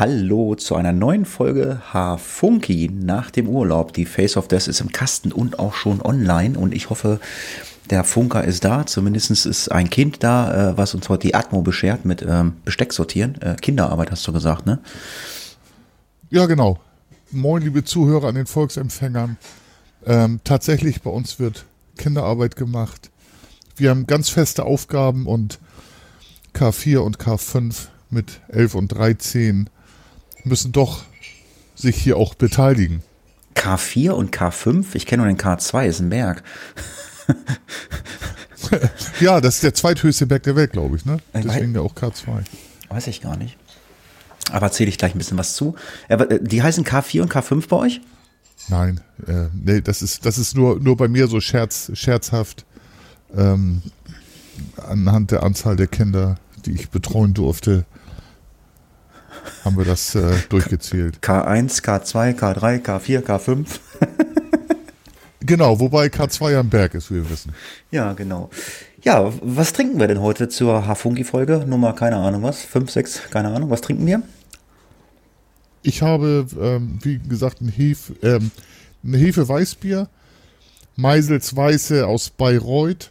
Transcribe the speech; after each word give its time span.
Hallo 0.00 0.54
zu 0.54 0.76
einer 0.76 0.92
neuen 0.92 1.26
Folge 1.26 1.82
H-Funky 1.92 2.90
nach 2.90 3.30
dem 3.30 3.46
Urlaub. 3.46 3.92
Die 3.92 4.06
Face 4.06 4.38
of 4.38 4.48
Death 4.48 4.66
ist 4.66 4.80
im 4.80 4.92
Kasten 4.92 5.30
und 5.30 5.58
auch 5.58 5.74
schon 5.74 6.00
online 6.00 6.58
und 6.58 6.72
ich 6.72 6.88
hoffe, 6.88 7.20
der 7.90 8.04
Funker 8.04 8.42
ist 8.42 8.64
da. 8.64 8.86
Zumindest 8.86 9.30
ist 9.30 9.70
ein 9.70 9.90
Kind 9.90 10.22
da, 10.22 10.70
äh, 10.70 10.78
was 10.78 10.94
uns 10.94 11.10
heute 11.10 11.26
die 11.26 11.34
Atmo 11.34 11.60
beschert 11.60 12.06
mit 12.06 12.24
ähm, 12.26 12.54
Besteck 12.64 12.94
sortieren. 12.94 13.38
Äh, 13.42 13.56
Kinderarbeit 13.56 14.10
hast 14.10 14.26
du 14.26 14.32
gesagt, 14.32 14.64
ne? 14.64 14.78
Ja, 16.30 16.46
genau. 16.46 16.80
Moin, 17.30 17.62
liebe 17.62 17.84
Zuhörer 17.84 18.28
an 18.28 18.36
den 18.36 18.46
Volksempfängern. 18.46 19.36
Ähm, 20.06 20.40
tatsächlich, 20.44 21.02
bei 21.02 21.10
uns 21.10 21.38
wird 21.38 21.66
Kinderarbeit 21.98 22.56
gemacht. 22.56 23.10
Wir 23.76 23.90
haben 23.90 24.06
ganz 24.06 24.30
feste 24.30 24.64
Aufgaben 24.64 25.26
und 25.26 25.58
K4 26.54 27.00
und 27.00 27.18
K5 27.18 27.88
mit 28.08 28.40
11 28.48 28.74
und 28.76 28.88
13 28.88 29.68
müssen 30.46 30.72
doch 30.72 31.04
sich 31.74 31.96
hier 31.96 32.16
auch 32.16 32.34
beteiligen. 32.34 33.02
K4 33.54 34.10
und 34.10 34.34
K5? 34.34 34.86
Ich 34.94 35.06
kenne 35.06 35.22
nur 35.22 35.32
den 35.32 35.38
K2, 35.38 35.86
ist 35.86 36.00
ein 36.00 36.10
Berg. 36.10 36.42
ja, 39.20 39.40
das 39.40 39.56
ist 39.56 39.62
der 39.62 39.74
zweithöchste 39.74 40.26
Berg 40.26 40.42
der 40.44 40.56
Welt, 40.56 40.72
glaube 40.72 40.96
ich, 40.96 41.04
ne? 41.04 41.18
Deswegen 41.34 41.74
ja 41.74 41.80
auch 41.80 41.94
K2. 41.94 42.44
Weiß 42.88 43.06
ich 43.06 43.20
gar 43.20 43.36
nicht. 43.36 43.56
Aber 44.50 44.66
erzähle 44.66 44.88
ich 44.88 44.98
gleich 44.98 45.14
ein 45.14 45.18
bisschen 45.18 45.38
was 45.38 45.54
zu. 45.54 45.74
Äh, 46.08 46.38
die 46.40 46.62
heißen 46.62 46.84
K4 46.84 47.22
und 47.22 47.32
K5 47.32 47.68
bei 47.68 47.76
euch? 47.76 48.00
Nein, 48.68 49.00
äh, 49.26 49.46
nee, 49.52 49.80
das 49.80 50.02
ist, 50.02 50.26
das 50.26 50.38
ist 50.38 50.56
nur, 50.56 50.80
nur 50.80 50.96
bei 50.96 51.08
mir 51.08 51.28
so 51.28 51.40
scherz, 51.40 51.90
scherzhaft 51.94 52.66
ähm, 53.36 53.82
anhand 54.76 55.30
der 55.30 55.42
Anzahl 55.42 55.76
der 55.76 55.86
Kinder, 55.86 56.36
die 56.66 56.72
ich 56.72 56.90
betreuen 56.90 57.34
durfte, 57.34 57.84
haben 59.64 59.76
wir 59.76 59.84
das 59.84 60.14
äh, 60.14 60.32
durchgezählt. 60.48 61.18
K1, 61.20 61.82
K2, 61.82 62.38
K3, 62.38 62.82
K4, 62.82 63.22
K5. 63.22 63.66
genau, 65.40 65.78
wobei 65.80 66.06
K2 66.06 66.58
am 66.58 66.68
Berg 66.68 66.94
ist, 66.94 67.10
wie 67.10 67.16
wir 67.16 67.30
wissen. 67.30 67.52
Ja, 67.90 68.12
genau. 68.12 68.50
Ja, 69.02 69.32
was 69.42 69.72
trinken 69.72 69.98
wir 69.98 70.08
denn 70.08 70.20
heute 70.20 70.48
zur 70.48 70.86
Hafungi-Folge? 70.86 71.64
Nummer, 71.66 71.94
keine 71.94 72.16
Ahnung 72.16 72.42
was, 72.42 72.62
5, 72.62 72.90
6, 72.90 73.22
keine 73.30 73.48
Ahnung, 73.48 73.70
was 73.70 73.80
trinken 73.80 74.06
wir? 74.06 74.22
Ich 75.82 76.02
habe, 76.02 76.46
ähm, 76.60 76.98
wie 77.02 77.18
gesagt, 77.18 77.62
ein, 77.62 77.68
Hef, 77.68 78.12
ähm, 78.22 78.50
ein 79.02 79.14
Hefe-Weißbier, 79.14 80.08
Meisels 80.96 81.56
Weiße 81.56 82.06
aus 82.06 82.28
Bayreuth. 82.28 83.10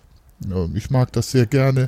Ich 0.75 0.91
mag 0.91 1.11
das 1.11 1.31
sehr 1.31 1.47
gerne, 1.47 1.87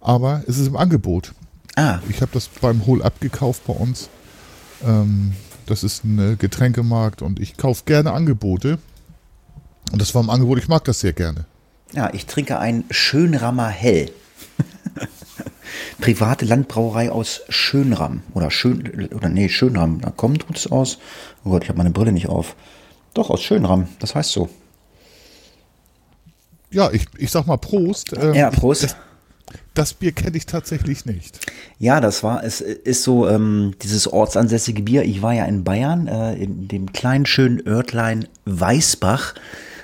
aber 0.00 0.42
es 0.48 0.58
ist 0.58 0.66
im 0.66 0.76
Angebot. 0.76 1.32
Ah. 1.76 2.00
Ich 2.08 2.22
habe 2.22 2.32
das 2.32 2.48
beim 2.48 2.86
Hol 2.86 3.02
abgekauft 3.02 3.66
bei 3.66 3.74
uns. 3.74 4.08
Ähm, 4.84 5.34
das 5.66 5.84
ist 5.84 6.04
ein 6.04 6.38
Getränkemarkt 6.38 7.22
und 7.22 7.38
ich 7.38 7.56
kaufe 7.56 7.84
gerne 7.84 8.12
Angebote. 8.12 8.78
Und 9.92 10.00
das 10.00 10.14
war 10.14 10.22
im 10.22 10.30
Angebot, 10.30 10.58
ich 10.58 10.68
mag 10.68 10.84
das 10.84 11.00
sehr 11.00 11.12
gerne. 11.12 11.44
Ja, 11.92 12.12
ich 12.12 12.26
trinke 12.26 12.58
ein 12.58 12.84
Schönrammer 12.90 13.68
Hell. 13.68 14.10
Private 16.00 16.44
Landbrauerei 16.44 17.10
aus 17.10 17.42
Schönram. 17.48 18.22
Oder 18.34 18.50
Schön, 18.50 19.08
oder 19.14 19.28
nee, 19.28 19.48
Schönram. 19.48 20.00
Da 20.00 20.10
kommt 20.10 20.44
es 20.56 20.70
aus. 20.70 20.98
Oh 21.44 21.50
Gott, 21.50 21.62
ich 21.62 21.68
habe 21.68 21.78
meine 21.78 21.90
Brille 21.90 22.12
nicht 22.12 22.28
auf. 22.28 22.56
Doch, 23.14 23.30
aus 23.30 23.42
Schönram. 23.42 23.88
Das 23.98 24.14
heißt 24.14 24.32
so. 24.32 24.48
Ja, 26.70 26.90
ich, 26.90 27.06
ich 27.18 27.30
sag 27.30 27.46
mal 27.46 27.56
Prost. 27.56 28.12
Ähm, 28.14 28.34
ja, 28.34 28.50
Prost. 28.50 28.82
Das, 28.82 28.96
das 29.76 29.94
Bier 29.94 30.12
kenne 30.12 30.36
ich 30.36 30.46
tatsächlich 30.46 31.04
nicht. 31.04 31.38
Ja, 31.78 32.00
das 32.00 32.22
war, 32.22 32.42
es 32.42 32.60
ist 32.60 33.02
so 33.02 33.28
ähm, 33.28 33.74
dieses 33.82 34.08
ortsansässige 34.08 34.82
Bier. 34.82 35.04
Ich 35.04 35.22
war 35.22 35.34
ja 35.34 35.44
in 35.44 35.64
Bayern, 35.64 36.08
äh, 36.08 36.34
in 36.34 36.66
dem 36.66 36.92
kleinen 36.92 37.26
schönen 37.26 37.66
Örtlein 37.66 38.26
Weißbach. 38.46 39.34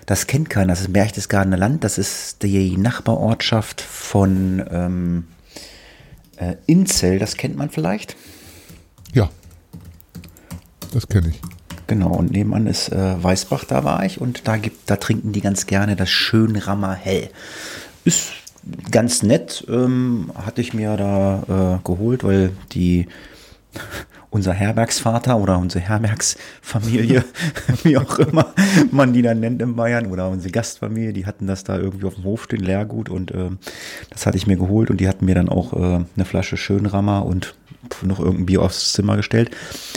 Das 0.07 0.27
kennt 0.27 0.51
keiner, 0.51 0.73
das 0.73 0.81
ist 0.81 0.93
Berchtesgadener 0.93 1.59
Land. 1.59 1.85
Das 1.85 1.99
ist 1.99 2.43
die 2.43 2.77
Nachbarortschaft 2.77 3.81
von 3.81 4.65
ähm, 4.71 5.25
äh, 6.37 6.57
Inzell. 6.67 7.19
Das 7.19 7.37
kennt 7.37 7.57
man 7.57 7.71
vielleicht? 7.71 8.17
Ja, 9.13 9.31
das 10.93 11.07
kenne 11.07 11.29
ich. 11.29 11.41
Genau, 11.87 12.15
und 12.15 12.31
nebenan 12.31 12.67
ist 12.67 12.91
äh, 12.91 13.23
Weißbach, 13.23 13.65
da 13.65 13.85
war 13.85 14.05
ich. 14.07 14.21
Und 14.21 14.49
da, 14.49 14.57
gibt, 14.57 14.89
da 14.89 14.97
trinken 14.97 15.33
die 15.33 15.43
ganz 15.43 15.67
gerne 15.67 15.97
das 15.97 16.09
Schönrammer 16.09 16.95
Hell. 16.95 17.29
Ist 18.05 18.33
ganz 18.91 19.23
nett, 19.23 19.65
ähm, 19.69 20.31
hatte 20.35 20.61
ich 20.61 20.75
mir 20.75 20.97
da 20.97 21.79
äh, 21.79 21.85
geholt, 21.85 22.25
weil 22.25 22.51
die 22.73 23.07
unser 24.31 24.53
Herbergsvater 24.53 25.37
oder 25.37 25.59
unsere 25.59 25.85
Herbergsfamilie, 25.85 27.25
wie 27.83 27.99
auch 27.99 28.19
immer 28.19 28.55
man 28.91 29.13
die 29.13 29.23
dann 29.23 29.41
nennt 29.41 29.61
in 29.61 29.77
Bayern, 29.77 30.07
oder 30.07 30.29
unsere 30.29 30.51
Gastfamilie, 30.51 31.13
die 31.13 31.27
hatten 31.27 31.47
das 31.47 31.65
da 31.65 31.77
irgendwie 31.77 32.07
auf 32.07 32.15
dem 32.15 32.25
Hof 32.25 32.45
stehen, 32.45 32.63
Leergut, 32.63 33.11
und 33.11 33.31
äh, 33.31 33.51
das 34.11 34.27
hatte 34.27 34.39
ich 34.39 34.47
mir 34.47 34.57
geholt 34.57 34.91
und 34.91 35.01
die 35.01 35.09
hatten 35.09 35.27
mir 35.27 35.35
dann 35.35 35.49
auch 35.49 35.73
äh, 35.75 36.05
eine 36.17 36.25
Flasche 36.25 36.57
Schönrammer 36.57 37.27
und 37.27 37.55
noch 38.03 38.21
irgendein 38.21 38.47
Bier 38.47 38.63
aufs 38.63 38.93
Zimmer 38.93 39.17
gestellt. 39.17 39.51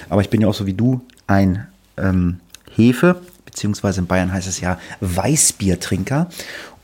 Aber 0.09 0.21
ich 0.21 0.29
bin 0.29 0.41
ja 0.41 0.47
auch 0.47 0.53
so 0.53 0.65
wie 0.65 0.73
du 0.73 1.01
ein 1.27 1.67
ähm, 1.97 2.39
Hefe, 2.75 3.21
beziehungsweise 3.45 4.01
in 4.01 4.07
Bayern 4.07 4.33
heißt 4.33 4.47
es 4.47 4.59
ja 4.59 4.79
Weißbiertrinker. 4.99 6.27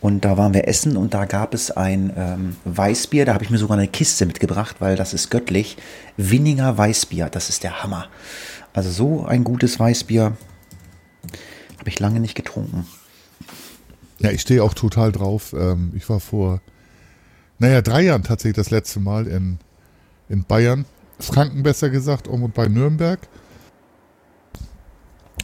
Und 0.02 0.26
da 0.26 0.36
waren 0.36 0.56
wir 0.56 0.68
essen 0.68 0.98
und 0.98 1.14
da 1.14 1.26
gab 1.26 1.54
es 1.54 1.70
ein 1.70 2.12
ähm, 2.18 2.56
Weißbier. 2.66 3.26
Da 3.26 3.36
habe 3.36 3.44
ich 3.44 3.52
mir 3.52 3.60
sogar 3.60 3.78
eine 3.78 3.88
Kiste 3.88 4.26
mitgebracht, 4.26 4.78
weil 4.80 4.96
das 4.96 5.14
ist 5.14 5.30
göttlich. 5.30 5.78
Winninger 6.18 6.76
Weißbier, 6.76 7.30
das 7.30 7.50
ist 7.50 7.64
der 7.64 7.84
Hammer. 7.84 8.08
Also 8.74 8.90
so 8.90 9.26
ein 9.26 9.44
gutes 9.44 9.80
Weißbier 9.80 10.36
habe 11.78 11.90
ich 11.90 12.00
lange 12.00 12.20
nicht 12.20 12.34
getrunken. 12.36 12.88
Ja, 14.18 14.32
ich 14.32 14.42
stehe 14.42 14.64
auch 14.64 14.74
total 14.74 15.12
drauf. 15.12 15.54
Ähm, 15.54 15.94
ich 15.96 16.10
war 16.10 16.20
vor, 16.20 16.62
naja, 17.60 17.82
drei 17.84 18.02
Jahren 18.02 18.24
tatsächlich 18.24 18.56
das 18.56 18.72
letzte 18.72 19.00
Mal 19.00 19.28
in, 19.28 19.60
in 20.30 20.44
Bayern. 20.44 20.86
Franken 21.20 21.62
besser 21.62 21.92
gesagt, 21.92 22.28
um 22.28 22.42
und 22.42 22.56
bei 22.56 22.68
Nürnberg 22.68 23.20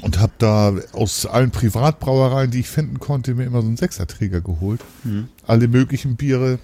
und 0.02 0.20
habe 0.20 0.34
da 0.38 0.74
aus 0.94 1.26
allen 1.26 1.52
Privatbrauereien, 1.52 2.52
die 2.52 2.60
ich 2.60 2.70
finden 2.70 3.00
konnte, 3.00 3.34
mir 3.34 3.46
immer 3.46 3.62
so 3.62 3.68
einen 3.68 3.78
Sechserträger 3.78 4.42
geholt. 4.42 4.82
Mhm. 5.04 5.30
Alle 5.46 5.68
möglichen 5.68 6.16
Biere. 6.16 6.60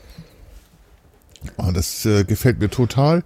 Und 1.57 1.75
das 1.75 2.05
äh, 2.05 2.23
gefällt 2.23 2.59
mir 2.59 2.69
total. 2.69 3.23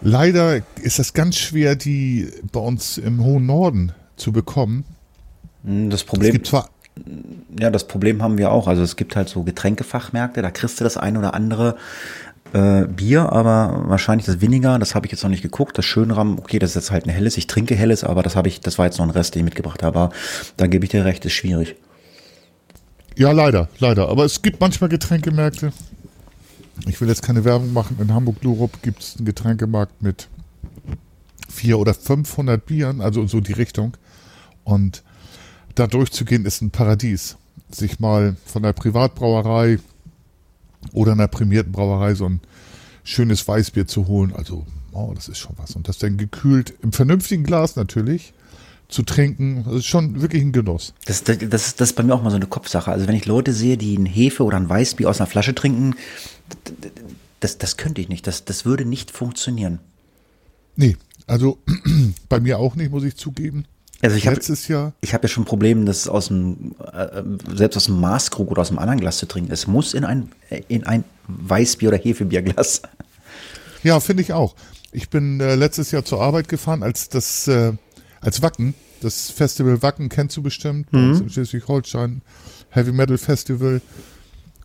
Leider 0.00 0.62
ist 0.80 0.98
das 0.98 1.12
ganz 1.12 1.36
schwer, 1.36 1.76
die 1.76 2.30
bei 2.52 2.60
uns 2.60 2.98
im 2.98 3.22
hohen 3.22 3.46
Norden 3.46 3.92
zu 4.16 4.32
bekommen. 4.32 4.84
Hm, 5.64 5.90
das 5.90 6.04
Problem. 6.04 6.28
Es 6.28 6.32
gibt 6.34 6.46
zwar 6.46 6.68
ja, 7.58 7.70
das 7.70 7.86
Problem 7.86 8.22
haben 8.22 8.38
wir 8.38 8.50
auch. 8.52 8.66
Also 8.66 8.82
es 8.82 8.96
gibt 8.96 9.16
halt 9.16 9.28
so 9.28 9.42
Getränkefachmärkte, 9.42 10.42
da 10.42 10.50
kriegst 10.50 10.80
du 10.80 10.84
das 10.84 10.96
ein 10.96 11.16
oder 11.16 11.34
andere 11.34 11.76
äh, 12.52 12.86
Bier, 12.86 13.32
aber 13.32 13.84
wahrscheinlich 13.86 14.26
das 14.26 14.40
weniger. 14.40 14.78
Das 14.78 14.94
habe 14.94 15.06
ich 15.06 15.12
jetzt 15.12 15.22
noch 15.22 15.30
nicht 15.30 15.42
geguckt. 15.42 15.78
Das 15.78 15.84
Schönram, 15.84 16.38
okay, 16.38 16.58
das 16.58 16.70
ist 16.70 16.76
jetzt 16.76 16.90
halt 16.90 17.06
ein 17.06 17.10
helles. 17.10 17.36
Ich 17.36 17.46
trinke 17.46 17.74
helles, 17.74 18.04
aber 18.04 18.22
das 18.22 18.36
habe 18.36 18.48
ich, 18.48 18.60
das 18.60 18.78
war 18.78 18.86
jetzt 18.86 18.98
noch 18.98 19.06
ein 19.06 19.10
Rest, 19.10 19.34
den 19.34 19.40
ich 19.40 19.44
mitgebracht 19.44 19.82
habe. 19.82 19.98
Aber 19.98 20.14
da 20.56 20.66
gebe 20.66 20.84
ich 20.84 20.90
dir 20.90 21.04
recht, 21.04 21.24
ist 21.24 21.32
schwierig. 21.32 21.76
Ja, 23.16 23.32
leider, 23.32 23.68
leider. 23.78 24.08
Aber 24.08 24.24
es 24.24 24.42
gibt 24.42 24.60
manchmal 24.60 24.88
Getränkemärkte. 24.88 25.72
Ich 26.86 27.00
will 27.00 27.08
jetzt 27.08 27.22
keine 27.22 27.44
Werbung 27.44 27.72
machen. 27.72 27.98
In 28.00 28.14
Hamburg-Lurup 28.14 28.82
gibt 28.82 29.02
es 29.02 29.16
einen 29.16 29.26
Getränkemarkt 29.26 30.02
mit 30.02 30.28
vier 31.48 31.78
oder 31.78 31.92
500 31.94 32.64
Bieren, 32.64 33.00
also 33.00 33.26
so 33.26 33.40
die 33.40 33.52
Richtung. 33.52 33.96
Und 34.64 35.02
da 35.74 35.86
durchzugehen 35.86 36.46
ist 36.46 36.62
ein 36.62 36.70
Paradies. 36.70 37.36
Sich 37.70 38.00
mal 38.00 38.36
von 38.46 38.62
der 38.62 38.72
Privatbrauerei 38.72 39.78
oder 40.92 41.12
einer 41.12 41.28
prämierten 41.28 41.72
Brauerei 41.72 42.14
so 42.14 42.26
ein 42.26 42.40
schönes 43.04 43.46
Weißbier 43.46 43.86
zu 43.86 44.06
holen. 44.06 44.32
Also, 44.34 44.66
oh, 44.92 45.12
das 45.14 45.28
ist 45.28 45.38
schon 45.38 45.56
was. 45.56 45.76
Und 45.76 45.88
das 45.88 45.98
dann 45.98 46.16
gekühlt 46.16 46.74
im 46.82 46.92
vernünftigen 46.92 47.44
Glas 47.44 47.76
natürlich 47.76 48.32
zu 48.88 49.02
trinken, 49.02 49.64
das 49.64 49.76
ist 49.76 49.86
schon 49.86 50.20
wirklich 50.20 50.42
ein 50.42 50.52
Genuss. 50.52 50.94
Das, 51.04 51.22
das, 51.22 51.38
das, 51.38 51.76
das 51.76 51.90
ist 51.90 51.96
bei 51.96 52.02
mir 52.02 52.14
auch 52.14 52.22
mal 52.22 52.30
so 52.30 52.36
eine 52.36 52.46
Kopfsache. 52.46 52.90
Also 52.90 53.06
wenn 53.06 53.14
ich 53.14 53.26
Leute 53.26 53.52
sehe, 53.52 53.76
die 53.76 53.96
ein 53.96 54.06
Hefe 54.06 54.42
oder 54.42 54.56
ein 54.56 54.68
Weißbier 54.68 55.08
aus 55.08 55.20
einer 55.20 55.28
Flasche 55.28 55.54
trinken, 55.54 55.94
das, 57.38 57.58
das 57.58 57.76
könnte 57.76 58.00
ich 58.00 58.08
nicht. 58.08 58.26
Das, 58.26 58.44
das 58.44 58.64
würde 58.64 58.84
nicht 58.84 59.10
funktionieren. 59.10 59.78
Nee, 60.76 60.96
also 61.26 61.58
bei 62.28 62.40
mir 62.40 62.58
auch 62.58 62.74
nicht, 62.74 62.90
muss 62.90 63.04
ich 63.04 63.16
zugeben. 63.16 63.64
Also 64.02 64.16
ich 64.16 64.26
habe. 64.26 64.40
Ich 65.00 65.14
habe 65.14 65.24
ja 65.24 65.28
schon 65.28 65.44
Probleme, 65.44 65.84
das 65.84 66.08
aus 66.08 66.28
dem 66.28 66.74
äh, 66.92 67.22
selbst 67.54 67.76
aus 67.76 67.84
dem 67.86 68.00
Maßkrug 68.00 68.50
oder 68.50 68.62
aus 68.62 68.70
einem 68.70 68.78
anderen 68.78 69.00
Glas 69.00 69.18
zu 69.18 69.26
trinken. 69.26 69.52
Es 69.52 69.66
muss 69.66 69.94
in 69.94 70.04
ein 70.04 70.32
in 70.68 70.86
ein 70.86 71.04
Weißbier 71.28 71.88
oder 71.88 71.98
Hefebierglas. 71.98 72.82
Ja, 73.82 74.00
finde 74.00 74.22
ich 74.22 74.32
auch. 74.32 74.56
Ich 74.92 75.08
bin 75.08 75.40
äh, 75.40 75.54
letztes 75.54 75.90
Jahr 75.90 76.04
zur 76.04 76.20
Arbeit 76.20 76.48
gefahren 76.48 76.82
als 76.82 77.08
das 77.08 77.48
äh, 77.48 77.72
als 78.20 78.42
Wacken. 78.42 78.74
Das 79.00 79.30
Festival 79.30 79.82
Wacken 79.82 80.08
kennst 80.08 80.36
du 80.36 80.42
bestimmt 80.42 80.92
mhm. 80.92 81.14
in 81.22 81.30
Schleswig-Holstein 81.30 82.22
Heavy 82.70 82.92
Metal 82.92 83.18
Festival. 83.18 83.80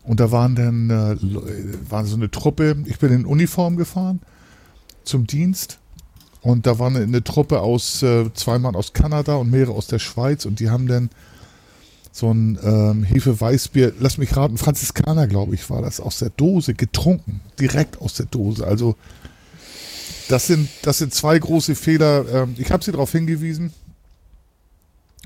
Und 0.02 0.20
da 0.20 0.30
waren 0.30 0.54
dann 0.54 0.90
äh, 0.90 1.90
war 1.90 2.04
so 2.04 2.16
eine 2.16 2.30
Truppe. 2.30 2.76
Ich 2.86 2.98
bin 2.98 3.12
in 3.12 3.26
Uniform 3.26 3.76
gefahren 3.76 4.20
zum 5.04 5.26
Dienst 5.26 5.78
Und 6.46 6.64
da 6.64 6.78
war 6.78 6.86
eine, 6.86 7.00
eine 7.00 7.24
Truppe 7.24 7.60
aus, 7.60 8.04
äh, 8.04 8.32
zwei 8.32 8.60
Mann 8.60 8.76
aus 8.76 8.92
Kanada 8.92 9.34
und 9.34 9.50
mehrere 9.50 9.72
aus 9.72 9.88
der 9.88 9.98
Schweiz 9.98 10.44
und 10.44 10.60
die 10.60 10.70
haben 10.70 10.86
dann 10.86 11.10
so 12.12 12.32
ein 12.32 12.56
ähm, 12.62 13.02
Hefe-Weißbier, 13.02 13.94
lass 13.98 14.16
mich 14.16 14.36
raten, 14.36 14.56
Franziskaner, 14.56 15.26
glaube 15.26 15.56
ich, 15.56 15.68
war 15.70 15.82
das, 15.82 15.98
aus 15.98 16.20
der 16.20 16.30
Dose 16.30 16.74
getrunken. 16.74 17.40
Direkt 17.58 18.00
aus 18.00 18.14
der 18.14 18.26
Dose. 18.26 18.64
Also 18.64 18.94
das 20.28 20.46
sind, 20.46 20.68
das 20.82 20.98
sind 20.98 21.12
zwei 21.12 21.36
große 21.36 21.74
Fehler. 21.74 22.24
Ähm, 22.32 22.54
ich 22.58 22.70
habe 22.70 22.84
sie 22.84 22.92
darauf 22.92 23.10
hingewiesen. 23.10 23.72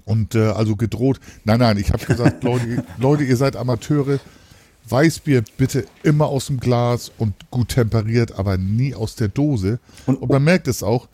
Und 0.07 0.35
äh, 0.35 0.47
also 0.47 0.75
gedroht. 0.75 1.21
Nein, 1.45 1.59
nein, 1.59 1.77
ich 1.77 1.93
habe 1.93 2.03
gesagt, 2.03 2.43
Leute, 2.45 2.83
Leute, 2.97 3.25
ihr 3.25 3.37
seid 3.37 3.57
Amateure. 3.57 4.21
Weißbier 4.89 5.45
bitte 5.57 5.87
immer 6.03 6.27
aus 6.27 6.47
dem 6.47 6.59
Glas 6.59 7.13
und 7.19 7.35
gut 7.51 7.71
temperiert, 7.71 8.39
aber 8.39 8.57
nie 8.57 8.95
aus 8.95 9.17
der 9.17 9.29
Dose. 9.29 9.79
Und, 10.07 10.17
und 10.17 10.31
man 10.31 10.43
merkt 10.43 10.69
es 10.69 10.83
auch, 10.83 11.09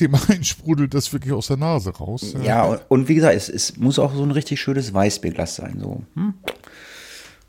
dem 0.00 0.14
einen 0.28 0.44
sprudelt 0.44 0.94
das 0.94 1.12
wirklich 1.12 1.32
aus 1.32 1.48
der 1.48 1.56
Nase 1.56 1.90
raus. 1.90 2.34
Ja, 2.42 2.64
und, 2.64 2.80
und 2.88 3.08
wie 3.08 3.14
gesagt, 3.14 3.34
es, 3.34 3.48
es, 3.48 3.76
muss 3.76 3.98
auch 3.98 4.14
so 4.14 4.22
ein 4.22 4.30
richtig 4.30 4.60
schönes 4.60 4.92
Weißbierglas 4.92 5.56
sein. 5.56 5.78
So. 5.80 6.02
Hm? 6.14 6.34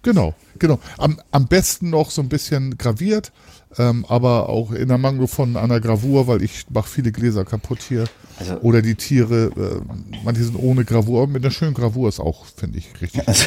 Genau, 0.02 0.36
genau. 0.60 0.80
Am, 0.98 1.20
am 1.32 1.48
besten 1.48 1.90
noch 1.90 2.12
so 2.12 2.22
ein 2.22 2.28
bisschen 2.28 2.78
graviert, 2.78 3.32
ähm, 3.78 4.06
aber 4.10 4.50
auch 4.50 4.72
in 4.74 4.90
der 4.90 4.98
Mangel 4.98 5.28
von 5.28 5.56
einer 5.56 5.80
Gravur, 5.80 6.28
weil 6.28 6.44
ich 6.44 6.66
mache 6.70 6.90
viele 6.90 7.12
Gläser 7.12 7.46
kaputt 7.46 7.80
hier. 7.82 8.06
Also, 8.38 8.60
Oder 8.60 8.82
die 8.82 8.96
Tiere, 8.96 9.46
äh, 9.56 10.20
manche 10.26 10.44
sind 10.44 10.58
ohne 10.58 10.84
Gravur, 10.84 11.24
aber 11.24 11.32
mit 11.32 11.44
einer 11.44 11.52
schönen 11.52 11.74
Gravur 11.74 12.10
ist 12.10 12.20
auch, 12.20 12.46
finde 12.46 12.80
ich, 12.80 13.02
richtig. 13.02 13.26
Also, 13.28 13.46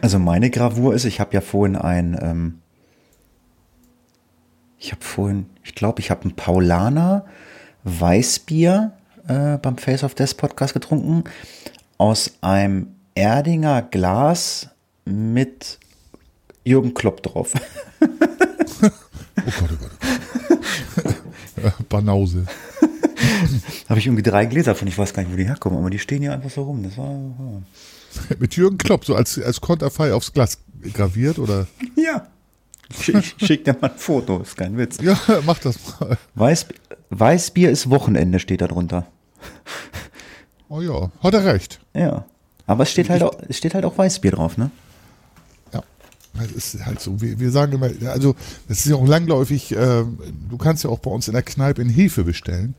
also, 0.00 0.18
meine 0.18 0.50
Gravur 0.50 0.94
ist, 0.94 1.04
ich 1.04 1.20
habe 1.20 1.34
ja 1.34 1.40
vorhin 1.40 1.76
ein, 1.76 2.18
ähm, 2.20 2.58
ich 4.78 4.92
habe 4.92 5.02
vorhin, 5.02 5.46
ich 5.62 5.74
glaube, 5.74 6.00
ich 6.00 6.10
habe 6.10 6.28
ein 6.28 6.36
Paulaner 6.36 7.24
Weißbier 7.84 8.92
äh, 9.28 9.58
beim 9.58 9.78
Face 9.78 10.04
of 10.04 10.14
Death 10.14 10.36
Podcast 10.36 10.74
getrunken 10.74 11.24
aus 11.98 12.32
einem 12.40 12.94
Erdinger 13.14 13.82
Glas 13.82 14.68
mit 15.04 15.78
Jürgen 16.64 16.94
Klopp 16.94 17.22
drauf. 17.22 17.52
oh 18.00 18.06
Gott, 19.44 19.70
oh 19.72 19.76
Gott. 19.76 19.90
Oh 20.96 21.60
Gott. 21.62 21.88
Banause. 21.88 22.46
habe 23.88 23.98
ich 23.98 24.06
irgendwie 24.06 24.22
drei 24.22 24.46
Gläser 24.46 24.74
von, 24.74 24.88
ich 24.88 24.96
weiß 24.96 25.12
gar 25.12 25.22
nicht, 25.22 25.32
wo 25.32 25.36
die 25.36 25.44
herkommen, 25.44 25.78
aber 25.78 25.90
die 25.90 25.98
stehen 25.98 26.22
hier 26.22 26.32
einfach 26.32 26.50
so 26.50 26.62
rum. 26.62 26.82
Das 26.82 26.96
war. 26.96 27.10
Ja. 27.10 27.62
Mit 28.38 28.56
Jürgen 28.56 28.78
Klopp, 28.78 29.04
so 29.04 29.14
als, 29.14 29.38
als 29.38 29.60
Konterfei 29.60 30.12
aufs 30.12 30.32
Glas 30.32 30.58
graviert, 30.92 31.38
oder? 31.38 31.66
Ja. 31.96 32.26
Ich 32.98 33.36
schick 33.38 33.64
dir 33.64 33.76
mal 33.80 33.90
ein 33.92 33.98
Foto, 33.98 34.40
ist 34.40 34.56
kein 34.56 34.76
Witz. 34.76 34.98
Ja, 35.00 35.16
mach 35.46 35.60
das 35.60 35.76
mal. 36.00 36.18
Weiß, 36.34 36.66
Weißbier 37.10 37.70
ist 37.70 37.88
Wochenende, 37.88 38.40
steht 38.40 38.62
da 38.62 38.66
drunter. 38.66 39.06
Oh 40.68 40.80
ja, 40.80 41.10
hat 41.22 41.34
er 41.34 41.44
recht. 41.44 41.80
Ja. 41.94 42.24
Aber 42.66 42.82
es 42.82 42.90
steht 42.90 43.08
halt, 43.08 43.22
auch, 43.22 43.36
es 43.48 43.58
steht 43.58 43.74
halt 43.74 43.84
auch 43.84 43.96
Weißbier 43.96 44.32
drauf, 44.32 44.56
ne? 44.56 44.72
Ja. 45.72 45.82
Das 46.34 46.50
ist 46.50 46.84
halt 46.84 47.00
so. 47.00 47.20
Wir, 47.20 47.38
wir 47.38 47.50
sagen 47.52 47.72
immer, 47.72 47.90
also, 48.10 48.34
das 48.68 48.78
ist 48.78 48.86
ja 48.86 48.96
auch 48.96 49.06
langläufig, 49.06 49.70
äh, 49.72 50.04
du 50.48 50.58
kannst 50.58 50.82
ja 50.82 50.90
auch 50.90 50.98
bei 51.00 51.10
uns 51.10 51.28
in 51.28 51.34
der 51.34 51.42
Kneipe 51.42 51.82
in 51.82 51.88
Hefe 51.88 52.24
bestellen. 52.24 52.74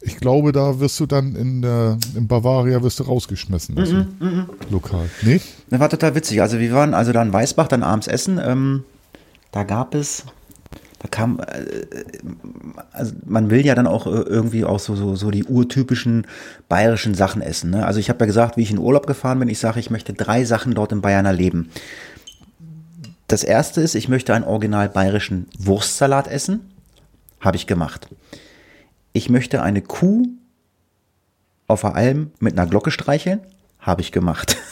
Ich 0.00 0.18
glaube, 0.18 0.52
da 0.52 0.78
wirst 0.78 1.00
du 1.00 1.06
dann 1.06 1.34
in, 1.34 1.62
äh, 1.64 1.96
in 2.16 2.28
Bavaria 2.28 2.82
wirst 2.82 3.00
du 3.00 3.04
rausgeschmissen. 3.04 3.78
Also, 3.78 3.96
mm 3.96 4.08
-mm, 4.20 4.24
mm 4.24 4.46
lokal. 4.70 5.08
Nee? 5.22 5.40
Das 5.70 5.80
war 5.80 5.88
total 5.88 6.14
witzig. 6.14 6.42
Also 6.42 6.58
wir 6.58 6.72
waren 6.72 6.94
also 6.94 7.12
da 7.12 7.22
in 7.22 7.32
Weißbach, 7.32 7.66
dann 7.68 7.82
abends 7.82 8.06
essen. 8.06 8.38
Ähm, 8.42 8.84
da 9.52 9.64
gab 9.64 9.94
es, 9.94 10.24
da 10.98 11.08
kam, 11.08 11.40
äh, 11.40 11.86
also 12.92 13.14
man 13.24 13.50
will 13.50 13.64
ja 13.64 13.74
dann 13.74 13.86
auch 13.86 14.06
äh, 14.06 14.10
irgendwie 14.10 14.64
auch 14.64 14.78
so, 14.78 14.94
so, 14.96 15.16
so 15.16 15.30
die 15.30 15.44
urtypischen 15.44 16.26
bayerischen 16.68 17.14
Sachen 17.14 17.42
essen. 17.42 17.70
Ne? 17.70 17.86
Also 17.86 17.98
ich 17.98 18.08
habe 18.10 18.20
ja 18.20 18.26
gesagt, 18.26 18.56
wie 18.56 18.62
ich 18.62 18.70
in 18.70 18.78
Urlaub 18.78 19.06
gefahren 19.06 19.38
bin, 19.38 19.48
ich 19.48 19.58
sage, 19.58 19.80
ich 19.80 19.90
möchte 19.90 20.12
drei 20.12 20.44
Sachen 20.44 20.74
dort 20.74 20.92
in 20.92 21.00
Bayern 21.00 21.26
erleben. 21.26 21.70
Das 23.28 23.42
erste 23.42 23.80
ist, 23.80 23.94
ich 23.94 24.08
möchte 24.08 24.34
einen 24.34 24.44
original 24.44 24.88
bayerischen 24.88 25.48
Wurstsalat 25.58 26.28
essen. 26.28 26.60
Habe 27.40 27.56
ich 27.56 27.66
gemacht. 27.66 28.08
Ich 29.16 29.30
möchte 29.30 29.62
eine 29.62 29.80
Kuh 29.80 30.26
auf 31.66 31.80
der 31.80 31.94
Alm 31.94 32.32
mit 32.38 32.52
einer 32.52 32.68
Glocke 32.68 32.90
streicheln. 32.90 33.40
Habe 33.78 34.02
ich 34.02 34.12
gemacht. 34.12 34.58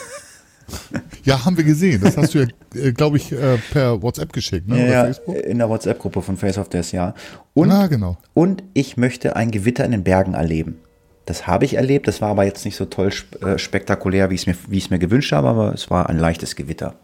Ja, 1.25 1.45
haben 1.45 1.59
wir 1.59 1.65
gesehen. 1.65 2.01
Das 2.03 2.17
hast 2.17 2.33
du 2.33 2.39
ja, 2.39 2.47
äh, 2.75 2.93
glaube 2.93 3.19
ich, 3.19 3.31
äh, 3.33 3.59
per 3.71 4.01
WhatsApp 4.01 4.33
geschickt, 4.33 4.67
ne? 4.67 4.91
Ja, 4.91 5.05
in 5.35 5.59
der 5.59 5.69
WhatsApp-Gruppe 5.69 6.23
von 6.23 6.39
Face 6.39 6.57
of 6.57 6.71
Death, 6.71 6.93
ja. 6.93 7.15
Und, 7.53 7.71
ah, 7.71 7.87
genau. 7.87 8.17
Und 8.33 8.63
ich 8.73 8.97
möchte 8.97 9.37
ein 9.37 9.51
Gewitter 9.51 9.85
in 9.85 9.91
den 9.91 10.05
Bergen 10.05 10.33
erleben. 10.33 10.79
Das 11.27 11.47
habe 11.47 11.67
ich 11.67 11.75
erlebt. 11.75 12.09
Das 12.09 12.23
war 12.23 12.31
aber 12.31 12.45
jetzt 12.45 12.65
nicht 12.65 12.77
so 12.77 12.87
toll 12.87 13.11
äh, 13.43 13.59
spektakulär, 13.59 14.31
wie 14.31 14.37
ich 14.37 14.43
es 14.43 14.47
mir, 14.47 14.57
wie 14.69 14.79
ich 14.79 14.85
es 14.85 14.91
mir 14.91 14.99
gewünscht 14.99 15.33
habe, 15.33 15.49
aber 15.49 15.75
es 15.75 15.91
war 15.91 16.09
ein 16.09 16.19
leichtes 16.19 16.57
Gewitter. 16.57 16.95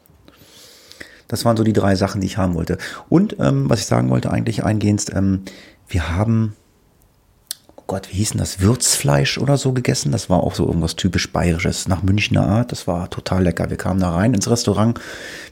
Das 1.28 1.44
waren 1.44 1.58
so 1.58 1.64
die 1.64 1.75
drei 1.75 1.96
Sachen, 1.96 2.22
die 2.22 2.26
ich 2.26 2.38
haben 2.38 2.54
wollte. 2.54 2.78
Und 3.10 3.37
ähm, 3.40 3.69
was 3.69 3.81
ich 3.81 3.87
sagen 3.87 4.08
wollte, 4.08 4.31
eigentlich 4.31 4.64
eingehend, 4.64 5.04
ähm, 5.14 5.42
wir 5.87 6.16
haben 6.16 6.56
Gott, 7.90 8.08
wie 8.12 8.19
hieß 8.19 8.31
denn 8.31 8.38
das? 8.38 8.60
Würzfleisch 8.60 9.37
oder 9.37 9.56
so 9.56 9.72
gegessen. 9.72 10.12
Das 10.12 10.31
war 10.31 10.44
auch 10.44 10.54
so 10.54 10.64
irgendwas 10.64 10.94
typisch 10.94 11.32
Bayerisches, 11.32 11.88
nach 11.88 12.04
Münchner 12.04 12.46
Art. 12.46 12.70
Das 12.70 12.87
war 12.87 13.10
total 13.10 13.42
lecker. 13.42 13.69
Wir 13.69 13.78
kamen 13.78 13.98
da 13.98 14.10
rein 14.10 14.32
ins 14.32 14.48
Restaurant. 14.48 15.00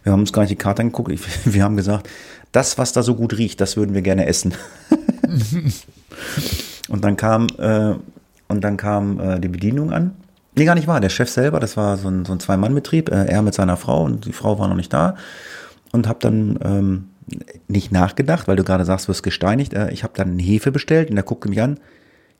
Wir 0.05 0.12
haben 0.12 0.20
uns 0.20 0.32
gar 0.32 0.43
nicht 0.43 0.52
die 0.52 0.56
Karte 0.56 0.82
angeguckt. 0.82 1.19
Wir 1.44 1.64
haben 1.64 1.76
gesagt, 1.76 2.08
das, 2.52 2.79
was 2.79 2.93
da 2.93 3.02
so 3.02 3.17
gut 3.17 3.37
riecht, 3.37 3.61
das 3.61 3.76
würden 3.76 3.93
wir 3.93 4.02
gerne 4.02 4.26
essen. 4.26 4.55
und 6.88 7.05
dann 7.05 7.17
kam, 7.17 7.49
äh, 7.58 7.94
und 8.46 8.62
dann 8.62 8.76
kam 8.76 9.19
äh, 9.19 9.40
die 9.40 9.49
Bedienung 9.49 9.93
an. 9.93 10.12
Nee, 10.55 10.64
gar 10.64 10.76
nicht 10.76 10.87
wahr. 10.87 11.00
Der 11.00 11.08
Chef 11.08 11.29
selber, 11.29 11.58
das 11.58 11.76
war 11.76 11.96
so 11.96 12.06
ein, 12.06 12.25
so 12.25 12.35
ein 12.35 12.38
Zwei-Mann-Betrieb. 12.38 13.08
Äh, 13.08 13.25
er 13.25 13.43
mit 13.43 13.55
seiner 13.55 13.76
Frau 13.76 14.05
und 14.05 14.26
die 14.26 14.32
Frau 14.32 14.61
war 14.61 14.69
noch 14.69 14.76
nicht 14.76 14.93
da. 14.93 15.17
Und 15.90 16.06
hab 16.06 16.20
dann 16.20 16.56
ähm, 16.64 17.08
nicht 17.67 17.90
nachgedacht, 17.90 18.46
weil 18.46 18.55
du 18.55 18.62
gerade 18.62 18.85
sagst, 18.85 19.06
du 19.06 19.08
wirst 19.08 19.25
gesteinigt. 19.25 19.75
Äh, 19.75 19.90
ich 19.90 20.05
habe 20.05 20.12
dann 20.14 20.38
Hefe 20.38 20.70
bestellt 20.70 21.11
und 21.11 21.17
der 21.17 21.25
guckte 21.25 21.49
mich 21.49 21.61
an 21.61 21.81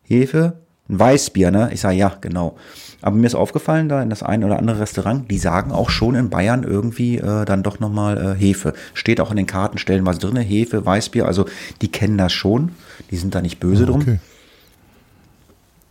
Hefe, 0.09 0.55
ein 0.89 0.99
Weißbier, 0.99 1.51
ne? 1.51 1.71
Ich 1.73 1.81
sage, 1.81 1.97
ja, 1.97 2.17
genau. 2.21 2.57
Aber 3.01 3.15
mir 3.15 3.27
ist 3.27 3.35
aufgefallen, 3.35 3.89
da 3.89 4.03
in 4.03 4.11
das 4.11 4.23
eine 4.23 4.47
oder 4.47 4.59
andere 4.59 4.81
Restaurant, 4.81 5.31
die 5.31 5.39
sagen 5.39 5.71
auch 5.71 5.91
schon 5.91 6.15
in 6.15 6.31
Bayern 6.31 6.65
irgendwie 6.65 7.19
äh, 7.19 7.45
dann 7.45 7.63
doch 7.63 7.79
nochmal 7.79 8.19
äh, 8.19 8.41
Hefe. 8.41 8.73
Steht 8.95 9.21
auch 9.21 9.31
in 9.31 9.37
den 9.37 9.47
Karten 9.47 9.79
stellenweise 9.79 10.19
drin, 10.19 10.37
Hefe, 10.37 10.85
Weißbier, 10.85 11.27
also 11.27 11.47
die 11.81 11.93
kennen 11.93 12.19
das 12.19 12.33
schon. 12.33 12.73
Die 13.11 13.17
sind 13.17 13.35
da 13.35 13.43
nicht 13.43 13.61
böse 13.61 13.87
oh, 13.89 13.95
okay. 13.95 14.19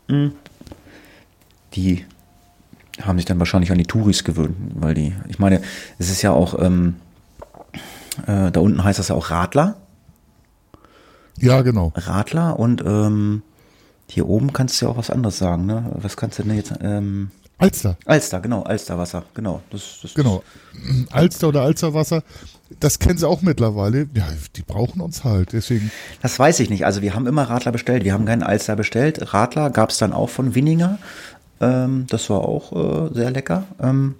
drum. 0.08 0.18
Hm. 0.18 0.32
Die 1.74 2.06
haben 3.02 3.18
sich 3.18 3.26
dann 3.26 3.40
wahrscheinlich 3.40 3.72
an 3.72 3.78
die 3.78 3.86
Touris 3.86 4.24
gewöhnt, 4.24 4.56
weil 4.74 4.94
die, 4.94 5.14
ich 5.30 5.40
meine, 5.40 5.62
es 6.00 6.10
ist 6.10 6.24
ja 6.24 6.32
auch, 6.32 6.60
ähm, 6.60 6.96
äh, 8.26 8.52
da 8.52 8.60
unten 8.60 8.84
heißt 8.84 9.00
das 9.00 9.10
ja 9.10 9.16
auch 9.16 9.30
Radler. 9.30 9.76
Ja, 11.40 11.62
genau. 11.62 11.94
Radler 11.96 12.58
und 12.58 12.84
ähm, 12.86 13.44
hier 14.10 14.28
oben 14.28 14.54
kannst 14.54 14.82
du 14.82 14.86
ja 14.86 14.92
auch 14.92 14.98
was 14.98 15.10
anderes 15.10 15.38
sagen, 15.38 15.66
ne? 15.66 15.92
Was 15.96 16.18
kannst 16.18 16.40
du 16.40 16.44
denn 16.44 16.56
jetzt? 16.56 16.74
Ähm, 16.82 17.32
Alster. 17.60 17.98
Alster, 18.06 18.40
genau, 18.40 18.64
Alsterwasser, 18.64 19.24
genau. 19.34 19.62
Das, 19.72 20.00
das, 20.02 20.14
genau. 20.14 20.44
Alster 21.12 21.48
oder 21.50 21.62
Alsterwasser, 21.64 22.24
das 22.80 23.00
kennen 23.00 23.18
sie 23.18 23.28
auch 23.28 23.42
mittlerweile. 23.42 24.08
Ja, 24.14 24.28
die 24.56 24.62
brauchen 24.62 25.02
uns 25.02 25.24
halt, 25.24 25.54
deswegen. 25.54 25.92
Das 26.22 26.38
weiß 26.38 26.60
ich 26.60 26.70
nicht. 26.70 26.86
Also 26.86 27.02
wir 27.02 27.16
haben 27.16 27.26
immer 27.26 27.44
Radler 27.44 27.72
bestellt, 27.72 28.04
wir 28.04 28.14
haben 28.14 28.26
keinen 28.26 28.44
Alster 28.44 28.76
bestellt. 28.76 29.34
Radler 29.34 29.72
gab 29.72 29.90
es 29.90 29.98
dann 29.98 30.14
auch 30.14 30.30
von 30.30 30.54
Winninger. 30.54 31.00
Ähm, 31.60 32.06
das 32.10 32.30
war 32.30 32.42
auch 32.42 33.10
äh, 33.10 33.14
sehr 33.14 33.32
lecker. 33.32 33.64
Ähm, 33.82 34.16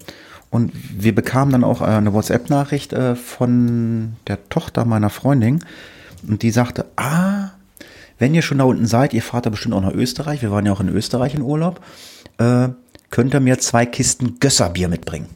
und 0.50 0.72
wir 0.74 1.14
bekamen 1.14 1.52
dann 1.52 1.64
auch 1.64 1.82
äh, 1.82 1.86
eine 1.86 2.14
WhatsApp-Nachricht 2.14 2.94
äh, 2.94 3.16
von 3.16 4.16
der 4.26 4.50
Tochter 4.50 4.86
meiner 4.86 5.10
Freundin. 5.10 5.64
Und 6.28 6.42
die 6.42 6.52
sagte, 6.52 6.86
ah, 6.96 7.52
wenn 8.18 8.34
ihr 8.34 8.42
schon 8.42 8.58
da 8.58 8.64
unten 8.64 8.86
seid, 8.86 9.14
ihr 9.14 9.22
fahrt 9.22 9.46
da 9.46 9.50
bestimmt 9.50 9.76
auch 9.76 9.82
nach 9.82 9.94
Österreich, 9.94 10.42
wir 10.42 10.52
waren 10.52 10.66
ja 10.66 10.72
auch 10.72 10.80
in 10.80 10.90
Österreich 10.90 11.36
in 11.36 11.42
Urlaub, 11.42 11.82
äh, 12.38 12.70
könnt 13.10 13.34
ihr 13.34 13.40
mir 13.40 13.60
zwei 13.60 13.86
Kisten 13.86 14.40
Gösserbier 14.40 14.90
mitbringen. 14.90 15.28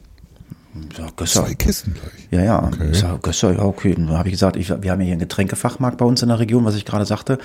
Ja, 0.96 1.08
Gösser. 1.16 1.44
Zwei 1.44 1.54
Kisten 1.54 1.94
gleich. 1.94 2.28
Ja, 2.30 2.42
ja. 2.42 2.62
Okay. 2.64 2.90
Ich 2.92 2.98
sag, 2.98 3.22
Gösser, 3.22 3.52
ja, 3.52 3.62
okay. 3.62 3.94
Dann 3.94 4.10
habe 4.10 4.28
ich 4.28 4.32
gesagt, 4.32 4.56
ich, 4.56 4.70
wir 4.70 4.90
haben 4.90 5.00
ja 5.00 5.04
hier 5.04 5.12
einen 5.12 5.20
Getränkefachmarkt 5.20 5.98
bei 5.98 6.04
uns 6.04 6.22
in 6.22 6.28
der 6.28 6.38
Region, 6.38 6.64
was 6.64 6.74
ich 6.76 6.84
gerade 6.84 7.04
sagte. 7.04 7.38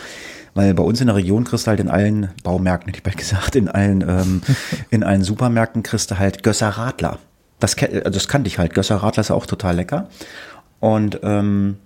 Weil 0.53 0.73
bei 0.73 0.83
uns 0.83 1.01
in 1.01 1.07
der 1.07 1.15
Region 1.15 1.43
kriegst 1.43 1.67
du 1.67 1.69
halt 1.69 1.79
in 1.79 1.89
allen 1.89 2.29
Baumärkten, 2.43 2.87
hätte 2.87 2.99
ich 2.99 3.03
bald 3.03 3.17
gesagt, 3.29 3.55
in 3.55 3.67
allen, 3.67 4.01
ähm, 4.07 4.41
in 4.89 5.03
allen 5.03 5.23
Supermärkten 5.23 5.83
kriegst 5.83 6.09
du 6.11 6.17
halt 6.17 6.43
Gösser 6.43 6.69
Radler. 6.69 7.19
Das, 7.59 7.75
also 7.77 8.09
das 8.09 8.27
kannte 8.27 8.47
ich 8.47 8.59
halt. 8.59 8.73
Gösser 8.73 8.97
Radler 8.97 9.21
ist 9.21 9.31
auch 9.31 9.45
total 9.45 9.75
lecker. 9.75 10.07
Und 10.79 11.19
ähm, 11.23 11.77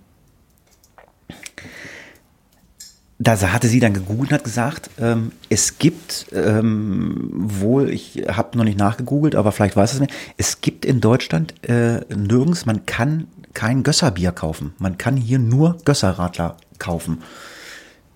da 3.22 3.52
hatte 3.52 3.68
sie 3.68 3.80
dann 3.80 3.94
gegoogelt 3.94 4.30
und 4.30 4.34
hat 4.34 4.44
gesagt, 4.44 4.90
ähm, 4.98 5.32
es 5.48 5.78
gibt 5.78 6.26
ähm, 6.32 7.28
wohl, 7.32 7.90
ich 7.90 8.24
habe 8.28 8.56
noch 8.56 8.64
nicht 8.64 8.78
nachgegoogelt, 8.78 9.34
aber 9.34 9.52
vielleicht 9.52 9.76
weiß 9.76 9.94
es 9.94 10.00
nicht, 10.00 10.12
es 10.36 10.60
gibt 10.60 10.84
in 10.84 11.00
Deutschland 11.00 11.54
äh, 11.68 12.00
nirgends, 12.14 12.66
man 12.66 12.86
kann 12.86 13.26
kein 13.54 13.82
Gösserbier 13.82 14.32
kaufen. 14.32 14.74
Man 14.78 14.98
kann 14.98 15.16
hier 15.16 15.38
nur 15.38 15.78
Gösserradler 15.84 16.56
kaufen. 16.78 17.22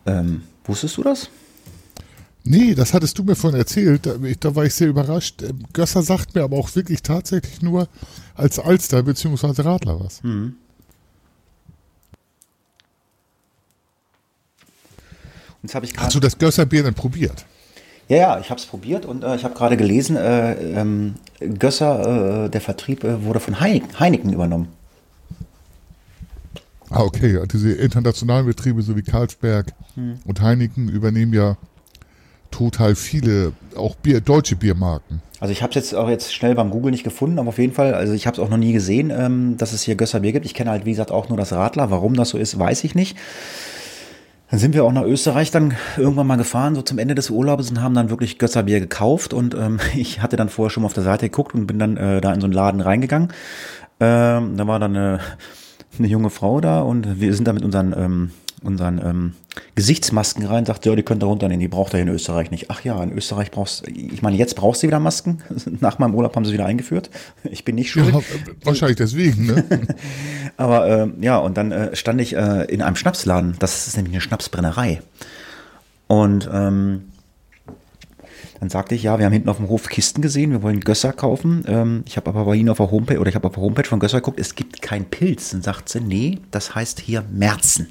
Ähm, 0.07 0.43
Wusstest 0.67 0.97
du 0.97 1.03
das? 1.03 1.29
Nee, 2.45 2.75
das 2.75 2.95
hattest 2.95 3.19
du 3.19 3.25
mir 3.25 3.35
vorhin 3.35 3.59
erzählt. 3.59 4.07
Da, 4.07 4.17
ich, 4.23 4.39
da 4.39 4.55
war 4.55 4.65
ich 4.65 4.75
sehr 4.75 4.89
überrascht. 4.89 5.43
Ähm, 5.43 5.65
Gösser 5.73 6.03
sagt 6.03 6.35
mir 6.35 6.43
aber 6.43 6.57
auch 6.57 6.75
wirklich 6.77 7.03
tatsächlich 7.03 7.63
nur 7.63 7.89
als 8.35 8.59
Alster 8.59 9.03
bzw. 9.03 9.63
Radler 9.63 10.01
was. 10.01 10.23
Mhm. 10.23 10.55
Jetzt 15.67 15.75
habe 15.75 15.87
ich 15.87 15.97
Hast 15.97 16.15
du 16.15 16.21
das 16.21 16.39
Gösserbier 16.39 16.83
denn 16.83 16.95
probiert? 16.95 17.45
Ja, 18.09 18.17
ja, 18.17 18.41
ich 18.41 18.51
habe 18.51 18.61
es 18.61 18.67
probiert 18.67 19.05
und 19.05 19.25
äh, 19.25 19.35
ich 19.35 19.45
habe 19.45 19.55
gerade 19.55 19.77
gelesen, 19.77 20.17
äh, 20.17 20.53
ähm, 20.81 21.15
Gösser, 21.59 22.45
äh, 22.45 22.51
der 22.51 22.61
Vertrieb 22.61 23.03
äh, 23.03 23.25
wurde 23.25 23.41
von 23.41 23.59
Heineken, 23.59 23.99
Heineken 23.99 24.33
übernommen. 24.33 24.69
Ah, 26.89 27.03
okay. 27.03 27.35
Ja, 27.35 27.47
diese 27.47 27.73
internationalen 27.73 28.47
Betriebe, 28.47 28.81
so 28.83 28.97
wie 28.97 29.03
Carlsberg 29.03 29.73
Hm. 29.95 30.21
und 30.25 30.41
Heineken, 30.41 30.89
übernehmen 30.89 31.33
ja 31.33 31.57
total 32.53 32.95
viele, 32.95 33.53
auch 33.77 33.97
Bier, 33.97 34.21
deutsche 34.21 34.55
Biermarken. 34.55 35.21
Also 35.41 35.53
ich 35.53 35.63
habe 35.63 35.71
es 35.71 35.75
jetzt 35.75 35.95
auch 35.95 36.09
jetzt 36.09 36.33
schnell 36.33 36.55
beim 36.55 36.71
Google 36.71 36.93
nicht 36.93 37.05
gefunden, 37.05 37.39
aber 37.39 37.49
auf 37.49 37.59
jeden 37.59 37.75
Fall, 37.75 37.93
also 37.93 38.13
ich 38.13 38.27
habe 38.27 38.37
es 38.37 38.43
auch 38.43 38.49
noch 38.49 38.57
nie 38.57 38.73
gesehen, 38.73 39.11
ähm, 39.11 39.57
dass 39.59 39.73
es 39.73 39.83
hier 39.83 39.97
Gösserbier 39.97 40.33
gibt. 40.33 40.47
Ich 40.47 40.55
kenne 40.55 40.71
halt, 40.71 40.87
wie 40.87 40.91
gesagt, 40.91 41.11
auch 41.11 41.29
nur 41.29 41.37
das 41.37 41.53
Radler. 41.53 41.91
Warum 41.91 42.15
das 42.15 42.31
so 42.31 42.39
ist, 42.39 42.59
weiß 42.59 42.85
ich 42.85 42.95
nicht. 42.95 43.17
Dann 44.51 44.61
sind 44.61 44.75
wir 44.75 44.85
auch 44.85 44.93
nach 44.93 45.03
Österreich 45.03 45.51
dann 45.51 45.75
irgendwann 45.97 46.27
mal 46.27 46.37
gefahren, 46.37 46.77
so 46.77 46.83
zum 46.83 46.99
Ende 46.99 47.17
des 47.17 47.31
Urlaubs 47.31 47.69
und 47.69 47.83
haben 47.83 47.95
dann 47.95 48.11
wirklich 48.11 48.39
Gösserbier 48.39 48.79
gekauft. 48.79 49.35
Und 49.35 49.55
ähm, 49.55 49.81
ich 49.97 50.23
hatte 50.23 50.37
dann 50.37 50.49
vorher 50.49 50.71
schon 50.71 50.83
mal 50.83 50.87
auf 50.87 50.93
der 50.93 51.03
Seite 51.03 51.29
geguckt 51.29 51.55
und 51.55 51.67
bin 51.67 51.79
dann 51.79 51.97
äh, 51.97 52.21
da 52.21 52.33
in 52.33 52.41
so 52.41 52.47
einen 52.47 52.53
Laden 52.53 52.81
reingegangen. 52.81 53.29
Ähm, 53.99 54.57
da 54.57 54.67
war 54.67 54.79
dann 54.79 54.97
eine, 54.97 55.21
eine 55.99 56.09
junge 56.09 56.31
Frau 56.31 56.61
da 56.61 56.81
und 56.81 57.21
wir 57.21 57.35
sind 57.35 57.49
da 57.49 57.53
mit 57.53 57.65
unseren, 57.65 57.95
ähm, 57.97 58.31
unseren 58.63 58.99
ähm, 58.99 59.35
Gesichtsmasken 59.75 60.47
rein, 60.47 60.65
sagt, 60.65 60.87
ja, 60.87 60.95
die 60.95 61.03
könnt 61.03 61.23
ihr 61.23 61.27
runternehmen, 61.27 61.61
die 61.61 61.69
braucht 61.69 61.95
ihr 61.95 62.01
in 62.01 62.09
Österreich 62.09 62.51
nicht. 62.51 62.71
Ach 62.71 62.83
ja, 62.85 63.03
in 63.03 63.13
Österreich 63.13 63.51
brauchst 63.51 63.87
ich 63.89 64.23
meine, 64.23 64.37
jetzt 64.37 64.57
brauchst 64.57 64.83
du 64.83 64.87
wieder 64.87 65.01
Masken. 65.01 65.43
Nach 65.81 65.99
meinem 65.99 66.15
Urlaub 66.15 66.37
haben 66.37 66.45
sie 66.45 66.53
wieder 66.53 66.67
eingeführt. 66.67 67.11
Ich 67.45 67.65
bin 67.65 67.75
nicht 67.75 67.91
schuld. 67.91 68.13
Ja, 68.15 68.21
wahrscheinlich 68.65 68.97
deswegen, 68.97 69.47
ne? 69.47 69.65
Aber 70.57 70.89
äh, 70.89 71.09
ja, 71.21 71.39
und 71.39 71.57
dann 71.57 71.73
äh, 71.73 71.97
stand 71.97 72.21
ich 72.21 72.35
äh, 72.35 72.65
in 72.65 72.83
einem 72.83 72.97
Schnapsladen. 72.97 73.57
Das 73.59 73.87
ist 73.87 73.97
nämlich 73.97 74.15
eine 74.15 74.21
Schnapsbrennerei. 74.21 75.01
Und 76.09 76.49
ähm, 76.53 77.03
dann 78.61 78.71
sagte 78.71 78.95
ich, 78.95 79.03
ja, 79.03 79.19
wir 79.19 79.27
haben 79.27 79.33
hinten 79.33 79.49
auf 79.49 79.59
dem 79.59 79.69
Hof 79.69 79.89
Kisten 79.89 80.23
gesehen, 80.23 80.51
wir 80.51 80.63
wollen 80.63 80.81
Gösser 80.81 81.13
kaufen. 81.13 81.65
Ähm, 81.67 82.03
ich 82.07 82.17
habe 82.17 82.31
aber 82.31 82.45
bei 82.45 82.55
Ihnen 82.55 82.69
auf 82.69 82.79
der 82.79 82.91
Homepage, 82.91 83.19
oder 83.19 83.29
ich 83.29 83.35
habe 83.35 83.47
auf 83.47 83.55
der 83.55 83.63
Homepage 83.63 83.85
von 83.87 84.01
Gösser 84.01 84.19
geguckt, 84.19 84.41
es 84.41 84.55
gibt 84.55 84.81
kein 84.81 85.05
Pilz. 85.05 85.51
Dann 85.51 85.63
sagt 85.63 85.89
sie, 85.89 86.01
nee, 86.01 86.39
das 86.51 86.75
heißt 86.75 87.01
hier 87.01 87.23
Merzen. 87.31 87.89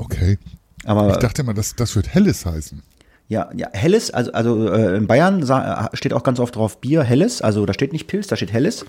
Okay. 0.00 0.38
Aber 0.84 1.10
Ich 1.10 1.16
dachte 1.18 1.42
immer, 1.42 1.54
das, 1.54 1.76
das 1.76 1.94
wird 1.94 2.08
Helles 2.14 2.46
heißen. 2.46 2.82
ja, 3.28 3.50
ja, 3.54 3.68
Helles, 3.72 4.10
also, 4.12 4.32
also 4.32 4.68
äh, 4.72 4.96
in 4.96 5.06
Bayern 5.06 5.42
sa- 5.44 5.90
steht 5.92 6.12
auch 6.14 6.22
ganz 6.22 6.40
oft 6.40 6.56
drauf 6.56 6.78
Bier 6.80 7.02
Helles, 7.02 7.42
also 7.42 7.66
da 7.66 7.74
steht 7.74 7.92
nicht 7.92 8.06
Pilz, 8.06 8.26
da 8.28 8.34
steht 8.36 8.52
Helles. 8.52 8.84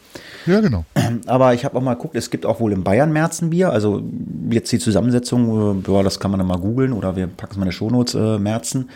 Ja, 0.46 0.62
genau. 0.62 0.86
Aber 1.28 1.54
ich 1.54 1.66
habe 1.66 1.78
auch 1.78 1.82
mal 1.82 1.96
geguckt, 1.96 2.16
es 2.16 2.30
gibt 2.30 2.46
auch 2.46 2.60
wohl 2.62 2.72
in 2.72 2.84
Bayern 2.84 3.12
Märzenbier. 3.12 3.72
Also 3.72 4.02
jetzt 4.50 4.72
die 4.72 4.80
Zusammensetzung, 4.80 5.84
äh, 5.86 5.92
ja, 5.92 6.02
das 6.04 6.20
kann 6.20 6.32
man 6.32 6.40
dann 6.40 6.48
mal 6.48 6.58
googeln 6.60 6.94
oder 6.94 7.16
wir 7.18 7.28
packen 7.28 7.52
es 7.52 7.58
mal 7.58 7.66
in 7.66 7.72
die 7.72 7.76
Shownotes, 7.76 8.16
äh, 8.16 8.40
Märzen, 8.40 8.90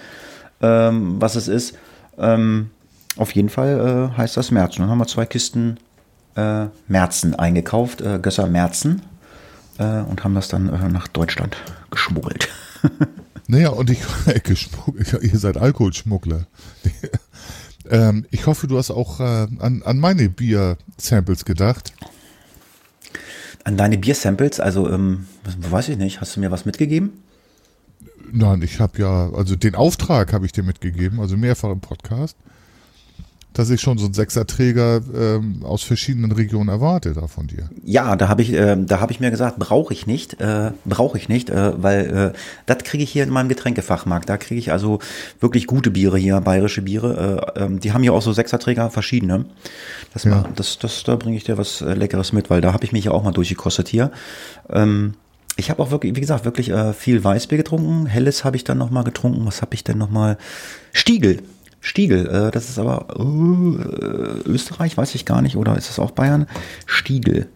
ähm, 0.61 1.17
was 1.19 1.35
es 1.35 1.47
ist. 1.49 1.77
Ähm, 2.17 2.69
auf 3.17 3.31
jeden 3.31 3.49
Fall 3.49 4.11
äh, 4.15 4.17
heißt 4.17 4.37
das 4.37 4.51
Märzen. 4.51 4.81
Dann 4.81 4.89
haben 4.89 4.97
wir 4.99 5.07
zwei 5.07 5.25
Kisten 5.25 5.77
äh, 6.35 6.65
Märzen 6.87 7.35
eingekauft, 7.35 8.01
äh, 8.01 8.19
Gösser 8.21 8.47
Märzen, 8.47 9.01
äh, 9.79 9.99
und 10.01 10.23
haben 10.23 10.33
das 10.35 10.47
dann 10.47 10.69
äh, 10.69 10.87
nach 10.89 11.07
Deutschland 11.09 11.55
geschmuggelt. 11.95 12.49
Naja, 13.47 13.69
und 13.69 13.89
ich, 13.91 14.01
ihr 15.21 15.37
seid 15.37 15.57
Alkoholschmuggler. 15.57 16.47
ähm, 17.89 18.25
ich 18.31 18.47
hoffe, 18.47 18.67
du 18.67 18.77
hast 18.77 18.91
auch 18.91 19.19
äh, 19.19 19.47
an, 19.59 19.83
an 19.83 19.99
meine 19.99 20.29
Bier-Samples 20.29 21.45
gedacht. 21.45 21.93
An 23.63 23.77
deine 23.77 23.97
Biersamples, 23.97 24.59
also 24.59 24.89
ähm, 24.89 25.27
weiß 25.43 25.89
ich 25.89 25.97
nicht, 25.97 26.21
hast 26.21 26.35
du 26.35 26.39
mir 26.39 26.51
was 26.51 26.65
mitgegeben? 26.65 27.13
Nein, 28.31 28.63
ich 28.63 28.79
habe 28.79 28.99
ja, 28.99 29.29
also 29.31 29.55
den 29.55 29.75
Auftrag 29.75 30.33
habe 30.33 30.45
ich 30.45 30.51
dir 30.51 30.63
mitgegeben, 30.63 31.19
also 31.19 31.37
mehrfach 31.37 31.69
im 31.69 31.79
Podcast, 31.81 32.37
dass 33.55 33.69
ich 33.69 33.79
schon 33.79 33.97
so 33.97 34.05
einen 34.05 34.13
Sechserträger 34.13 35.01
ähm, 35.15 35.63
aus 35.63 35.81
verschiedenen 35.81 36.33
Regionen 36.33 36.69
erwarte 36.69 37.13
da 37.13 37.27
von 37.27 37.47
dir. 37.47 37.69
Ja, 37.85 38.17
da 38.17 38.27
habe 38.27 38.41
ich, 38.41 38.53
äh, 38.53 38.75
da 38.77 38.99
habe 38.99 39.13
ich 39.13 39.21
mir 39.21 39.31
gesagt, 39.31 39.57
brauche 39.57 39.93
ich 39.93 40.05
nicht, 40.05 40.41
äh, 40.41 40.71
brauche 40.83 41.17
ich 41.17 41.29
nicht, 41.29 41.49
äh, 41.49 41.71
weil 41.81 42.33
äh, 42.35 42.37
das 42.65 42.79
kriege 42.83 43.03
ich 43.03 43.09
hier 43.11 43.23
in 43.23 43.29
meinem 43.29 43.47
Getränkefachmarkt. 43.47 44.29
Da 44.29 44.37
kriege 44.37 44.59
ich 44.59 44.73
also 44.73 44.99
wirklich 45.39 45.67
gute 45.67 45.89
Biere 45.89 46.17
hier, 46.17 46.41
bayerische 46.41 46.81
Biere. 46.81 47.53
Äh, 47.55 47.63
ähm, 47.63 47.79
die 47.79 47.93
haben 47.93 48.03
hier 48.03 48.13
auch 48.13 48.21
so 48.21 48.33
Sechserträger, 48.33 48.89
verschiedene. 48.89 49.45
Das, 50.13 50.25
Ja. 50.25 50.43
das, 50.55 50.77
das, 50.77 51.03
da 51.03 51.15
bringe 51.15 51.37
ich 51.37 51.45
dir 51.45 51.57
was 51.57 51.81
äh, 51.81 51.93
Leckeres 51.93 52.33
mit, 52.33 52.49
weil 52.49 52.59
da 52.59 52.73
habe 52.73 52.83
ich 52.83 52.91
mich 52.91 53.05
ja 53.05 53.11
auch 53.11 53.23
mal 53.23 53.31
durchgekostet 53.31 53.87
hier. 53.87 54.11
Ähm, 54.69 55.13
ich 55.57 55.69
habe 55.69 55.81
auch 55.81 55.91
wirklich, 55.91 56.13
wie 56.15 56.21
gesagt, 56.21 56.43
wirklich 56.43 56.69
äh, 56.69 56.91
viel 56.91 57.23
Weißbier 57.23 57.57
getrunken. 57.57 58.05
Helles 58.07 58.43
habe 58.43 58.57
ich 58.57 58.65
dann 58.65 58.77
noch 58.77 58.89
mal 58.89 59.03
getrunken. 59.03 59.45
Was 59.45 59.61
habe 59.61 59.73
ich 59.73 59.85
denn 59.85 59.97
noch 59.97 60.09
mal? 60.09 60.37
Stiegel. 60.91 61.41
Stiegel, 61.81 62.27
äh, 62.27 62.51
das 62.51 62.69
ist 62.69 62.79
aber 62.79 63.07
äh, 63.17 64.49
Österreich, 64.49 64.97
weiß 64.97 65.15
ich 65.15 65.25
gar 65.25 65.41
nicht, 65.41 65.55
oder 65.55 65.77
ist 65.77 65.89
es 65.89 65.99
auch 65.99 66.11
Bayern? 66.11 66.47
Stiegel. 66.85 67.49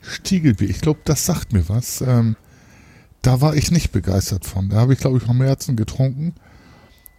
Stiegelbier, 0.00 0.70
ich 0.70 0.80
glaube, 0.80 1.00
das 1.04 1.26
sagt 1.26 1.52
mir 1.52 1.68
was. 1.68 2.00
Ähm, 2.00 2.36
da 3.22 3.40
war 3.40 3.56
ich 3.56 3.70
nicht 3.70 3.92
begeistert 3.92 4.46
von. 4.46 4.68
Da 4.68 4.76
habe 4.76 4.92
ich, 4.92 5.00
glaube 5.00 5.18
ich, 5.18 5.28
am 5.28 5.42
Herzen 5.42 5.76
getrunken. 5.76 6.34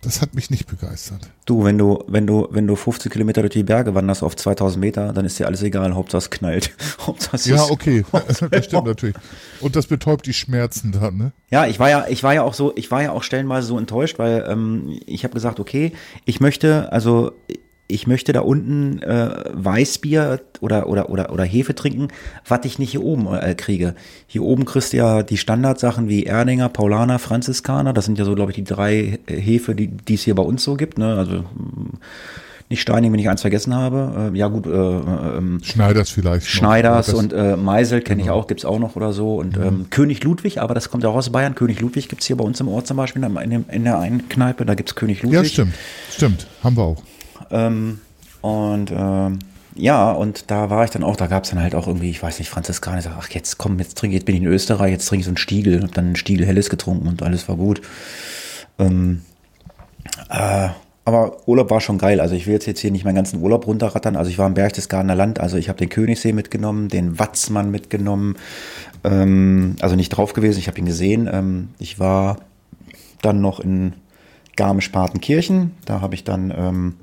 Das 0.01 0.21
hat 0.21 0.35
mich 0.35 0.51
nicht 0.51 0.67
begeistert. 0.67 1.29
Du, 1.45 1.63
wenn 1.63 1.77
du, 1.77 2.03
wenn 2.07 2.27
du, 2.27 2.47
wenn 2.51 2.67
du 2.67 2.75
50 2.75 3.11
Kilometer 3.11 3.41
durch 3.41 3.53
die 3.53 3.63
Berge 3.63 3.95
wanderst 3.95 4.21
auf 4.21 4.35
2000 4.35 4.79
Meter, 4.79 5.11
dann 5.11 5.25
ist 5.25 5.39
dir 5.39 5.47
alles 5.47 5.63
egal, 5.63 5.95
Hauptsache 5.95 6.19
es 6.19 6.29
knallt. 6.29 6.71
Hauptsache 6.99 7.35
es 7.35 7.45
Ja, 7.45 7.63
okay, 7.63 8.05
das 8.51 8.65
stimmt 8.65 8.85
natürlich. 8.85 9.15
Und 9.59 9.75
das 9.75 9.87
betäubt 9.87 10.27
die 10.27 10.33
Schmerzen 10.33 10.91
dann, 10.91 11.17
ne? 11.17 11.31
Ja, 11.49 11.65
ich 11.65 11.79
war 11.79 11.89
ja, 11.89 12.05
ich 12.07 12.21
war 12.21 12.33
ja 12.33 12.43
auch 12.43 12.53
so, 12.53 12.73
ich 12.75 12.91
war 12.91 13.01
ja 13.01 13.11
auch 13.11 13.23
stellenweise 13.23 13.67
so 13.67 13.79
enttäuscht, 13.79 14.19
weil 14.19 14.45
ähm, 14.47 14.99
ich 15.05 15.23
habe 15.23 15.33
gesagt, 15.33 15.59
okay, 15.59 15.93
ich 16.25 16.39
möchte, 16.39 16.91
also 16.91 17.31
ich 17.87 18.07
möchte 18.07 18.33
da 18.33 18.41
unten 18.41 19.01
äh, 19.01 19.29
Weißbier 19.53 20.41
oder 20.59 20.87
oder 20.87 21.09
oder 21.09 21.31
oder 21.31 21.43
Hefe 21.43 21.73
trinken, 21.73 22.09
was 22.45 22.65
ich 22.65 22.79
nicht 22.79 22.91
hier 22.91 23.03
oben 23.03 23.33
äh, 23.33 23.55
kriege. 23.55 23.95
Hier 24.27 24.43
oben 24.43 24.65
kriegst 24.65 24.93
du 24.93 24.97
ja 24.97 25.23
die 25.23 25.37
Standardsachen 25.37 26.09
wie 26.09 26.23
Erdinger, 26.23 26.69
Paulaner, 26.69 27.19
Franziskaner. 27.19 27.93
Das 27.93 28.05
sind 28.05 28.17
ja 28.17 28.25
so, 28.25 28.35
glaube 28.35 28.51
ich, 28.51 28.55
die 28.55 28.63
drei 28.63 29.19
Hefe, 29.27 29.73
die 29.75 30.13
es 30.13 30.23
hier 30.23 30.35
bei 30.35 30.43
uns 30.43 30.63
so 30.63 30.75
gibt. 30.75 30.97
Ne? 30.97 31.15
Also 31.15 31.39
mm, 31.39 31.97
nicht 32.69 32.81
Steining, 32.81 33.13
wenn 33.13 33.19
ich 33.19 33.29
eins 33.29 33.41
vergessen 33.41 33.73
habe. 33.73 34.31
Äh, 34.33 34.37
ja 34.37 34.49
gut, 34.49 34.65
äh, 34.65 34.69
äh, 34.69 35.37
ähm, 35.37 35.61
Schneiders 35.63 36.09
vielleicht. 36.09 36.47
Schneiders 36.47 37.13
und 37.13 37.31
äh, 37.31 37.55
Meisel 37.55 38.01
kenne 38.01 38.21
ich 38.21 38.29
auch, 38.29 38.47
gibt's 38.47 38.65
auch 38.65 38.79
noch 38.79 38.97
oder 38.97 39.13
so. 39.13 39.35
Und 39.35 39.55
ähm, 39.55 39.85
König 39.89 40.23
Ludwig, 40.25 40.59
aber 40.59 40.73
das 40.73 40.89
kommt 40.89 41.03
ja 41.03 41.09
auch 41.09 41.15
aus 41.15 41.29
Bayern. 41.29 41.55
König 41.55 41.79
Ludwig 41.79 42.09
gibt's 42.09 42.25
hier 42.25 42.35
bei 42.35 42.43
uns 42.43 42.59
im 42.59 42.67
Ort 42.67 42.85
zum 42.85 42.97
Beispiel, 42.97 43.23
in, 43.23 43.49
dem, 43.49 43.65
in 43.71 43.85
der 43.85 43.99
einen 43.99 44.27
Kneipe, 44.27 44.65
da 44.65 44.75
gibt's 44.75 44.95
König 44.95 45.23
Ludwig. 45.23 45.39
Ja, 45.39 45.45
stimmt. 45.45 45.73
Stimmt. 46.11 46.47
Haben 46.61 46.75
wir 46.75 46.83
auch. 46.83 47.03
Ähm, 47.51 47.99
und 48.41 48.91
ähm, 48.91 49.39
ja, 49.75 50.11
und 50.11 50.49
da 50.49 50.69
war 50.69 50.83
ich 50.83 50.89
dann 50.89 51.03
auch, 51.03 51.15
da 51.15 51.27
gab's 51.27 51.49
dann 51.51 51.61
halt 51.61 51.75
auch 51.75 51.87
irgendwie, 51.87 52.09
ich 52.09 52.21
weiß 52.21 52.39
nicht, 52.39 52.49
Franziskaner, 52.49 52.97
ich 52.97 53.03
sag, 53.03 53.13
ach 53.17 53.29
jetzt 53.29 53.57
komm, 53.57 53.77
jetzt 53.79 53.97
trinke, 53.97 54.15
jetzt 54.15 54.25
bin 54.25 54.35
ich 54.35 54.41
in 54.41 54.47
Österreich, 54.47 54.91
jetzt 54.91 55.07
trinke 55.07 55.21
ich 55.21 55.25
so 55.25 55.31
einen 55.31 55.37
Stiegel, 55.37 55.83
hab 55.83 55.93
dann 55.93 56.05
einen 56.05 56.15
Stiegel 56.15 56.47
Helles 56.47 56.69
getrunken 56.69 57.07
und 57.07 57.21
alles 57.21 57.47
war 57.47 57.57
gut. 57.57 57.81
Ähm, 58.79 59.21
äh, 60.29 60.69
aber 61.05 61.47
Urlaub 61.47 61.69
war 61.69 61.79
schon 61.79 61.99
geil. 61.99 62.19
Also 62.19 62.35
ich 62.35 62.47
will 62.47 62.53
jetzt, 62.53 62.65
jetzt 62.65 62.81
hier 62.81 62.91
nicht 62.91 63.05
meinen 63.05 63.15
ganzen 63.15 63.41
Urlaub 63.41 63.65
runterrattern. 63.65 64.17
Also 64.17 64.29
ich 64.29 64.37
war 64.37 64.45
im 64.45 64.55
Berchtesgadener 64.55 65.15
Land. 65.15 65.39
Also 65.39 65.55
ich 65.55 65.69
habe 65.69 65.79
den 65.79 65.87
Königssee 65.87 66.33
mitgenommen, 66.33 66.89
den 66.89 67.17
Watzmann 67.17 67.71
mitgenommen. 67.71 68.35
Ähm, 69.05 69.77
also 69.79 69.95
nicht 69.95 70.09
drauf 70.09 70.33
gewesen, 70.33 70.59
ich 70.59 70.67
habe 70.67 70.79
ihn 70.79 70.85
gesehen. 70.85 71.29
Ähm, 71.31 71.69
ich 71.79 71.97
war 71.97 72.39
dann 73.21 73.39
noch 73.39 73.61
in 73.61 73.93
Garmisch-Partenkirchen. 74.57 75.71
Da 75.85 76.01
habe 76.01 76.13
ich 76.13 76.25
dann 76.25 76.53
ähm, 76.53 76.95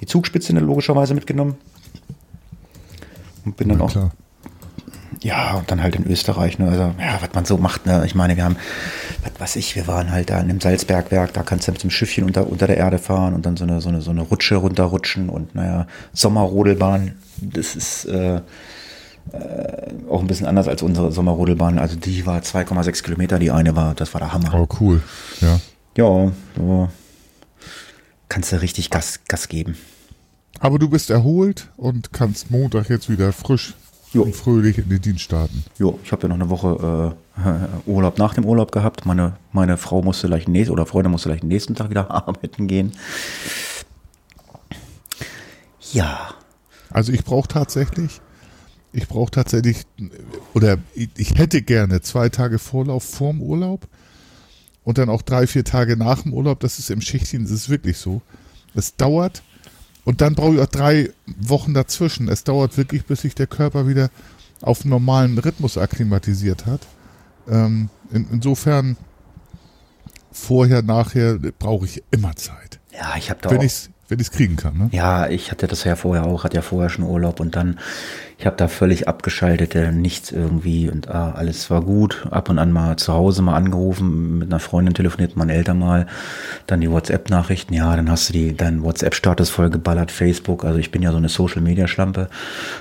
die 0.00 0.06
Zugspitze 0.06 0.52
logischerweise 0.52 1.14
mitgenommen. 1.14 1.56
Und 3.44 3.56
bin 3.56 3.68
dann 3.68 3.78
Na 3.78 3.84
auch 3.84 3.90
klar. 3.90 4.10
ja, 5.20 5.54
und 5.54 5.70
dann 5.70 5.82
halt 5.82 5.96
in 5.96 6.06
Österreich, 6.06 6.58
ne? 6.58 6.68
Also, 6.68 6.94
ja, 6.98 7.18
was 7.20 7.34
man 7.34 7.44
so 7.44 7.58
macht, 7.58 7.86
ne? 7.86 8.02
Ich 8.06 8.14
meine, 8.14 8.36
wir 8.36 8.44
haben, 8.44 8.56
was 9.22 9.38
weiß 9.38 9.56
ich, 9.56 9.76
wir 9.76 9.86
waren 9.86 10.10
halt 10.10 10.30
da 10.30 10.40
in 10.40 10.48
dem 10.48 10.60
Salzbergwerk, 10.60 11.32
da 11.34 11.42
kannst 11.42 11.68
du 11.68 11.72
mit 11.72 11.82
dem 11.82 11.90
Schiffchen 11.90 12.24
unter, 12.24 12.46
unter 12.48 12.66
der 12.66 12.78
Erde 12.78 12.98
fahren 12.98 13.34
und 13.34 13.44
dann 13.44 13.56
so 13.56 13.64
eine, 13.64 13.80
so 13.80 13.88
eine, 13.90 14.00
so 14.00 14.10
eine 14.10 14.22
Rutsche 14.22 14.56
runterrutschen 14.56 15.28
und 15.28 15.54
naja, 15.54 15.86
Sommerrodelbahn, 16.14 17.12
das 17.42 17.76
ist 17.76 18.06
äh, 18.06 18.36
äh, 18.36 18.40
auch 20.10 20.20
ein 20.20 20.26
bisschen 20.26 20.46
anders 20.46 20.68
als 20.68 20.82
unsere 20.82 21.12
Sommerrodelbahn. 21.12 21.78
Also 21.78 21.96
die 21.96 22.24
war 22.26 22.40
2,6 22.40 23.02
Kilometer, 23.02 23.38
die 23.38 23.50
eine 23.50 23.76
war, 23.76 23.94
das 23.94 24.14
war 24.14 24.20
der 24.20 24.32
Hammer. 24.32 24.54
Oh, 24.54 24.68
cool. 24.80 25.02
Ja. 25.40 25.60
Ja, 25.96 26.32
so 26.56 26.88
kannst 28.34 28.50
du 28.50 28.60
richtig 28.60 28.90
Gas, 28.90 29.20
Gas 29.28 29.46
geben. 29.46 29.76
Aber 30.58 30.80
du 30.80 30.88
bist 30.88 31.08
erholt 31.08 31.70
und 31.76 32.12
kannst 32.12 32.50
Montag 32.50 32.90
jetzt 32.90 33.08
wieder 33.08 33.32
frisch 33.32 33.74
jo. 34.12 34.24
und 34.24 34.34
fröhlich 34.34 34.76
in 34.76 34.88
den 34.88 35.00
Dienst 35.00 35.20
starten. 35.20 35.62
Jo, 35.78 36.00
ich 36.02 36.10
habe 36.10 36.22
ja 36.22 36.28
noch 36.28 36.34
eine 36.34 36.50
Woche 36.50 37.14
äh, 37.38 37.80
Urlaub 37.88 38.18
nach 38.18 38.34
dem 38.34 38.44
Urlaub 38.44 38.72
gehabt. 38.72 39.06
Meine, 39.06 39.36
meine 39.52 39.76
Frau 39.76 40.02
musste 40.02 40.26
gleich 40.26 40.48
nächsten, 40.48 40.72
oder 40.72 40.84
Freundin 40.84 41.12
musste 41.12 41.28
gleich 41.28 41.42
den 41.42 41.48
nächsten 41.48 41.76
Tag 41.76 41.90
wieder 41.90 42.10
arbeiten 42.26 42.66
gehen. 42.66 42.90
Ja. 45.92 46.34
Also 46.90 47.12
ich 47.12 47.22
brauche 47.22 47.46
tatsächlich, 47.46 48.20
ich 48.92 49.06
brauche 49.06 49.30
tatsächlich, 49.30 49.82
oder 50.54 50.78
ich 50.94 51.38
hätte 51.38 51.62
gerne 51.62 52.00
zwei 52.00 52.30
Tage 52.30 52.58
Vorlauf 52.58 53.04
vorm 53.04 53.40
Urlaub 53.40 53.86
und 54.84 54.98
dann 54.98 55.08
auch 55.08 55.22
drei, 55.22 55.46
vier 55.46 55.64
Tage 55.64 55.96
nach 55.96 56.22
dem 56.22 56.32
Urlaub. 56.32 56.60
Das 56.60 56.78
ist 56.78 56.90
im 56.90 57.00
Schichtdienst, 57.00 57.52
das 57.52 57.62
ist 57.62 57.68
wirklich 57.68 57.98
so. 57.98 58.22
Es 58.74 58.96
dauert 58.96 59.42
und 60.04 60.20
dann 60.20 60.34
brauche 60.34 60.54
ich 60.54 60.60
auch 60.60 60.66
drei 60.66 61.10
Wochen 61.26 61.74
dazwischen. 61.74 62.28
Es 62.28 62.44
dauert 62.44 62.76
wirklich, 62.76 63.06
bis 63.06 63.22
sich 63.22 63.34
der 63.34 63.46
Körper 63.46 63.88
wieder 63.88 64.10
auf 64.60 64.82
einen 64.82 64.90
normalen 64.90 65.38
Rhythmus 65.38 65.78
akklimatisiert 65.78 66.66
hat. 66.66 66.86
Ähm, 67.48 67.88
in, 68.10 68.26
insofern, 68.30 68.96
vorher, 70.30 70.82
nachher 70.82 71.38
brauche 71.58 71.86
ich 71.86 72.02
immer 72.10 72.36
Zeit. 72.36 72.80
Ja, 72.92 73.16
ich 73.16 73.30
habe 73.30 73.40
da 73.42 73.50
wenn 73.50 73.58
auch 73.58 73.62
wenn 74.14 74.20
ich 74.20 74.28
es 74.28 74.32
kriegen 74.32 74.54
kann. 74.54 74.78
Ne? 74.78 74.88
Ja, 74.92 75.28
ich 75.28 75.50
hatte 75.50 75.66
das 75.66 75.82
ja 75.82 75.96
vorher 75.96 76.24
auch, 76.24 76.44
hatte 76.44 76.54
ja 76.54 76.62
vorher 76.62 76.88
schon 76.88 77.04
Urlaub 77.04 77.40
und 77.40 77.56
dann, 77.56 77.80
ich 78.38 78.46
habe 78.46 78.54
da 78.56 78.68
völlig 78.68 79.08
abgeschaltet, 79.08 79.74
äh, 79.74 79.90
nichts 79.90 80.30
irgendwie 80.30 80.88
und 80.88 81.08
ah, 81.08 81.32
alles 81.32 81.68
war 81.68 81.82
gut. 81.82 82.28
Ab 82.30 82.48
und 82.48 82.60
an 82.60 82.70
mal 82.70 82.96
zu 82.96 83.12
Hause 83.12 83.42
mal 83.42 83.56
angerufen, 83.56 84.38
mit 84.38 84.52
einer 84.52 84.60
Freundin 84.60 84.94
telefoniert, 84.94 85.36
mein 85.36 85.50
Eltern 85.50 85.80
mal, 85.80 86.06
dann 86.68 86.80
die 86.80 86.90
WhatsApp-Nachrichten, 86.90 87.74
ja, 87.74 87.96
dann 87.96 88.08
hast 88.08 88.28
du 88.28 88.34
die, 88.34 88.56
dein 88.56 88.84
WhatsApp-Status 88.84 89.50
voll 89.50 89.70
geballert, 89.70 90.12
Facebook, 90.12 90.64
also 90.64 90.78
ich 90.78 90.92
bin 90.92 91.02
ja 91.02 91.10
so 91.10 91.16
eine 91.16 91.28
Social-Media-Schlampe. 91.28 92.28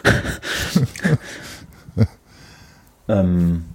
ähm, 3.07 3.65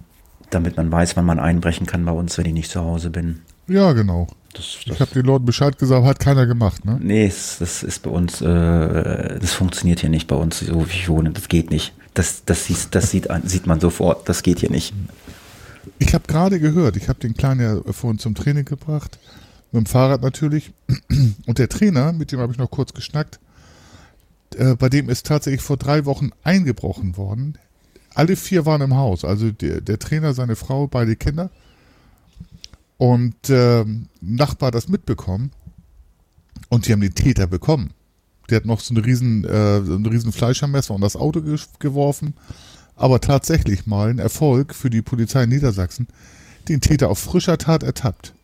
damit 0.50 0.76
man 0.76 0.92
weiß, 0.92 1.16
wann 1.16 1.26
man 1.26 1.40
einbrechen 1.40 1.86
kann 1.86 2.04
bei 2.04 2.12
uns, 2.12 2.38
wenn 2.38 2.46
ich 2.46 2.52
nicht 2.52 2.70
zu 2.70 2.80
Hause 2.80 3.10
bin. 3.10 3.40
Ja, 3.66 3.92
genau. 3.92 4.28
Das, 4.58 4.78
das 4.84 4.94
ich 4.94 5.00
habe 5.00 5.12
den 5.12 5.24
Leuten 5.24 5.44
Bescheid 5.44 5.78
gesagt, 5.78 6.04
hat 6.04 6.18
keiner 6.18 6.46
gemacht, 6.46 6.84
ne? 6.84 6.98
Nee, 7.00 7.28
das, 7.28 7.82
ist 7.84 8.02
bei 8.02 8.10
uns, 8.10 8.40
äh, 8.40 9.38
das 9.38 9.52
funktioniert 9.52 10.00
hier 10.00 10.10
nicht 10.10 10.26
bei 10.26 10.34
uns, 10.34 10.58
so 10.58 10.84
wie 10.88 10.90
ich 10.90 11.08
wohne. 11.08 11.30
Das 11.30 11.48
geht 11.48 11.70
nicht. 11.70 11.94
Das, 12.14 12.44
das, 12.44 12.64
sieht, 12.64 12.88
das 12.90 13.10
sieht, 13.12 13.28
sieht 13.44 13.68
man 13.68 13.78
sofort. 13.78 14.28
Das 14.28 14.42
geht 14.42 14.58
hier 14.58 14.70
nicht. 14.70 14.92
Ich 16.00 16.12
habe 16.12 16.26
gerade 16.26 16.58
gehört, 16.58 16.96
ich 16.96 17.08
habe 17.08 17.20
den 17.20 17.34
Kleinen 17.34 17.60
ja 17.60 17.92
vorhin 17.92 18.18
zum 18.18 18.34
Training 18.34 18.64
gebracht, 18.64 19.18
mit 19.70 19.84
dem 19.84 19.86
Fahrrad 19.86 20.22
natürlich. 20.22 20.72
Und 21.46 21.58
der 21.58 21.68
Trainer, 21.68 22.12
mit 22.12 22.32
dem 22.32 22.40
habe 22.40 22.52
ich 22.52 22.58
noch 22.58 22.70
kurz 22.70 22.92
geschnackt, 22.92 23.38
äh, 24.56 24.74
bei 24.74 24.88
dem 24.88 25.08
ist 25.08 25.26
tatsächlich 25.26 25.62
vor 25.62 25.76
drei 25.76 26.04
Wochen 26.04 26.30
eingebrochen 26.42 27.16
worden. 27.16 27.58
Alle 28.14 28.34
vier 28.34 28.66
waren 28.66 28.80
im 28.80 28.96
Haus, 28.96 29.24
also 29.24 29.52
der, 29.52 29.80
der 29.80 30.00
Trainer, 30.00 30.34
seine 30.34 30.56
Frau, 30.56 30.88
beide 30.88 31.14
Kinder. 31.14 31.50
Und 32.98 33.48
äh, 33.48 33.84
Nachbar 34.20 34.70
das 34.70 34.88
mitbekommen 34.88 35.52
und 36.68 36.86
die 36.86 36.92
haben 36.92 37.00
den 37.00 37.14
Täter 37.14 37.46
bekommen. 37.46 37.94
Der 38.50 38.56
hat 38.56 38.66
noch 38.66 38.80
so 38.80 38.94
eine 38.94 39.04
riesen, 39.04 39.44
äh, 39.44 39.82
so 39.84 39.94
ein 39.94 40.04
riesen 40.04 40.32
Fleischermesser 40.32 40.94
und 40.94 41.00
das 41.00 41.16
Auto 41.16 41.40
ge 41.40 41.58
geworfen. 41.78 42.34
Aber 42.96 43.20
tatsächlich 43.20 43.86
mal 43.86 44.10
ein 44.10 44.18
Erfolg 44.18 44.74
für 44.74 44.90
die 44.90 45.02
Polizei 45.02 45.44
in 45.44 45.50
Niedersachsen, 45.50 46.08
den 46.68 46.80
Täter 46.80 47.08
auf 47.08 47.20
frischer 47.20 47.56
Tat 47.56 47.84
ertappt. 47.84 48.34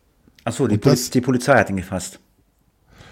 Achso, 0.45 0.67
die, 0.67 0.77
Poliz 0.77 1.09
die 1.09 1.21
Polizei 1.21 1.57
hat 1.57 1.69
ihn 1.69 1.75
gefasst. 1.75 2.19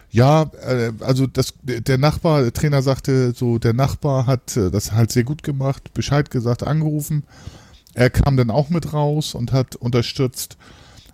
Ja, 0.09 0.51
äh, 0.61 0.93
also 0.99 1.25
das, 1.25 1.55
der 1.63 1.97
Nachbar, 1.97 2.43
der 2.43 2.53
Trainer 2.53 2.83
sagte 2.83 3.33
so, 3.35 3.57
der 3.57 3.73
Nachbar 3.73 4.27
hat 4.27 4.55
äh, 4.55 4.69
das 4.69 4.91
halt 4.91 5.11
sehr 5.11 5.23
gut 5.23 5.43
gemacht, 5.43 5.93
Bescheid 5.93 6.29
gesagt, 6.29 6.65
angerufen. 6.65 7.23
Er 7.95 8.11
kam 8.11 8.37
dann 8.37 8.51
auch 8.51 8.69
mit 8.69 8.93
raus 8.93 9.33
und 9.33 9.51
hat 9.51 9.75
unterstützt 9.75 10.57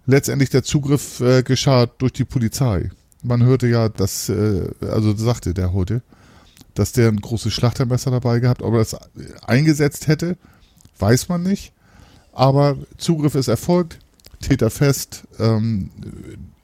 letztendlich 0.10 0.50
der 0.50 0.64
Zugriff 0.64 1.20
äh, 1.20 1.44
geschah 1.44 1.86
durch 1.86 2.14
die 2.14 2.26
Polizei. 2.26 2.90
Man 3.22 3.44
hörte 3.44 3.68
ja, 3.68 3.90
dass, 3.90 4.30
äh, 4.30 4.70
also 4.82 5.16
sagte 5.16 5.54
der 5.54 5.74
heute, 5.74 6.02
dass 6.74 6.92
der 6.94 7.10
ein 7.10 7.22
großes 7.22 7.54
Schlachtermesser 7.54 8.12
dabei 8.12 8.40
gehabt, 8.40 8.62
ob 8.62 8.74
er 8.74 8.80
das 8.80 8.98
eingesetzt 9.44 10.08
hätte, 10.08 10.38
weiß 10.98 11.30
man 11.30 11.44
nicht. 11.44 11.74
Aber 12.34 12.78
Zugriff 12.98 13.36
ist 13.36 13.50
erfolgt, 13.50 14.00
Täter 14.42 14.70
fest, 14.70 15.24
ähm, 15.40 15.92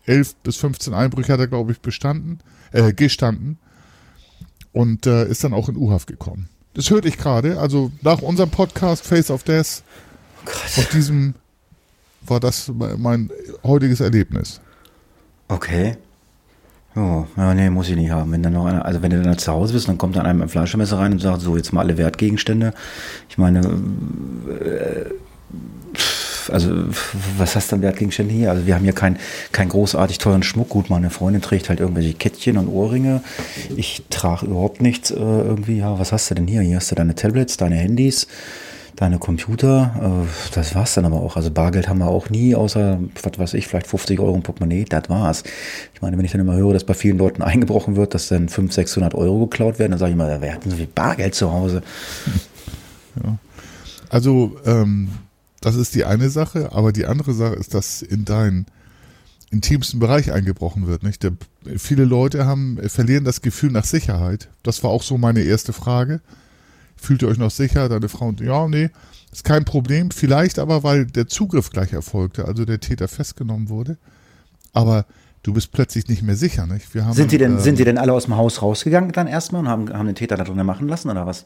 11 0.06 0.36
bis 0.38 0.56
15 0.58 0.94
Einbrüche 0.94 1.34
hat 1.34 1.40
er, 1.40 1.48
glaube 1.48 1.72
ich, 1.72 1.82
bestanden, 1.82 2.40
äh, 2.72 2.94
gestanden 2.94 3.58
und 4.72 5.06
äh, 5.06 5.28
ist 5.28 5.44
dann 5.44 5.54
auch 5.54 5.70
in 5.70 5.76
U-Haft 5.76 6.08
gekommen. 6.08 6.50
Das 6.74 6.90
hörte 6.90 7.08
ich 7.08 7.18
gerade, 7.18 7.60
also 7.60 7.92
nach 8.02 8.22
unserem 8.22 8.50
Podcast 8.50 9.06
Face 9.06 9.32
of 9.32 9.44
Death, 9.44 9.84
oh 10.46 10.50
auf 10.50 10.90
diesem 10.90 11.36
war 12.28 12.40
das 12.40 12.72
mein 12.98 13.30
heutiges 13.64 14.00
Erlebnis. 14.00 14.62
Okay. 15.48 15.98
Oh, 16.96 17.26
nee, 17.36 17.70
muss 17.70 17.90
ich 17.90 17.96
nicht 17.98 18.12
haben. 18.12 18.32
Wenn 18.32 18.42
dann 18.42 18.54
noch 18.54 18.66
einer, 18.66 18.86
also 18.86 19.02
wenn 19.02 19.12
du 19.12 19.22
dann 19.22 19.38
zu 19.38 19.52
Hause 19.52 19.74
bist, 19.74 19.88
dann 19.90 19.98
kommt 19.98 20.16
dann 20.16 20.26
einem 20.26 20.42
ein 20.42 20.50
Fleischmesser 20.50 20.98
rein 20.98 21.12
und 21.12 21.20
sagt, 21.20 21.42
so, 21.42 21.58
jetzt 21.58 21.74
mal 21.74 21.82
alle 21.82 21.98
Wertgegenstände. 21.98 22.74
Ich 23.30 23.38
meine, 23.38 23.60
äh, 23.60 25.06
also, 26.52 26.72
was 27.38 27.56
hast 27.56 27.72
du 27.72 27.76
an 27.76 27.82
Wertgegenstände 27.82 28.34
hier? 28.34 28.52
Also, 28.52 28.66
wir 28.66 28.76
haben 28.76 28.84
hier 28.84 28.94
keinen 28.94 29.18
kein 29.52 29.68
großartig 29.68 30.20
teuren 30.20 30.44
Schmuck. 30.44 30.70
Gut, 30.70 30.90
meine 30.90 31.10
Freundin 31.10 31.42
trägt 31.42 31.68
halt 31.68 31.82
irgendwelche 31.82 32.14
Kettchen 32.14 32.58
und 32.58 32.68
Ohrringe. 32.68 33.22
Ich 33.76 34.04
trage 34.10 34.46
überhaupt 34.46 34.82
nichts 34.82 35.12
äh, 35.12 35.16
irgendwie. 35.16 35.80
Ja, 35.80 36.00
was 36.00 36.14
hast 36.14 36.32
du 36.32 36.36
denn 36.36 36.48
hier? 36.48 36.62
Hier 36.62 36.78
hast 36.78 36.92
du 36.92 36.96
deine 36.96 37.16
Tablets, 37.16 37.58
deine 37.58 37.76
Handys 37.76 38.28
deine 38.96 39.20
Computer, 39.20 40.24
äh, 40.26 40.54
das 40.54 40.76
war's 40.76 40.94
dann 40.94 41.06
aber 41.06 41.18
auch. 41.18 41.36
Also 41.36 41.52
Bargeld 41.52 41.88
haben 41.88 42.00
wir 42.00 42.08
auch 42.08 42.30
nie, 42.30 42.56
außer, 42.56 43.00
was 43.24 43.40
weiß 43.40 43.54
ich, 43.56 43.68
vielleicht 43.68 43.88
50 43.88 44.20
Euro 44.20 44.36
im 44.36 44.44
Portemonnaie, 44.44 44.86
das 44.86 45.10
war's. 45.10 45.44
Ich 45.94 46.02
meine, 46.02 46.18
wenn 46.18 46.26
ich 46.26 46.32
dann 46.32 46.42
immer 46.42 46.56
höre, 46.56 46.74
dass 46.74 46.84
bei 46.84 46.94
vielen 46.94 47.18
Leuten 47.18 47.42
eingebrochen 47.42 47.96
wird, 47.96 48.14
dass 48.14 48.28
dann 48.28 48.50
500, 48.50 48.74
600 48.74 49.16
Euro 49.16 49.48
geklaut 49.48 49.80
werden, 49.80 49.92
dann 49.92 50.00
sage 50.00 50.12
ich 50.12 50.18
mal, 50.18 50.42
wer 50.42 50.54
hat 50.54 50.64
denn 50.64 50.72
so 50.72 50.78
viel 50.78 50.88
Bargeld 50.88 51.36
zu 51.36 51.52
Hause? 51.52 51.82
Ja. 53.24 53.38
Also, 54.10 54.58
ähm, 54.66 55.08
das 55.62 55.76
ist 55.76 55.96
die 55.96 56.04
eine 56.04 56.30
Sache, 56.30 56.74
aber 56.74 56.92
die 56.92 57.06
andere 57.06 57.34
Sache 57.34 57.56
ist, 57.56 57.74
dass 57.74 58.02
in 58.02 58.26
deinen 58.26 58.66
intimsten 59.52 60.00
Bereich 60.00 60.34
eingebrochen 60.34 60.86
wird. 60.86 61.04
Nicht? 61.04 61.24
Der, 61.24 61.32
viele 61.78 62.04
Leute 62.04 62.46
haben, 62.46 62.78
verlieren 62.90 63.24
das 63.24 63.42
Gefühl 63.42 63.72
nach 63.72 63.86
Sicherheit. 63.86 64.50
Das 64.64 64.84
war 64.84 64.92
auch 64.92 65.02
so 65.02 65.18
meine 65.18 65.42
erste 65.42 65.72
Frage. 65.72 66.20
Fühlt 67.06 67.22
ihr 67.22 67.28
euch 67.28 67.38
noch 67.38 67.52
sicher? 67.52 67.88
Deine 67.88 68.10
Frau, 68.10 68.34
ja, 68.42 68.68
nee, 68.68 68.90
ist 69.32 69.44
kein 69.44 69.64
Problem. 69.64 70.10
Vielleicht 70.10 70.58
aber, 70.58 70.82
weil 70.82 71.06
der 71.06 71.28
Zugriff 71.28 71.70
gleich 71.70 71.94
erfolgte, 71.94 72.46
also 72.46 72.66
der 72.66 72.80
Täter 72.80 73.08
festgenommen 73.08 73.70
wurde. 73.70 73.98
Aber 74.74 75.06
du 75.44 75.54
bist 75.54 75.72
plötzlich 75.72 76.08
nicht 76.08 76.24
mehr 76.24 76.36
sicher, 76.36 76.66
nicht? 76.66 76.96
Wir 76.96 77.06
haben, 77.06 77.14
sind, 77.14 77.32
die 77.32 77.38
denn, 77.38 77.58
äh, 77.58 77.62
sind 77.62 77.78
die 77.78 77.84
denn 77.84 78.00
alle 78.00 78.12
aus 78.12 78.26
dem 78.26 78.36
Haus 78.38 78.64
rausgegangen 78.64 79.12
dann 79.12 79.28
erstmal 79.28 79.62
und 79.62 79.68
haben, 79.68 79.94
haben 79.94 80.08
den 80.08 80.16
Täter 80.16 80.36
da 80.36 80.46
drinnen 80.46 80.66
machen 80.66 80.88
lassen 80.88 81.12
oder 81.12 81.28
was? 81.28 81.46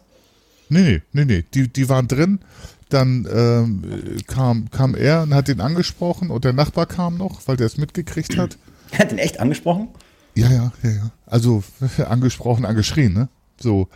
Nee, 0.70 0.82
nee, 0.82 1.02
nee, 1.12 1.26
nee. 1.26 1.46
Die, 1.54 1.68
die 1.68 1.90
waren 1.90 2.08
drin. 2.08 2.40
Dann 2.88 3.28
ähm, 3.32 3.84
kam, 4.28 4.72
kam 4.72 4.96
er 4.96 5.24
und 5.24 5.34
hat 5.34 5.50
ihn 5.50 5.60
angesprochen 5.60 6.32
und 6.32 6.46
der 6.46 6.54
Nachbar 6.54 6.86
kam 6.86 7.18
noch, 7.18 7.42
weil 7.48 7.58
der 7.58 7.68
es 7.68 7.78
mitgekriegt 7.78 8.38
hat. 8.38 8.58
Er 8.92 9.00
hat 9.00 9.12
ihn 9.12 9.18
echt 9.18 9.42
angesprochen? 9.42 9.90
Ja, 10.36 10.50
ja, 10.50 10.72
ja, 10.84 10.90
ja. 10.90 11.12
Also 11.26 11.64
angesprochen, 12.08 12.66
angeschrien, 12.66 13.12
ne? 13.12 13.28
So. 13.60 13.90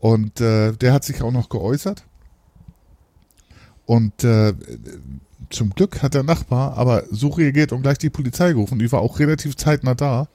Und 0.00 0.40
äh, 0.40 0.72
der 0.72 0.92
hat 0.92 1.04
sich 1.04 1.22
auch 1.22 1.30
noch 1.30 1.48
geäußert. 1.48 2.04
Und 3.86 4.24
äh, 4.24 4.54
zum 5.50 5.70
Glück 5.70 6.02
hat 6.02 6.14
der 6.14 6.22
Nachbar 6.22 6.76
aber 6.76 7.04
so 7.10 7.28
reagiert 7.28 7.72
und 7.72 7.82
gleich 7.82 7.98
die 7.98 8.10
Polizei 8.10 8.52
gerufen. 8.52 8.78
Die 8.78 8.90
war 8.90 9.00
auch 9.00 9.18
relativ 9.18 9.56
zeitnah 9.56 9.94
da. 9.94 10.28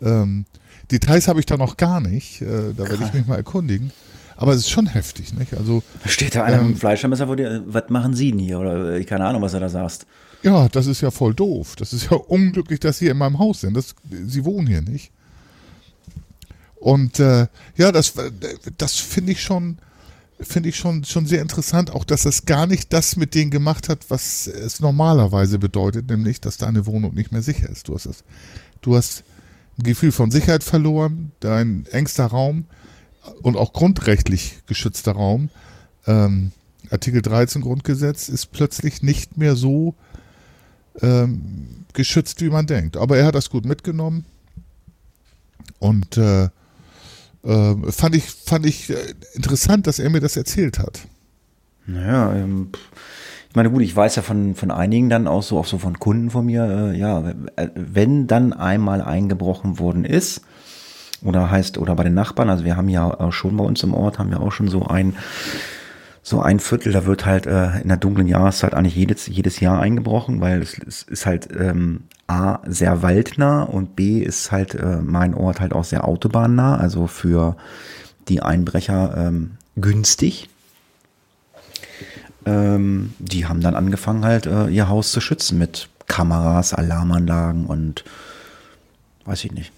Ähm, 0.00 0.46
Details 0.90 1.28
habe 1.28 1.40
ich 1.40 1.46
da 1.46 1.56
noch 1.56 1.76
gar 1.76 2.00
nicht. 2.00 2.40
Äh, 2.40 2.72
da 2.76 2.88
werde 2.88 3.04
ich 3.04 3.12
mich 3.12 3.26
mal 3.26 3.36
erkundigen. 3.36 3.92
Aber 4.36 4.52
es 4.52 4.60
ist 4.60 4.70
schon 4.70 4.86
heftig, 4.86 5.34
nicht? 5.34 5.52
Also 5.54 5.82
steht 6.06 6.34
da 6.34 6.44
einer 6.44 6.60
ähm, 6.60 6.68
mit 6.68 6.76
dem 6.76 6.80
Fleischmesser 6.80 7.26
vor 7.26 7.36
dir. 7.36 7.62
Was 7.66 7.90
machen 7.90 8.14
Sie 8.14 8.30
denn 8.30 8.40
hier? 8.40 8.58
Oder 8.58 8.94
äh, 8.94 9.04
keine 9.04 9.26
Ahnung, 9.26 9.42
was 9.42 9.52
er 9.52 9.60
da 9.60 9.68
sagst. 9.68 10.06
Ja, 10.42 10.68
das 10.68 10.86
ist 10.86 11.02
ja 11.02 11.10
voll 11.10 11.34
doof. 11.34 11.76
Das 11.76 11.92
ist 11.92 12.10
ja 12.10 12.16
unglücklich, 12.16 12.80
dass 12.80 12.98
Sie 12.98 13.08
in 13.08 13.18
meinem 13.18 13.38
Haus 13.38 13.60
sind. 13.60 13.76
Das, 13.76 13.94
Sie 14.26 14.44
wohnen 14.46 14.66
hier 14.66 14.80
nicht. 14.80 15.12
Und 16.80 17.20
äh, 17.20 17.46
ja, 17.76 17.92
das, 17.92 18.14
das 18.78 18.96
finde 18.96 19.32
ich 19.32 19.42
schon, 19.42 19.76
finde 20.40 20.70
ich 20.70 20.76
schon, 20.76 21.04
schon 21.04 21.26
sehr 21.26 21.42
interessant, 21.42 21.90
auch 21.90 22.04
dass 22.04 22.24
es 22.24 22.46
gar 22.46 22.66
nicht 22.66 22.94
das 22.94 23.16
mit 23.16 23.34
denen 23.34 23.50
gemacht 23.50 23.90
hat, 23.90 24.06
was 24.08 24.46
es 24.46 24.80
normalerweise 24.80 25.58
bedeutet, 25.58 26.08
nämlich, 26.08 26.40
dass 26.40 26.56
deine 26.56 26.86
Wohnung 26.86 27.14
nicht 27.14 27.32
mehr 27.32 27.42
sicher 27.42 27.68
ist. 27.68 27.88
Du 27.88 27.94
hast 27.94 28.06
das, 28.06 28.24
du 28.80 28.96
hast 28.96 29.24
ein 29.78 29.82
Gefühl 29.82 30.10
von 30.10 30.30
Sicherheit 30.30 30.64
verloren, 30.64 31.32
dein 31.40 31.84
engster 31.90 32.26
Raum 32.26 32.64
und 33.42 33.58
auch 33.58 33.74
grundrechtlich 33.74 34.60
geschützter 34.66 35.12
Raum, 35.12 35.50
ähm, 36.06 36.52
Artikel 36.90 37.20
13 37.20 37.60
Grundgesetz, 37.60 38.30
ist 38.30 38.52
plötzlich 38.52 39.02
nicht 39.02 39.36
mehr 39.36 39.54
so 39.54 39.94
ähm, 41.02 41.84
geschützt, 41.92 42.40
wie 42.40 42.48
man 42.48 42.66
denkt. 42.66 42.96
Aber 42.96 43.18
er 43.18 43.26
hat 43.26 43.34
das 43.34 43.50
gut 43.50 43.66
mitgenommen 43.66 44.24
und 45.78 46.16
äh, 46.16 46.48
Äh, 47.44 47.74
fand 47.90 48.14
ich, 48.14 48.24
fand 48.24 48.66
ich 48.66 48.90
äh, 48.90 49.14
interessant, 49.34 49.86
dass 49.86 49.98
er 49.98 50.10
mir 50.10 50.20
das 50.20 50.36
erzählt 50.36 50.78
hat. 50.78 51.00
Naja, 51.86 52.34
ähm, 52.34 52.70
ich 53.48 53.56
meine, 53.56 53.70
gut, 53.70 53.82
ich 53.82 53.96
weiß 53.96 54.16
ja 54.16 54.22
von, 54.22 54.54
von 54.54 54.70
einigen 54.70 55.08
dann 55.08 55.26
auch 55.26 55.42
so, 55.42 55.58
auch 55.58 55.66
so 55.66 55.78
von 55.78 55.98
Kunden 55.98 56.30
von 56.30 56.46
mir, 56.46 56.92
äh, 56.92 56.98
ja, 56.98 57.34
wenn 57.74 58.26
dann 58.26 58.52
einmal 58.52 59.02
eingebrochen 59.02 59.78
worden 59.78 60.04
ist, 60.04 60.42
oder 61.22 61.50
heißt, 61.50 61.76
oder 61.78 61.96
bei 61.96 62.04
den 62.04 62.14
Nachbarn, 62.14 62.48
also 62.48 62.64
wir 62.64 62.76
haben 62.76 62.88
ja 62.88 63.12
auch 63.20 63.32
schon 63.32 63.56
bei 63.56 63.64
uns 63.64 63.82
im 63.82 63.92
Ort, 63.92 64.18
haben 64.18 64.30
wir 64.30 64.40
auch 64.40 64.52
schon 64.52 64.68
so 64.68 64.86
ein, 64.86 65.16
so 66.22 66.40
ein 66.40 66.60
Viertel, 66.60 66.92
da 66.92 67.06
wird 67.06 67.24
halt 67.24 67.46
äh, 67.46 67.80
in 67.80 67.88
der 67.88 67.96
dunklen 67.96 68.28
Jahreszeit 68.28 68.74
eigentlich 68.74 68.94
jedes, 68.94 69.26
jedes 69.26 69.60
Jahr 69.60 69.80
eingebrochen, 69.80 70.40
weil 70.40 70.60
es, 70.60 70.78
es 70.78 71.02
ist 71.02 71.26
halt 71.26 71.48
ähm, 71.58 72.04
A, 72.26 72.60
sehr 72.66 73.02
waldnah 73.02 73.62
und 73.62 73.96
B, 73.96 74.20
ist 74.20 74.52
halt 74.52 74.74
äh, 74.74 75.00
mein 75.02 75.34
Ort 75.34 75.60
halt 75.60 75.72
auch 75.72 75.84
sehr 75.84 76.06
autobahnnah, 76.06 76.76
also 76.76 77.06
für 77.06 77.56
die 78.28 78.42
Einbrecher 78.42 79.14
ähm, 79.16 79.52
günstig. 79.76 80.48
Ähm, 82.46 83.14
die 83.18 83.46
haben 83.46 83.60
dann 83.60 83.74
angefangen 83.74 84.24
halt 84.24 84.46
äh, 84.46 84.68
ihr 84.68 84.88
Haus 84.88 85.12
zu 85.12 85.20
schützen 85.20 85.58
mit 85.58 85.88
Kameras, 86.06 86.74
Alarmanlagen 86.74 87.66
und 87.66 88.04
weiß 89.24 89.44
ich 89.44 89.52
nicht. 89.52 89.72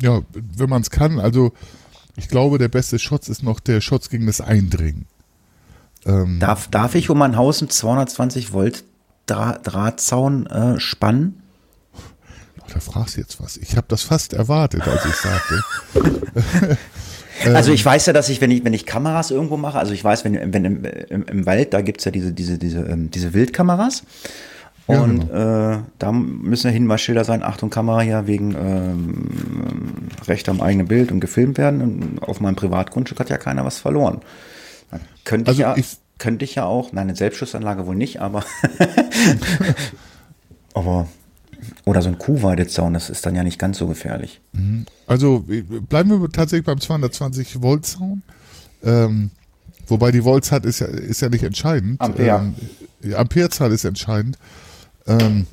Ja, 0.00 0.22
wenn 0.32 0.68
man 0.68 0.82
es 0.82 0.90
kann, 0.90 1.20
also 1.20 1.52
ich 2.16 2.28
glaube, 2.28 2.58
der 2.58 2.68
beste 2.68 2.98
Schutz 2.98 3.28
ist 3.28 3.42
noch 3.42 3.60
der 3.60 3.80
Schutz 3.80 4.08
gegen 4.08 4.26
das 4.26 4.40
Eindringen. 4.40 5.06
Ähm, 6.06 6.38
darf, 6.40 6.68
darf 6.68 6.94
ich 6.94 7.10
um 7.10 7.18
mein 7.18 7.36
Haus 7.36 7.60
einen 7.60 7.70
220 7.70 8.52
Volt 8.52 8.84
Dra 9.26 9.58
Drahtzaun 9.58 10.46
äh, 10.46 10.78
spannen? 10.78 11.42
Oh, 11.94 12.66
da 12.72 12.80
fragst 12.80 13.16
du 13.16 13.20
jetzt 13.20 13.42
was. 13.42 13.56
Ich 13.56 13.76
habe 13.76 13.86
das 13.88 14.02
fast 14.02 14.34
erwartet, 14.34 14.86
als 14.86 15.04
ich 15.06 15.14
sagte. 15.14 15.64
Also 17.44 17.72
ich 17.72 17.84
weiß 17.84 18.06
ja, 18.06 18.12
dass 18.12 18.28
ich, 18.28 18.40
wenn 18.40 18.50
ich, 18.50 18.64
wenn 18.64 18.72
ich 18.72 18.86
Kameras 18.86 19.30
irgendwo 19.30 19.56
mache, 19.56 19.78
also 19.78 19.92
ich 19.92 20.02
weiß, 20.02 20.24
wenn, 20.24 20.52
wenn 20.52 20.64
im, 20.64 20.84
im, 20.84 21.24
im 21.24 21.46
Wald, 21.46 21.74
da 21.74 21.80
gibt's 21.80 22.04
ja 22.04 22.10
diese, 22.10 22.32
diese, 22.32 22.58
diese, 22.58 22.80
ähm, 22.80 23.10
diese 23.10 23.34
Wildkameras. 23.34 24.04
Und 24.86 25.28
ja, 25.30 25.72
genau. 25.72 25.78
äh, 25.78 25.82
da 25.98 26.12
müssen 26.12 26.66
ja 26.66 26.72
Hinweisschilder 26.72 27.24
sein, 27.24 27.42
Achtung, 27.42 27.70
Kamera 27.70 28.02
hier 28.02 28.26
wegen 28.26 28.54
ähm, 28.54 30.08
Recht 30.26 30.48
am 30.48 30.60
eigenen 30.60 30.88
Bild 30.88 31.10
und 31.10 31.20
gefilmt 31.20 31.56
werden. 31.56 31.80
Und 31.80 32.22
auf 32.22 32.40
meinem 32.40 32.56
Privatgrundstück 32.56 33.18
hat 33.18 33.30
ja 33.30 33.38
keiner 33.38 33.64
was 33.64 33.78
verloren. 33.78 34.20
Dann 34.90 35.00
könnte 35.24 35.48
also 35.48 35.60
ich 35.60 35.62
ja, 35.62 35.76
ich, 35.76 35.96
könnte 36.18 36.44
ich 36.44 36.54
ja 36.54 36.66
auch, 36.66 36.92
nein, 36.92 37.08
eine 37.08 37.16
Selbstschussanlage 37.16 37.86
wohl 37.86 37.96
nicht, 37.96 38.20
aber 38.20 38.44
aber 40.74 41.08
oder 41.86 42.02
so 42.02 42.10
ein 42.10 42.18
Kuhweidezaun, 42.18 42.92
das 42.92 43.08
ist 43.08 43.24
dann 43.24 43.34
ja 43.34 43.42
nicht 43.42 43.58
ganz 43.58 43.78
so 43.78 43.86
gefährlich. 43.86 44.42
Mhm. 44.52 44.84
Also 45.06 45.44
bleiben 45.88 46.10
wir 46.10 46.28
tatsächlich 46.30 46.66
beim 46.66 46.80
220 46.80 47.62
Volt 47.62 47.86
Zaun. 47.86 48.22
Ähm, 48.82 49.30
wobei 49.86 50.10
die 50.10 50.24
Voltzahl 50.24 50.62
ist 50.66 50.80
ja, 50.80 50.86
ist 50.88 51.22
ja 51.22 51.30
nicht 51.30 51.42
entscheidend. 51.42 52.02
Ampere. 52.02 52.52
Ähm, 53.02 53.14
Amperezahl 53.14 53.72
ist 53.72 53.84
entscheidend 53.84 54.36
ähm, 55.06 55.46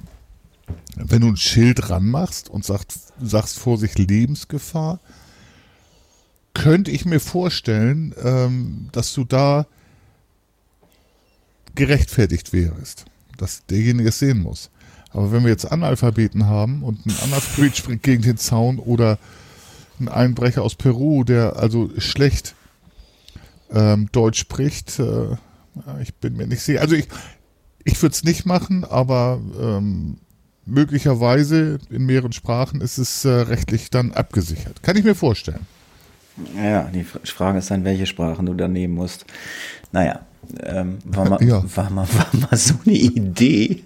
wenn 0.95 1.21
du 1.21 1.27
ein 1.27 1.37
Schild 1.37 1.89
ranmachst 1.89 2.49
und 2.49 2.65
sagt, 2.65 2.93
sagst 3.21 3.59
Vorsicht, 3.59 3.97
Lebensgefahr, 3.97 4.99
könnte 6.53 6.91
ich 6.91 7.05
mir 7.05 7.19
vorstellen, 7.19 8.13
ähm, 8.23 8.89
dass 8.91 9.13
du 9.13 9.23
da 9.23 9.65
gerechtfertigt 11.75 12.51
wärst, 12.53 13.05
dass 13.37 13.65
derjenige 13.65 14.09
es 14.09 14.19
sehen 14.19 14.41
muss. 14.41 14.69
Aber 15.11 15.31
wenn 15.31 15.43
wir 15.43 15.49
jetzt 15.49 15.71
Analphabeten 15.71 16.45
haben 16.45 16.83
und 16.83 17.05
ein 17.05 17.15
Analphabet 17.23 17.77
springt 17.77 18.03
gegen 18.03 18.21
den 18.21 18.37
Zaun 18.37 18.79
oder 18.79 19.17
ein 19.99 20.09
Einbrecher 20.09 20.63
aus 20.63 20.75
Peru, 20.75 21.23
der 21.23 21.57
also 21.57 21.89
schlecht 21.97 22.55
ähm, 23.71 24.09
Deutsch 24.11 24.39
spricht, 24.39 24.99
äh, 24.99 25.35
ich 26.01 26.13
bin 26.15 26.35
mir 26.35 26.47
nicht 26.47 26.61
sicher. 26.61 26.81
Also 26.81 26.95
ich, 26.95 27.07
ich 27.83 28.01
würde 28.01 28.13
es 28.13 28.23
nicht 28.23 28.45
machen, 28.45 28.83
aber 28.83 29.39
ähm, 29.59 30.17
möglicherweise 30.65 31.79
in 31.89 32.05
mehreren 32.05 32.31
Sprachen 32.31 32.81
ist 32.81 32.97
es 32.97 33.25
äh, 33.25 33.29
rechtlich 33.29 33.89
dann 33.89 34.11
abgesichert. 34.11 34.83
Kann 34.83 34.97
ich 34.97 35.03
mir 35.03 35.15
vorstellen. 35.15 35.65
Ja, 36.55 36.83
die 36.83 37.03
Frage 37.03 37.59
ist 37.59 37.71
dann, 37.71 37.83
welche 37.83 38.05
Sprachen 38.05 38.45
du 38.45 38.53
da 38.53 38.67
nehmen 38.67 38.93
musst. 38.93 39.25
Naja, 39.91 40.21
ähm, 40.63 40.99
war, 41.05 41.29
mal, 41.29 41.43
ja. 41.43 41.63
war, 41.75 41.89
mal, 41.89 42.07
war 42.13 42.27
mal 42.33 42.57
so 42.57 42.75
eine 42.85 42.95
Idee. 42.95 43.83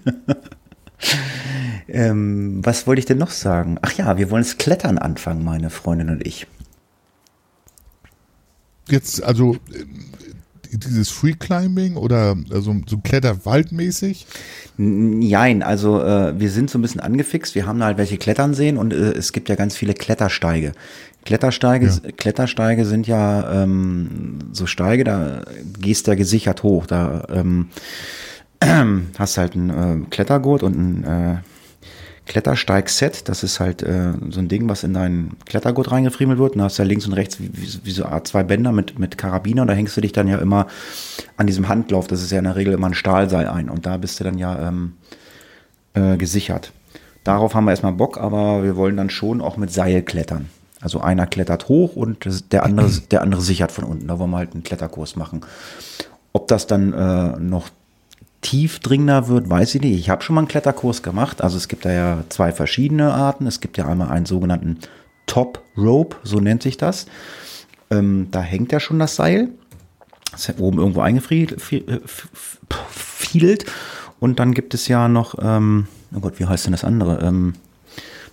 ähm, 1.88 2.60
was 2.64 2.86
wollte 2.86 3.00
ich 3.00 3.06
denn 3.06 3.18
noch 3.18 3.30
sagen? 3.30 3.78
Ach 3.82 3.92
ja, 3.92 4.16
wir 4.16 4.30
wollen 4.30 4.42
das 4.42 4.58
Klettern 4.58 4.98
anfangen, 4.98 5.44
meine 5.44 5.70
Freundin 5.70 6.10
und 6.10 6.26
ich. 6.26 6.46
Jetzt, 8.88 9.22
also 9.22 9.56
dieses 10.72 11.10
Free 11.10 11.32
Climbing 11.32 11.96
oder 11.96 12.36
also 12.50 12.74
so 12.86 12.98
Kletterwaldmäßig? 12.98 14.26
Nein, 14.76 15.62
also 15.62 16.02
äh, 16.02 16.38
wir 16.38 16.50
sind 16.50 16.70
so 16.70 16.78
ein 16.78 16.82
bisschen 16.82 17.00
angefixt. 17.00 17.54
Wir 17.54 17.66
haben 17.66 17.78
da 17.78 17.86
halt 17.86 17.98
welche 17.98 18.18
klettern 18.18 18.54
sehen 18.54 18.76
und 18.76 18.92
äh, 18.92 19.12
es 19.12 19.32
gibt 19.32 19.48
ja 19.48 19.54
ganz 19.54 19.76
viele 19.76 19.94
Klettersteige. 19.94 20.72
Klettersteige, 21.24 21.86
ja. 21.86 22.12
Klettersteige 22.16 22.84
sind 22.84 23.06
ja 23.06 23.62
ähm, 23.62 24.38
so 24.52 24.66
Steige, 24.66 25.04
da 25.04 25.42
gehst 25.78 26.06
du 26.06 26.12
ja 26.12 26.14
gesichert 26.16 26.62
hoch. 26.62 26.86
Da 26.86 27.26
ähm, 27.30 27.68
hast 29.18 29.36
halt 29.38 29.54
einen 29.54 29.70
äh, 30.04 30.06
Klettergurt 30.10 30.62
und 30.62 30.76
ein 30.76 31.04
äh, 31.04 31.36
Klettersteig-Set. 32.26 33.28
Das 33.28 33.42
ist 33.42 33.60
halt 33.60 33.82
äh, 33.82 34.12
so 34.30 34.40
ein 34.40 34.48
Ding, 34.48 34.68
was 34.68 34.84
in 34.84 34.94
deinen 34.94 35.36
Klettergurt 35.46 35.90
reingefriemelt 35.90 36.38
wird. 36.38 36.52
Und 36.52 36.58
da 36.58 36.64
hast 36.64 36.78
du 36.78 36.82
ja 36.82 36.88
links 36.88 37.06
und 37.06 37.12
rechts 37.12 37.40
wie, 37.40 37.50
wie, 37.52 37.68
wie 37.84 37.90
so 37.90 38.04
Art 38.04 38.26
zwei 38.26 38.42
Bänder 38.42 38.72
mit, 38.72 38.98
mit 38.98 39.16
Karabiner. 39.16 39.62
Und 39.62 39.68
da 39.68 39.74
hängst 39.74 39.96
du 39.96 40.00
dich 40.00 40.12
dann 40.12 40.28
ja 40.28 40.38
immer 40.38 40.66
an 41.36 41.46
diesem 41.46 41.68
Handlauf. 41.68 42.06
Das 42.06 42.22
ist 42.22 42.30
ja 42.30 42.38
in 42.38 42.44
der 42.44 42.56
Regel 42.56 42.74
immer 42.74 42.88
ein 42.88 42.94
Stahlseil 42.94 43.48
ein. 43.48 43.70
Und 43.70 43.86
da 43.86 43.96
bist 43.96 44.20
du 44.20 44.24
dann 44.24 44.38
ja 44.38 44.68
ähm, 44.68 44.94
äh, 45.94 46.16
gesichert. 46.16 46.72
Darauf 47.24 47.54
haben 47.54 47.64
wir 47.64 47.72
erstmal 47.72 47.92
Bock, 47.92 48.18
aber 48.18 48.62
wir 48.62 48.76
wollen 48.76 48.96
dann 48.96 49.10
schon 49.10 49.40
auch 49.40 49.56
mit 49.56 49.72
Seil 49.72 50.02
klettern. 50.02 50.48
Also 50.80 51.00
einer 51.00 51.26
klettert 51.26 51.68
hoch 51.68 51.96
und 51.96 52.52
der 52.52 52.64
andere, 52.64 52.90
der 53.10 53.22
andere 53.22 53.40
sichert 53.40 53.72
von 53.72 53.84
unten. 53.84 54.06
Da 54.06 54.18
wollen 54.18 54.30
wir 54.30 54.36
halt 54.38 54.52
einen 54.52 54.62
Kletterkurs 54.62 55.16
machen. 55.16 55.40
Ob 56.32 56.48
das 56.48 56.66
dann 56.66 56.92
äh, 56.92 57.38
noch 57.40 57.70
tiefdringender 58.46 59.26
wird, 59.26 59.50
weiß 59.50 59.74
ich 59.74 59.80
nicht. 59.80 59.98
Ich 59.98 60.08
habe 60.08 60.22
schon 60.22 60.34
mal 60.34 60.42
einen 60.42 60.48
Kletterkurs 60.48 61.02
gemacht. 61.02 61.42
Also 61.42 61.56
es 61.56 61.66
gibt 61.66 61.84
da 61.84 61.90
ja 61.90 62.22
zwei 62.28 62.52
verschiedene 62.52 63.12
Arten. 63.12 63.44
Es 63.48 63.58
gibt 63.60 63.76
ja 63.76 63.88
einmal 63.88 64.08
einen 64.08 64.24
sogenannten 64.24 64.78
Top 65.26 65.64
Rope, 65.76 66.16
so 66.22 66.38
nennt 66.38 66.62
sich 66.62 66.76
das. 66.76 67.06
Ähm, 67.90 68.28
da 68.30 68.40
hängt 68.40 68.70
ja 68.70 68.78
schon 68.78 69.00
das 69.00 69.16
Seil. 69.16 69.48
Das 70.30 70.42
ist 70.42 70.46
ja 70.46 70.54
oben 70.58 70.78
irgendwo 70.78 71.00
eingefriedelt. 71.00 71.56
Und 74.20 74.38
dann 74.38 74.54
gibt 74.54 74.74
es 74.74 74.86
ja 74.86 75.08
noch, 75.08 75.34
ähm, 75.42 75.88
oh 76.14 76.20
Gott, 76.20 76.38
wie 76.38 76.46
heißt 76.46 76.66
denn 76.66 76.72
das 76.72 76.84
andere? 76.84 77.26
Ähm, 77.26 77.54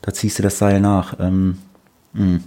da 0.04 0.14
ziehst 0.14 0.38
du 0.38 0.44
das 0.44 0.60
Seil 0.60 0.80
nach. 0.80 1.16
Ähm, 1.20 1.58
hm. 2.14 2.44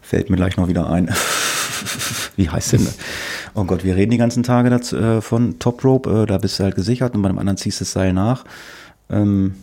Fällt 0.00 0.30
mir 0.30 0.36
gleich 0.36 0.56
noch 0.56 0.68
wieder 0.68 0.88
ein. 0.88 1.14
wie 2.36 2.48
heißt 2.48 2.72
denn 2.72 2.84
das? 2.84 2.98
oh 3.54 3.64
Gott, 3.64 3.84
wir 3.84 3.96
reden 3.96 4.10
die 4.10 4.18
ganzen 4.18 4.42
Tage 4.42 4.70
dazu, 4.70 4.96
äh, 4.96 5.20
von 5.20 5.58
Top 5.58 5.84
Rope, 5.84 6.22
äh, 6.22 6.26
da 6.26 6.38
bist 6.38 6.58
du 6.58 6.64
halt 6.64 6.74
gesichert 6.74 7.14
und 7.14 7.22
bei 7.22 7.28
dem 7.28 7.38
anderen 7.38 7.56
ziehst 7.56 7.80
du 7.80 7.84
das 7.84 7.92
Seil 7.92 8.12
nach. 8.12 8.44
Ähm, 9.10 9.54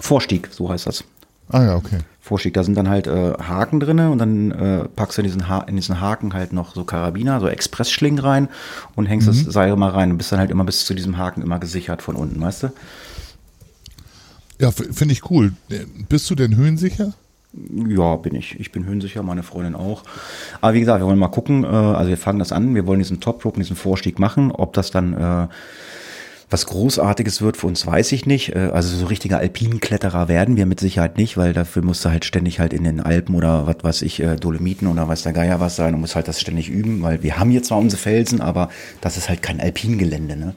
Vorstieg, 0.00 0.48
so 0.50 0.70
heißt 0.70 0.86
das. 0.86 1.04
Ah 1.48 1.62
ja, 1.64 1.76
okay. 1.76 1.98
Vorstieg, 2.20 2.54
da 2.54 2.62
sind 2.62 2.76
dann 2.76 2.88
halt 2.88 3.06
äh, 3.06 3.32
Haken 3.32 3.80
drin 3.80 3.98
und 3.98 4.18
dann 4.18 4.50
äh, 4.52 4.84
packst 4.88 5.18
du 5.18 5.22
in 5.22 5.26
diesen, 5.26 5.48
ha 5.48 5.60
in 5.62 5.76
diesen 5.76 6.00
Haken 6.00 6.32
halt 6.32 6.52
noch 6.52 6.74
so 6.74 6.84
Karabiner, 6.84 7.40
so 7.40 7.48
Expressschlingen 7.48 8.20
rein 8.20 8.48
und 8.94 9.06
hängst 9.06 9.26
mhm. 9.26 9.44
das 9.44 9.52
Seil 9.52 9.74
mal 9.76 9.90
rein 9.90 10.12
und 10.12 10.18
bist 10.18 10.30
dann 10.30 10.38
halt 10.38 10.50
immer 10.50 10.64
bis 10.64 10.84
zu 10.84 10.94
diesem 10.94 11.18
Haken 11.18 11.42
immer 11.42 11.58
gesichert 11.58 12.02
von 12.02 12.16
unten, 12.16 12.40
weißt 12.40 12.64
du? 12.64 12.72
Ja, 14.60 14.70
finde 14.70 15.12
ich 15.12 15.30
cool. 15.30 15.54
Bist 16.08 16.28
du 16.28 16.34
denn 16.34 16.54
höhensicher? 16.54 17.14
Ja, 17.52 18.16
bin 18.16 18.34
ich. 18.34 18.58
Ich 18.60 18.70
bin 18.70 18.84
höhensicher, 18.84 19.22
meine 19.22 19.42
Freundin 19.42 19.74
auch. 19.74 20.04
Aber 20.60 20.74
wie 20.74 20.80
gesagt, 20.80 21.00
wir 21.00 21.06
wollen 21.06 21.18
mal 21.18 21.28
gucken. 21.28 21.64
Äh, 21.64 21.66
also 21.66 22.08
wir 22.08 22.16
fangen 22.16 22.38
das 22.38 22.52
an. 22.52 22.74
Wir 22.74 22.86
wollen 22.86 23.00
diesen 23.00 23.20
Top 23.20 23.44
Rope, 23.44 23.58
diesen 23.58 23.76
Vorstieg 23.76 24.18
machen. 24.18 24.52
Ob 24.52 24.72
das 24.72 24.92
dann 24.92 25.14
äh, 25.14 25.48
was 26.48 26.66
Großartiges 26.66 27.42
wird 27.42 27.56
für 27.56 27.66
uns, 27.66 27.84
weiß 27.84 28.12
ich 28.12 28.24
nicht. 28.24 28.54
Äh, 28.54 28.70
also 28.72 28.96
so 28.96 29.06
richtige 29.06 29.36
Alpinkletterer 29.38 30.28
werden 30.28 30.56
wir 30.56 30.66
mit 30.66 30.78
Sicherheit 30.78 31.16
nicht, 31.16 31.36
weil 31.36 31.52
dafür 31.52 31.82
musst 31.82 32.04
du 32.04 32.10
halt 32.10 32.24
ständig 32.24 32.60
halt 32.60 32.72
in 32.72 32.84
den 32.84 33.00
Alpen 33.00 33.34
oder 33.34 33.66
was 33.66 33.82
weiß 33.82 34.02
ich, 34.02 34.22
Dolomiten 34.40 34.86
oder 34.86 35.08
weiß 35.08 35.24
der 35.24 35.32
Geier 35.32 35.58
was 35.58 35.74
sein 35.74 35.94
und 35.94 36.00
muss 36.00 36.14
halt 36.14 36.28
das 36.28 36.40
ständig 36.40 36.68
üben, 36.68 37.02
weil 37.02 37.24
wir 37.24 37.38
haben 37.38 37.50
hier 37.50 37.64
zwar 37.64 37.78
unsere 37.78 38.00
Felsen, 38.00 38.40
aber 38.40 38.68
das 39.00 39.16
ist 39.16 39.28
halt 39.28 39.42
kein 39.42 39.60
Alpingelände, 39.60 40.36
ne? 40.36 40.54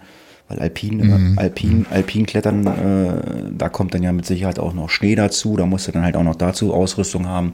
Weil 0.48 0.60
Alpin, 0.60 0.98
mhm. 0.98 1.40
Alpin, 1.40 1.86
Alpinklettern, 1.90 2.68
äh, 2.68 3.52
da 3.58 3.70
kommt 3.70 3.94
dann 3.94 4.04
ja 4.04 4.12
mit 4.12 4.26
Sicherheit 4.26 4.60
auch 4.60 4.74
noch 4.74 4.90
Schnee 4.90 5.16
dazu. 5.16 5.56
Da 5.56 5.66
musst 5.66 5.88
du 5.88 5.92
dann 5.92 6.04
halt 6.04 6.16
auch 6.16 6.24
noch 6.24 6.36
dazu 6.36 6.74
Ausrüstung 6.74 7.28
haben. 7.28 7.54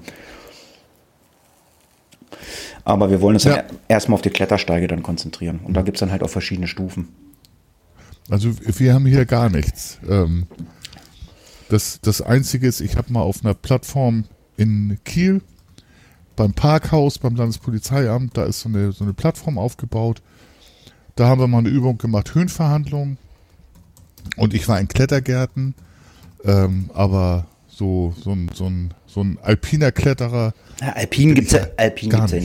Aber 2.84 3.12
wir 3.12 3.22
wollen 3.22 3.36
uns 3.36 3.44
ja. 3.44 3.64
erstmal 3.88 4.16
auf 4.16 4.22
die 4.22 4.32
Klettersteige 4.32 4.88
dann 4.88 5.04
konzentrieren. 5.04 5.60
Und 5.64 5.76
da 5.76 5.84
gibt 5.84 5.98
es 5.98 6.00
dann 6.00 6.12
halt 6.12 6.24
auch 6.24 6.30
verschiedene 6.30 6.68
Stufen. 6.68 7.10
Also 8.30 8.52
wir 8.62 8.94
haben 8.94 9.06
hier 9.06 9.26
gar 9.26 9.50
nichts. 9.50 10.00
Ähm, 10.08 10.48
das, 11.70 12.00
das 12.02 12.22
Einzige 12.22 12.68
ist, 12.68 12.82
ich 12.82 12.98
habe 12.98 13.14
mal 13.14 13.22
auf 13.22 13.44
einer 13.44 13.54
Plattform 13.54 14.26
in 14.58 14.98
Kiel 15.04 15.42
beim 16.36 16.54
Parkhaus, 16.54 17.20
beim 17.20 17.36
Landespolizeiamt, 17.36 18.38
da 18.38 18.46
ist 18.46 18.62
so 18.62 18.70
eine, 18.70 18.92
so 18.92 19.04
eine 19.04 19.14
Plattform 19.14 19.58
aufgebaut. 19.58 20.22
Da 21.20 21.28
haben 21.28 21.42
wir 21.42 21.48
mal 21.48 21.58
eine 21.58 21.68
Übung 21.68 21.98
gemacht, 21.98 22.34
Höhenverhandlungen. 22.34 23.18
Und 24.38 24.54
ich 24.54 24.70
war 24.70 24.80
in 24.80 24.88
Klettergärten, 24.88 25.76
ähm, 26.46 26.90
aber 26.94 27.46
so, 27.68 28.16
so, 28.24 28.32
ein, 28.32 28.50
so, 28.54 28.68
ein, 28.68 28.94
so 29.06 29.20
ein 29.20 29.38
alpiner 29.42 29.92
Kletterer. 29.92 30.54
Ja, 30.80 30.94
Alpin 30.94 31.36
gibt 31.36 31.48
es 31.48 31.54
ja, 31.60 31.68
Alpin 31.76 32.10
gibt's 32.10 32.32
ja. 32.32 32.40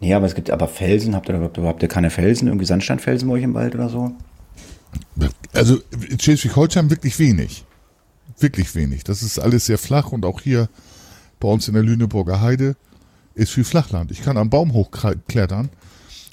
Nee, 0.00 0.12
aber 0.12 0.26
es 0.26 0.34
gibt 0.34 0.50
aber 0.50 0.68
Felsen. 0.68 1.14
Habt 1.14 1.30
ihr 1.30 1.36
überhaupt, 1.36 1.56
habt 1.56 1.82
ihr 1.82 1.88
keine 1.88 2.10
Felsen? 2.10 2.48
Irgendwie 2.48 2.66
Sandsteinfelsen 2.66 3.26
bei 3.30 3.36
euch 3.36 3.44
im 3.44 3.54
Wald 3.54 3.74
oder 3.74 3.88
so? 3.88 4.12
Also 5.54 5.78
in 6.10 6.20
Schleswig-Holstein 6.20 6.90
wirklich 6.90 7.18
wenig. 7.18 7.64
Wirklich 8.38 8.74
wenig. 8.74 9.04
Das 9.04 9.22
ist 9.22 9.38
alles 9.38 9.64
sehr 9.64 9.78
flach 9.78 10.12
und 10.12 10.26
auch 10.26 10.42
hier 10.42 10.68
bei 11.40 11.48
uns 11.48 11.66
in 11.66 11.72
der 11.72 11.82
Lüneburger 11.82 12.42
Heide 12.42 12.76
ist 13.34 13.52
viel 13.52 13.64
Flachland. 13.64 14.10
Ich 14.10 14.20
kann 14.20 14.36
am 14.36 14.50
Baum 14.50 14.74
hochklettern. 14.74 15.70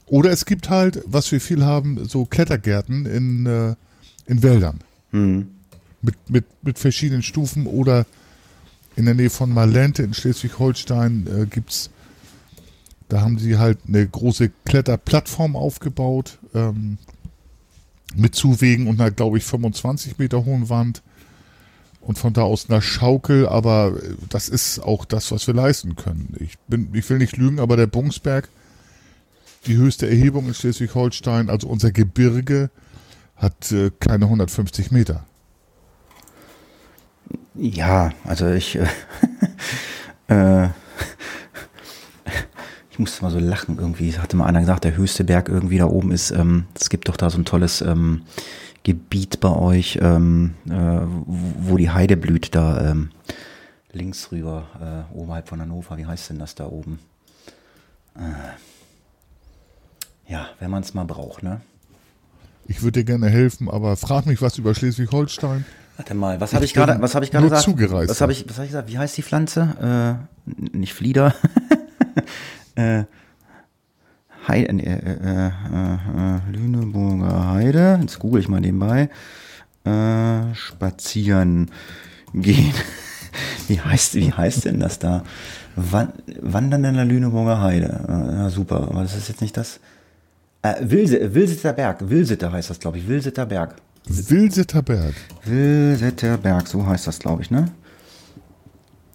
Oder 0.08 0.32
es 0.32 0.46
gibt 0.46 0.70
halt, 0.70 1.02
was 1.06 1.32
wir 1.32 1.42
viel 1.42 1.64
haben, 1.66 2.06
so 2.08 2.26
Klettergärten 2.26 3.06
in, 3.06 3.46
äh, 3.46 3.76
in 4.28 4.44
Wäldern. 4.44 4.82
Mhm. 5.12 5.48
Mit, 6.02 6.30
mit, 6.30 6.46
mit 6.62 6.80
verschiedenen 6.80 7.24
Stufen 7.24 7.66
oder 7.66 8.06
in 8.96 9.06
der 9.06 9.16
Nähe 9.16 9.30
von 9.30 9.52
Malente 9.52 10.04
in 10.04 10.14
Schleswig-Holstein 10.14 11.28
äh, 11.28 11.46
gibt's, 11.48 11.90
da 13.10 13.22
haben 13.22 13.40
sie 13.40 13.58
halt 13.58 13.80
eine 13.88 14.08
große 14.08 14.52
Kletterplattform 14.66 15.56
aufgebaut, 15.56 16.38
ähm, 16.54 16.98
mit 18.16 18.36
Zuwegen 18.36 18.88
und 18.88 19.02
einer, 19.02 19.12
glaube 19.12 19.38
ich, 19.38 19.44
25 19.44 20.18
Meter 20.18 20.46
hohen 20.46 20.70
Wand 20.70 21.02
und 22.02 22.18
von 22.18 22.34
da 22.34 22.44
aus 22.44 22.70
einer 22.70 22.82
Schaukel, 22.82 23.48
aber 23.48 23.98
äh, 23.98 24.14
das 24.30 24.48
ist 24.48 24.80
auch 24.80 25.06
das, 25.06 25.32
was 25.32 25.48
wir 25.48 25.54
leisten 25.54 25.96
können. 25.96 26.36
Ich 26.40 26.58
bin, 26.68 26.90
ich 26.94 27.10
will 27.10 27.18
nicht 27.18 27.38
lügen, 27.38 27.60
aber 27.60 27.78
der 27.78 27.88
Bungsberg, 27.88 28.48
die 29.66 29.78
höchste 29.78 30.08
Erhebung 30.08 30.48
in 30.48 30.54
Schleswig-Holstein, 30.54 31.50
also 31.50 31.68
unser 31.68 31.92
Gebirge, 31.92 32.70
hat 33.36 33.72
äh, 33.72 33.92
keine 34.00 34.26
150 34.26 34.92
Meter. 34.92 35.26
Ja, 37.56 38.12
also 38.24 38.50
ich, 38.50 38.78
äh, 38.78 38.88
äh, 40.28 40.70
ich 42.92 43.00
musste 43.00 43.24
mal 43.24 43.32
so 43.32 43.40
lachen 43.40 43.78
irgendwie. 43.78 44.18
Hatte 44.18 44.38
mal 44.38 44.46
einer 44.46 44.62
gesagt, 44.62 44.84
der 44.84 44.96
höchste 44.96 45.24
Berg 45.24 45.50
irgendwie 45.50 45.78
da 45.78 45.86
oben 45.86 46.12
ist, 46.12 46.32
ähm, 46.32 46.66
es 46.80 46.90
gibt 46.90 47.10
doch 47.10 47.18
da 47.18 47.30
so 47.30 47.38
ein 47.38 47.46
tolles 47.46 47.82
ähm, 47.82 48.22
Gebiet 48.84 49.40
bei 49.40 49.50
euch, 49.50 50.00
ähm, 50.02 50.54
äh, 50.70 50.72
wo 50.76 51.78
die 51.78 51.90
Heide 51.90 52.18
blüht, 52.18 52.54
da 52.56 52.92
ähm, 52.92 53.10
links 53.92 54.32
rüber, 54.32 55.08
äh, 55.14 55.16
oberhalb 55.16 55.50
von 55.50 55.60
Hannover. 55.60 55.98
Wie 55.98 56.06
heißt 56.06 56.30
denn 56.30 56.40
das 56.40 56.56
da 56.56 56.68
oben? 56.68 57.00
Äh, 58.16 58.22
ja, 60.28 60.48
wenn 60.60 60.72
man 60.72 60.84
es 60.84 60.94
mal 60.94 61.06
braucht, 61.06 61.44
ne? 61.44 61.62
Ich 62.68 62.82
würde 62.82 63.00
dir 63.00 63.06
gerne 63.06 63.30
helfen, 63.30 63.70
aber 63.70 63.96
frag 63.96 64.26
mich 64.26 64.42
was 64.42 64.58
über 64.58 64.74
Schleswig-Holstein. 64.74 65.66
Warte 65.98 66.14
mal, 66.14 66.42
was 66.42 66.54
habe 66.54 66.66
ich 66.66 66.74
gerade, 66.74 67.00
was 67.00 67.16
habe 67.16 67.24
ich 67.24 67.32
gerade 67.32 67.46
gesagt? 67.46 67.64
Zugereist. 67.64 68.10
Was 68.10 68.22
habe 68.22 68.32
ich, 68.32 68.50
was 68.50 68.56
habe 68.56 68.66
ich 68.66 68.72
gesagt? 68.72 68.90
Wie 68.90 68.98
heißt 68.98 69.16
die 69.16 69.22
Pflanze? 69.22 70.20
Äh, 70.46 70.78
nicht 70.78 70.94
Flieder. 70.94 71.34
äh, 72.76 73.04
Heide, 74.48 74.70
äh, 74.70 74.94
äh, 74.94 75.48
äh, 75.48 76.52
Lüneburger 76.52 77.52
Heide. 77.52 78.00
Jetzt 78.02 78.20
google 78.20 78.42
ich 78.42 78.48
mal 78.48 78.60
nebenbei. 78.60 79.10
Äh, 79.86 80.54
spazieren 80.54 81.72
gehen. 82.34 82.74
wie 83.68 83.80
heißt, 83.80 84.16
wie 84.16 84.34
heißt 84.34 84.66
denn 84.66 84.80
das 84.80 85.00
da? 85.00 85.24
Wandern 85.76 86.84
in 86.84 86.96
der 86.96 87.06
Lüneburger 87.06 87.62
Heide. 87.62 88.06
Ja, 88.08 88.50
super. 88.50 88.88
Aber 88.90 89.04
das 89.04 89.16
ist 89.16 89.30
jetzt 89.30 89.42
nicht 89.42 89.56
das. 89.56 89.80
Äh, 90.66 90.76
Wilsitter 90.82 91.74
Berg. 91.74 92.10
Wilsitter 92.10 92.52
heißt 92.52 92.72
das, 92.72 92.80
glaube 92.80 92.98
ich. 92.98 93.08
Wilsitter 93.08 93.46
Berg. 93.46 93.76
Wilsitterberg. 94.08 95.14
Wilsitterberg, 95.46 96.68
so 96.68 96.86
heißt 96.86 97.08
das, 97.08 97.20
glaube 97.20 97.42
ich, 97.44 97.52
ne? 97.52 97.72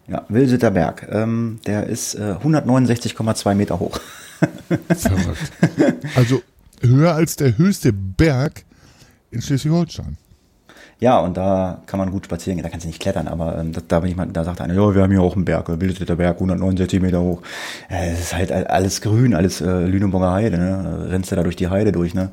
Ja, 0.08 0.24
Wilsitterberg. 0.28 1.08
Ähm, 1.10 1.60
der 1.66 1.86
ist 1.86 2.14
äh, 2.14 2.36
169,2 2.42 3.54
Meter 3.54 3.78
hoch. 3.78 4.00
Verrückt. 4.88 5.52
Also 6.16 6.42
höher 6.80 7.14
als 7.14 7.36
der 7.36 7.56
höchste 7.58 7.92
Berg 7.92 8.64
in 9.30 9.42
Schleswig-Holstein. 9.42 10.16
Ja, 11.00 11.18
und 11.18 11.38
da 11.38 11.82
kann 11.86 11.98
man 11.98 12.10
gut 12.10 12.26
spazieren 12.26 12.58
gehen. 12.58 12.62
Da 12.62 12.68
kannst 12.68 12.84
du 12.84 12.88
nicht 12.88 13.00
klettern, 13.00 13.26
aber 13.26 13.58
ähm, 13.58 13.72
da, 13.72 13.80
da, 13.86 14.00
bin 14.00 14.10
ich 14.10 14.16
mal, 14.16 14.26
da 14.26 14.44
sagt 14.44 14.60
einer, 14.60 14.74
ja, 14.74 14.94
wir 14.94 15.02
haben 15.02 15.10
hier 15.10 15.22
auch 15.22 15.34
einen 15.34 15.46
Berg, 15.46 15.68
Wilsitterberg, 15.68 16.18
Berg, 16.18 16.36
169 16.36 17.00
Meter 17.00 17.22
hoch. 17.22 17.40
Es 17.88 17.96
äh, 17.96 18.12
ist 18.12 18.34
halt 18.34 18.52
alles 18.52 19.00
grün, 19.00 19.34
alles 19.34 19.62
äh, 19.62 19.86
Lüneburger 19.86 20.32
Heide, 20.32 20.58
ne? 20.58 21.06
Rennst 21.08 21.32
du 21.32 21.36
da 21.36 21.42
durch 21.42 21.56
die 21.56 21.68
Heide 21.68 21.92
durch, 21.92 22.12
ne? 22.12 22.30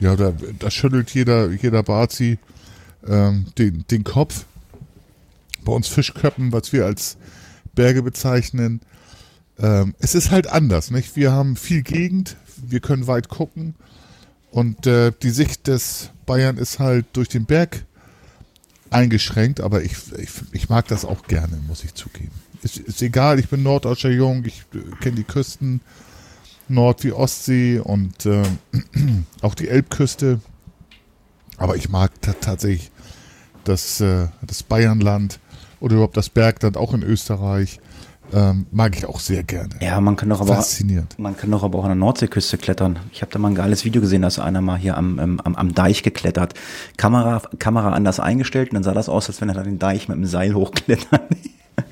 Ja, 0.00 0.16
da, 0.16 0.32
da 0.58 0.70
schüttelt 0.70 1.10
jeder, 1.10 1.50
jeder 1.50 1.84
Bazi 1.84 2.38
ähm, 3.06 3.46
den, 3.56 3.84
den 3.88 4.02
Kopf. 4.02 4.46
Bei 5.64 5.72
uns 5.72 5.86
Fischköppen, 5.86 6.52
was 6.52 6.72
wir 6.72 6.86
als 6.86 7.18
Berge 7.74 8.02
bezeichnen. 8.02 8.80
Ähm, 9.58 9.94
es 10.00 10.16
ist 10.16 10.30
halt 10.32 10.48
anders, 10.48 10.90
nicht? 10.90 11.14
Wir 11.14 11.30
haben 11.30 11.54
viel 11.54 11.82
Gegend, 11.82 12.36
wir 12.56 12.80
können 12.80 13.06
weit 13.06 13.28
gucken. 13.28 13.74
Und 14.50 14.86
äh, 14.86 15.12
die 15.22 15.30
Sicht 15.30 15.66
des 15.66 16.10
Bayern 16.26 16.56
ist 16.56 16.78
halt 16.78 17.06
durch 17.12 17.28
den 17.28 17.44
Berg 17.44 17.84
eingeschränkt, 18.90 19.60
aber 19.60 19.82
ich, 19.82 19.92
ich, 20.18 20.30
ich 20.52 20.68
mag 20.68 20.88
das 20.88 21.04
auch 21.04 21.26
gerne, 21.26 21.56
muss 21.68 21.84
ich 21.84 21.94
zugeben. 21.94 22.32
Ist, 22.62 22.76
ist 22.76 23.00
egal, 23.02 23.38
ich 23.38 23.48
bin 23.48 23.62
Norddeutscher 23.62 24.10
Jung, 24.10 24.44
ich 24.44 24.64
äh, 24.74 24.78
kenne 25.00 25.16
die 25.16 25.24
Küsten 25.24 25.80
Nord- 26.68 27.04
wie 27.04 27.12
Ostsee 27.12 27.78
und 27.78 28.26
äh, 28.26 28.42
auch 29.42 29.54
die 29.54 29.68
Elbküste. 29.68 30.40
Aber 31.56 31.76
ich 31.76 31.88
mag 31.88 32.10
tatsächlich 32.22 32.90
das, 33.64 34.00
äh, 34.00 34.28
das 34.42 34.62
Bayernland 34.62 35.38
oder 35.80 35.94
überhaupt 35.94 36.16
das 36.16 36.28
Bergland 36.28 36.76
auch 36.76 36.94
in 36.94 37.02
Österreich. 37.02 37.80
Ähm, 38.32 38.66
mag 38.70 38.96
ich 38.96 39.06
auch 39.06 39.20
sehr 39.20 39.42
gerne. 39.42 39.70
Ja, 39.80 40.00
man 40.00 40.16
kann 40.16 40.28
doch 40.28 40.40
aber 40.40 40.54
Faszinierend. 40.54 41.18
man 41.18 41.36
kann 41.36 41.50
doch 41.50 41.62
aber 41.62 41.78
auch 41.78 41.84
an 41.84 41.90
der 41.90 41.96
Nordseeküste 41.96 42.58
klettern. 42.58 42.98
Ich 43.12 43.22
habe 43.22 43.32
da 43.32 43.38
mal 43.38 43.48
ein 43.48 43.54
geiles 43.54 43.84
Video 43.84 44.00
gesehen, 44.00 44.22
dass 44.22 44.38
einer 44.38 44.60
mal 44.60 44.78
hier 44.78 44.96
am, 44.96 45.18
am, 45.18 45.40
am 45.40 45.74
Deich 45.74 46.02
geklettert. 46.02 46.54
Kamera, 46.96 47.42
Kamera 47.58 47.92
anders 47.92 48.20
eingestellt 48.20 48.70
und 48.70 48.74
dann 48.74 48.82
sah 48.82 48.94
das 48.94 49.08
aus, 49.08 49.28
als 49.28 49.40
wenn 49.40 49.48
er 49.48 49.54
da 49.54 49.62
den 49.62 49.78
Deich 49.78 50.08
mit 50.08 50.16
dem 50.16 50.26
Seil 50.26 50.54
hochklettert. 50.54 51.22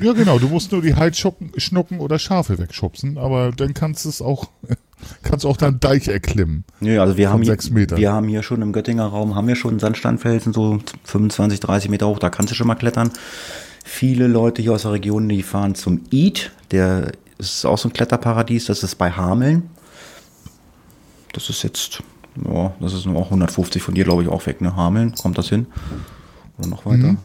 Ja, 0.01 0.13
genau. 0.13 0.39
Du 0.39 0.49
musst 0.49 0.71
nur 0.71 0.83
die 0.83 0.95
Heidschnucken 0.95 1.53
schnucken 1.57 2.01
oder 2.01 2.19
Schafe 2.19 2.59
wegschubsen, 2.59 3.19
aber 3.19 3.53
dann 3.53 3.75
kannst 3.75 4.05
du 4.05 4.09
es 4.09 4.23
auch, 4.23 4.49
kannst 5.23 5.47
auch 5.47 5.57
deinen 5.57 5.81
Deich 5.81 6.09
erklimmen. 6.09 6.65
Ja, 6.81 7.03
also 7.03 7.17
wir 7.17 7.31
haben, 7.31 7.43
hier, 7.43 7.57
wir 7.57 8.13
haben 8.13 8.29
hier 8.29 8.43
schon 8.43 8.63
im 8.63 8.73
Göttinger 8.73 9.07
Raum, 9.07 9.35
haben 9.35 9.49
wir 9.49 9.57
schon 9.57 9.79
Sandsteinfelsen, 9.79 10.53
so 10.53 10.79
25, 11.05 11.61
30 11.61 11.91
Meter 11.91 12.07
hoch, 12.07 12.19
da 12.19 12.31
kannst 12.31 12.51
du 12.51 12.55
schon 12.55 12.67
mal 12.67 12.75
klettern. 12.75 13.11
Viele 13.91 14.27
Leute 14.27 14.61
hier 14.61 14.75
aus 14.75 14.83
der 14.83 14.93
Region, 14.93 15.31
die 15.31 15.43
fahren 15.43 15.75
zum 15.75 16.03
Eid, 16.13 16.53
der 16.73 17.13
ist 17.39 17.65
auch 17.65 17.79
so 17.79 17.89
ein 17.89 17.93
Kletterparadies, 17.95 18.67
das 18.67 18.83
ist 18.83 18.97
bei 18.97 19.11
Hameln. 19.11 19.71
Das 21.33 21.49
ist 21.49 21.63
jetzt, 21.63 22.03
ja, 22.45 22.75
das 22.81 22.93
ist 22.93 23.07
nur 23.07 23.17
auch 23.17 23.25
150 23.25 23.83
von 23.83 23.95
dir, 23.95 24.05
glaube 24.05 24.23
ich, 24.23 24.29
auch 24.29 24.45
weg, 24.45 24.61
ne? 24.61 24.77
Hameln, 24.77 25.15
kommt 25.15 25.39
das 25.39 25.49
hin? 25.49 25.67
Oder 26.59 26.69
noch 26.69 26.85
weiter? 26.85 27.13
Mhm. 27.13 27.19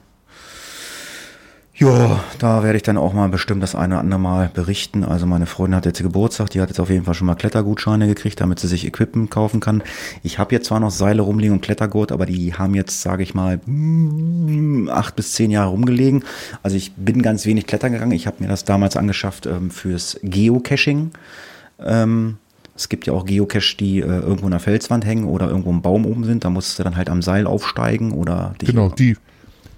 Ja, 1.84 2.24
da 2.40 2.64
werde 2.64 2.78
ich 2.78 2.84
dann 2.84 2.96
auch 2.96 3.12
mal 3.12 3.28
bestimmt 3.28 3.62
das 3.62 3.76
eine 3.76 3.96
oder 3.96 4.02
andere 4.02 4.20
Mal 4.20 4.50
berichten. 4.54 5.04
Also 5.04 5.26
meine 5.26 5.46
Freundin 5.46 5.76
hat 5.76 5.86
jetzt 5.86 6.02
Geburtstag, 6.02 6.50
die 6.50 6.62
hat 6.62 6.70
jetzt 6.70 6.80
auf 6.80 6.90
jeden 6.90 7.04
Fall 7.04 7.14
schon 7.14 7.28
mal 7.28 7.36
Klettergutscheine 7.36 8.08
gekriegt, 8.08 8.40
damit 8.40 8.60
sie 8.60 8.70
sich 8.70 8.88
Equipment 8.88 9.30
kaufen 9.30 9.60
kann. 9.60 9.84
Ich 10.24 10.40
habe 10.40 10.56
jetzt 10.56 10.68
zwar 10.68 10.80
noch 10.80 10.92
Seile 10.92 11.24
rumliegen 11.24 11.56
und 11.56 11.62
Klettergurt, 11.62 12.14
aber 12.14 12.26
die 12.26 12.54
haben 12.54 12.74
jetzt, 12.74 13.02
sage 13.02 13.24
ich 13.24 13.34
mal, 13.34 13.60
acht 14.92 15.18
bis 15.18 15.34
zehn 15.34 15.52
Jahre 15.52 15.72
rumgelegen. 15.72 16.24
Also 16.62 16.78
ich 16.78 16.94
bin 16.94 17.22
ganz 17.22 17.46
wenig 17.46 17.68
klettern 17.68 17.92
gegangen. 17.92 18.14
Ich 18.14 18.28
habe 18.28 18.38
mir 18.40 18.48
das 18.48 18.64
damals 18.64 18.96
angeschafft 18.96 19.46
ähm, 19.46 19.70
fürs 19.70 20.18
Geocaching. 20.24 21.12
Ähm, 21.84 22.38
es 22.78 22.88
gibt 22.88 23.06
ja 23.08 23.14
auch 23.14 23.26
Geocache, 23.26 23.76
die 23.78 24.00
äh, 24.00 24.06
irgendwo 24.06 24.46
in 24.46 24.52
der 24.52 24.62
Felswand 24.62 25.06
hängen 25.06 25.26
oder 25.26 25.50
irgendwo 25.50 25.70
im 25.72 25.82
Baum 25.82 26.06
oben 26.06 26.24
sind. 26.24 26.46
Da 26.46 26.50
musst 26.50 26.80
du 26.80 26.84
dann 26.84 26.96
halt 26.96 27.10
am 27.10 27.22
Seil 27.22 27.46
aufsteigen 27.46 28.14
oder 28.14 28.56
dich 28.62 28.70
Genau, 28.70 28.88
die 28.88 29.18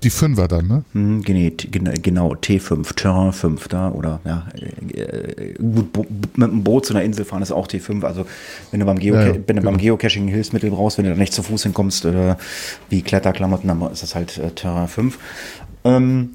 die 0.05 0.11
Fünfer 0.11 0.47
dann, 0.47 0.67
ne? 0.67 0.83
Hm, 0.93 1.23
genau, 1.23 2.35
T5, 2.35 2.95
Terrain 2.95 3.33
5 3.33 3.67
da 3.67 3.89
oder 3.89 4.21
ja, 4.23 4.47
äh, 4.93 5.53
gut, 5.55 5.97
mit 6.37 6.51
dem 6.51 6.63
Boot 6.63 6.85
zu 6.85 6.93
einer 6.93 7.03
Insel 7.03 7.25
fahren 7.25 7.41
ist 7.41 7.51
auch 7.51 7.67
T5. 7.67 8.03
Also 8.05 8.25
wenn 8.71 8.79
du 8.79 8.85
beim, 8.85 8.99
Geoca 8.99 9.21
ja, 9.21 9.27
ja, 9.27 9.33
wenn 9.33 9.41
du 9.41 9.53
genau. 9.55 9.71
beim 9.71 9.77
Geocaching 9.77 10.27
Hilfsmittel 10.27 10.69
brauchst, 10.69 10.99
wenn 10.99 11.05
du 11.05 11.11
da 11.11 11.17
nicht 11.17 11.33
zu 11.33 11.41
Fuß 11.41 11.63
hinkommst, 11.63 12.05
äh, 12.05 12.35
wie 12.89 13.01
Kletterklamotten, 13.01 13.67
dann 13.67 13.81
ist 13.91 14.03
das 14.03 14.15
halt 14.15 14.37
äh, 14.37 14.51
Terrain 14.51 14.87
5. 14.87 15.17
Ähm, 15.83 16.29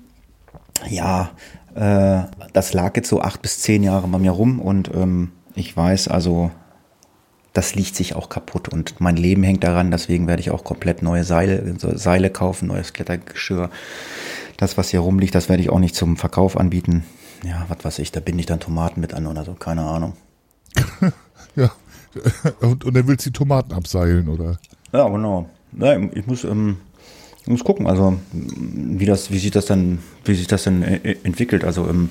ja, 0.89 1.31
äh, 1.75 2.23
das 2.53 2.73
lag 2.75 2.97
jetzt 2.97 3.09
so 3.09 3.21
acht 3.21 3.41
bis 3.41 3.61
zehn 3.61 3.85
Jahre 3.85 4.09
bei 4.09 4.19
mir 4.19 4.33
rum 4.33 4.59
und 4.59 4.91
ähm, 4.95 5.31
ich 5.55 5.77
weiß 5.77 6.09
also, 6.09 6.51
das 7.53 7.75
liegt 7.75 7.97
sich 7.97 8.15
auch 8.15 8.29
kaputt 8.29 8.69
und 8.69 9.01
mein 9.01 9.17
Leben 9.17 9.43
hängt 9.43 9.65
daran, 9.65 9.91
deswegen 9.91 10.27
werde 10.27 10.41
ich 10.41 10.51
auch 10.51 10.65
komplett 10.65 11.03
neue 11.03 11.25
Seile, 11.25 11.75
Seile 11.79 12.31
kaufen, 12.31 12.69
neues 12.69 12.93
Klettergeschirr. 12.93 13.71
Das, 14.57 14.77
was 14.77 14.91
hier 14.91 15.01
rumliegt, 15.01 15.35
das 15.35 15.49
werde 15.49 15.63
ich 15.63 15.71
auch 15.71 15.79
nicht 15.79 15.95
zum 15.95 16.17
Verkauf 16.17 16.57
anbieten. 16.57 17.05
ja, 17.45 17.67
was 17.69 17.85
weiß 17.85 17.99
ich, 18.01 18.13
da 18.13 18.21
binde 18.21 18.41
ich 18.41 18.47
dann 18.47 18.61
Tomaten 18.61 19.01
mit 19.01 19.15
an 19.15 19.27
oder 19.27 19.45
so, 19.45 19.55
keine 19.55 19.83
Ahnung. 19.83 20.15
ja. 21.57 21.73
Und, 22.61 22.85
und 22.85 22.95
dann 22.95 23.07
willst 23.07 23.27
du 23.27 23.31
die 23.31 23.39
Tomaten 23.39 23.73
abseilen, 23.73 24.29
oder? 24.29 24.59
Ja, 24.93 25.09
genau. 25.09 25.49
Ja, 25.79 25.97
ich 25.97 26.27
muss, 26.27 26.45
ähm, 26.45 26.79
ich 27.43 27.49
muss 27.49 27.65
gucken, 27.65 27.87
also 27.87 28.19
wie 28.33 29.07
das, 29.07 29.31
wie 29.31 29.39
sich 29.39 29.51
das 29.51 29.67
dann, 29.67 30.01
wie 30.25 30.35
sich 30.35 30.47
das 30.47 30.65
dann 30.65 30.83
äh, 30.83 31.17
entwickelt. 31.23 31.65
Also 31.65 31.89
ähm, 31.89 32.11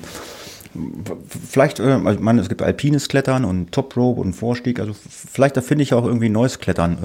vielleicht, 1.28 1.80
äh, 1.80 1.92
also 1.92 2.10
ich 2.10 2.20
meine, 2.20 2.40
es 2.40 2.48
gibt 2.48 2.62
alpines 2.62 3.08
Klettern 3.08 3.44
und 3.44 3.72
Top 3.72 3.96
Rope 3.96 4.20
und 4.20 4.34
Vorstieg. 4.34 4.80
Also 4.80 4.94
vielleicht 4.94 5.56
da 5.56 5.60
finde 5.60 5.82
ich 5.82 5.94
auch 5.94 6.04
irgendwie 6.04 6.28
neues 6.28 6.58
Klettern. 6.58 6.98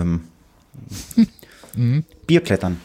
Ähm, 1.18 1.28
mhm. 1.76 2.04
Bierklettern. 2.28 2.80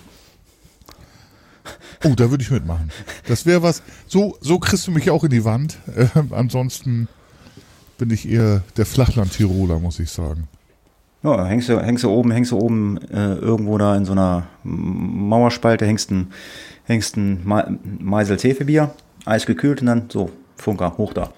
Oh, 2.04 2.14
da 2.16 2.30
würde 2.30 2.42
ich 2.42 2.50
mitmachen. 2.50 2.90
Das 3.28 3.44
wäre 3.44 3.62
was. 3.62 3.82
So, 4.06 4.38
so 4.40 4.58
kriegst 4.58 4.86
du 4.86 4.90
mich 4.90 5.10
auch 5.10 5.22
in 5.24 5.30
die 5.30 5.44
Wand. 5.44 5.76
Äh, 5.94 6.06
ansonsten 6.30 7.08
bin 7.98 8.10
ich 8.10 8.28
eher 8.28 8.62
der 8.78 8.86
Flachland-Tiroler, 8.86 9.78
muss 9.78 10.00
ich 10.00 10.10
sagen. 10.10 10.48
Ja, 11.22 11.44
hängst 11.44 11.68
du, 11.68 11.78
hängst 11.78 12.04
du 12.04 12.08
oben, 12.08 12.30
hängst 12.30 12.52
du 12.52 12.58
oben 12.58 12.96
äh, 13.10 13.34
irgendwo 13.34 13.76
da 13.76 13.94
in 13.94 14.06
so 14.06 14.12
einer 14.12 14.46
Mauerspalte, 14.64 15.86
hängst 15.86 16.10
ein, 16.10 16.32
hängst 16.84 17.18
ein 17.18 17.42
Meisel 18.00 18.38
Hefebier, 18.38 18.94
eisgekühlt 19.26 19.82
und 19.82 19.86
dann 19.86 20.04
so, 20.08 20.30
Funker, 20.60 20.96
hoch 20.96 21.12
da. 21.12 21.32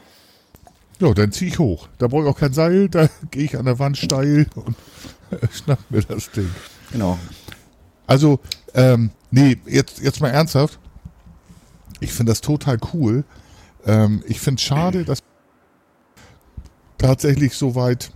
Ja, 1.00 1.12
dann 1.14 1.32
ziehe 1.32 1.50
ich 1.50 1.58
hoch. 1.58 1.88
Da 1.98 2.06
brauche 2.06 2.22
ich 2.22 2.28
auch 2.28 2.38
kein 2.38 2.52
Seil, 2.52 2.88
da 2.88 3.08
gehe 3.30 3.44
ich 3.44 3.56
an 3.58 3.64
der 3.64 3.78
Wand 3.78 3.98
steil 3.98 4.46
und 4.54 4.76
schnapp 5.52 5.78
mir 5.90 6.02
das 6.02 6.30
Ding. 6.30 6.50
Genau. 6.92 7.18
Also, 8.06 8.40
ähm, 8.74 9.10
nee, 9.30 9.58
jetzt, 9.66 10.00
jetzt 10.00 10.20
mal 10.20 10.28
ernsthaft. 10.28 10.78
Ich 12.00 12.12
finde 12.12 12.32
das 12.32 12.40
total 12.40 12.78
cool. 12.92 13.24
Ähm, 13.86 14.22
ich 14.26 14.40
finde 14.40 14.60
es 14.60 14.62
schade, 14.62 15.04
dass 15.04 15.20
tatsächlich 16.98 17.54
so 17.54 17.74
weit 17.74 18.12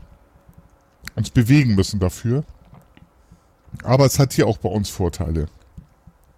uns 1.15 1.31
bewegen 1.31 1.75
müssen 1.75 1.99
dafür. 1.99 2.45
Aber 3.83 4.07
es 4.07 4.19
hat 4.19 4.33
hier 4.33 4.47
auch 4.47 4.59
bei 4.59 4.69
uns 4.69 4.91
Vorteile. 4.91 5.49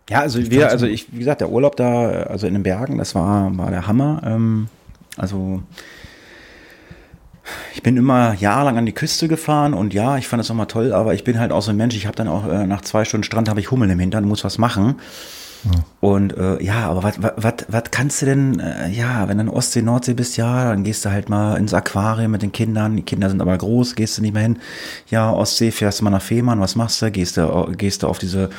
Ja, 0.09 0.21
also 0.21 0.51
wir, 0.51 0.71
also 0.71 0.87
ich, 0.87 1.13
wie 1.13 1.19
gesagt, 1.19 1.41
der 1.41 1.51
Urlaub 1.51 1.77
da, 1.77 2.09
also 2.23 2.47
in 2.47 2.55
den 2.55 2.63
Bergen, 2.63 2.99
das 2.99 3.15
war, 3.15 3.57
war 3.59 3.71
der 3.71 3.87
Hammer. 3.87 4.23
Ähm, 4.25 4.69
also 5.17 5.63
ich 7.75 7.83
bin 7.83 7.97
immer 7.97 8.35
jahrelang 8.35 8.79
an 8.79 8.87
die 8.87 8.93
Küste 8.93 9.29
gefahren 9.29 9.75
und 9.75 9.95
ja, 9.95 10.17
ich 10.17 10.29
fand 10.29 10.41
das 10.41 10.51
auch 10.51 10.55
mal 10.55 10.67
toll, 10.67 10.93
aber 10.93 11.15
ich 11.15 11.25
bin 11.25 11.39
halt 11.39 11.53
auch 11.53 11.63
so 11.63 11.71
ein 11.71 11.77
Mensch, 11.77 11.97
ich 11.97 12.07
habe 12.07 12.17
dann 12.17 12.29
auch 12.29 12.47
äh, 12.49 12.67
nach 12.67 12.81
zwei 12.83 13.05
Stunden 13.05 13.25
Strand 13.25 13.49
habe 13.49 13.61
ich 13.61 13.71
Hummel 13.71 13.91
im 13.91 13.99
Hintern, 13.99 14.25
muss 14.25 14.45
was 14.45 14.59
machen. 14.59 14.97
Und 16.01 16.37
äh, 16.37 16.63
ja, 16.63 16.89
aber 16.89 17.03
was 17.03 17.83
kannst 17.91 18.23
du 18.23 18.27
denn, 18.27 18.61
äh, 18.61 18.89
ja, 18.91 19.29
wenn 19.29 19.39
du 19.39 19.45
in 19.45 19.49
Ostsee, 19.49 19.83
Nordsee 19.83 20.15
bist, 20.15 20.37
ja, 20.37 20.71
dann 20.71 20.85
gehst 20.85 21.05
du 21.05 21.11
halt 21.11 21.29
mal 21.29 21.57
ins 21.57 21.75
Aquarium 21.75 22.31
mit 22.31 22.43
den 22.43 22.53
Kindern. 22.53 22.97
Die 22.97 23.03
Kinder 23.03 23.29
sind 23.29 23.41
aber 23.41 23.59
groß, 23.59 23.97
gehst 23.97 24.19
du 24.19 24.23
nicht 24.23 24.35
mehr 24.35 24.43
hin. 24.43 24.59
Ja, 25.09 25.33
Ostsee, 25.33 25.71
fährst 25.71 26.01
du 26.01 26.05
mal 26.05 26.11
nach 26.11 26.23
Fehmarn, 26.23 26.61
was 26.61 26.77
machst 26.77 27.03
du? 27.03 27.11
Gehst 27.11 27.37
du, 27.37 27.73
gehst 27.77 28.03
du 28.03 28.07
auf 28.07 28.19
diese, 28.19 28.51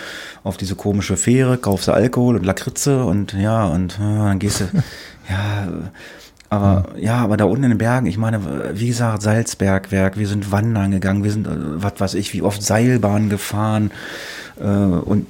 auf 0.43 0.57
diese 0.57 0.75
komische 0.75 1.15
Fähre, 1.15 1.57
kaufst 1.57 1.87
du 1.87 1.93
Alkohol 1.93 2.35
und 2.35 2.45
Lakritze 2.45 3.05
und 3.05 3.33
ja, 3.33 3.65
und 3.65 3.95
äh, 3.95 3.99
dann 3.99 4.39
gehst 4.39 4.59
du, 4.59 4.65
ja, 5.29 5.67
aber 6.49 6.89
ja. 6.95 7.01
ja. 7.01 7.17
aber 7.23 7.37
da 7.37 7.45
unten 7.45 7.63
in 7.63 7.69
den 7.71 7.77
Bergen, 7.77 8.07
ich 8.07 8.17
meine, 8.17 8.41
wie 8.73 8.87
gesagt, 8.87 9.21
Salzbergwerk, 9.21 10.17
wir 10.17 10.27
sind 10.27 10.51
wandern 10.51 10.91
gegangen, 10.91 11.23
wir 11.23 11.31
sind, 11.31 11.47
äh, 11.47 11.51
was 11.55 11.93
weiß 11.99 12.13
ich, 12.15 12.33
wie 12.33 12.41
oft 12.41 12.61
Seilbahn 12.61 13.29
gefahren 13.29 13.91
äh, 14.59 14.65
und 14.65 15.27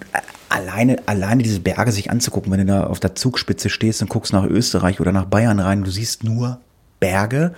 alleine, 0.50 1.08
alleine 1.08 1.44
diese 1.44 1.60
Berge 1.60 1.92
sich 1.92 2.12
anzugucken, 2.12 2.52
wenn 2.52 2.60
du 2.60 2.66
da 2.66 2.84
auf 2.86 3.00
der 3.00 3.16
Zugspitze 3.16 3.70
stehst 3.70 4.02
und 4.02 4.10
guckst 4.10 4.34
nach 4.34 4.46
Österreich 4.46 5.00
oder 5.00 5.12
nach 5.12 5.26
Bayern 5.26 5.60
rein, 5.60 5.84
du 5.84 5.92
siehst 5.92 6.24
nur 6.24 6.60
Berge. 7.00 7.54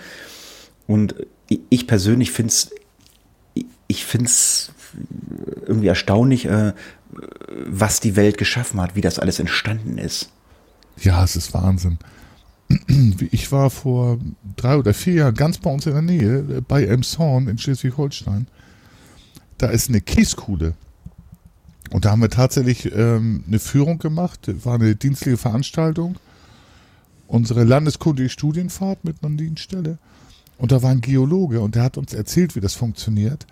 Und 0.87 1.15
ich 1.69 1.87
persönlich 1.87 2.31
finde 2.31 2.51
es, 2.51 2.71
ich 3.87 4.05
finde 4.05 4.25
es 4.25 4.71
irgendwie 5.65 5.87
erstaunlich, 5.87 6.45
äh, 6.45 6.73
was 7.65 7.99
die 7.99 8.15
Welt 8.15 8.37
geschaffen 8.37 8.79
hat, 8.81 8.95
wie 8.95 9.01
das 9.01 9.19
alles 9.19 9.39
entstanden 9.39 9.97
ist. 9.97 10.29
Ja, 10.97 11.23
es 11.23 11.35
ist 11.35 11.53
Wahnsinn. 11.53 11.97
Ich 13.31 13.51
war 13.51 13.69
vor 13.69 14.19
drei 14.55 14.77
oder 14.77 14.93
vier 14.93 15.13
Jahren 15.13 15.35
ganz 15.35 15.57
bei 15.57 15.69
uns 15.69 15.85
in 15.85 15.93
der 15.93 16.01
Nähe, 16.01 16.61
bei 16.67 16.85
Emshorn 16.85 17.47
in 17.47 17.57
Schleswig-Holstein. 17.57 18.47
Da 19.57 19.67
ist 19.67 19.89
eine 19.89 19.99
Kieskuhle. 19.99 20.73
Und 21.91 22.05
da 22.05 22.11
haben 22.11 22.21
wir 22.21 22.29
tatsächlich 22.29 22.91
ähm, 22.95 23.43
eine 23.47 23.59
Führung 23.59 23.99
gemacht, 23.99 24.49
war 24.65 24.75
eine 24.75 24.95
dienstliche 24.95 25.37
Veranstaltung, 25.37 26.15
unsere 27.27 27.63
landeskundige 27.63 28.29
Studienfahrt 28.29 29.03
mit 29.03 29.17
einer 29.23 29.35
Dienststelle. 29.35 29.97
Und 30.57 30.71
da 30.71 30.81
war 30.81 30.91
ein 30.91 31.01
Geologe 31.01 31.59
und 31.61 31.75
der 31.75 31.83
hat 31.83 31.97
uns 31.97 32.13
erzählt, 32.13 32.55
wie 32.55 32.61
das 32.61 32.75
funktioniert. 32.75 33.45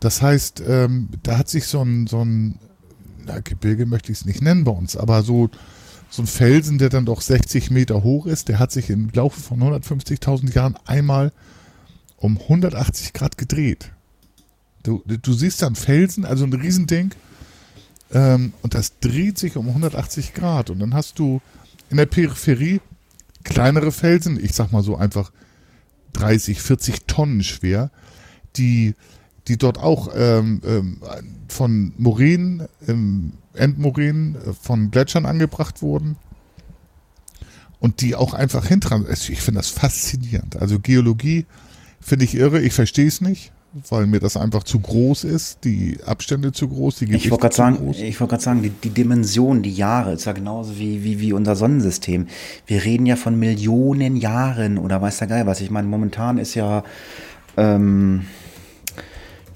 Das 0.00 0.22
heißt, 0.22 0.62
ähm, 0.66 1.08
da 1.22 1.36
hat 1.36 1.48
sich 1.48 1.66
so 1.66 1.82
ein, 1.82 2.06
so 2.06 2.24
ein 2.24 2.58
na, 3.26 3.40
Gebirge 3.40 3.84
möchte 3.84 4.12
ich 4.12 4.20
es 4.20 4.24
nicht 4.24 4.40
nennen 4.40 4.64
bei 4.64 4.72
uns, 4.72 4.96
aber 4.96 5.22
so, 5.22 5.50
so 6.08 6.22
ein 6.22 6.26
Felsen, 6.26 6.78
der 6.78 6.88
dann 6.88 7.04
doch 7.04 7.20
60 7.20 7.70
Meter 7.70 8.02
hoch 8.02 8.26
ist, 8.26 8.48
der 8.48 8.58
hat 8.58 8.72
sich 8.72 8.88
im 8.88 9.10
Laufe 9.12 9.40
von 9.40 9.60
150.000 9.60 10.54
Jahren 10.54 10.76
einmal 10.86 11.32
um 12.16 12.38
180 12.38 13.12
Grad 13.12 13.36
gedreht. 13.36 13.92
Du, 14.82 15.02
du 15.04 15.32
siehst 15.32 15.60
da 15.60 15.66
einen 15.66 15.76
Felsen, 15.76 16.24
also 16.24 16.44
ein 16.44 16.52
Riesending, 16.52 17.10
ähm, 18.12 18.52
und 18.62 18.74
das 18.74 18.98
dreht 19.00 19.38
sich 19.38 19.56
um 19.56 19.68
180 19.68 20.34
Grad. 20.34 20.70
Und 20.70 20.78
dann 20.78 20.94
hast 20.94 21.18
du 21.18 21.40
in 21.90 21.96
der 21.96 22.06
Peripherie 22.06 22.80
kleinere 23.44 23.92
Felsen, 23.92 24.42
ich 24.42 24.52
sag 24.54 24.72
mal 24.72 24.82
so 24.82 24.96
einfach 24.96 25.32
30, 26.14 26.60
40 26.60 27.06
Tonnen 27.06 27.42
schwer, 27.42 27.90
die, 28.56 28.94
die 29.46 29.58
dort 29.58 29.78
auch 29.78 30.10
ähm, 30.14 30.60
ähm, 30.64 31.02
von 31.48 31.92
Moränen, 31.96 32.66
ähm, 32.86 33.32
Endmoränen, 33.54 34.36
äh, 34.36 34.52
von 34.54 34.90
Gletschern 34.90 35.26
angebracht 35.26 35.82
wurden. 35.82 36.16
Und 37.80 38.00
die 38.00 38.16
auch 38.16 38.34
einfach 38.34 38.66
hintran. 38.66 39.06
Also 39.06 39.32
ich 39.32 39.40
finde 39.40 39.60
das 39.60 39.68
faszinierend. 39.68 40.56
Also 40.56 40.80
Geologie 40.80 41.46
finde 42.00 42.24
ich 42.24 42.34
irre. 42.34 42.60
Ich 42.60 42.72
verstehe 42.72 43.06
es 43.06 43.20
nicht 43.20 43.52
weil 43.90 44.06
mir 44.06 44.20
das 44.20 44.36
einfach 44.36 44.64
zu 44.64 44.80
groß 44.80 45.24
ist, 45.24 45.64
die 45.64 45.98
Abstände 46.04 46.52
zu 46.52 46.68
groß, 46.68 46.96
die 46.96 47.06
Gewichte 47.06 47.26
Ich 47.26 47.30
wollte 47.30 47.42
gerade 47.42 47.54
sagen, 47.54 47.90
ich 47.90 48.20
wollte 48.20 48.30
gerade 48.30 48.42
sagen, 48.42 48.62
die, 48.62 48.70
die 48.70 48.90
Dimension, 48.90 49.62
die 49.62 49.72
Jahre, 49.72 50.12
ist 50.12 50.24
ja 50.24 50.32
genauso 50.32 50.78
wie, 50.78 51.04
wie, 51.04 51.20
wie 51.20 51.32
unser 51.32 51.54
Sonnensystem. 51.54 52.26
Wir 52.66 52.84
reden 52.84 53.06
ja 53.06 53.16
von 53.16 53.38
Millionen 53.38 54.16
Jahren 54.16 54.78
oder 54.78 55.02
weiß 55.02 55.18
der 55.18 55.28
Geil 55.28 55.46
was. 55.46 55.60
Ich 55.60 55.70
meine, 55.70 55.86
momentan 55.86 56.38
ist 56.38 56.54
ja 56.54 56.82
ähm, 57.56 58.26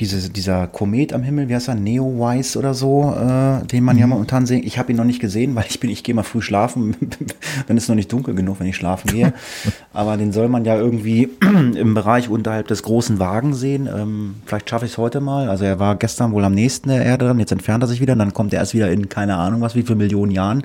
diese, 0.03 0.31
dieser 0.31 0.67
Komet 0.67 1.13
am 1.13 1.23
Himmel, 1.23 1.49
wie 1.49 1.55
heißt 1.55 1.69
er, 1.69 1.77
Neowise 1.77 2.59
oder 2.59 2.75
so, 2.75 3.15
äh, 3.17 3.65
den 3.67 3.85
man 3.85 3.95
mhm. 3.95 4.01
ja 4.01 4.07
momentan 4.09 4.47
sehen. 4.47 4.63
Ich 4.65 4.77
habe 4.77 4.91
ihn 4.91 4.97
noch 4.97 5.05
nicht 5.05 5.21
gesehen, 5.21 5.55
weil 5.55 5.65
ich 5.69 5.79
bin, 5.79 5.91
ich 5.91 6.03
gehe 6.03 6.13
mal 6.13 6.25
früh 6.25 6.43
schlafen, 6.43 6.97
ist 7.69 7.83
es 7.85 7.89
noch 7.89 7.95
nicht 7.95 8.13
dunkel 8.13 8.35
genug, 8.35 8.59
wenn 8.59 8.67
ich 8.67 8.75
schlafen 8.75 9.13
gehe. 9.13 9.33
Aber 9.93 10.17
den 10.17 10.33
soll 10.33 10.49
man 10.49 10.65
ja 10.65 10.77
irgendwie 10.77 11.31
im 11.41 11.95
Bereich 11.95 12.29
unterhalb 12.29 12.67
des 12.67 12.83
großen 12.83 13.21
Wagens 13.21 13.61
sehen. 13.61 13.89
Ähm, 13.95 14.35
vielleicht 14.45 14.69
schaffe 14.69 14.87
ich 14.87 14.93
es 14.93 14.99
heute 14.99 15.21
mal. 15.21 15.49
Also 15.49 15.65
er 15.65 15.79
war 15.79 15.95
gestern 15.95 16.33
wohl 16.33 16.45
am 16.45 16.55
nächsten 16.55 16.89
der 16.89 17.05
Erde 17.05 17.27
dran, 17.27 17.39
jetzt 17.39 17.53
entfernt 17.53 17.85
er 17.85 17.87
sich 17.87 18.01
wieder, 18.01 18.15
und 18.15 18.19
dann 18.19 18.35
kommt 18.35 18.53
er 18.53 18.59
erst 18.59 18.75
wieder 18.75 18.91
in 18.91 19.09
keine 19.09 19.37
Ahnung 19.37 19.61
was, 19.61 19.77
wie 19.77 19.83
viele 19.83 19.97
Millionen 19.97 20.33
Jahren. 20.33 20.65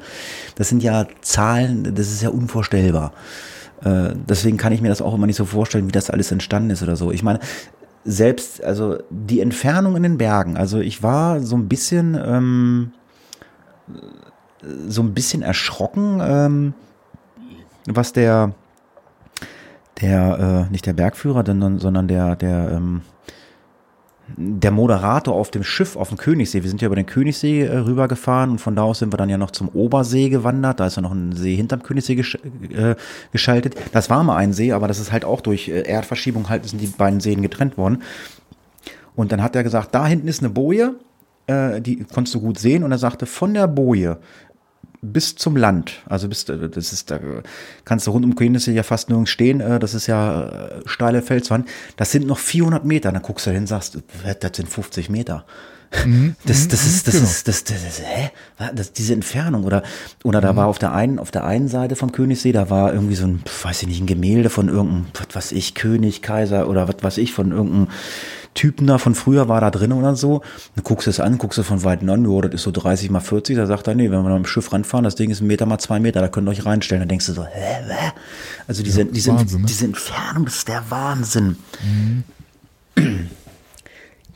Das 0.55 0.69
sind 0.69 0.81
ja 0.81 1.05
Zahlen, 1.21 1.93
das 1.93 2.11
ist 2.11 2.23
ja 2.23 2.29
unvorstellbar 2.29 3.13
äh, 3.83 4.15
deswegen 4.27 4.57
kann 4.57 4.73
ich 4.73 4.81
mir 4.81 4.89
das 4.89 5.03
auch 5.03 5.13
immer 5.13 5.27
nicht 5.27 5.35
so 5.35 5.45
vorstellen, 5.45 5.87
wie 5.87 5.91
das 5.91 6.09
alles 6.09 6.31
entstanden 6.31 6.71
ist 6.71 6.81
oder 6.81 6.95
so. 6.95 7.11
Ich 7.11 7.21
meine, 7.21 7.39
selbst, 8.07 8.63
also 8.63 8.97
die 9.09 9.41
Entfernung 9.41 9.97
in 9.97 10.03
den 10.03 10.17
Bergen, 10.17 10.55
also 10.55 10.79
ich 10.79 11.03
war 11.03 11.41
so 11.41 11.57
ein 11.57 11.67
bisschen, 11.67 12.15
ähm, 12.15 12.91
so 14.87 15.01
ein 15.01 15.13
bisschen 15.13 15.41
erschrocken, 15.41 16.19
ähm, 16.21 16.73
was 17.85 18.13
der, 18.13 18.53
der, 20.01 20.67
äh, 20.67 20.71
nicht 20.71 20.85
der 20.85 20.93
Bergführer, 20.93 21.43
sondern 21.45 22.07
der, 22.07 22.37
der, 22.37 22.71
ähm, 22.71 23.01
der 24.35 24.71
Moderator 24.71 25.33
auf 25.33 25.51
dem 25.51 25.63
Schiff 25.63 25.95
auf 25.95 26.09
dem 26.09 26.17
Königssee. 26.17 26.61
Wir 26.63 26.69
sind 26.69 26.81
ja 26.81 26.87
über 26.87 26.95
den 26.95 27.05
Königssee 27.05 27.61
äh, 27.61 27.77
rübergefahren 27.77 28.51
und 28.51 28.57
von 28.59 28.75
da 28.75 28.83
aus 28.83 28.99
sind 28.99 29.13
wir 29.13 29.17
dann 29.17 29.29
ja 29.29 29.37
noch 29.37 29.51
zum 29.51 29.69
Obersee 29.69 30.29
gewandert. 30.29 30.79
Da 30.79 30.87
ist 30.87 30.97
ja 30.97 31.01
noch 31.01 31.13
ein 31.13 31.31
See 31.33 31.55
hinterm 31.55 31.83
Königssee 31.83 32.15
gesch 32.15 32.37
äh, 32.75 32.95
geschaltet. 33.31 33.75
Das 33.93 34.09
war 34.09 34.23
mal 34.23 34.35
ein 34.35 34.53
See, 34.53 34.73
aber 34.73 34.87
das 34.87 34.99
ist 34.99 35.11
halt 35.11 35.23
auch 35.23 35.41
durch 35.41 35.69
äh, 35.69 35.81
Erdverschiebung 35.81 36.49
halt 36.49 36.65
sind 36.65 36.81
die 36.81 36.87
beiden 36.87 37.19
Seen 37.19 37.41
getrennt 37.41 37.77
worden. 37.77 38.03
Und 39.15 39.31
dann 39.31 39.41
hat 39.41 39.55
er 39.55 39.63
gesagt, 39.63 39.95
da 39.95 40.05
hinten 40.05 40.27
ist 40.27 40.41
eine 40.41 40.49
Boje, 40.49 40.95
äh, 41.47 41.81
die 41.81 42.03
konntest 42.03 42.35
du 42.35 42.41
gut 42.41 42.59
sehen. 42.59 42.83
Und 42.83 42.91
er 42.91 42.97
sagte, 42.97 43.25
von 43.25 43.53
der 43.53 43.67
Boje 43.67 44.17
bis 45.11 45.35
zum 45.35 45.55
Land. 45.55 46.01
Also 46.05 46.27
bis, 46.27 46.47
äh, 46.49 46.69
das 46.69 46.93
ist, 46.93 47.11
da 47.11 47.19
kannst 47.85 48.07
du 48.07 48.11
rund 48.11 48.25
um 48.25 48.35
Königssee 48.35 48.73
ja 48.73 48.83
fast 48.83 49.09
nirgends 49.09 49.31
stehen. 49.31 49.61
Äh, 49.61 49.79
das 49.79 49.93
ist 49.93 50.07
ja 50.07 50.47
äh, 50.47 50.81
steile 50.85 51.21
Felswand. 51.21 51.67
Das 51.95 52.11
sind 52.11 52.27
noch 52.27 52.39
400 52.39 52.85
Meter. 52.85 53.11
Dann 53.11 53.21
guckst 53.21 53.45
du 53.45 53.51
hin 53.51 53.61
und 53.61 53.67
sagst, 53.67 53.97
das 54.39 54.51
sind 54.55 54.69
50 54.69 55.09
Meter. 55.09 55.45
Mhm, 56.05 56.35
das, 56.45 56.67
das 56.67 56.85
ist, 56.85 57.07
das 57.07 57.15
genau. 57.15 57.25
ist, 57.25 57.47
das, 57.47 57.63
das, 57.63 57.83
das, 57.83 58.01
hä? 58.01 58.31
Das, 58.75 58.93
diese 58.93 59.13
Entfernung 59.13 59.63
oder, 59.63 59.83
oder 60.23 60.41
da 60.41 60.55
war 60.55 60.67
auf 60.67 60.79
der 60.79 60.93
einen, 60.93 61.19
auf 61.19 61.31
der 61.31 61.45
einen 61.45 61.67
Seite 61.67 61.95
vom 61.95 62.11
Königssee, 62.11 62.51
da 62.51 62.69
war 62.69 62.93
irgendwie 62.93 63.15
so 63.15 63.25
ein, 63.25 63.41
weiß 63.63 63.83
ich 63.83 63.87
nicht, 63.87 64.01
ein 64.01 64.07
Gemälde 64.07 64.49
von 64.49 64.67
irgendeinem, 64.67 65.05
was 65.13 65.35
weiß 65.35 65.51
ich, 65.53 65.75
König, 65.75 66.21
Kaiser 66.21 66.67
oder 66.67 66.87
was 66.87 67.01
weiß 67.01 67.17
ich, 67.19 67.33
von 67.33 67.51
irgendeinem 67.51 67.87
Typen 68.57 68.87
da 68.87 68.97
von 68.97 69.13
früher 69.15 69.47
war 69.47 69.61
da 69.61 69.69
drin 69.69 69.93
oder 69.93 70.15
so. 70.15 70.41
Dann 70.75 70.83
guckst 70.83 71.05
du 71.05 71.11
es 71.11 71.19
an, 71.19 71.37
guckst 71.37 71.57
du 71.59 71.63
von 71.63 71.83
weitem 71.83 72.09
an, 72.09 72.25
jo, 72.25 72.41
das 72.41 72.53
ist 72.55 72.63
so 72.63 72.71
30 72.71 73.11
mal 73.11 73.19
40, 73.19 73.55
da 73.55 73.67
sagt 73.67 73.87
er, 73.87 73.95
nee, 73.95 74.09
wenn 74.09 74.23
wir 74.23 74.29
mit 74.29 74.43
dem 74.43 74.45
Schiff 74.45 74.73
ranfahren, 74.73 75.03
das 75.03 75.15
Ding 75.15 75.29
ist 75.29 75.41
ein 75.41 75.47
Meter 75.47 75.65
mal 75.65 75.77
zwei 75.77 75.99
Meter, 75.99 76.21
da 76.21 76.27
könnt 76.27 76.47
ihr 76.47 76.51
euch 76.51 76.65
reinstellen. 76.65 77.01
Dann 77.01 77.09
denkst 77.09 77.27
du 77.27 77.33
so, 77.33 77.45
hä, 77.45 77.83
hä? 77.87 78.11
Also 78.67 78.83
diese, 78.83 79.01
Ja, 79.01 79.07
diese, 79.11 79.31
Wahnsinn, 79.33 79.61
ne? 79.61 79.67
diese 79.67 79.85
Entfernung, 79.85 80.47
ist 80.47 80.67
der 80.67 80.83
Wahnsinn. 80.89 81.57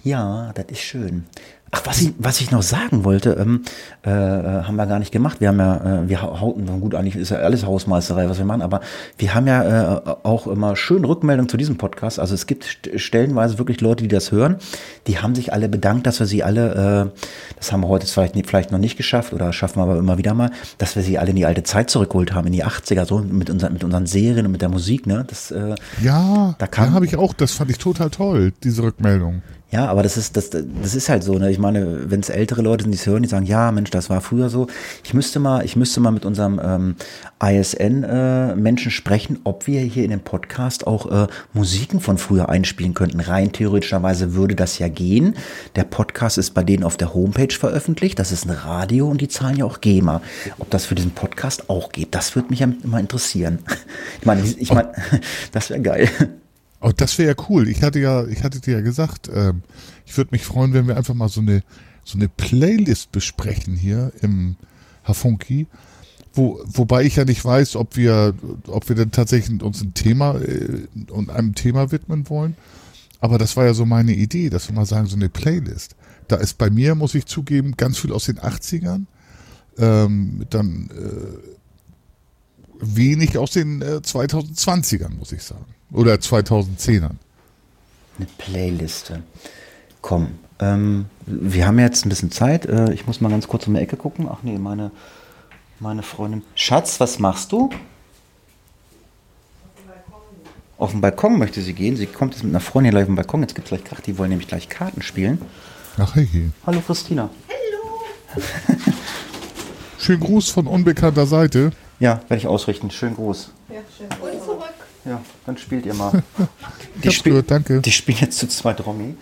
Ja, 0.03 0.51
das 0.53 0.65
ist 0.69 0.81
schön. 0.81 1.25
Ach, 1.73 1.81
was 1.85 2.01
ich, 2.01 2.11
was 2.17 2.41
ich 2.41 2.51
noch 2.51 2.63
sagen 2.63 3.05
wollte, 3.05 3.37
ähm, 3.39 3.61
äh, 4.05 4.09
äh, 4.09 4.63
haben 4.63 4.75
wir 4.75 4.85
gar 4.87 4.99
nicht 4.99 5.13
gemacht. 5.13 5.39
Wir 5.39 5.47
haben 5.47 5.59
ja, 5.59 6.01
äh, 6.03 6.09
wir 6.09 6.21
hauten, 6.21 6.65
gut, 6.81 6.93
eigentlich 6.95 7.15
ist 7.15 7.29
ja 7.31 7.37
alles 7.37 7.65
Hausmeisterei, 7.65 8.27
was 8.27 8.37
wir 8.39 8.45
machen, 8.45 8.61
aber 8.61 8.81
wir 9.17 9.33
haben 9.33 9.47
ja 9.47 9.95
äh, 9.97 10.01
auch 10.23 10.47
immer 10.47 10.75
schön 10.75 11.05
Rückmeldung 11.05 11.47
zu 11.47 11.55
diesem 11.55 11.77
Podcast. 11.77 12.19
Also 12.19 12.33
es 12.35 12.45
gibt 12.45 12.65
st 12.65 12.89
stellenweise 12.99 13.57
wirklich 13.57 13.79
Leute, 13.79 14.03
die 14.03 14.09
das 14.09 14.33
hören, 14.33 14.57
die 15.07 15.19
haben 15.19 15.33
sich 15.33 15.53
alle 15.53 15.69
bedankt, 15.69 16.07
dass 16.07 16.19
wir 16.19 16.27
sie 16.27 16.43
alle, 16.43 17.11
äh, 17.15 17.21
das 17.55 17.71
haben 17.71 17.79
wir 17.81 17.87
heute 17.87 18.05
vielleicht, 18.05 18.35
vielleicht 18.47 18.71
noch 18.73 18.79
nicht 18.79 18.97
geschafft 18.97 19.31
oder 19.31 19.53
schaffen 19.53 19.79
wir 19.79 19.83
aber 19.83 19.97
immer 19.97 20.17
wieder 20.17 20.33
mal, 20.33 20.51
dass 20.77 20.97
wir 20.97 21.03
sie 21.03 21.17
alle 21.19 21.29
in 21.29 21.37
die 21.37 21.45
alte 21.45 21.63
Zeit 21.63 21.89
zurückgeholt 21.89 22.33
haben, 22.33 22.47
in 22.47 22.53
die 22.53 22.65
80er, 22.65 23.05
so 23.05 23.19
mit, 23.19 23.49
unseren 23.49 23.71
mit 23.71 23.85
unseren 23.85 24.07
Serien 24.07 24.45
und 24.45 24.51
mit 24.51 24.61
der 24.61 24.69
Musik, 24.69 25.07
ne? 25.07 25.23
Das, 25.25 25.51
äh, 25.51 25.75
Ja, 26.03 26.53
Da 26.57 26.67
kam- 26.67 26.87
da 26.87 26.91
habe 26.91 27.05
ich 27.05 27.15
auch, 27.15 27.33
das 27.33 27.53
fand 27.53 27.71
ich 27.71 27.77
total 27.77 28.09
toll, 28.09 28.51
diese 28.61 28.83
Rückmeldung. 28.83 29.41
Ja, 29.71 29.87
aber 29.87 30.03
das 30.03 30.17
ist, 30.17 30.35
das, 30.35 30.49
das 30.49 30.95
ist 30.95 31.07
halt 31.07 31.23
so, 31.23 31.37
ne? 31.37 31.49
Ich 31.49 31.57
meine, 31.57 32.11
wenn 32.11 32.19
es 32.19 32.27
ältere 32.29 32.61
Leute 32.61 32.83
sind, 32.83 32.91
die 32.91 32.97
es 32.97 33.05
hören, 33.05 33.23
die 33.23 33.29
sagen, 33.29 33.45
ja, 33.45 33.71
Mensch, 33.71 33.89
das 33.89 34.09
war 34.09 34.19
früher 34.19 34.49
so. 34.49 34.67
Ich 35.05 35.13
müsste 35.13 35.39
mal, 35.39 35.63
ich 35.63 35.77
müsste 35.77 36.01
mal 36.01 36.11
mit 36.11 36.25
unserem 36.25 36.59
ähm, 36.61 36.95
ISN-Menschen 37.41 38.91
sprechen, 38.91 39.39
ob 39.45 39.67
wir 39.67 39.79
hier 39.79 40.03
in 40.03 40.09
dem 40.09 40.19
Podcast 40.19 40.85
auch 40.87 41.09
äh, 41.09 41.27
Musiken 41.53 42.01
von 42.01 42.17
früher 42.17 42.49
einspielen 42.49 42.93
könnten. 42.93 43.21
Rein 43.21 43.53
theoretischerweise 43.53 44.33
würde 44.33 44.55
das 44.55 44.77
ja 44.77 44.89
gehen. 44.89 45.35
Der 45.77 45.85
Podcast 45.85 46.37
ist 46.37 46.53
bei 46.53 46.63
denen 46.63 46.83
auf 46.83 46.97
der 46.97 47.13
Homepage 47.13 47.55
veröffentlicht. 47.57 48.19
Das 48.19 48.33
ist 48.33 48.45
ein 48.45 48.51
Radio 48.51 49.07
und 49.07 49.21
die 49.21 49.29
zahlen 49.29 49.55
ja 49.55 49.63
auch 49.63 49.79
GEMA. 49.79 50.21
Ob 50.59 50.69
das 50.69 50.83
für 50.83 50.95
diesen 50.95 51.11
Podcast 51.11 51.69
auch 51.69 51.93
geht, 51.93 52.13
das 52.13 52.35
würde 52.35 52.49
mich 52.49 52.59
ja 52.59 52.67
immer 52.83 52.99
interessieren. 52.99 53.59
Ich 54.19 54.25
meine, 54.25 54.41
ich 54.43 54.71
meine, 54.71 54.91
das 55.51 55.69
wäre 55.69 55.81
geil. 55.81 56.09
Oh, 56.81 56.91
das 56.95 57.17
wäre 57.19 57.35
ja 57.35 57.43
cool. 57.49 57.67
Ich 57.67 57.83
hatte 57.83 57.99
ja, 57.99 58.25
ich 58.25 58.43
hatte 58.43 58.59
dir 58.59 58.75
ja 58.75 58.81
gesagt, 58.81 59.29
ähm, 59.33 59.61
ich 60.05 60.17
würde 60.17 60.31
mich 60.31 60.43
freuen, 60.43 60.73
wenn 60.73 60.87
wir 60.87 60.97
einfach 60.97 61.13
mal 61.13 61.29
so 61.29 61.41
eine, 61.41 61.61
so 62.03 62.17
eine 62.17 62.27
Playlist 62.27 63.11
besprechen 63.11 63.75
hier 63.75 64.11
im 64.21 64.55
Hafunki. 65.03 65.67
Wo, 66.33 66.59
wobei 66.65 67.03
ich 67.03 67.17
ja 67.17 67.25
nicht 67.25 67.43
weiß, 67.43 67.75
ob 67.75 67.97
wir, 67.97 68.33
ob 68.67 68.89
wir 68.89 68.95
denn 68.95 69.11
tatsächlich 69.11 69.61
uns 69.61 69.81
ein 69.81 69.93
Thema 69.93 70.39
äh, 70.39 70.87
und 71.11 71.29
einem 71.29 71.55
Thema 71.55 71.91
widmen 71.91 72.29
wollen. 72.29 72.55
Aber 73.19 73.37
das 73.37 73.55
war 73.55 73.65
ja 73.65 73.73
so 73.75 73.85
meine 73.85 74.13
Idee, 74.13 74.49
dass 74.49 74.67
wir 74.67 74.75
mal 74.75 74.85
sagen, 74.85 75.05
so 75.05 75.15
eine 75.15 75.29
Playlist. 75.29 75.95
Da 76.27 76.37
ist 76.37 76.57
bei 76.57 76.71
mir, 76.71 76.95
muss 76.95 77.13
ich 77.13 77.25
zugeben, 77.25 77.77
ganz 77.77 77.99
viel 77.99 78.11
aus 78.11 78.25
den 78.25 78.39
80ern. 78.39 79.05
Ähm, 79.77 80.45
dann 80.49 80.89
äh, 80.89 81.50
wenig 82.81 83.37
aus 83.37 83.51
den 83.51 83.81
äh, 83.81 84.01
2020ern, 84.03 85.15
muss 85.17 85.31
ich 85.31 85.43
sagen. 85.43 85.65
Oder 85.93 86.15
2010ern. 86.15 87.15
Eine 88.17 88.27
Playliste. 88.37 89.23
Komm, 90.01 90.31
ähm, 90.59 91.05
wir 91.25 91.67
haben 91.67 91.79
jetzt 91.79 92.05
ein 92.05 92.09
bisschen 92.09 92.31
Zeit. 92.31 92.65
Äh, 92.65 92.93
ich 92.93 93.07
muss 93.07 93.21
mal 93.21 93.29
ganz 93.29 93.47
kurz 93.47 93.67
um 93.67 93.73
die 93.73 93.79
Ecke 93.79 93.97
gucken. 93.97 94.27
Ach 94.29 94.39
nee, 94.43 94.57
meine, 94.57 94.91
meine 95.79 96.03
Freundin. 96.03 96.43
Schatz, 96.55 96.99
was 96.99 97.19
machst 97.19 97.51
du? 97.51 97.69
Auf 100.77 100.91
den 100.91 101.01
Balkon 101.01 101.37
möchte 101.37 101.61
sie 101.61 101.73
gehen. 101.73 101.95
Sie 101.95 102.07
kommt 102.07 102.33
jetzt 102.33 102.43
mit 102.43 102.51
einer 102.51 102.59
Freundin 102.59 102.91
gleich 102.91 103.03
auf 103.03 103.09
den 103.09 103.15
Balkon. 103.15 103.41
Jetzt 103.41 103.53
gibt 103.53 103.67
es 103.67 103.69
gleich 103.69 103.83
Krach. 103.83 104.01
Die 104.01 104.17
wollen 104.17 104.29
nämlich 104.29 104.47
gleich 104.47 104.67
Karten 104.67 105.01
spielen. 105.01 105.39
Ach 105.97 106.15
hey. 106.15 106.51
Hallo 106.65 106.81
Christina. 106.81 107.29
Schönen 109.99 110.21
Gruß 110.21 110.49
von 110.49 110.65
unbekannter 110.65 111.27
Seite. 111.27 111.71
Ja, 112.01 112.19
werde 112.27 112.37
ich 112.37 112.47
ausrichten. 112.47 112.89
Schönen 112.89 113.15
Gruß. 113.15 113.51
Und 113.69 114.43
zurück. 114.43 114.73
Ja, 115.05 115.21
dann 115.45 115.57
spielt 115.57 115.85
ihr 115.85 115.93
mal. 115.93 116.23
Ich 117.01 117.07
hab's 117.07 117.23
gehört, 117.23 117.49
danke. 117.49 117.79
Die 117.79 117.91
spielen 117.91 118.17
jetzt 118.21 118.37
zu 118.37 118.47
zweit 118.47 118.85
Romy. 118.85 119.15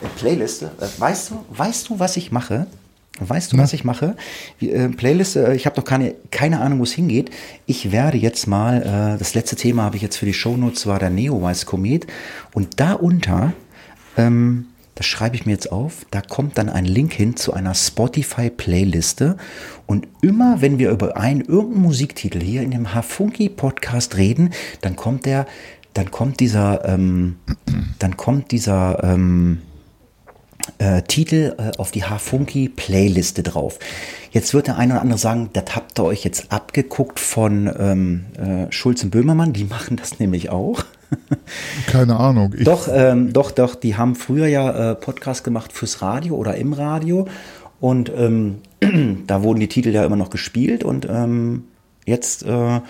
Äh, 0.00 0.06
Playliste. 0.18 0.70
Äh, 0.80 0.86
weißt 0.98 1.30
du, 1.30 1.44
weißt 1.50 1.88
du, 1.88 1.98
was 1.98 2.16
ich 2.16 2.32
mache? 2.32 2.66
Weißt 3.20 3.52
du, 3.52 3.58
was 3.58 3.72
ich 3.72 3.84
mache? 3.84 4.16
Äh, 4.60 4.88
Playliste, 4.88 5.48
äh, 5.48 5.54
ich 5.54 5.66
habe 5.66 5.76
noch 5.76 5.84
keine, 5.84 6.14
keine 6.30 6.60
Ahnung, 6.60 6.80
wo 6.80 6.82
es 6.82 6.92
hingeht. 6.92 7.30
Ich 7.66 7.92
werde 7.92 8.18
jetzt 8.18 8.46
mal, 8.46 8.82
äh, 9.14 9.18
das 9.18 9.34
letzte 9.34 9.56
Thema 9.56 9.84
habe 9.84 9.96
ich 9.96 10.02
jetzt 10.02 10.16
für 10.16 10.26
die 10.26 10.34
Shownotes, 10.34 10.86
war 10.86 10.98
der 10.98 11.10
Neowise 11.10 11.66
Komet. 11.66 12.06
Und 12.52 12.80
darunter, 12.80 13.52
ähm, 14.16 14.66
das 14.94 15.06
schreibe 15.06 15.36
ich 15.36 15.46
mir 15.46 15.52
jetzt 15.52 15.72
auf, 15.72 16.06
da 16.10 16.20
kommt 16.20 16.58
dann 16.58 16.68
ein 16.68 16.84
Link 16.84 17.12
hin 17.12 17.36
zu 17.36 17.52
einer 17.52 17.74
Spotify-Playliste. 17.74 19.36
Und 19.86 20.06
immer, 20.20 20.60
wenn 20.60 20.78
wir 20.78 20.90
über 20.90 21.16
einen 21.16 21.40
irgendeinen 21.40 21.82
Musiktitel 21.82 22.40
hier 22.40 22.62
in 22.62 22.70
dem 22.70 22.94
Hafunki-Podcast 22.94 24.16
reden, 24.16 24.50
dann 24.82 24.96
kommt 24.96 25.24
der, 25.26 25.46
dann 25.94 26.10
kommt 26.10 26.40
dieser, 26.40 26.84
ähm, 26.86 27.36
dann 27.98 28.16
kommt 28.16 28.50
dieser, 28.50 29.02
ähm, 29.02 29.62
äh, 30.78 31.02
Titel 31.02 31.54
äh, 31.58 31.76
auf 31.78 31.90
die 31.90 32.04
Hafunki 32.04 32.68
Playliste 32.68 33.42
drauf. 33.42 33.78
Jetzt 34.30 34.54
wird 34.54 34.68
der 34.68 34.78
eine 34.78 34.94
oder 34.94 35.02
andere 35.02 35.18
sagen, 35.18 35.50
das 35.52 35.74
habt 35.74 35.98
ihr 35.98 36.04
euch 36.04 36.24
jetzt 36.24 36.52
abgeguckt 36.52 37.18
von 37.18 37.70
ähm, 37.78 38.26
äh, 38.38 38.72
Schulz 38.72 39.02
und 39.02 39.10
Böhmermann, 39.10 39.52
die 39.52 39.64
machen 39.72 39.96
das 39.96 40.18
nämlich 40.18 40.50
auch. 40.50 40.84
Keine 41.86 42.18
Ahnung. 42.18 42.54
Ich, 42.56 42.64
Doch, 42.64 42.88
ähm, 42.92 43.32
doch, 43.32 43.50
doch, 43.50 43.74
die 43.74 43.96
haben 43.96 44.14
früher 44.14 44.46
ja 44.46 44.92
äh, 44.92 44.94
Podcast 44.94 45.44
gemacht 45.44 45.72
fürs 45.72 46.02
Radio 46.02 46.36
oder 46.36 46.56
im 46.56 46.72
Radio 46.72 47.26
und 47.80 48.10
ähm, 48.16 48.58
da 49.26 49.42
wurden 49.42 49.60
die 49.60 49.68
Titel 49.68 49.90
ja 49.90 50.04
immer 50.04 50.16
noch 50.16 50.30
gespielt 50.30 50.84
und 50.84 51.06
ähm, 51.10 51.64
jetzt 52.06 52.44
äh, 52.44 52.80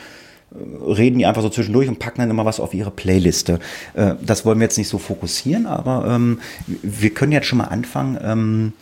reden 0.87 1.18
die 1.18 1.27
einfach 1.27 1.43
so 1.43 1.49
zwischendurch 1.49 1.89
und 1.89 1.99
packen 1.99 2.20
dann 2.20 2.31
immer 2.31 2.45
was 2.45 2.61
auf 2.61 2.73
ihre 2.75 2.91
Playliste. 2.91 3.59
Äh, 3.95 4.14
das 4.20 4.45
wollen 4.45 4.59
wir 4.59 4.64
jetzt 4.64 4.77
nicht 4.79 4.89
so 4.89 4.99
fokussieren, 4.99 5.66
aber 5.66 6.07
ähm, 6.09 6.41
wir 6.66 7.11
können 7.11 7.31
jetzt 7.33 7.47
schon 7.47 7.59
mal 7.59 7.64
anfangen, 7.64 8.18
ähm, 8.23 8.73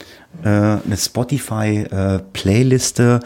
äh, 0.42 0.48
eine 0.48 0.96
Spotify-Playliste 0.96 3.20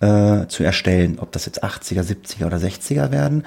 äh, 0.00 0.46
zu 0.48 0.64
erstellen. 0.64 1.18
Ob 1.20 1.30
das 1.32 1.46
jetzt 1.46 1.64
80er, 1.64 2.02
70er 2.02 2.44
oder 2.46 2.58
60er 2.58 3.10
werden. 3.10 3.44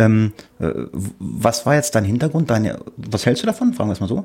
Ähm, 0.00 0.32
äh, 0.58 0.70
was 1.18 1.66
war 1.66 1.74
jetzt 1.74 1.94
dein 1.94 2.04
Hintergrund? 2.04 2.50
Deine, 2.50 2.78
was 2.96 3.26
hältst 3.26 3.42
du 3.42 3.46
davon? 3.46 3.74
Fragen 3.74 3.90
wir 3.90 3.94
es 3.94 4.00
mal 4.00 4.08
so. 4.08 4.24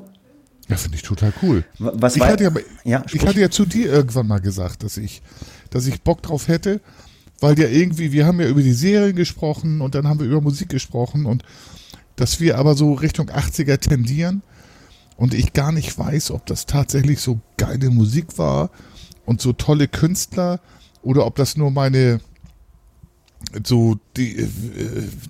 ja, 0.68 0.76
finde 0.76 0.96
ich 0.96 1.02
total 1.02 1.32
cool. 1.42 1.64
Was 1.78 2.16
Ich 2.16 2.20
war, 2.20 2.28
hatte 2.28 2.44
ja, 2.44 2.50
ja, 2.84 3.04
ich 3.12 3.26
hatte 3.26 3.40
ja 3.40 3.50
zu 3.50 3.66
dir 3.66 3.92
irgendwann 3.92 4.26
mal 4.26 4.40
gesagt, 4.40 4.82
dass 4.82 4.96
ich, 4.96 5.22
dass 5.70 5.86
ich 5.86 6.02
Bock 6.02 6.22
drauf 6.22 6.48
hätte, 6.48 6.80
weil 7.40 7.58
ja 7.58 7.68
irgendwie, 7.68 8.12
wir 8.12 8.26
haben 8.26 8.40
ja 8.40 8.48
über 8.48 8.62
die 8.62 8.72
Serien 8.72 9.14
gesprochen 9.14 9.80
und 9.80 9.94
dann 9.94 10.08
haben 10.08 10.20
wir 10.20 10.26
über 10.26 10.40
Musik 10.40 10.70
gesprochen 10.70 11.26
und 11.26 11.42
dass 12.16 12.40
wir 12.40 12.58
aber 12.58 12.74
so 12.74 12.94
Richtung 12.94 13.28
80er 13.28 13.78
tendieren 13.78 14.42
und 15.16 15.34
ich 15.34 15.52
gar 15.52 15.72
nicht 15.72 15.96
weiß, 15.98 16.30
ob 16.30 16.46
das 16.46 16.66
tatsächlich 16.66 17.20
so 17.20 17.40
geile 17.58 17.90
Musik 17.90 18.38
war 18.38 18.70
und 19.26 19.40
so 19.40 19.52
tolle 19.52 19.88
Künstler 19.88 20.60
oder 21.02 21.26
ob 21.26 21.36
das 21.36 21.56
nur 21.56 21.70
meine 21.70 22.20
so 23.64 23.96
die, 24.16 24.36
äh, 24.36 24.48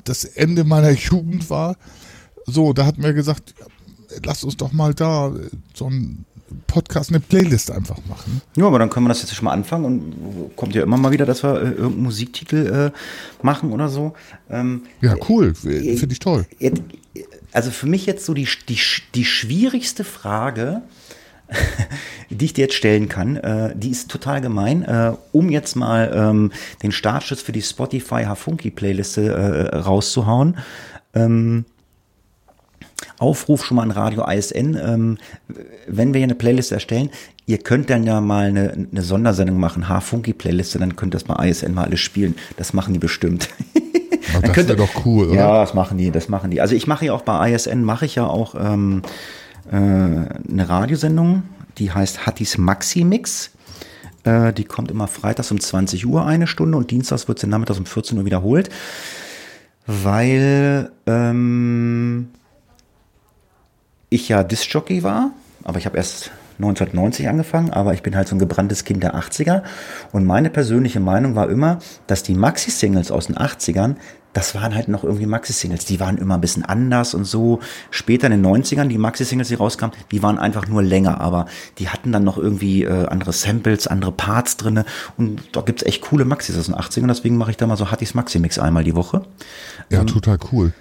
das 0.05 0.25
Ende 0.25 0.65
meiner 0.65 0.91
Jugend 0.91 1.51
war. 1.51 1.77
So, 2.47 2.73
da 2.73 2.87
hat 2.87 2.99
mir 2.99 3.13
gesagt, 3.15 3.55
lass 4.25 4.45
uns 4.45 4.57
doch 4.57 4.73
mal 4.73 4.95
da 4.95 5.29
äh, 5.29 5.51
so 5.75 5.89
ein 5.89 6.25
Podcast, 6.67 7.11
eine 7.11 7.21
Playlist 7.21 7.71
einfach 7.71 7.99
machen. 8.09 8.41
Ja, 8.57 8.67
aber 8.67 8.79
dann 8.79 8.89
können 8.89 9.07
wir 9.07 9.09
das 9.09 9.23
jetzt 9.23 9.35
schon 9.35 9.47
mal 9.47 9.53
anfangen 9.53 9.85
und 9.85 10.57
kommt 10.57 10.75
ja 10.75 10.83
immer 10.83 10.97
mal 10.97 11.11
wieder, 11.11 11.27
dass 11.27 11.43
wir 11.43 11.55
äh, 11.55 11.65
irgendeinen 11.65 12.03
Musiktitel 12.05 12.93
äh, 12.93 13.45
machen 13.45 13.73
oder 13.73 13.89
so. 13.89 14.15
Ähm, 14.49 14.83
Ja, 15.01 15.17
cool, 15.29 15.55
finde 15.55 16.13
ich 16.13 16.19
toll. 16.21 16.47
Also 17.53 17.71
für 17.71 17.87
mich 17.87 18.07
jetzt 18.07 18.25
so 18.25 18.35
die, 18.35 18.47
die, 18.69 18.79
die 19.15 19.25
schwierigste 19.25 20.05
Frage, 20.05 20.83
die 22.31 22.45
ich 22.45 22.53
dir 22.53 22.63
jetzt 22.63 22.75
stellen 22.75 23.09
kann, 23.09 23.37
äh, 23.37 23.75
die 23.77 23.91
ist 23.91 24.11
total 24.11 24.41
gemein. 24.41 24.83
Äh, 24.83 25.13
um 25.33 25.51
jetzt 25.51 25.77
mal 25.77 26.13
ähm, 26.15 26.53
den 26.83 26.93
Startschuss 26.93 27.41
für 27.41 27.53
die 27.53 27.63
Spotify 27.63 28.25
Hafunki 28.25 28.71
Playliste 28.71 29.33
äh, 29.33 29.77
rauszuhauen. 29.77 30.59
Ähm, 31.15 31.65
Aufruf 33.19 33.65
schon 33.65 33.77
mal 33.77 33.83
an 33.83 33.91
Radio 33.91 34.27
ISN, 34.27 34.75
ähm, 34.75 35.19
wenn 35.87 36.13
wir 36.13 36.19
hier 36.19 36.27
eine 36.27 36.35
Playlist 36.35 36.73
erstellen, 36.73 37.11
Ihr 37.49 37.59
könnt 37.59 37.91
dann 37.91 38.03
ja 38.03 38.21
mal 38.21 38.49
eine, 38.49 38.73
eine 38.73 39.03
Sondersendung 39.03 39.61
machen, 39.61 39.89
H-Funky-Playliste, 39.89 40.81
dann 40.81 40.97
könnt 40.97 41.15
ihr 41.15 41.19
das 41.21 41.25
bei 41.25 41.49
ISN 41.49 41.75
mal 41.75 41.85
alles 41.85 42.01
spielen. 42.01 42.35
Das 42.57 42.73
machen 42.73 42.93
die 42.93 42.99
bestimmt. 42.99 43.49
Das 44.43 44.57
wäre 44.57 44.77
doch 44.77 45.07
cool, 45.07 45.29
oder? 45.29 45.37
Ja, 45.37 45.61
das 45.61 45.73
machen 45.73 45.97
die, 45.97 46.11
das 46.11 46.29
machen 46.29 46.51
die. 46.51 46.61
Also 46.61 46.75
ich 46.75 46.87
mache 46.87 47.07
ja 47.07 47.15
auch 47.15 47.23
bei 47.23 47.53
ISN, 47.53 47.85
mache 47.85 48.05
ich 48.05 48.17
ja 48.17 48.27
auch 48.27 48.55
ähm, 48.59 49.01
äh, 49.71 49.75
eine 49.75 50.69
Radiosendung, 50.69 51.43
die 51.79 51.93
heißt 51.93 52.27
Hattis 52.27 52.59
Maxi 52.59 53.05
Mix. 53.05 53.51
Äh, 54.25 54.53
die 54.53 54.65
kommt 54.65 54.91
immer 54.91 55.09
freitags 55.09 55.51
um 55.51 55.61
20 55.61 56.07
Uhr 56.07 56.27
eine 56.27 56.47
Stunde 56.47 56.77
und 56.79 56.91
dienstags 56.91 57.29
wird 57.29 57.39
sie 57.39 57.47
nachmittags 57.47 57.79
um 57.79 57.87
14 57.87 58.19
Uhr 58.19 58.25
wiederholt. 58.25 58.71
Weil 59.87 60.91
ähm, 61.07 62.29
ich 64.11 64.29
ja 64.29 64.43
Disc-Jockey 64.43 65.03
war, 65.03 65.31
aber 65.63 65.79
ich 65.79 65.87
habe 65.87 65.97
erst 65.97 66.33
1990 66.59 67.29
angefangen, 67.29 67.71
aber 67.71 67.93
ich 67.93 68.03
bin 68.03 68.17
halt 68.17 68.29
so 68.29 68.35
ein 68.35 68.39
gebranntes 68.39 68.85
Kind 68.85 69.03
der 69.03 69.15
80er. 69.15 69.63
Und 70.13 70.25
meine 70.25 70.51
persönliche 70.51 71.01
Meinung 71.01 71.35
war 71.35 71.51
immer, 71.51 71.79
dass 72.07 72.23
die 72.23 72.35
Maxi-Singles 72.35 73.11
aus 73.11 73.27
den 73.27 73.37
80ern, 73.37 73.97
das 74.37 74.55
waren 74.55 74.75
halt 74.75 74.89
noch 74.89 75.03
irgendwie 75.03 75.25
Maxi-Singles. 75.25 75.87
Die 75.87 75.99
waren 75.99 76.19
immer 76.19 76.35
ein 76.35 76.43
bisschen 76.43 76.63
anders 76.63 77.15
und 77.15 77.25
so. 77.25 77.61
Später 77.91 78.27
in 78.27 78.43
den 78.43 78.47
90ern, 78.47 78.87
die 78.87 78.99
Maxi-Singles, 78.99 79.49
die 79.49 79.55
rauskamen, 79.55 79.97
die 80.11 80.23
waren 80.23 80.39
einfach 80.39 80.69
nur 80.69 80.83
länger, 80.83 81.23
aber 81.23 81.47
die 81.79 81.89
hatten 81.89 82.13
dann 82.13 82.25
noch 82.25 82.37
irgendwie 82.37 82.85
äh, 82.85 83.07
andere 83.07 83.33
Samples, 83.33 83.87
andere 83.87 84.13
Parts 84.13 84.59
drinne. 84.59 84.85
Und 85.17 85.41
da 85.53 85.63
gibt's 85.63 85.85
echt 85.85 86.03
coole 86.03 86.27
Maxis 86.27 86.59
aus 86.59 86.67
den 86.67 86.75
80ern. 86.75 87.07
Deswegen 87.07 87.39
mache 87.39 87.51
ich 87.51 87.57
da 87.57 87.67
mal 87.67 87.79
so 87.79 87.91
Hattis 87.91 88.13
Maxi-Mix 88.13 88.59
einmal 88.59 88.85
die 88.85 88.95
Woche. 88.95 89.23
Ja, 89.89 90.01
ähm, 90.01 90.07
total 90.07 90.39
cool. 90.53 90.75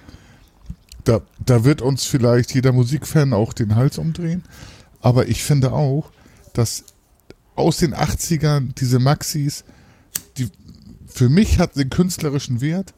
Da, 1.06 1.22
da 1.46 1.64
wird 1.64 1.82
uns 1.82 2.04
vielleicht 2.04 2.54
jeder 2.54 2.74
Musikfan 2.74 3.32
auch 3.32 3.54
den 3.54 3.78
Hals 3.78 3.98
umdrehen. 3.98 4.44
Aber 5.00 5.30
ich 5.30 5.46
finde 5.46 5.72
auch, 5.72 6.12
dass 6.52 6.84
aus 7.56 7.78
den 7.78 7.96
80ern 7.96 8.76
diese 8.76 9.00
Maxis, 9.00 9.64
die 10.38 10.50
für 11.08 11.30
mich 11.30 11.58
hat 11.58 11.78
den 11.78 11.90
künstlerischen 11.90 12.60
Wert. 12.60 12.94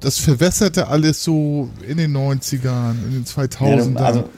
Das 0.00 0.18
verwässerte 0.18 0.88
alles 0.88 1.22
so 1.22 1.68
in 1.86 1.98
den 1.98 2.16
90ern, 2.16 2.94
in 3.06 3.12
den 3.12 3.24
2000ern. 3.24 3.94
Ja, 3.94 4.04
also 4.04 4.28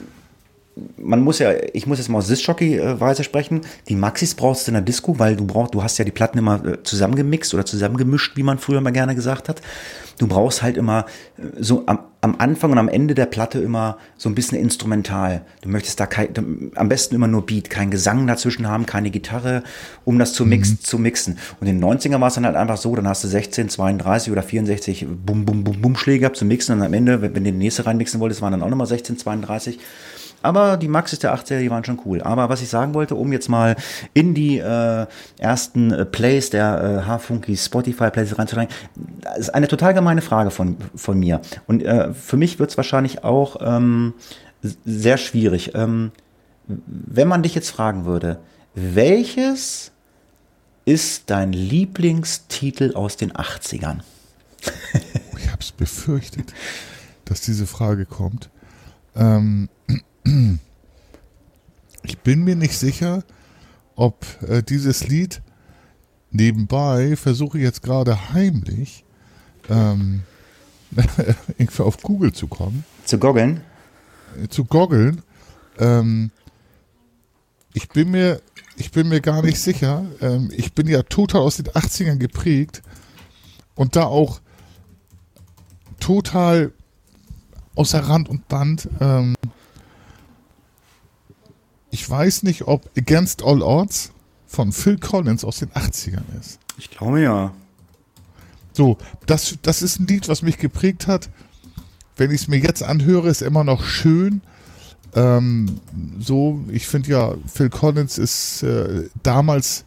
man 0.97 1.21
muss 1.21 1.39
ja, 1.39 1.51
ich 1.73 1.85
muss 1.85 1.99
jetzt 1.99 2.09
mal 2.09 2.17
aus 2.17 2.27
Disc-Jockey-Weise 2.27 3.23
sprechen. 3.23 3.61
Die 3.89 3.95
Maxis 3.95 4.33
brauchst 4.33 4.67
du 4.67 4.71
in 4.71 4.73
der 4.73 4.81
Disco, 4.81 5.19
weil 5.19 5.35
du 5.35 5.45
brauchst, 5.45 5.75
du 5.75 5.83
hast 5.83 5.97
ja 5.99 6.05
die 6.05 6.11
Platten 6.11 6.37
immer 6.39 6.65
äh, 6.65 6.83
zusammengemixt 6.83 7.53
oder 7.53 7.65
zusammengemischt, 7.65 8.35
wie 8.37 8.43
man 8.43 8.57
früher 8.57 8.81
mal 8.81 8.91
gerne 8.91 9.13
gesagt 9.13 9.49
hat. 9.49 9.61
Du 10.17 10.27
brauchst 10.27 10.63
halt 10.63 10.77
immer 10.77 11.05
äh, 11.37 11.43
so 11.59 11.83
am, 11.85 11.99
am 12.21 12.35
Anfang 12.39 12.71
und 12.71 12.79
am 12.79 12.87
Ende 12.87 13.13
der 13.13 13.27
Platte 13.27 13.59
immer 13.59 13.97
so 14.17 14.29
ein 14.29 14.35
bisschen 14.35 14.57
instrumental. 14.57 15.43
Du 15.61 15.69
möchtest 15.69 15.99
da 15.99 16.07
kein, 16.07 16.71
am 16.73 16.89
besten 16.89 17.15
immer 17.15 17.27
nur 17.27 17.45
Beat, 17.45 17.69
kein 17.69 17.91
Gesang 17.91 18.25
dazwischen 18.25 18.67
haben, 18.67 18.87
keine 18.87 19.11
Gitarre, 19.11 19.63
um 20.05 20.17
das 20.17 20.33
zu, 20.33 20.43
mix, 20.43 20.71
mhm. 20.71 20.79
zu 20.79 20.97
mixen. 20.97 21.37
Und 21.59 21.67
in 21.67 21.79
den 21.79 21.87
90er 21.87 22.19
war 22.19 22.29
es 22.29 22.35
dann 22.35 22.45
halt 22.45 22.55
einfach 22.55 22.77
so, 22.77 22.95
dann 22.95 23.07
hast 23.07 23.23
du 23.23 23.27
16, 23.27 23.69
32 23.69 24.31
oder 24.31 24.41
64 24.41 25.05
Bum, 25.23 25.45
Bum, 25.45 25.63
Bum, 25.63 25.81
Bum 25.81 25.95
Schläge 25.95 26.21
gehabt 26.21 26.37
zu 26.37 26.45
mixen 26.45 26.77
und 26.77 26.81
am 26.83 26.93
Ende, 26.93 27.21
wenn, 27.21 27.35
wenn 27.35 27.43
du 27.43 27.51
die 27.51 27.57
nächste 27.57 27.85
reinmixen 27.85 28.19
wolltest, 28.19 28.41
waren 28.41 28.53
dann 28.53 28.63
auch 28.63 28.69
nochmal 28.69 28.87
16, 28.87 29.19
32. 29.19 29.79
Aber 30.43 30.77
die 30.77 30.87
Maxis 30.87 31.19
der 31.19 31.33
80er, 31.35 31.59
die 31.59 31.71
waren 31.71 31.83
schon 31.83 31.99
cool. 32.05 32.21
Aber 32.21 32.49
was 32.49 32.61
ich 32.61 32.69
sagen 32.69 32.93
wollte, 32.93 33.15
um 33.15 33.31
jetzt 33.31 33.49
mal 33.49 33.75
in 34.13 34.33
die 34.33 34.59
äh, 34.59 35.07
ersten 35.39 35.91
äh, 35.91 36.05
Plays 36.05 36.49
der 36.49 37.03
äh, 37.03 37.07
H-Funky 37.07 37.55
Spotify 37.57 38.11
Plays 38.11 38.37
reinzusteigen, 38.37 38.73
ist 39.37 39.53
eine 39.55 39.67
total 39.67 39.93
gemeine 39.93 40.21
Frage 40.21 40.51
von, 40.51 40.77
von 40.95 41.17
mir. 41.17 41.41
Und 41.65 41.81
äh, 41.83 42.13
für 42.13 42.37
mich 42.37 42.59
wird 42.59 42.69
es 42.69 42.77
wahrscheinlich 42.77 43.23
auch 43.23 43.55
ähm, 43.61 44.13
sehr 44.85 45.17
schwierig. 45.17 45.73
Ähm, 45.75 46.11
wenn 46.67 47.27
man 47.27 47.43
dich 47.43 47.55
jetzt 47.55 47.69
fragen 47.69 48.05
würde, 48.05 48.39
welches 48.75 49.91
ist 50.85 51.29
dein 51.29 51.53
Lieblingstitel 51.53 52.93
aus 52.95 53.17
den 53.17 53.31
80ern? 53.31 53.99
ich 55.37 55.49
habe 55.49 55.61
es 55.61 55.71
befürchtet, 55.71 56.53
dass 57.25 57.41
diese 57.41 57.65
Frage 57.65 58.05
kommt. 58.05 58.49
Ähm, 59.15 59.69
ich 62.03 62.19
bin 62.19 62.43
mir 62.43 62.55
nicht 62.55 62.77
sicher, 62.77 63.23
ob 63.95 64.25
äh, 64.43 64.63
dieses 64.63 65.07
Lied 65.07 65.41
nebenbei, 66.31 67.15
versuche 67.15 67.57
ich 67.57 67.63
jetzt 67.63 67.81
gerade 67.81 68.33
heimlich, 68.33 69.05
ähm, 69.69 70.23
irgendwie 71.57 71.83
auf 71.83 71.97
Google 72.01 72.33
zu 72.33 72.47
kommen. 72.47 72.83
Zu 73.05 73.17
goggeln? 73.17 73.61
Äh, 74.41 74.47
zu 74.47 74.65
goggeln. 74.65 75.21
Ähm, 75.79 76.31
ich 77.73 77.89
bin 77.89 78.11
mir, 78.11 78.41
ich 78.77 78.91
bin 78.91 79.09
mir 79.09 79.21
gar 79.21 79.41
nicht 79.41 79.59
sicher. 79.59 80.05
Ähm, 80.21 80.49
ich 80.51 80.73
bin 80.73 80.87
ja 80.87 81.03
total 81.03 81.41
aus 81.41 81.57
den 81.57 81.67
80ern 81.67 82.17
geprägt 82.17 82.81
und 83.75 83.95
da 83.95 84.05
auch 84.05 84.41
total 85.99 86.71
außer 87.75 87.99
Rand 87.99 88.29
und 88.29 88.47
Band. 88.47 88.87
Ähm, 88.99 89.35
ich 91.93 92.09
weiß 92.09 92.41
nicht, 92.41 92.67
ob 92.67 92.89
Against 92.97 93.43
All 93.43 93.61
Odds 93.61 94.11
von 94.47 94.71
Phil 94.71 94.97
Collins 94.97 95.45
aus 95.45 95.59
den 95.59 95.69
80ern 95.69 96.23
ist. 96.41 96.57
Ich 96.79 96.89
glaube 96.89 97.21
ja. 97.21 97.53
So, 98.73 98.97
das, 99.27 99.59
das 99.61 99.83
ist 99.83 99.99
ein 99.99 100.07
Lied, 100.07 100.27
was 100.27 100.41
mich 100.41 100.57
geprägt 100.57 101.05
hat. 101.05 101.29
Wenn 102.17 102.31
ich 102.31 102.41
es 102.41 102.47
mir 102.47 102.57
jetzt 102.57 102.81
anhöre, 102.81 103.29
ist 103.29 103.43
immer 103.43 103.63
noch 103.63 103.85
schön. 103.85 104.41
Ähm, 105.13 105.79
so, 106.19 106.65
ich 106.71 106.87
finde 106.87 107.11
ja, 107.11 107.35
Phil 107.45 107.69
Collins 107.69 108.17
ist 108.17 108.63
äh, 108.63 109.07
damals 109.21 109.85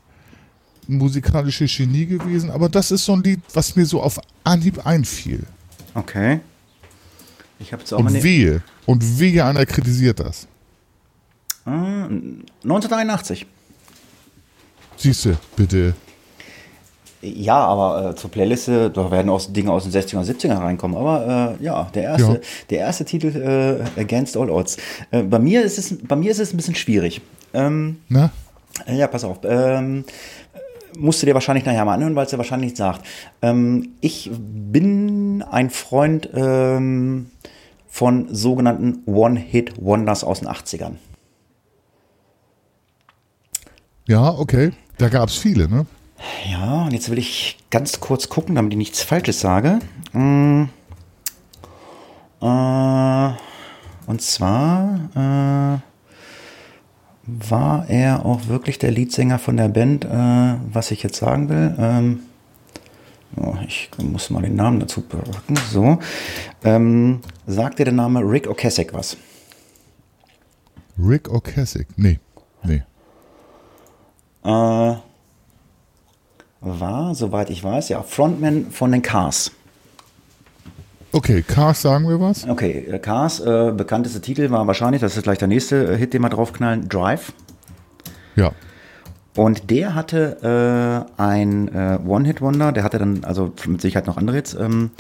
ein 0.88 0.98
musikalisches 0.98 1.76
Genie 1.76 2.06
gewesen, 2.06 2.52
aber 2.52 2.68
das 2.68 2.92
ist 2.92 3.04
so 3.04 3.14
ein 3.14 3.24
Lied, 3.24 3.40
was 3.52 3.74
mir 3.74 3.84
so 3.84 4.00
auf 4.00 4.20
Anhieb 4.44 4.86
einfiel. 4.86 5.42
Okay. 5.94 6.38
Ich 7.58 7.72
hab's 7.72 7.92
auch 7.92 7.98
und 7.98 8.22
wehe, 8.22 8.62
und 8.84 9.18
wehe, 9.18 9.44
einer 9.44 9.66
kritisiert 9.66 10.20
das. 10.20 10.46
1981. 11.66 13.46
Siehst 14.96 15.24
du, 15.24 15.36
bitte. 15.56 15.94
Ja, 17.22 17.56
aber 17.56 18.10
äh, 18.10 18.14
zur 18.14 18.30
Playliste, 18.30 18.90
da 18.90 19.10
werden 19.10 19.30
auch 19.30 19.40
Dinge 19.48 19.72
aus 19.72 19.88
den 19.88 19.92
60er 19.92 20.18
und 20.18 20.24
70er 20.24 20.58
reinkommen. 20.58 20.96
Aber 20.96 21.56
äh, 21.60 21.64
ja, 21.64 21.90
der 21.94 22.02
erste, 22.04 22.32
ja. 22.32 22.38
der 22.70 22.78
erste 22.78 23.04
Titel 23.04 23.84
äh, 23.96 24.00
Against 24.00 24.36
All 24.36 24.50
Odds. 24.50 24.76
Äh, 25.10 25.22
bei, 25.22 25.38
mir 25.38 25.62
ist 25.64 25.78
es, 25.78 25.98
bei 26.06 26.16
mir 26.16 26.30
ist 26.30 26.38
es 26.38 26.52
ein 26.52 26.56
bisschen 26.56 26.74
schwierig. 26.74 27.20
Ähm, 27.52 27.98
Na? 28.08 28.30
Ja, 28.86 29.06
pass 29.06 29.24
auf. 29.24 29.38
Ähm, 29.44 30.04
musst 30.98 31.22
du 31.22 31.26
dir 31.26 31.34
wahrscheinlich 31.34 31.64
nachher 31.64 31.84
mal 31.84 31.94
anhören, 31.94 32.14
weil 32.14 32.26
es 32.26 32.30
dir 32.30 32.38
wahrscheinlich 32.38 32.70
nicht 32.70 32.76
sagt. 32.76 33.04
Ähm, 33.42 33.94
ich 34.00 34.30
bin 34.32 35.42
ein 35.42 35.70
Freund 35.70 36.28
ähm, 36.34 37.30
von 37.88 38.34
sogenannten 38.34 39.02
One-Hit-Wonders 39.06 40.22
aus 40.22 40.40
den 40.40 40.48
80ern. 40.48 40.96
Ja, 44.06 44.30
okay. 44.30 44.72
Da 44.98 45.08
gab 45.08 45.28
es 45.28 45.36
viele, 45.36 45.68
ne? 45.68 45.84
Ja, 46.48 46.84
und 46.84 46.92
jetzt 46.92 47.10
will 47.10 47.18
ich 47.18 47.58
ganz 47.70 47.98
kurz 48.00 48.28
gucken, 48.28 48.54
damit 48.54 48.72
ich 48.72 48.78
nichts 48.78 49.02
Falsches 49.02 49.40
sage. 49.40 49.80
Mm, 50.12 50.64
äh, 52.40 53.30
und 54.06 54.22
zwar 54.22 55.00
äh, 55.14 55.80
war 57.26 57.90
er 57.90 58.24
auch 58.24 58.46
wirklich 58.46 58.78
der 58.78 58.92
Leadsänger 58.92 59.40
von 59.40 59.56
der 59.56 59.68
Band, 59.68 60.04
äh, 60.04 60.54
was 60.72 60.92
ich 60.92 61.02
jetzt 61.02 61.16
sagen 61.16 61.48
will. 61.48 61.74
Ähm, 61.76 62.20
oh, 63.36 63.56
ich 63.66 63.90
muss 63.98 64.30
mal 64.30 64.42
den 64.42 64.54
Namen 64.54 64.78
dazu 64.78 65.00
packen. 65.00 65.56
So. 65.70 65.98
Ähm, 66.62 67.20
sagt 67.46 67.80
dir 67.80 67.84
der 67.84 67.92
Name 67.92 68.20
Rick 68.20 68.48
Ocasek 68.48 68.94
was? 68.94 69.16
Rick 70.96 71.28
Ocasek? 71.28 71.88
Nee. 71.96 72.20
Nee 72.62 72.82
äh, 74.46 74.96
war, 76.60 77.14
soweit 77.14 77.50
ich 77.50 77.62
weiß, 77.62 77.88
ja, 77.88 78.02
Frontman 78.02 78.70
von 78.70 78.92
den 78.92 79.02
Cars. 79.02 79.50
Okay, 81.12 81.42
Cars 81.42 81.82
sagen 81.82 82.08
wir 82.08 82.20
was? 82.20 82.46
Okay, 82.48 82.86
äh, 82.90 82.98
Cars, 82.98 83.40
äh, 83.40 83.72
bekannteste 83.74 84.20
Titel 84.20 84.50
war 84.50 84.66
wahrscheinlich, 84.66 85.00
das 85.00 85.16
ist 85.16 85.22
gleich 85.22 85.38
der 85.38 85.48
nächste 85.48 85.94
äh, 85.94 85.96
Hit, 85.96 86.14
den 86.14 86.22
wir 86.22 86.28
draufknallen, 86.28 86.88
Drive. 86.88 87.32
Ja. 88.34 88.52
Und 89.34 89.70
der 89.70 89.94
hatte 89.94 91.06
äh, 91.18 91.22
ein 91.22 91.68
äh, 91.68 91.98
One-Hit-Wonder, 92.06 92.72
der 92.72 92.84
hatte 92.84 92.98
dann, 92.98 93.24
also 93.24 93.52
mit 93.66 93.80
Sicherheit 93.80 94.06
noch 94.06 94.16
andere 94.16 94.36
Hits, 94.36 94.54
ähm, 94.54 94.90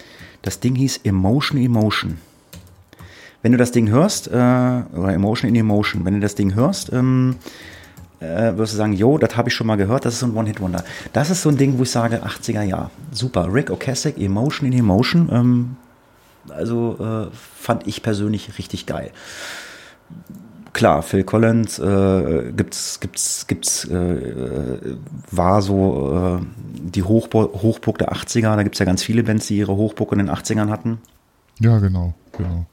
das 0.42 0.60
Ding 0.60 0.74
hieß 0.74 1.00
Emotion 1.04 1.60
Emotion. 1.60 2.18
Wenn 3.42 3.52
du 3.52 3.58
das 3.58 3.72
Ding 3.72 3.88
hörst, 3.88 4.28
äh, 4.28 4.30
oder 4.30 5.12
Emotion 5.12 5.48
in 5.48 5.56
Emotion, 5.56 6.04
wenn 6.04 6.14
du 6.14 6.20
das 6.20 6.34
Ding 6.34 6.54
hörst, 6.54 6.92
ähm, 6.92 7.36
äh, 8.20 8.56
wirst 8.56 8.72
du 8.72 8.76
sagen, 8.76 8.92
jo, 8.92 9.18
das 9.18 9.36
habe 9.36 9.48
ich 9.48 9.54
schon 9.54 9.66
mal 9.66 9.76
gehört, 9.76 10.04
das 10.04 10.14
ist 10.14 10.20
so 10.20 10.26
ein 10.26 10.36
One-Hit-Wonder. 10.36 10.84
Das 11.12 11.30
ist 11.30 11.42
so 11.42 11.48
ein 11.48 11.56
Ding, 11.56 11.78
wo 11.78 11.82
ich 11.82 11.90
sage, 11.90 12.24
80er 12.24 12.62
Jahr. 12.62 12.90
Super. 13.12 13.52
Rick 13.52 13.70
Ocasek, 13.70 14.18
Emotion 14.18 14.70
in 14.70 14.78
Emotion. 14.78 15.28
Ähm, 15.32 15.76
also 16.50 17.30
äh, 17.30 17.34
fand 17.34 17.86
ich 17.86 18.02
persönlich 18.02 18.58
richtig 18.58 18.86
geil. 18.86 19.10
klar, 20.72 21.02
Phil 21.02 21.24
Collins 21.24 21.78
äh, 21.78 22.52
gibt's, 22.56 23.00
gibt's, 23.00 23.46
gibt's, 23.46 23.84
äh, 23.86 24.96
war 25.30 25.62
so 25.62 26.38
äh, 26.40 26.46
die 26.62 27.02
Hochburg, 27.02 27.52
Hochburg 27.62 27.98
der 27.98 28.12
80er. 28.12 28.56
Da 28.56 28.62
gibt's 28.62 28.78
ja 28.78 28.86
ganz 28.86 29.02
viele 29.02 29.22
Bands, 29.22 29.46
die 29.46 29.58
ihre 29.58 29.76
Hochburg 29.76 30.12
in 30.12 30.18
den 30.18 30.30
80ern 30.30 30.70
hatten. 30.70 30.98
Ja, 31.58 31.78
genau, 31.78 32.14
genau. 32.36 32.66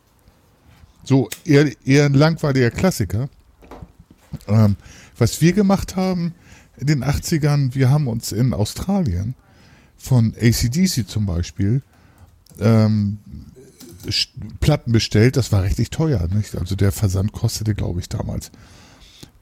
So, 1.06 1.30
eher, 1.46 1.70
eher 1.86 2.06
ein 2.06 2.14
langweiliger 2.14 2.72
Klassiker. 2.72 3.30
Ähm, 4.48 4.76
was 5.18 5.42
wir 5.42 5.54
gemacht 5.54 5.96
haben 5.96 6.34
in 6.78 6.88
den 6.88 7.04
80ern, 7.04 7.76
wir 7.76 7.90
haben 7.90 8.08
uns 8.08 8.32
in 8.32 8.54
Australien 8.54 9.36
von 9.98 10.34
ACDC 10.40 11.08
zum 11.08 11.26
Beispiel 11.26 11.82
ähm, 12.60 13.20
Platten 14.60 14.92
bestellt, 14.92 15.38
das 15.38 15.52
war 15.52 15.64
richtig 15.64 15.90
teuer. 15.90 16.28
Nicht? 16.28 16.56
Also 16.58 16.76
der 16.76 16.92
Versand 16.92 17.32
kostete, 17.32 17.74
glaube 17.74 18.00
ich, 18.00 18.10
damals 18.10 18.52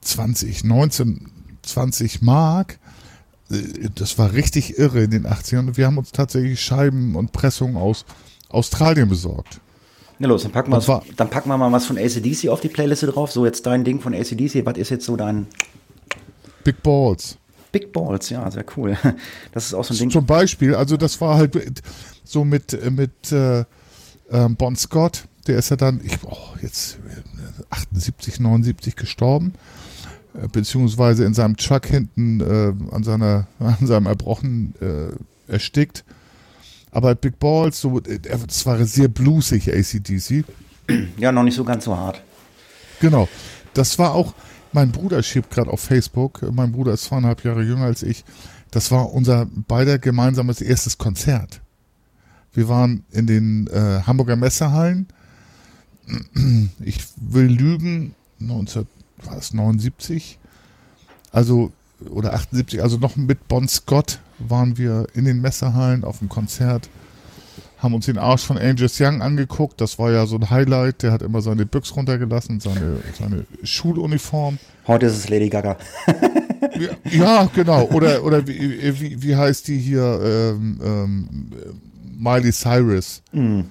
20, 0.01 0.63
19, 0.63 1.32
20 1.63 2.22
Mark. 2.22 2.80
Äh, 3.49 3.89
das 3.95 4.17
war 4.17 4.34
richtig 4.34 4.78
irre 4.78 5.03
in 5.03 5.11
den 5.11 5.26
80ern. 5.26 5.67
Und 5.67 5.78
wir 5.78 5.88
haben 5.88 5.97
uns 5.97 6.11
tatsächlich 6.11 6.61
Scheiben 6.61 7.15
und 7.15 7.32
Pressungen 7.32 7.78
aus 7.78 8.05
Australien 8.49 9.09
besorgt. 9.09 9.61
Na 10.22 10.28
los, 10.28 10.43
dann 10.43 10.51
packen, 10.51 10.72
wir, 10.72 11.03
dann 11.17 11.32
packen 11.32 11.49
wir 11.49 11.57
mal 11.57 11.72
was 11.72 11.88
von 11.88 11.97
ACDC 11.97 12.49
auf 12.49 12.61
die 12.61 12.67
Playliste 12.67 13.07
drauf. 13.07 13.32
So, 13.32 13.43
jetzt 13.43 13.65
dein 13.65 13.84
Ding 13.84 13.99
von 13.99 14.13
ACDC. 14.13 14.63
Was 14.67 14.78
ist 14.78 14.91
jetzt 14.91 15.05
so 15.07 15.15
dein. 15.15 15.47
Big 16.63 16.84
Balls. 16.84 17.39
Big 17.72 17.91
Balls, 17.91 18.30
ja, 18.30 18.49
sehr 18.51 18.63
cool. 18.78 18.95
Das 19.51 19.65
ist 19.65 19.74
auch 19.74 19.84
so 19.84 19.95
ein 19.95 19.97
Ding. 19.97 20.11
Zum 20.11 20.28
Beispiel, 20.28 20.76
also 20.76 20.95
das 20.95 21.19
war 21.22 21.38
halt 21.38 21.82
so 22.24 22.45
mit, 22.45 22.78
mit 22.91 23.32
äh, 23.32 23.65
ähm, 24.30 24.55
Bon 24.57 24.76
Scott, 24.76 25.24
der 25.47 25.57
ist 25.57 25.69
ja 25.69 25.76
dann, 25.76 25.99
ich, 26.03 26.19
oh, 26.24 26.38
jetzt 26.61 26.99
78, 27.72 28.39
79 28.39 28.95
gestorben, 28.95 29.53
äh, 30.36 30.47
beziehungsweise 30.47 31.26
in 31.26 31.34
seinem 31.34 31.57
Truck 31.57 31.88
hinten 31.88 32.41
äh, 32.41 32.93
an, 32.93 33.01
seiner, 33.01 33.47
an 33.59 33.88
seinem 33.88 34.05
Erbrochen 34.05 34.76
äh, 34.82 35.51
erstickt. 35.51 36.03
Aber 36.92 37.16
Big 37.16 37.39
Balls, 37.39 37.80
so, 37.82 38.02
es 38.02 38.66
war 38.66 38.86
sehr 38.86 39.08
bluesig, 39.08 39.74
ACDC. 39.74 40.46
Ja, 41.18 41.32
noch 41.32 41.44
nicht 41.44 41.56
so 41.56 41.64
ganz 41.64 41.86
so 41.86 41.96
hart. 41.96 42.22
Genau. 43.00 43.30
Das 43.74 43.98
war 43.98 44.14
auch, 44.14 44.34
mein 44.74 44.92
Bruder 44.92 45.24
schiebt 45.24 45.50
gerade 45.52 45.72
auf 45.72 45.80
Facebook, 45.80 46.42
mein 46.52 46.74
Bruder 46.74 46.94
ist 46.94 47.06
zweieinhalb 47.06 47.44
Jahre 47.46 47.64
jünger 47.64 47.86
als 47.86 48.04
ich. 48.04 48.26
Das 48.72 48.92
war 48.92 49.14
unser 49.14 49.48
beider 49.68 50.00
gemeinsames 50.00 50.62
erstes 50.62 50.98
Konzert. 50.98 51.62
Wir 52.54 52.68
waren 52.68 53.06
in 53.12 53.28
den 53.28 53.68
äh, 53.68 54.02
Hamburger 54.06 54.36
Messehallen. 54.36 55.08
Ich 56.84 57.00
will 57.16 57.46
lügen, 57.46 58.16
1979, 58.42 60.39
also 61.32 61.72
oder 62.10 62.34
78, 62.34 62.82
also 62.82 62.97
noch 62.97 63.16
mit 63.16 63.47
Bon 63.47 63.68
Scott 63.68 64.20
waren 64.39 64.78
wir 64.78 65.08
in 65.14 65.26
den 65.26 65.41
Messehallen 65.41 66.04
auf 66.04 66.20
dem 66.20 66.30
Konzert, 66.30 66.89
haben 67.78 67.93
uns 67.93 68.06
den 68.06 68.18
Arsch 68.18 68.43
von 68.43 68.58
Angus 68.58 68.99
Young 68.99 69.22
angeguckt. 69.22 69.82
Das 69.82 69.97
war 69.97 70.12
ja 70.12 70.28
so 70.28 70.36
ein 70.36 70.49
Highlight. 70.52 71.02
Der 71.02 71.12
hat 71.12 71.24
immer 71.24 71.41
seine 71.41 71.66
Büchs 71.66 71.95
runtergelassen, 71.95 72.60
seine, 72.60 72.99
seine 73.18 73.45
Schuluniform. 73.64 74.60
Heute 74.86 75.08
ist 75.08 75.18
es 75.18 75.30
Lady 75.30 75.49
Gaga. 75.49 75.78
ja, 77.12 77.49
genau. 77.56 77.86
Oder, 77.86 78.24
oder 78.24 78.47
wie, 78.47 78.99
wie, 78.99 79.24
wie 79.24 79.36
heißt 79.36 79.68
die 79.68 79.80
hier? 79.80 80.20
Ähm, 80.24 80.80
ähm, 80.84 81.52
Miley 82.22 82.52
Cyrus. 82.52 83.24
Mm. 83.32 83.62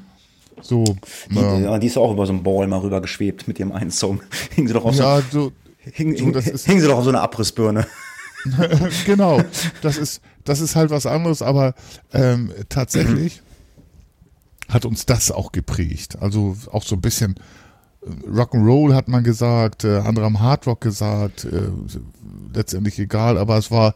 So, 0.60 0.84
die, 1.30 1.38
ähm, 1.38 1.80
die 1.80 1.86
ist 1.86 1.96
auch 1.96 2.12
über 2.12 2.26
so 2.26 2.32
einen 2.32 2.42
Ball 2.42 2.66
mal 2.66 2.80
rüber 2.80 3.00
geschwebt 3.00 3.48
mit 3.48 3.58
ihrem 3.58 3.72
einen 3.72 3.90
Song. 3.90 4.20
Hing 4.54 4.66
sie 4.66 4.74
doch 4.74 4.84
auf 4.84 4.96
ja, 4.96 5.22
so, 5.30 5.52
hing, 5.78 6.16
so, 6.16 6.40
hing 6.40 6.80
sie 6.80 6.86
doch 6.86 6.98
auf 6.98 7.04
so 7.04 7.10
eine 7.10 7.20
Abrissbirne. 7.20 7.86
genau, 9.06 9.42
das 9.82 9.96
ist, 9.96 10.22
das 10.44 10.60
ist 10.60 10.76
halt 10.76 10.90
was 10.90 11.06
anderes, 11.06 11.42
aber 11.42 11.74
ähm, 12.12 12.52
tatsächlich 12.68 13.42
hat 14.68 14.84
uns 14.84 15.06
das 15.06 15.30
auch 15.30 15.52
geprägt. 15.52 16.18
Also 16.20 16.56
auch 16.70 16.82
so 16.82 16.96
ein 16.96 17.00
bisschen 17.00 17.34
äh, 18.02 18.28
Rock'n'Roll 18.28 18.94
hat 18.94 19.08
man 19.08 19.24
gesagt, 19.24 19.84
äh, 19.84 19.98
andere 19.98 20.24
haben 20.24 20.40
Hardrock 20.40 20.80
gesagt, 20.80 21.44
äh, 21.44 21.68
letztendlich 22.54 22.98
egal, 22.98 23.36
aber 23.36 23.58
es 23.58 23.70
war, 23.70 23.94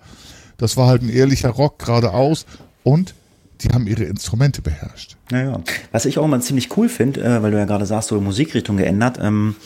das 0.59 0.76
war 0.76 0.88
halt 0.88 1.03
ein 1.03 1.09
ehrlicher 1.09 1.51
Rock 1.51 1.78
geradeaus 1.78 2.47
und 2.82 3.14
die 3.61 3.68
haben 3.68 3.86
ihre 3.86 4.05
Instrumente 4.05 4.62
beherrscht. 4.62 5.16
Naja, 5.30 5.61
was 5.92 6.05
ich 6.07 6.18
auch 6.18 6.24
immer 6.24 6.40
ziemlich 6.40 6.76
cool 6.76 6.88
finde, 6.88 7.22
äh, 7.22 7.42
weil 7.42 7.51
du 7.51 7.59
ja 7.59 7.64
gerade 7.64 7.86
sagst, 7.86 8.09
so 8.09 8.20
Musikrichtung 8.20 8.76
geändert. 8.76 9.18
Ähm, 9.20 9.57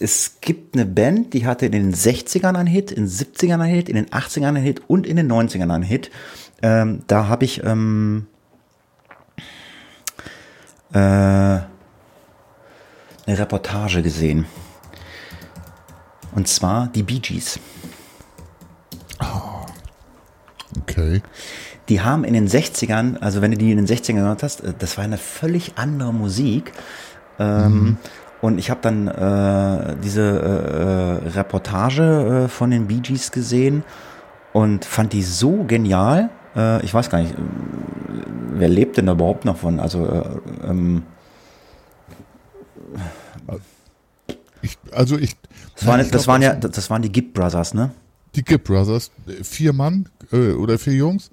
es 0.00 0.40
gibt 0.40 0.76
eine 0.76 0.86
Band, 0.86 1.34
die 1.34 1.46
hatte 1.46 1.66
in 1.66 1.72
den 1.72 1.94
60ern 1.94 2.56
einen 2.56 2.66
Hit, 2.66 2.92
in 2.92 3.04
den 3.04 3.10
70ern 3.10 3.60
einen 3.60 3.74
Hit, 3.74 3.88
in 3.88 3.96
den 3.96 4.06
80ern 4.06 4.48
einen 4.48 4.62
Hit 4.62 4.82
und 4.86 5.06
in 5.06 5.16
den 5.16 5.30
90ern 5.30 5.72
einen 5.72 5.82
Hit. 5.82 6.10
Ähm, 6.62 7.02
da 7.06 7.26
habe 7.28 7.44
ich 7.44 7.64
ähm, 7.64 8.26
äh, 10.92 10.98
eine 10.98 11.68
Reportage 13.26 14.02
gesehen. 14.02 14.46
Und 16.34 16.46
zwar 16.46 16.88
die 16.88 17.02
Bee 17.02 17.18
Gees. 17.18 17.58
Okay. 20.82 21.22
Die 21.88 22.00
haben 22.02 22.24
in 22.24 22.34
den 22.34 22.48
60ern, 22.48 23.18
also 23.18 23.40
wenn 23.40 23.50
du 23.50 23.56
die 23.56 23.72
in 23.72 23.78
den 23.78 23.86
60ern 23.86 24.14
gehört 24.14 24.42
hast, 24.42 24.60
äh, 24.62 24.74
das 24.78 24.96
war 24.96 25.04
eine 25.04 25.18
völlig 25.18 25.72
andere 25.76 26.12
Musik. 26.12 26.72
Ähm, 27.38 27.72
mhm. 27.72 27.96
Und 28.40 28.58
ich 28.58 28.70
habe 28.70 28.80
dann 28.82 29.08
äh, 29.08 29.96
diese 30.02 30.22
äh, 30.22 31.26
äh, 31.26 31.28
Reportage 31.30 32.44
äh, 32.44 32.48
von 32.48 32.70
den 32.70 32.86
Bee 32.86 33.00
Gees 33.00 33.32
gesehen 33.32 33.82
und 34.52 34.84
fand 34.84 35.12
die 35.12 35.22
so 35.22 35.64
genial. 35.64 36.30
Äh, 36.54 36.84
ich 36.84 36.94
weiß 36.94 37.10
gar 37.10 37.20
nicht, 37.20 37.34
wer 38.52 38.68
lebt 38.68 38.96
denn 38.96 39.06
da 39.06 39.12
überhaupt 39.12 39.44
noch 39.44 39.56
von? 39.56 39.80
Also, 39.80 40.40
ähm, 40.64 41.02
ich, 44.62 44.78
also 44.92 45.18
ich. 45.18 45.36
Das, 45.74 45.86
waren, 45.86 46.00
ich 46.00 46.10
das 46.10 46.24
glaub, 46.24 46.34
waren 46.34 46.42
ja, 46.42 46.54
das 46.54 46.90
waren 46.90 47.02
die 47.02 47.10
Gibb 47.10 47.34
Brothers, 47.34 47.74
ne? 47.74 47.90
Die 48.36 48.44
Gibb 48.44 48.64
Brothers, 48.64 49.10
vier 49.42 49.72
Mann 49.72 50.08
äh, 50.32 50.52
oder 50.52 50.78
vier 50.78 50.94
Jungs. 50.94 51.30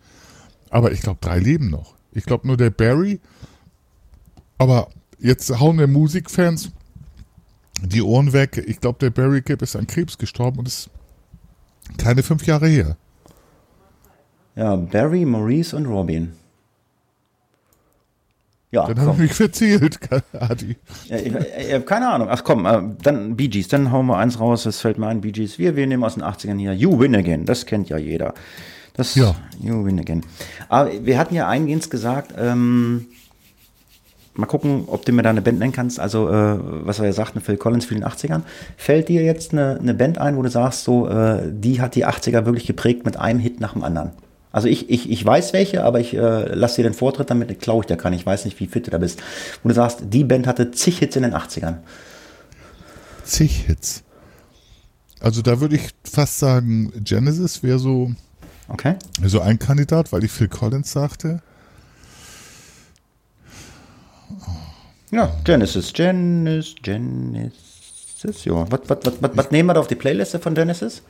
Aber 0.72 0.92
ich 0.92 1.02
glaube, 1.02 1.20
drei 1.22 1.38
leben 1.38 1.70
noch. 1.70 1.94
Ich 2.14 2.26
glaube 2.26 2.48
nur 2.48 2.58
der 2.58 2.72
Barry. 2.72 3.20
Aber 4.58 4.88
jetzt 5.20 5.60
hauen 5.60 5.78
wir 5.78 5.88
Musikfans 5.88 6.72
die 7.82 8.02
Ohren 8.02 8.34
weg. 8.34 8.64
Ich 8.68 8.80
glaube, 8.80 9.00
der 9.00 9.10
Barry 9.10 9.42
Gibb 9.42 9.62
ist 9.62 9.76
an 9.76 9.88
Krebs 9.88 10.18
gestorben 10.18 10.60
und 10.60 10.68
ist 10.68 10.90
keine 11.98 12.24
fünf 12.24 12.46
Jahre 12.46 12.68
her. 12.68 12.98
Ja, 14.56 14.76
Barry, 14.76 15.26
Maurice 15.26 15.76
und 15.76 15.86
Robin. 15.86 16.34
Ja, 18.72 18.88
dann 18.88 19.00
habe 19.00 19.12
ich 19.14 19.20
mich 19.20 19.34
verzählt, 19.34 20.00
Adi. 20.34 20.76
Ja, 21.06 21.18
ich, 21.18 21.34
ich 21.34 21.74
habe 21.74 21.86
keine 21.86 22.10
Ahnung. 22.10 22.28
Ach 22.30 22.44
komm, 22.44 22.66
äh, 22.66 22.82
dann 23.02 23.38
Bee 23.38 23.48
Gees. 23.48 23.70
Dann 23.70 23.92
hauen 23.92 24.06
wir 24.08 24.18
eins 24.18 24.40
raus, 24.40 24.64
das 24.64 24.82
fällt 24.82 24.98
mir 24.98 25.08
ein, 25.08 25.22
Bee 25.22 25.32
Gees. 25.32 25.58
Wir, 25.58 25.76
wir 25.76 25.88
nehmen 25.88 26.04
aus 26.04 26.16
den 26.16 26.24
80ern 26.24 26.58
hier 26.58 26.74
You 26.74 27.00
Win 27.00 27.16
Again. 27.16 27.46
Das 27.46 27.66
kennt 27.66 27.88
ja 27.88 27.98
jeder. 27.98 28.34
Das, 28.94 29.16
ja. 29.16 29.36
You 29.62 29.86
Win 29.86 30.00
Again. 30.00 30.24
Aber 30.68 30.92
wir 31.06 31.18
hatten 31.18 31.36
ja 31.36 31.48
eingehend 31.48 31.90
gesagt, 31.90 32.34
ähm, 32.38 33.08
mal 34.36 34.46
gucken, 34.46 34.84
ob 34.88 35.06
du 35.06 35.12
mir 35.12 35.22
da 35.22 35.30
eine 35.30 35.42
Band 35.42 35.60
nennen 35.60 35.72
kannst. 35.72 36.00
Also, 36.00 36.30
äh, 36.30 36.58
was 36.60 37.00
wir 37.00 37.06
ja 37.06 37.14
sagten, 37.14 37.42
Phil 37.42 37.58
Collins 37.58 37.86
für 37.86 37.96
den 37.96 38.04
80ern. 38.04 38.42
Fällt 38.78 39.10
dir 39.10 39.24
jetzt 39.24 39.54
eine, 39.54 39.80
eine 39.80 39.94
Band 39.94 40.18
ein, 40.18 40.38
wo 40.38 40.42
du 40.42 40.50
sagst, 40.50 40.84
so, 40.84 41.08
äh, 41.08 41.44
die 41.52 41.82
hat 41.82 41.96
die 41.96 42.06
80er 42.06 42.46
wirklich 42.46 42.66
geprägt 42.66 43.06
mit 43.06 43.18
einem 43.18 43.40
Hit 43.40 43.60
nach 43.60 43.74
dem 43.74 43.84
anderen? 43.84 44.12
Also 44.52 44.70
ich, 44.70 44.90
ich, 44.90 45.10
ich 45.10 45.26
weiß 45.26 45.52
welche, 45.52 45.84
aber 45.84 46.00
ich 46.00 46.14
äh, 46.14 46.54
lasse 46.54 46.78
dir 46.78 46.84
den 46.84 46.94
Vortritt, 46.94 47.30
damit 47.30 47.60
klaue 47.60 47.82
ich 47.82 47.88
dir 47.88 47.98
kann. 47.98 48.14
Ich 48.14 48.26
weiß 48.26 48.46
nicht, 48.46 48.58
wie 48.60 48.68
fit 48.68 48.88
du 48.88 48.92
da 48.92 48.98
bist. 48.98 49.22
Wo 49.62 49.70
du 49.70 49.76
sagst, 49.76 50.00
die 50.04 50.24
Band 50.24 50.48
hatte 50.48 50.72
zig 50.72 51.00
Hits 51.00 51.18
in 51.18 51.24
den 51.24 51.34
80ern. 51.34 51.80
Zig 53.26 53.66
Hits. 53.68 54.04
Also 55.20 55.42
da 55.42 55.60
würde 55.60 55.76
ich 55.76 55.90
fast 56.10 56.40
sagen, 56.40 56.94
Genesis 57.04 57.64
wäre 57.64 57.80
so, 57.80 58.12
okay. 58.70 58.96
so 59.26 59.42
ein 59.42 59.60
Kandidat, 59.60 60.14
weil 60.14 60.24
ich 60.24 60.32
Phil 60.32 60.48
Collins 60.48 60.92
sagte. 60.92 61.42
Ja, 65.12 65.34
Genesis, 65.44 65.94
Genesis, 65.94 66.76
Genesis, 66.82 68.46
ja. 68.46 68.70
Was, 68.72 68.82
was, 68.88 68.98
was, 69.04 69.14
was, 69.22 69.32
was 69.34 69.52
nehmen 69.52 69.70
wir 69.70 69.74
da 69.74 69.80
auf 69.80 69.88
die 69.88 69.96
Playliste 69.96 70.40
von 70.40 70.56
Genesis? 70.56 71.04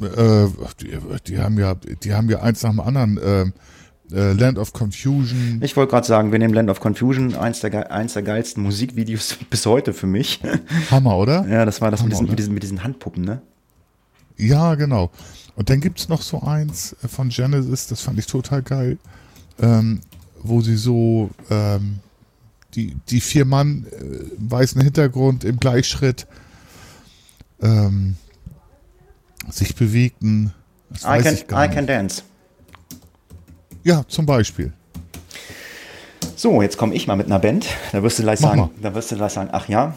Äh, 0.00 0.46
die, 0.80 0.98
die, 1.26 1.38
haben 1.38 1.58
ja, 1.58 1.74
die 1.74 2.14
haben 2.14 2.28
ja 2.28 2.40
eins 2.40 2.62
nach 2.62 2.70
dem 2.70 2.80
anderen. 2.80 3.18
Äh, 3.18 3.50
äh, 4.12 4.32
Land 4.34 4.58
of 4.58 4.72
Confusion. 4.72 5.60
Ich 5.62 5.76
wollte 5.76 5.90
gerade 5.90 6.06
sagen, 6.06 6.30
wir 6.30 6.38
nehmen 6.38 6.54
Land 6.54 6.70
of 6.70 6.78
Confusion, 6.78 7.34
eins 7.34 7.60
der, 7.60 7.90
eins 7.90 8.12
der 8.12 8.22
geilsten 8.22 8.62
Musikvideos 8.62 9.36
bis 9.50 9.66
heute 9.66 9.92
für 9.92 10.06
mich. 10.06 10.40
Hammer, 10.90 11.16
oder? 11.16 11.46
Ja, 11.48 11.64
das 11.64 11.80
war 11.80 11.90
das 11.90 12.00
Hammer, 12.00 12.10
mit, 12.10 12.12
diesen, 12.12 12.28
mit, 12.28 12.38
diesen, 12.38 12.54
mit, 12.54 12.62
diesen, 12.62 12.84
Handpuppen, 12.84 13.24
ne? 13.24 13.42
Ja, 14.36 14.74
genau. 14.76 15.10
Und 15.56 15.70
dann 15.70 15.80
gibt 15.80 15.98
es 15.98 16.08
noch 16.08 16.22
so 16.22 16.42
eins 16.42 16.94
von 17.08 17.30
Genesis, 17.30 17.88
das 17.88 18.02
fand 18.02 18.18
ich 18.18 18.26
total 18.26 18.62
geil, 18.62 18.98
ähm, 19.60 20.00
wo 20.48 20.60
sie 20.60 20.76
so 20.76 21.30
ähm, 21.50 22.00
die, 22.74 22.96
die 23.08 23.20
vier 23.20 23.44
Mann, 23.44 23.86
äh, 23.90 24.24
weißen 24.38 24.80
Hintergrund 24.80 25.44
im 25.44 25.58
Gleichschritt 25.58 26.26
ähm, 27.62 28.16
sich 29.50 29.74
bewegten. 29.74 30.52
Das 30.90 31.02
I 31.04 31.22
can, 31.22 31.64
I 31.64 31.74
can 31.74 31.86
dance. 31.86 32.22
Ja, 33.84 34.04
zum 34.08 34.26
Beispiel. 34.26 34.72
So, 36.34 36.60
jetzt 36.60 36.76
komme 36.76 36.94
ich 36.94 37.06
mal 37.06 37.16
mit 37.16 37.26
einer 37.26 37.38
Band. 37.38 37.66
Da 37.92 38.02
wirst 38.02 38.18
du 38.18 38.22
gleich 38.22 38.40
Mach 38.40 38.50
sagen, 38.50 38.70
da 38.82 38.94
wirst 38.94 39.10
du 39.10 39.16
gleich 39.16 39.32
sagen, 39.32 39.48
ach 39.52 39.68
ja, 39.68 39.94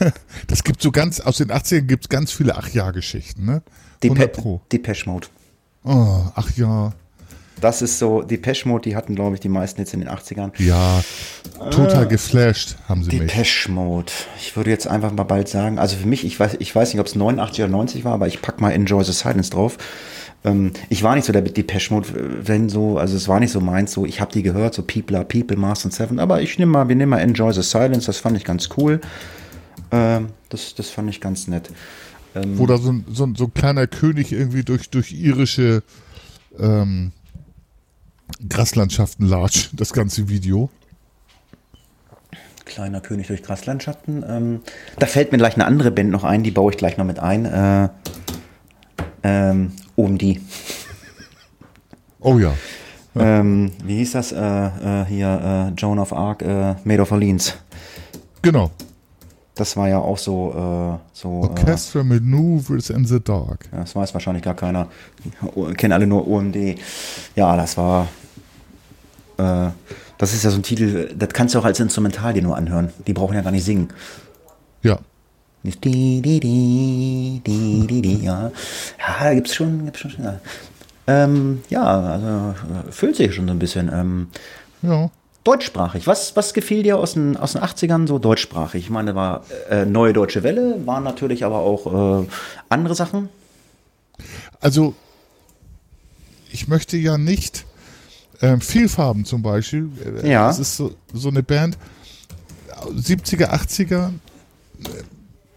Das 0.46 0.64
gibt 0.64 0.82
so 0.82 0.90
ganz, 0.90 1.20
aus 1.20 1.38
den 1.38 1.50
80ern 1.50 1.82
gibt 1.82 2.04
es 2.04 2.08
ganz 2.08 2.32
viele 2.32 2.56
Ach-Ja-Geschichten, 2.56 3.44
ne? 3.44 3.62
100 4.02 4.02
Depe 4.02 4.28
Pro. 4.28 4.60
Depeche 4.72 5.08
Mode. 5.08 5.28
Oh, 5.84 6.24
ach 6.34 6.50
ja, 6.56 6.92
Das 7.60 7.82
ist 7.82 7.98
so, 7.98 8.22
Depeche 8.22 8.68
Mode, 8.68 8.88
die 8.88 8.96
hatten, 8.96 9.14
glaube 9.14 9.34
ich, 9.34 9.40
die 9.40 9.48
meisten 9.48 9.80
jetzt 9.80 9.92
in 9.94 10.00
den 10.00 10.08
80ern. 10.08 10.50
ja, 10.58 11.02
total 11.70 12.06
geflasht 12.06 12.76
haben 12.88 13.04
sie 13.04 13.18
mich. 13.18 13.32
Depeche 13.32 13.70
Mode. 13.70 14.12
Ich 14.38 14.56
würde 14.56 14.70
jetzt 14.70 14.86
einfach 14.86 15.12
mal 15.12 15.24
bald 15.24 15.48
sagen, 15.48 15.78
also 15.78 15.96
für 15.96 16.06
mich, 16.06 16.24
ich 16.24 16.38
weiß, 16.38 16.56
ich 16.58 16.74
weiß 16.74 16.92
nicht, 16.92 17.00
ob 17.00 17.06
es 17.06 17.14
89 17.14 17.62
oder 17.64 17.70
90 17.70 18.04
war, 18.04 18.14
aber 18.14 18.26
ich 18.26 18.40
pack 18.42 18.60
mal 18.60 18.70
Enjoy 18.70 19.04
the 19.04 19.12
Silence 19.12 19.50
drauf. 19.50 19.78
Ähm, 20.44 20.72
ich 20.88 21.02
war 21.02 21.14
nicht 21.14 21.24
so 21.24 21.32
der 21.32 21.42
Depeche 21.42 21.92
Mode, 21.92 22.08
äh, 22.08 22.48
wenn 22.48 22.68
so, 22.68 22.98
also 22.98 23.16
es 23.16 23.28
war 23.28 23.40
nicht 23.40 23.52
so 23.52 23.60
meins, 23.60 23.92
so, 23.92 24.06
ich 24.06 24.20
habe 24.20 24.32
die 24.32 24.42
gehört, 24.42 24.74
so 24.74 24.82
People 24.82 25.16
are 25.16 25.26
People, 25.26 25.56
Mars 25.56 25.84
and 25.84 25.92
Seven, 25.92 26.18
aber 26.18 26.40
ich 26.40 26.58
nehme 26.58 26.72
mal, 26.72 26.88
wir 26.88 26.96
nehmen 26.96 27.10
mal 27.10 27.20
Enjoy 27.20 27.52
the 27.52 27.62
Silence, 27.62 28.06
das 28.06 28.18
fand 28.18 28.36
ich 28.36 28.44
ganz 28.44 28.70
cool. 28.76 29.00
Ähm, 29.92 30.28
das, 30.48 30.74
das 30.74 30.88
fand 30.88 31.10
ich 31.10 31.20
ganz 31.20 31.46
nett. 31.46 31.70
Wo 32.34 32.66
da 32.66 32.78
so 32.78 32.92
ein, 32.92 33.04
so, 33.10 33.24
ein, 33.24 33.34
so 33.34 33.44
ein 33.46 33.54
kleiner 33.54 33.88
König 33.88 34.30
irgendwie 34.30 34.62
durch, 34.62 34.88
durch 34.88 35.12
irische 35.12 35.82
ähm, 36.58 37.10
Graslandschaften 38.48 39.26
latscht, 39.26 39.70
das 39.72 39.92
ganze 39.92 40.28
Video. 40.28 40.70
Kleiner 42.64 43.00
König 43.00 43.26
durch 43.26 43.42
Graslandschaften. 43.42 44.24
Ähm, 44.28 44.60
da 44.98 45.06
fällt 45.06 45.32
mir 45.32 45.38
gleich 45.38 45.54
eine 45.54 45.64
andere 45.66 45.90
Band 45.90 46.10
noch 46.10 46.24
ein, 46.24 46.42
die 46.42 46.50
baue 46.50 46.72
ich 46.72 46.78
gleich 46.78 46.96
noch 46.96 47.04
mit 47.04 47.18
ein. 47.18 47.44
Äh, 47.44 47.88
ähm, 49.22 49.72
OMD. 49.96 50.38
Oh 52.20 52.38
ja. 52.38 52.52
Ähm, 53.16 53.72
wie 53.84 53.96
hieß 53.96 54.12
das? 54.12 54.32
Äh, 54.32 54.38
äh, 54.38 55.04
hier, 55.06 55.72
äh, 55.72 55.80
Joan 55.80 55.98
of 55.98 56.12
Arc, 56.12 56.42
äh, 56.42 56.74
Made 56.84 57.02
of 57.02 57.10
Orleans. 57.10 57.56
Genau. 58.42 58.70
Das 59.54 59.76
war 59.76 59.88
ja 59.88 59.98
auch 59.98 60.16
so, 60.16 60.52
äh, 60.52 60.98
so. 61.12 61.28
Äh, 61.28 61.48
Orchestra 61.48 62.02
Maneuvers 62.02 62.90
in 62.90 63.04
the 63.04 63.20
Dark. 63.20 63.68
das 63.72 63.94
weiß 63.94 64.14
wahrscheinlich 64.14 64.42
gar 64.44 64.54
keiner. 64.54 64.88
Kennen 65.76 65.92
alle 65.92 66.06
nur 66.06 66.26
OMD. 66.26 66.78
Ja, 67.34 67.56
das 67.56 67.76
war. 67.76 68.08
Äh, 69.40 69.70
das 70.18 70.34
ist 70.34 70.44
ja 70.44 70.50
so 70.50 70.56
ein 70.58 70.62
Titel, 70.62 71.14
das 71.16 71.30
kannst 71.30 71.54
du 71.54 71.58
auch 71.58 71.64
als 71.64 71.80
Instrumental 71.80 72.34
dir 72.34 72.42
nur 72.42 72.56
anhören. 72.56 72.92
Die 73.06 73.12
brauchen 73.14 73.34
ja 73.34 73.40
gar 73.42 73.50
nicht 73.52 73.64
singen. 73.64 73.88
Ja. 74.82 74.98
Nicht 75.62 75.84
die, 75.84 76.20
die, 76.22 76.40
die, 76.40 77.42
die, 77.46 77.86
die, 77.86 78.02
die, 78.02 78.24
ja. 78.24 78.50
Ja, 78.98 79.24
da 79.24 79.34
gibt's 79.34 79.54
schon, 79.54 79.84
gibt's 79.84 80.00
schon. 80.00 80.12
Ja, 80.22 80.40
ähm, 81.06 81.62
ja 81.68 81.82
also 81.82 82.54
äh, 82.88 82.92
füllt 82.92 83.16
sich 83.16 83.34
schon 83.34 83.46
so 83.46 83.52
ein 83.52 83.58
bisschen. 83.58 83.90
Ähm, 83.92 84.28
Ja. 84.82 85.10
deutschsprachig. 85.44 86.06
Was, 86.06 86.36
was 86.36 86.54
gefiel 86.54 86.82
dir 86.82 86.98
aus 86.98 87.14
den, 87.14 87.36
aus 87.36 87.52
den 87.52 87.62
80ern 87.62 88.06
so 88.06 88.18
deutschsprachig? 88.18 88.84
Ich 88.84 88.90
meine, 88.90 89.14
war 89.14 89.44
äh, 89.70 89.84
Neue 89.86 90.12
Deutsche 90.12 90.42
Welle, 90.42 90.86
waren 90.86 91.04
natürlich 91.04 91.44
aber 91.44 91.58
auch 91.60 92.22
äh, 92.22 92.26
andere 92.68 92.94
Sachen. 92.94 93.28
Also, 94.60 94.94
ich 96.50 96.68
möchte 96.68 96.96
ja 96.96 97.16
nicht 97.18 97.64
ähm, 98.42 98.60
Vielfarben 98.60 99.24
zum 99.24 99.42
Beispiel. 99.42 99.90
äh, 100.22 100.30
Ja. 100.30 100.46
Das 100.48 100.58
ist 100.58 100.76
so, 100.76 100.94
so 101.12 101.28
eine 101.28 101.42
Band, 101.42 101.76
70er, 102.94 103.50
80er. 103.50 104.08
äh, 104.08 104.88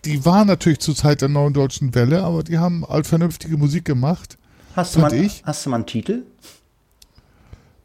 Die 0.06 0.26
war 0.26 0.44
natürlich 0.46 0.80
zur 0.80 0.96
Zeit 0.96 1.22
der 1.22 1.30
neuen 1.30 1.54
deutschen 1.54 1.96
Welle, 1.96 2.24
aber 2.24 2.44
die 2.44 2.58
haben 2.58 2.86
halt 2.88 3.08
vernünftige 3.08 3.56
Musik 3.58 3.86
gemacht. 3.86 4.38
Hast 4.76 4.96
du, 4.96 5.00
mal, 5.00 5.14
ich. 5.14 5.44
hast 5.46 5.66
du 5.66 5.70
mal 5.70 5.78
einen 5.78 5.86
Titel? 5.86 6.24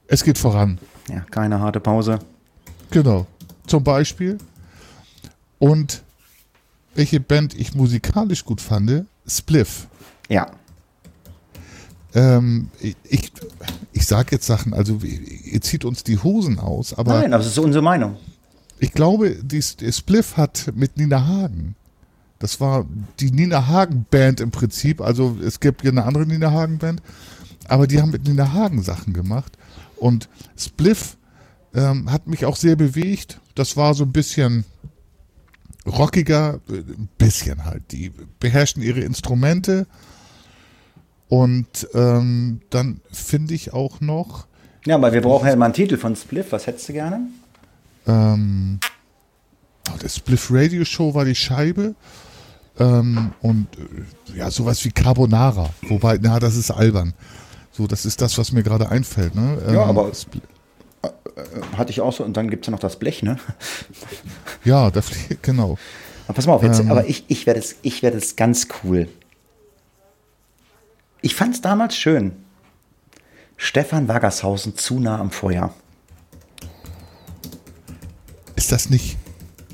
Es 0.09 0.24
geht 0.24 0.38
voran. 0.38 0.78
Ja, 1.09 1.20
keine 1.30 1.61
harte 1.61 1.80
Pause. 1.80 2.18
Genau. 2.90 3.26
Zum 3.66 3.84
Beispiel. 3.84 4.38
Und 5.59 6.03
welche 6.94 7.20
Band 7.20 7.55
ich 7.55 7.74
musikalisch 7.74 8.44
gut 8.44 8.61
fand, 8.61 9.05
Spliff. 9.26 9.86
Ja. 10.28 10.51
Ähm, 12.19 12.71
ich 12.81 13.33
ich, 13.93 14.07
sage 14.07 14.29
jetzt 14.33 14.47
Sachen, 14.47 14.75
also 14.75 14.99
ihr 15.03 15.61
zieht 15.61 15.85
uns 15.85 16.03
die 16.03 16.19
Hosen 16.19 16.59
aus, 16.59 16.95
aber 16.95 17.21
Nein, 17.21 17.33
aber 17.33 17.43
das 17.43 17.53
ist 17.53 17.59
unsere 17.59 17.83
Meinung. 17.83 18.16
ich 18.81 18.93
glaube, 18.93 19.37
die, 19.43 19.62
die 19.81 19.93
Spliff 19.93 20.37
hat 20.37 20.73
mit 20.75 20.97
Nina 20.97 21.27
Hagen, 21.27 21.77
das 22.39 22.61
war 22.61 22.87
die 23.21 23.31
Nina 23.31 23.69
Hagen 23.69 24.07
Band 24.11 24.41
im 24.41 24.51
Prinzip, 24.51 25.01
also 25.01 25.37
es 25.45 25.61
gibt 25.61 25.85
ja 25.85 25.91
eine 25.91 26.05
andere 26.05 26.27
Nina 26.27 26.51
Hagen 26.51 26.79
Band, 26.79 27.03
aber 27.69 27.87
die 27.87 28.01
haben 28.01 28.11
mit 28.11 28.27
Nina 28.27 28.53
Hagen 28.53 28.83
Sachen 28.83 29.12
gemacht 29.12 29.53
und 29.97 30.29
Spliff 30.57 31.16
ähm, 31.75 32.11
hat 32.11 32.27
mich 32.27 32.47
auch 32.47 32.57
sehr 32.57 32.77
bewegt. 32.77 33.41
Das 33.55 33.77
war 33.77 33.95
so 33.95 34.05
ein 34.05 34.12
bisschen 34.12 34.64
rockiger, 35.87 36.61
äh, 36.69 36.79
ein 36.79 37.09
bisschen 37.19 37.64
halt. 37.64 37.93
Die 37.93 38.11
beherrschen 38.41 38.83
ihre 38.83 39.01
Instrumente 39.01 39.87
und 41.29 41.89
ähm, 41.95 42.61
dann 42.70 43.01
finde 43.12 43.55
ich 43.55 43.72
auch 43.72 44.01
noch 44.01 44.47
Ja, 44.87 44.95
aber 44.97 45.12
wir 45.12 45.20
brauchen 45.22 45.47
ja 45.49 45.57
mal 45.57 45.66
einen 45.66 45.74
Titel 45.74 45.97
von 45.97 46.16
Spliff. 46.16 46.53
Was 46.53 46.66
hättest 46.66 46.89
du 46.89 46.93
gerne? 46.95 47.20
Ähm, 48.07 48.81
oh, 49.93 49.99
der 50.03 50.09
Spliff 50.09 50.49
Radio 50.51 50.85
Show 50.85 51.14
war 51.14 51.24
die 51.24 51.35
Scheibe. 51.35 51.95
Ähm, 52.81 53.33
und 53.43 53.66
äh, 53.76 54.39
ja, 54.39 54.51
sowas 54.51 54.85
wie 54.85 54.91
Carbonara. 54.91 55.68
Wobei, 55.89 56.18
na, 56.22 56.39
das 56.39 56.57
ist 56.57 56.70
albern. 56.70 57.12
So, 57.72 57.87
das 57.87 58.07
ist 58.07 58.20
das, 58.22 58.39
was 58.39 58.53
mir 58.53 58.62
gerade 58.62 58.89
einfällt. 58.89 59.35
Ne? 59.35 59.59
Ähm, 59.66 59.74
Ja, 59.74 59.85
aber- 59.85 60.07
Spl- 60.12 60.41
Hatte 61.76 61.91
ich 61.91 62.01
auch 62.01 62.12
so. 62.12 62.24
Und 62.24 62.37
dann 62.37 62.49
gibt 62.51 62.64
es 62.64 62.66
ja 62.68 62.70
noch 62.72 62.81
das 62.81 62.97
Blech, 62.99 63.22
ne? 63.22 63.37
ja, 64.64 64.91
da 64.93 65.01
flie- 65.01 65.37
genau. 65.43 65.76
Aber 66.26 66.35
pass 66.35 66.47
mal 66.47 66.55
auf, 66.55 66.62
jetzt, 66.62 66.81
Ähm. 66.81 66.91
aber 66.91 67.07
ich, 67.07 67.24
ich 67.29 67.47
werde 67.47 67.61
es, 67.61 67.76
ich 67.83 68.03
werde 68.03 68.16
es 68.18 68.37
ganz 68.37 68.68
cool. 68.83 69.09
Ich 71.21 71.35
fand 71.35 71.55
es 71.55 71.61
damals 71.61 71.97
schön. 71.97 72.33
Stefan 73.57 74.07
Waggershausen 74.09 74.77
zu 74.77 75.01
nah 75.01 75.19
am 75.19 75.31
Feuer. 75.31 75.75
Ist 78.57 78.71
das 78.73 78.91
nicht. 78.91 79.16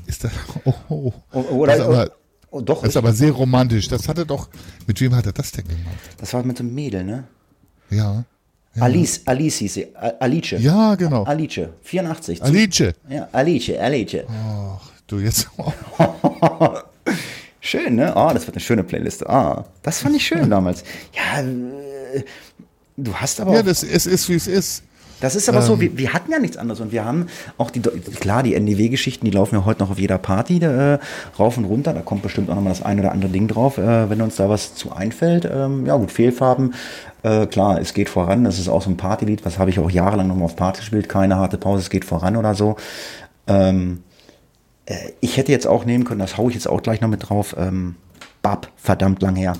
Ist 0.07 0.23
das. 0.23 0.31
Oh, 0.65 0.73
oh. 0.89 1.13
O- 1.31 1.39
Oder, 1.39 1.71
das, 1.77 1.81
ist 1.81 1.85
aber, 1.87 2.11
oh, 2.49 2.61
doch, 2.61 2.81
das 2.81 2.89
ist 2.89 2.97
aber 2.97 3.13
sehr 3.13 3.31
romantisch. 3.31 3.87
Das 3.87 4.07
hatte 4.07 4.25
doch. 4.25 4.49
Mit 4.87 4.99
wem 5.01 5.15
hat 5.15 5.25
er 5.27 5.33
das 5.33 5.51
denn 5.51 5.67
gemacht? 5.67 5.95
das 6.17 6.33
war 6.33 6.43
mit 6.43 6.57
so 6.57 6.63
einem 6.63 6.73
Mädel, 6.73 7.03
ne? 7.03 7.25
Ja. 7.91 8.23
Alice, 8.79 9.21
Alice 9.25 9.57
hieß 9.57 9.73
sie. 9.75 9.95
Alice. 9.95 10.51
Ja, 10.59 10.95
genau. 10.95 11.23
Alice, 11.23 11.59
84. 11.81 12.39
Zu- 12.39 12.43
Alice. 12.45 12.93
Ja, 13.07 13.29
Alice, 13.31 13.69
Alice. 13.79 14.25
Ach, 14.27 14.81
du 15.07 15.19
jetzt. 15.19 15.47
Schön, 17.65 17.95
ne? 17.95 18.15
Ah, 18.15 18.31
das 18.31 18.45
wird 18.45 18.55
eine 18.55 18.63
schöne 18.63 18.83
Playlist. 18.83 19.25
Ah, 19.25 19.65
das 19.81 19.99
fand 19.99 20.15
ich 20.15 20.27
schön 20.27 20.49
damals. 20.51 20.83
Ja, 21.13 21.43
du 22.95 23.15
hast 23.15 23.41
aber 23.41 23.53
ja, 23.53 23.61
auch, 23.61 23.65
das, 23.65 23.81
es 23.81 24.05
ist, 24.05 24.29
wie 24.29 24.35
es 24.35 24.45
ist. 24.45 24.83
das 25.19 25.35
ist 25.35 25.49
aber 25.49 25.63
so, 25.63 25.81
wir, 25.81 25.97
wir 25.97 26.13
hatten 26.13 26.31
ja 26.31 26.37
nichts 26.37 26.57
anderes 26.57 26.79
und 26.79 26.91
wir 26.91 27.03
haben 27.03 27.25
auch 27.57 27.71
die, 27.71 27.81
klar, 27.81 28.43
die 28.43 28.53
NDW-Geschichten, 28.53 29.25
die 29.25 29.31
laufen 29.31 29.55
ja 29.55 29.65
heute 29.65 29.81
noch 29.81 29.89
auf 29.89 29.97
jeder 29.97 30.19
Party 30.19 30.59
äh, 30.63 30.99
rauf 31.39 31.57
und 31.57 31.65
runter. 31.65 31.93
Da 31.93 32.01
kommt 32.01 32.21
bestimmt 32.21 32.51
auch 32.51 32.55
nochmal 32.55 32.71
das 32.71 32.83
ein 32.83 32.99
oder 32.99 33.11
andere 33.11 33.31
Ding 33.31 33.47
drauf, 33.47 33.79
äh, 33.79 34.11
wenn 34.11 34.21
uns 34.21 34.35
da 34.35 34.47
was 34.47 34.75
zu 34.75 34.91
einfällt. 34.91 35.49
Ähm, 35.51 35.87
ja, 35.87 35.95
gut, 35.95 36.11
Fehlfarben. 36.11 36.75
Äh, 37.23 37.47
klar, 37.47 37.81
es 37.81 37.95
geht 37.95 38.09
voran. 38.09 38.43
Das 38.43 38.59
ist 38.59 38.69
auch 38.69 38.83
so 38.83 38.91
ein 38.91 38.97
Partylied, 38.97 39.43
was 39.43 39.57
habe 39.57 39.71
ich 39.71 39.79
auch 39.79 39.89
jahrelang 39.89 40.27
nochmal 40.27 40.45
auf 40.45 40.55
Party 40.55 40.81
gespielt. 40.81 41.09
Keine 41.09 41.37
harte 41.37 41.57
Pause, 41.57 41.81
es 41.81 41.89
geht 41.89 42.05
voran 42.05 42.35
oder 42.35 42.53
so. 42.53 42.75
Ähm, 43.47 44.03
äh, 44.85 45.11
ich 45.21 45.37
hätte 45.37 45.51
jetzt 45.51 45.67
auch 45.67 45.85
nehmen 45.85 46.03
können, 46.03 46.19
das 46.19 46.37
haue 46.37 46.49
ich 46.49 46.55
jetzt 46.55 46.67
auch 46.67 46.81
gleich 46.81 47.01
noch 47.01 47.09
mit 47.09 47.29
drauf. 47.29 47.55
Ähm, 47.57 47.95
Bab, 48.41 48.71
verdammt 48.77 49.21
lang 49.21 49.35
her. 49.35 49.53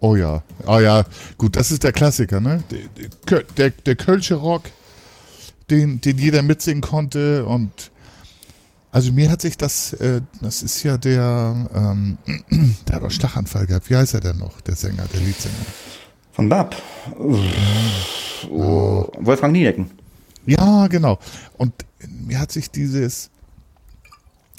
Oh 0.00 0.16
ja, 0.16 0.42
oh 0.66 0.78
ja, 0.78 1.04
gut, 1.38 1.56
das 1.56 1.70
ist 1.70 1.82
der 1.82 1.92
Klassiker, 1.92 2.40
ne? 2.40 2.62
Der, 2.70 3.42
der, 3.56 3.70
der, 3.70 3.96
Kölsche 3.96 4.34
Rock, 4.34 4.64
den, 5.70 6.00
den 6.00 6.18
jeder 6.18 6.42
mitsingen 6.42 6.82
konnte 6.82 7.46
und 7.46 7.90
also 8.92 9.12
mir 9.12 9.30
hat 9.30 9.40
sich 9.40 9.56
das, 9.56 9.94
äh, 9.94 10.20
das 10.40 10.62
ist 10.62 10.82
ja 10.84 10.98
der, 10.98 11.68
ähm, 11.74 12.18
der 12.86 12.96
hat 12.96 13.02
doch 13.02 13.10
Schlaganfall 13.10 13.66
gehabt. 13.66 13.90
Wie 13.90 13.96
heißt 13.96 14.14
er 14.14 14.20
denn 14.20 14.38
noch, 14.38 14.60
der 14.60 14.76
Sänger, 14.76 15.04
der 15.12 15.20
Leadsänger? 15.20 15.54
Von 16.30 16.48
Bab. 16.48 16.76
Oh. 17.18 19.10
Wolfgang 19.18 19.52
Niedecken. 19.52 19.90
Ja, 20.46 20.86
genau. 20.86 21.18
Und 21.56 21.72
mir 22.08 22.38
hat 22.38 22.52
sich 22.52 22.70
dieses, 22.70 23.30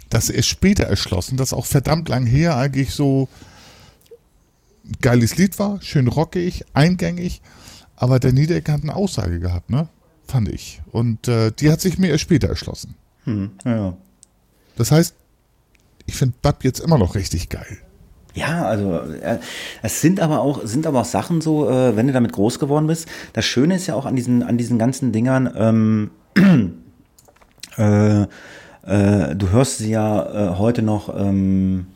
das 0.09 0.29
erst 0.29 0.49
später 0.49 0.85
erschlossen, 0.85 1.37
das 1.37 1.53
auch 1.53 1.65
verdammt 1.65 2.09
lang 2.09 2.25
her 2.25 2.57
eigentlich 2.57 2.93
so 2.93 3.27
ein 4.85 4.97
geiles 5.01 5.37
Lied 5.37 5.57
war, 5.59 5.81
schön 5.81 6.07
rockig, 6.07 6.65
eingängig, 6.73 7.41
aber 7.95 8.19
der 8.19 8.33
Niedecker 8.33 8.73
hat 8.73 8.83
eine 8.83 8.95
Aussage 8.95 9.39
gehabt, 9.39 9.69
ne? 9.69 9.87
Fand 10.27 10.49
ich. 10.49 10.81
Und 10.91 11.27
äh, 11.27 11.51
die 11.51 11.71
hat 11.71 11.81
sich 11.81 11.97
mir 11.97 12.09
erst 12.09 12.23
später 12.23 12.47
erschlossen. 12.47 12.95
Hm, 13.25 13.51
ja. 13.63 13.95
Das 14.75 14.91
heißt, 14.91 15.15
ich 16.05 16.15
finde 16.15 16.35
Bab 16.41 16.63
jetzt 16.63 16.79
immer 16.79 16.97
noch 16.97 17.15
richtig 17.15 17.49
geil. 17.49 17.77
Ja, 18.33 18.65
also 18.65 18.99
äh, 18.99 19.39
es 19.81 20.01
sind 20.01 20.19
aber 20.19 20.41
auch 20.41 20.65
sind 20.65 20.85
aber 20.85 21.01
auch 21.01 21.05
Sachen 21.05 21.39
so, 21.39 21.69
äh, 21.69 21.95
wenn 21.95 22.07
du 22.07 22.13
damit 22.13 22.33
groß 22.33 22.59
geworden 22.59 22.87
bist. 22.87 23.07
Das 23.31 23.45
Schöne 23.45 23.75
ist 23.75 23.87
ja 23.87 23.95
auch 23.95 24.05
an 24.05 24.15
diesen 24.15 24.43
an 24.43 24.57
diesen 24.57 24.77
ganzen 24.77 25.13
Dingern. 25.13 25.49
Ähm, 25.55 26.11
äh, 27.77 28.27
äh, 28.85 29.35
du 29.35 29.49
hörst 29.49 29.79
sie 29.79 29.91
ja 29.91 30.53
äh, 30.53 30.57
heute 30.57 30.81
noch 30.81 31.13
ähm, 31.17 31.87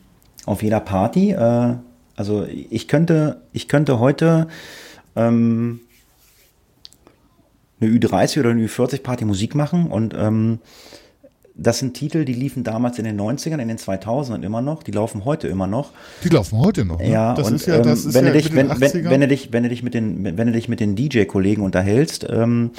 auf 0.46 0.62
jeder 0.62 0.80
Party. 0.80 1.32
Äh, 1.32 1.74
also 2.16 2.46
ich 2.46 2.88
könnte 2.88 3.40
ich 3.52 3.68
könnte 3.68 3.98
heute 3.98 4.48
ähm, 5.16 5.80
eine 7.80 7.90
Ü30 7.90 8.40
oder 8.40 8.50
eine 8.50 8.66
Ü40 8.66 9.02
Party 9.02 9.24
Musik 9.24 9.54
machen 9.54 9.86
und 9.86 10.14
ähm, 10.14 10.58
das 11.54 11.78
sind 11.78 11.94
Titel, 11.94 12.24
die 12.24 12.32
liefen 12.32 12.64
damals 12.64 12.98
in 12.98 13.04
den 13.04 13.20
90ern, 13.20 13.58
in 13.58 13.68
den 13.68 13.78
2000ern 13.78 14.42
immer 14.42 14.62
noch, 14.62 14.82
die 14.82 14.92
laufen 14.92 15.24
heute 15.24 15.48
immer 15.48 15.66
noch. 15.66 15.90
Die 16.24 16.28
laufen 16.28 16.58
heute 16.58 16.84
noch. 16.84 16.98
Ne? 16.98 17.10
Ja, 17.10 17.34
das 17.34 17.50
und, 17.50 17.66
ja, 17.66 17.76
ähm, 17.76 17.84
wenn, 17.84 18.24
ja 18.24 18.32
du 18.32 18.38
dich, 18.38 18.52
mit 18.52 18.58
den 18.58 18.68
wenn, 18.70 18.80
wenn, 18.80 18.90
80ern. 18.90 19.10
wenn, 19.10 19.20
du 19.20 19.28
dich, 19.28 19.52
wenn 19.52 19.62
du 19.62 19.68
dich 19.68 19.82
mit 19.82 19.94
den, 19.94 20.36
wenn 20.38 20.46
du 20.46 20.52
dich 20.52 20.68
mit 20.68 20.80
den 20.80 20.96
DJ-Kollegen 20.96 21.62
unterhältst, 21.62 22.26
ähm, 22.30 22.70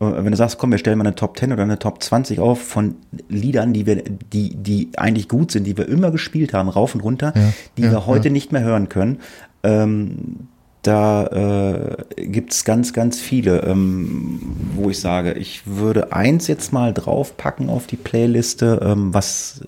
äh, 0.00 0.04
wenn 0.04 0.30
du 0.30 0.36
sagst, 0.36 0.58
komm, 0.58 0.70
wir 0.70 0.78
stellen 0.78 0.98
mal 0.98 1.06
eine 1.06 1.14
Top 1.14 1.38
10 1.38 1.52
oder 1.52 1.62
eine 1.62 1.78
Top 1.78 2.02
20 2.02 2.38
auf 2.40 2.60
von 2.60 2.96
Liedern, 3.28 3.72
die 3.72 3.86
wir, 3.86 4.02
die, 4.32 4.54
die 4.54 4.90
eigentlich 4.96 5.28
gut 5.28 5.50
sind, 5.50 5.64
die 5.64 5.76
wir 5.76 5.88
immer 5.88 6.10
gespielt 6.10 6.52
haben, 6.52 6.68
rauf 6.68 6.94
und 6.94 7.02
runter, 7.02 7.32
Ja, 7.34 7.52
die 7.76 7.82
wir 7.84 8.06
heute 8.06 8.30
nicht 8.30 8.52
mehr 8.52 8.62
hören 8.62 8.88
können. 8.88 9.18
Ähm, 9.62 10.48
da 10.82 11.26
äh, 11.26 12.04
gibt 12.26 12.52
es 12.52 12.64
ganz, 12.64 12.92
ganz 12.92 13.20
viele, 13.20 13.62
ähm, 13.64 14.40
wo 14.74 14.88
ich 14.90 14.98
sage, 15.00 15.32
ich 15.34 15.66
würde 15.66 16.12
eins 16.12 16.46
jetzt 16.46 16.72
mal 16.72 16.94
draufpacken 16.94 17.68
auf 17.68 17.86
die 17.86 17.96
Playliste, 17.96 18.80
ähm, 18.82 19.12
was 19.12 19.60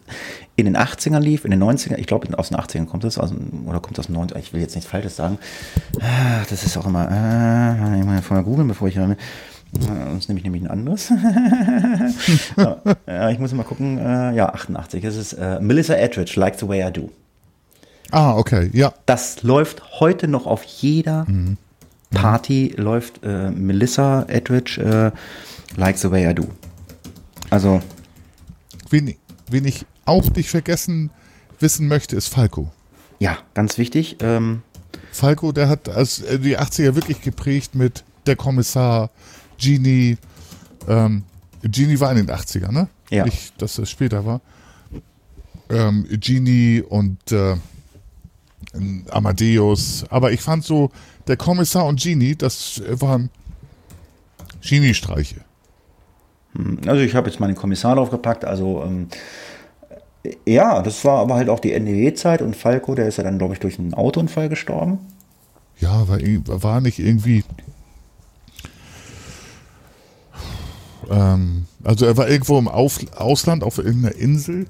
in 0.57 0.65
den 0.67 0.77
80ern 0.77 1.21
lief, 1.21 1.45
in 1.45 1.51
den 1.51 1.63
90ern, 1.63 1.99
ich 1.99 2.07
glaube 2.07 2.37
aus 2.39 2.49
den 2.49 2.59
80ern 2.59 2.87
kommt 2.87 3.05
es, 3.05 3.17
dem- 3.17 3.67
oder 3.67 3.81
kommt 3.81 3.99
es 3.99 4.01
aus 4.01 4.07
den 4.07 4.17
90ern, 4.17 4.39
ich 4.39 4.53
will 4.53 4.61
jetzt 4.61 4.75
nichts 4.75 4.91
Falsches 4.91 5.17
sagen. 5.17 5.39
Ah, 6.01 6.45
Das 6.49 6.63
ist 6.65 6.77
auch 6.77 6.87
immer, 6.87 7.09
äh, 7.11 7.99
ich 8.01 8.05
muss 8.07 8.21
vorher 8.25 8.45
googeln, 8.45 8.69
bevor 8.69 8.89
ich, 8.89 8.97
äh, 8.97 9.17
sonst 9.75 10.29
nehme 10.29 10.39
ich 10.39 10.45
nämlich 10.45 10.63
ein 10.63 10.71
anderes. 10.71 11.11
ja, 13.07 13.31
ich 13.31 13.39
muss 13.39 13.53
mal 13.53 13.63
gucken, 13.65 13.99
äh, 13.99 14.35
ja, 14.35 14.49
88, 14.51 15.03
das 15.03 15.17
ist 15.17 15.33
äh, 15.35 15.59
Melissa 15.61 15.95
Etheridge, 15.95 16.39
Like 16.39 16.59
the 16.59 16.69
Way 16.69 16.89
I 16.89 16.93
Do. 16.93 17.11
Ah, 18.13 18.37
okay, 18.37 18.71
ja. 18.73 18.93
Das 19.07 19.43
läuft 19.43 19.83
heute 20.01 20.29
noch 20.29 20.47
auf 20.47 20.63
jeder 20.65 21.25
Mhm. 21.29 21.57
Party, 22.11 22.75
läuft 22.77 23.21
äh, 23.25 23.51
Melissa 23.51 24.27
Etheridge 24.29 24.81
äh, 24.83 25.79
Like 25.81 25.97
the 25.97 26.11
Way 26.11 26.31
I 26.31 26.35
Do. 26.35 26.47
Also, 27.51 27.81
Wen, 28.91 29.15
wen 29.49 29.65
ich 29.65 29.87
auch 30.05 30.29
nicht 30.37 30.51
vergessen 30.51 31.11
wissen 31.59 31.89
möchte, 31.89 32.15
ist 32.17 32.29
Falco. 32.29 32.71
ja, 33.19 33.39
ganz 33.55 33.79
wichtig. 33.79 34.17
Ähm, 34.21 34.63
Falco, 35.11 35.53
der 35.53 35.69
hat 35.71 35.89
als, 35.89 36.21
äh, 36.21 36.39
die 36.39 36.59
80er 36.59 36.95
wirklich 36.95 37.23
geprägt 37.23 37.75
mit 37.75 38.05
der 38.27 38.37
Kommissar, 38.37 39.09
Genie. 39.59 40.19
Ähm, 40.89 41.25
Genie 41.63 41.99
war 42.01 42.11
in 42.11 42.19
den 42.27 42.31
80er, 42.31 42.71
ne? 42.73 42.89
Ja. 43.11 43.25
Nicht, 43.25 43.55
dass 43.63 43.79
es 43.79 43.91
später 43.91 44.27
war. 44.27 44.41
Ähm, 45.71 46.07
Genie 46.11 46.83
und 46.87 47.33
äh, 47.33 47.57
Amadeus. 49.11 50.05
Aber 50.11 50.33
ich 50.33 50.41
fand 50.41 50.65
so, 50.65 50.91
der 51.27 51.37
Kommissar 51.37 51.87
und 51.87 52.01
Genie, 52.01 52.37
das 52.37 52.83
waren 52.89 53.31
Genie-Streiche. 54.63 55.41
also, 56.87 57.03
ich 57.03 57.15
habe 57.15 57.29
jetzt 57.31 57.41
mal 57.41 57.47
den 57.47 57.57
Kommissar 57.57 57.97
draufgepackt. 57.97 58.45
Also, 58.45 58.83
ähm, 58.85 59.09
ja, 60.47 60.83
das 60.83 61.05
war 61.05 61.19
aber 61.19 61.35
halt 61.35 61.49
auch 61.49 61.61
die 61.61 61.73
NDE-Zeit 61.79 62.43
und 62.43 62.57
Falco, 62.57 62.95
der 62.95 63.09
ist 63.09 63.17
ja 63.17 63.25
dann, 63.25 63.39
glaube 63.39 63.55
ich, 63.55 63.61
durch 63.61 63.79
einen 63.79 63.95
Autounfall 63.95 64.49
gestorben. 64.49 64.99
Ja, 65.81 66.07
war, 66.09 66.19
war 66.63 66.81
nicht 66.81 67.01
irgendwie. 67.01 67.45
Ähm, 71.11 71.67
also 71.83 72.07
er 72.07 72.17
war 72.17 72.29
irgendwo 72.29 72.59
im 72.59 72.69
Auf, 72.69 73.01
Ausland 73.17 73.65
auf 73.65 73.79
irgendeiner 73.79 74.15
Insel, 74.15 74.67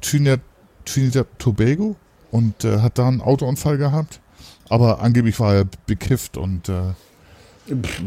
Trinidad, 0.00 0.40
Trinidad 0.84 1.26
Tobago, 1.38 1.96
und 2.30 2.64
äh, 2.64 2.80
hat 2.80 2.98
da 2.98 3.08
einen 3.08 3.20
Autounfall 3.20 3.78
gehabt. 3.78 4.20
Aber 4.68 5.00
angeblich 5.00 5.38
war 5.40 5.54
er 5.54 5.64
bekifft 5.86 6.36
und 6.36 6.68
äh, 6.68 6.92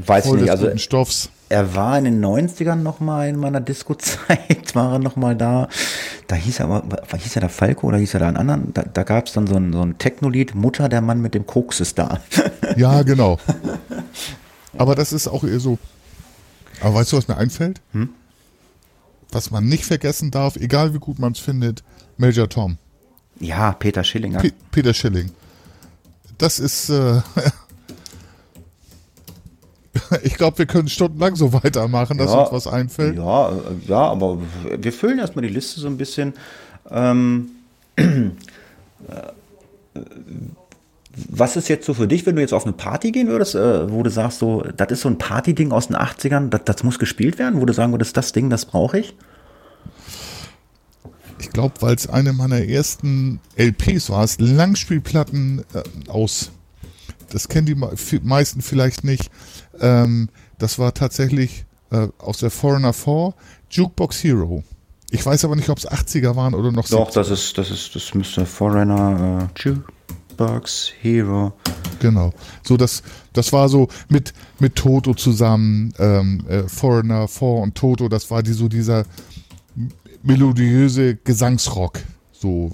Weiß 0.06 0.24
ich 0.26 0.30
voll 0.30 0.40
nicht. 0.42 0.52
des 0.54 0.60
Also, 0.64 0.78
Stoffs. 0.78 1.30
er 1.50 1.76
war 1.76 1.96
in 1.98 2.06
den 2.06 2.24
90ern 2.26 2.76
noch 2.78 3.00
mal 3.00 3.28
in 3.30 3.36
meiner 3.36 3.62
Disco-Zeit, 3.62 4.74
war 4.76 4.94
er 4.94 5.00
noch 5.00 5.16
mal 5.16 5.36
da. 5.36 5.68
Da 6.28 6.36
hieß 6.36 6.60
er 6.62 6.66
aber, 6.66 6.84
hieß 7.16 7.36
er 7.36 7.42
da 7.44 7.48
Falco 7.50 7.88
oder 7.88 7.98
hieß 7.98 8.14
er 8.16 8.22
da 8.22 8.28
einen 8.28 8.38
anderen? 8.38 8.74
Da, 8.74 8.82
da 8.84 9.04
gab 9.04 9.28
es 9.28 9.34
dann 9.34 9.46
so 9.46 9.56
ein, 9.56 9.72
so 9.72 9.82
ein 9.84 9.98
Techno-Lied, 10.00 10.56
Mutter, 10.56 10.90
der 10.90 11.02
Mann 11.02 11.22
mit 11.22 11.36
dem 11.36 11.46
Koks 11.46 11.80
ist 11.80 11.98
da. 12.00 12.20
Ja, 12.78 13.04
genau. 13.04 13.38
Aber 14.78 14.96
das 14.96 15.12
ist 15.12 15.28
auch 15.28 15.44
eher 15.44 15.60
so. 15.60 15.78
Aber 16.80 16.96
weißt 16.96 17.12
du, 17.12 17.18
was 17.18 17.28
mir 17.28 17.36
einfällt? 17.38 17.82
Hm? 17.92 18.10
Was 19.32 19.52
man 19.52 19.66
nicht 19.68 19.84
vergessen 19.86 20.32
darf, 20.32 20.56
egal 20.56 20.94
wie 20.94 21.00
gut 21.00 21.20
man 21.20 21.34
es 21.34 21.40
findet, 21.40 21.84
Major 22.18 22.48
Tom. 22.50 22.78
Ja, 23.42 23.74
Peter 23.74 24.04
Schillinger. 24.04 24.39
Pe 24.39 24.52
Peter 24.72 24.94
Schilling. 24.94 25.32
Das 26.38 26.60
ist. 26.60 26.89
Äh, 26.89 27.22
ich 30.24 30.36
glaube, 30.36 30.60
wir 30.60 30.66
können 30.66 30.88
stundenlang 30.88 31.36
so 31.36 31.52
weitermachen, 31.52 32.18
dass 32.18 32.32
uns 32.32 32.52
was 32.52 32.68
einfällt. 32.68 33.18
Ja, 33.18 33.50
äh, 33.50 33.54
ja, 33.88 34.00
aber 34.00 34.38
wir 34.64 34.94
füllen 34.94 35.20
erstmal 35.20 35.44
die 35.46 35.54
Liste 35.54 35.80
so 35.80 35.88
ein 35.88 35.98
bisschen. 35.98 36.34
Ähm, 36.89 37.52
äh, 37.96 38.32
was 41.30 41.58
ist 41.58 41.68
jetzt 41.68 41.86
so 41.86 41.94
für 41.94 42.08
dich, 42.08 42.26
wenn 42.26 42.36
du 42.36 42.42
jetzt 42.42 42.54
auf 42.54 42.64
eine 42.64 42.74
Party 42.74 43.12
gehen 43.12 43.28
würdest, 43.28 43.56
äh, 43.56 43.92
wo 43.92 44.02
du 44.02 44.10
sagst, 44.10 44.39
so, 44.39 44.64
das 44.78 44.92
ist 44.92 45.02
so 45.02 45.10
ein 45.10 45.18
Partyding 45.18 45.72
aus 45.72 45.88
den 45.88 45.98
80ern, 45.98 46.50
das, 46.50 46.62
das 46.64 46.84
muss 46.84 47.00
gespielt 47.00 47.38
werden, 47.38 47.60
wo 47.60 47.66
du 47.66 47.74
sagen 47.74 47.92
würdest, 47.92 48.16
das 48.16 48.32
Ding, 48.32 48.50
das 48.50 48.66
brauche 48.66 49.00
ich? 49.00 49.16
Ich 51.42 51.50
glaube, 51.50 51.74
weil 51.80 51.96
es 51.96 52.08
eine 52.08 52.34
meiner 52.34 52.64
ersten 52.64 53.39
LPs 53.56 54.12
war, 54.12 54.24
es 54.24 54.39
Langspielplatten 54.39 55.66
äh, 55.74 55.82
aus. 56.08 56.52
Das 57.32 57.48
kennen 57.48 57.66
die 57.66 58.20
meisten 58.22 58.62
vielleicht 58.62 59.04
nicht. 59.04 59.32
Ähm, 59.80 60.30
das 60.60 60.78
war 60.78 60.94
tatsächlich 60.94 61.66
äh, 61.89 62.10
aus 62.20 62.38
der 62.38 62.52
Foreigner 62.52 62.94
4 62.94 63.34
Jukebox 63.72 64.24
Hero. 64.24 64.64
Ich 65.10 65.26
weiß 65.26 65.44
aber 65.44 65.56
nicht, 65.56 65.70
ob 65.70 65.80
es 65.80 65.89
80er 65.89 66.36
waren 66.36 66.54
oder 66.54 66.72
noch 66.72 66.88
Doch, 66.88 67.10
70er. 67.10 67.14
das 67.16 67.32
ist, 67.32 67.58
das 67.58 67.72
ist, 67.72 67.96
das 67.96 68.14
müsste 68.14 68.46
Foreigner, 68.46 69.50
äh, 69.58 69.60
Jukebox, 69.60 70.92
Hero. 71.02 71.54
Genau. 72.00 72.34
So, 72.62 72.78
das, 72.78 73.02
das 73.34 73.52
war 73.52 73.68
so 73.68 73.88
mit, 74.10 74.34
mit 74.60 74.76
Toto 74.76 75.16
zusammen, 75.16 75.92
ähm, 75.98 76.46
äh, 76.48 76.68
Foreigner 76.68 77.28
4 77.28 77.48
und 77.48 77.74
Toto, 77.76 78.10
das 78.10 78.30
war 78.30 78.44
die, 78.44 78.54
so 78.54 78.68
dieser 78.68 79.06
melodiöse 80.24 81.16
Gesangsrock. 81.16 82.00
So, 82.32 82.72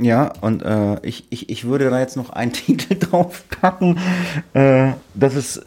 Ja, 0.00 0.32
und 0.40 0.62
äh, 0.62 1.04
ich, 1.04 1.24
ich, 1.30 1.50
ich 1.50 1.64
würde 1.64 1.90
da 1.90 1.98
jetzt 1.98 2.16
noch 2.16 2.30
einen 2.30 2.52
Titel 2.54 2.94
draufpacken. 2.94 3.98
Äh, 4.54 4.92
das 5.14 5.34
ist, 5.34 5.66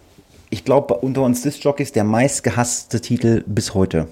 ich 0.49 0.63
glaube, 0.63 0.95
unter 0.95 1.21
uns 1.21 1.41
Disc-Jockeys 1.41 1.91
der 1.91 2.05
meistgehasste 2.05 3.01
Titel 3.01 3.43
bis 3.45 3.73
heute. 3.73 4.07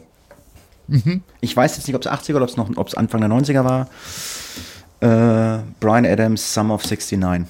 Ich 1.40 1.56
weiß 1.56 1.78
jetzt 1.78 1.88
nicht, 1.88 1.96
ob 1.96 2.02
es 2.04 2.10
80er 2.10 2.36
oder 2.36 2.78
ob 2.78 2.88
es 2.88 2.96
Anfang 2.96 3.22
der 3.22 3.30
90er 3.30 3.64
war. 3.64 3.88
Äh, 5.02 5.62
Brian 5.80 6.06
Adams, 6.06 6.54
Sum 6.54 6.72
of 6.72 6.84
69. 6.84 7.46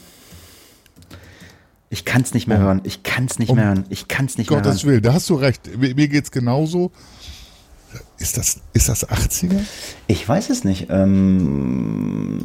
Ich 1.90 2.06
kann 2.06 2.22
es 2.22 2.34
nicht 2.34 2.48
mehr 2.48 2.60
hören. 2.60 2.82
Ich 2.84 3.02
kann 3.04 3.26
es 3.26 3.40
nicht 3.40 3.50
Um 3.50 3.56
mehr 3.56 3.66
hören. 3.68 3.86
Ich 3.90 4.08
kann 4.08 4.26
es 4.28 4.38
nicht 4.38 4.50
mehr 4.50 4.62
Gottes 4.62 4.84
hören. 4.84 4.92
Willen, 4.92 5.04
da 5.04 5.14
hast 5.14 5.30
du 5.30 5.36
recht. 5.36 5.78
Mir, 5.78 5.96
mir 5.96 6.08
geht's 6.08 6.32
genauso. 6.32 6.92
Ist 8.20 8.38
das, 8.38 8.60
ist 8.74 8.90
das 8.90 9.08
80er? 9.10 9.60
Ich 10.08 10.28
weiß 10.28 10.52
es 10.52 10.64
nicht. 10.64 10.88
Ähm, 10.90 12.40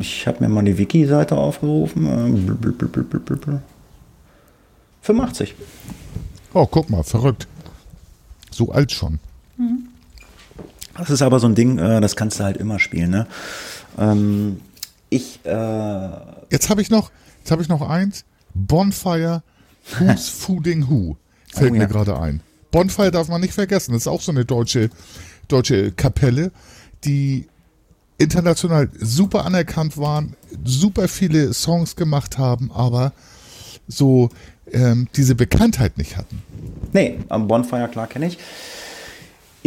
ich 0.00 0.26
habe 0.26 0.42
mir 0.42 0.48
mal 0.48 0.64
die 0.64 0.78
Wiki-Seite 0.78 1.36
aufgerufen. 1.36 2.06
Ähm, 2.06 2.46
blub, 2.46 2.60
blub, 2.60 2.78
blub, 2.78 2.92
blub, 2.92 3.24
blub, 3.24 3.40
blub. 3.40 3.60
85. 5.02 5.54
Oh, 6.54 6.66
guck 6.66 6.90
mal, 6.90 7.04
verrückt. 7.04 7.46
So 8.50 8.72
alt 8.72 8.90
schon. 8.90 9.20
Das 10.96 11.10
ist 11.10 11.22
aber 11.22 11.38
so 11.38 11.46
ein 11.46 11.54
Ding, 11.54 11.78
äh, 11.78 12.00
das 12.00 12.16
kannst 12.16 12.40
du 12.40 12.44
halt 12.44 12.56
immer 12.56 12.78
spielen. 12.78 13.10
Ne? 13.10 13.26
Ähm, 13.98 14.60
ich, 15.10 15.40
äh, 15.44 16.08
Jetzt 16.50 16.70
habe 16.70 16.80
ich 16.80 16.90
noch, 16.90 17.10
jetzt 17.38 17.50
habe 17.50 17.62
ich 17.62 17.68
noch 17.68 17.82
eins. 17.88 18.24
Bonfire 18.56 19.42
Who's 19.98 20.28
Fooding 20.28 20.88
Who. 20.88 21.16
Fällt 21.52 21.70
Oh, 21.70 21.74
mir 21.74 21.80
ja. 21.82 21.86
gerade 21.86 22.18
ein. 22.18 22.40
Bonfire 22.70 23.10
darf 23.10 23.28
man 23.28 23.40
nicht 23.40 23.54
vergessen. 23.54 23.92
Das 23.92 24.02
ist 24.02 24.08
auch 24.08 24.20
so 24.20 24.32
eine 24.32 24.44
deutsche, 24.44 24.90
deutsche 25.48 25.92
Kapelle, 25.92 26.50
die 27.04 27.46
international 28.18 28.88
super 28.98 29.44
anerkannt 29.44 29.96
waren, 29.98 30.34
super 30.64 31.06
viele 31.08 31.52
Songs 31.52 31.96
gemacht 31.96 32.38
haben, 32.38 32.70
aber 32.72 33.12
so 33.88 34.30
ähm, 34.72 35.06
diese 35.14 35.34
Bekanntheit 35.34 35.96
nicht 35.98 36.16
hatten. 36.16 36.42
Nee, 36.92 37.18
am 37.28 37.46
Bonfire, 37.46 37.88
klar 37.88 38.06
kenne 38.08 38.26
ich. 38.26 38.38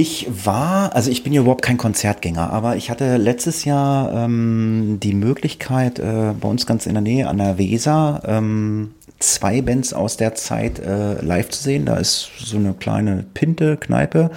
Ich 0.01 0.29
war, 0.45 0.95
also 0.95 1.11
ich 1.11 1.23
bin 1.23 1.33
ja 1.33 1.41
überhaupt 1.41 1.61
kein 1.61 1.75
Konzertgänger, 1.75 2.53
aber 2.53 2.77
ich 2.77 2.89
hatte 2.89 3.17
letztes 3.17 3.65
Jahr 3.65 4.13
ähm, 4.13 4.97
die 5.03 5.13
Möglichkeit, 5.13 5.99
äh, 5.99 6.31
bei 6.39 6.47
uns 6.47 6.65
ganz 6.65 6.85
in 6.85 6.93
der 6.93 7.01
Nähe 7.01 7.27
an 7.27 7.37
der 7.37 7.57
Weser 7.57 8.21
ähm, 8.25 8.93
zwei 9.19 9.61
Bands 9.61 9.93
aus 9.93 10.15
der 10.15 10.35
Zeit 10.35 10.79
äh, 10.79 11.19
live 11.19 11.49
zu 11.49 11.61
sehen. 11.61 11.85
Da 11.85 11.97
ist 11.97 12.31
so 12.37 12.55
eine 12.55 12.75
kleine 12.75 13.25
Pinte-Kneipe 13.33 14.31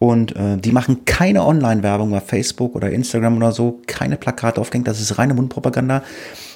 und 0.00 0.34
äh, 0.34 0.56
die 0.56 0.72
machen 0.72 1.04
keine 1.04 1.44
Online-Werbung 1.44 2.10
bei 2.10 2.20
Facebook 2.20 2.74
oder 2.74 2.90
Instagram 2.90 3.36
oder 3.36 3.52
so, 3.52 3.78
keine 3.86 4.16
Plakate 4.16 4.60
aufgehängt, 4.60 4.88
das 4.88 5.00
ist 5.00 5.18
reine 5.18 5.34
Mundpropaganda. 5.34 6.02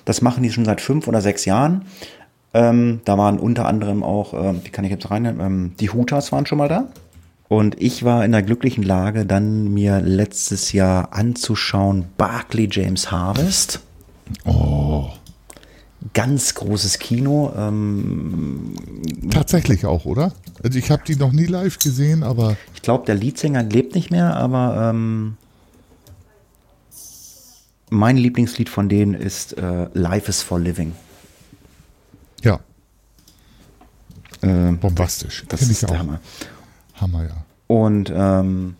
Das 0.06 0.22
machen 0.22 0.42
die 0.42 0.50
schon 0.50 0.64
seit 0.64 0.80
fünf 0.80 1.06
oder 1.06 1.20
sechs 1.20 1.44
Jahren. 1.44 1.82
Ähm, 2.52 3.00
da 3.04 3.16
waren 3.16 3.38
unter 3.38 3.66
anderem 3.66 4.02
auch, 4.02 4.34
äh, 4.34 4.64
wie 4.64 4.70
kann 4.70 4.84
ich 4.84 4.90
jetzt 4.90 5.08
rein, 5.12 5.24
ähm, 5.24 5.74
die 5.78 5.90
Hutas 5.90 6.32
waren 6.32 6.46
schon 6.46 6.58
mal 6.58 6.68
da. 6.68 6.88
Und 7.48 7.80
ich 7.80 8.04
war 8.04 8.24
in 8.24 8.32
der 8.32 8.42
glücklichen 8.42 8.82
Lage, 8.82 9.26
dann 9.26 9.72
mir 9.72 10.00
letztes 10.00 10.72
Jahr 10.72 11.12
anzuschauen 11.12 12.06
Barclay 12.16 12.68
James 12.70 13.10
Harvest. 13.10 13.80
Oh. 14.44 15.10
Ganz 16.12 16.54
großes 16.54 16.98
Kino. 16.98 17.52
Ähm, 17.56 18.74
Tatsächlich 19.30 19.84
auch, 19.86 20.04
oder? 20.04 20.32
Also 20.62 20.78
ich 20.78 20.90
habe 20.90 21.02
die 21.06 21.16
noch 21.16 21.32
nie 21.32 21.46
live 21.46 21.78
gesehen, 21.78 22.22
aber. 22.22 22.56
Ich 22.74 22.82
glaube, 22.82 23.06
der 23.06 23.14
Leadsänger 23.14 23.62
lebt 23.62 23.94
nicht 23.94 24.10
mehr, 24.10 24.36
aber 24.36 24.90
ähm, 24.90 25.36
mein 27.90 28.16
Lieblingslied 28.16 28.68
von 28.68 28.88
denen 28.88 29.14
ist 29.14 29.56
äh, 29.56 29.88
Life 29.94 30.28
is 30.28 30.42
for 30.42 30.58
Living. 30.58 30.92
Ja. 32.42 32.60
Äh, 34.42 34.72
Bombastisch. 34.72 35.44
das 35.48 35.62
ist 35.62 35.82
der. 35.88 35.98
Hammer. 35.98 36.20
Hammer, 36.94 37.24
ja. 37.24 37.44
Und 37.66 38.12
ähm, 38.14 38.76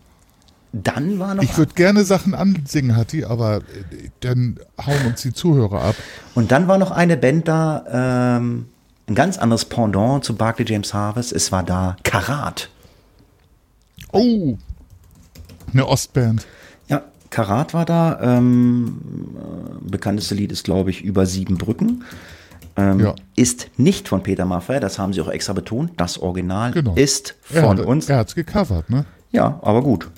dann 0.71 1.19
war 1.19 1.35
noch. 1.35 1.43
Ich 1.43 1.57
würde 1.57 1.73
gerne 1.73 2.03
Sachen 2.03 2.33
ansingen, 2.33 2.95
Hatti, 2.95 3.23
aber 3.23 3.57
äh, 3.57 4.09
dann 4.19 4.59
hauen 4.85 5.05
uns 5.07 5.21
die 5.21 5.33
Zuhörer 5.33 5.81
ab. 5.81 5.95
Und 6.33 6.51
dann 6.51 6.67
war 6.67 6.77
noch 6.77 6.91
eine 6.91 7.15
Band 7.17 7.47
da, 7.47 8.37
ähm, 8.37 8.67
ein 9.07 9.15
ganz 9.15 9.37
anderes 9.37 9.65
Pendant 9.65 10.23
zu 10.23 10.35
Barclay 10.35 10.65
James 10.67 10.93
Harvest. 10.93 11.31
Es 11.31 11.51
war 11.51 11.63
da 11.63 11.95
Karat. 12.03 12.69
Oh! 14.11 14.57
Eine 15.71 15.87
Ostband. 15.87 16.45
Ja, 16.87 17.03
Karat 17.29 17.73
war 17.73 17.85
da. 17.85 18.19
Ähm, 18.21 18.99
äh, 19.37 19.89
bekannteste 19.89 20.35
Lied 20.35 20.51
ist, 20.51 20.63
glaube 20.63 20.89
ich, 20.89 21.03
über 21.03 21.25
sieben 21.25 21.57
Brücken. 21.57 22.03
Ähm, 22.77 22.99
Ja. 22.99 23.15
Ist 23.35 23.69
nicht 23.77 24.07
von 24.07 24.21
Peter 24.23 24.45
Maffay, 24.45 24.79
das 24.79 24.99
haben 24.99 25.13
sie 25.13 25.21
auch 25.21 25.29
extra 25.29 25.53
betont. 25.53 25.91
Das 25.97 26.17
Original 26.17 26.71
Genau. 26.71 26.93
ist 26.95 27.35
Er 27.53 27.61
von 27.63 27.77
hat, 27.79 27.85
uns. 27.85 28.09
Er 28.09 28.17
hat's 28.17 28.35
gecovert, 28.35 28.89
ne? 28.89 29.05
Ja, 29.31 29.59
aber 29.61 29.81
gut. 29.81 30.09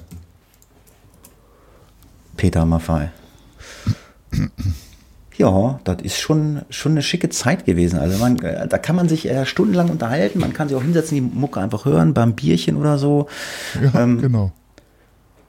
Peter 2.35 2.65
Maffay. 2.65 3.09
Ja, 5.37 5.79
das 5.83 6.01
ist 6.01 6.19
schon, 6.19 6.61
schon 6.69 6.93
eine 6.93 7.01
schicke 7.03 7.29
Zeit 7.29 7.65
gewesen. 7.65 7.99
Also 7.99 8.17
man, 8.17 8.37
äh, 8.39 8.67
da 8.67 8.77
kann 8.79 8.95
man 8.95 9.07
sich 9.07 9.29
äh, 9.29 9.45
stundenlang 9.45 9.89
unterhalten, 9.89 10.39
man 10.39 10.53
kann 10.53 10.67
sich 10.67 10.75
auch 10.77 10.81
hinsetzen, 10.81 11.15
die 11.15 11.21
Mucke 11.21 11.59
einfach 11.59 11.85
hören, 11.85 12.13
beim 12.15 12.33
Bierchen 12.33 12.75
oder 12.75 12.97
so. 12.97 13.27
Ja, 13.93 14.01
Ähm, 14.01 14.19
genau. 14.21 14.51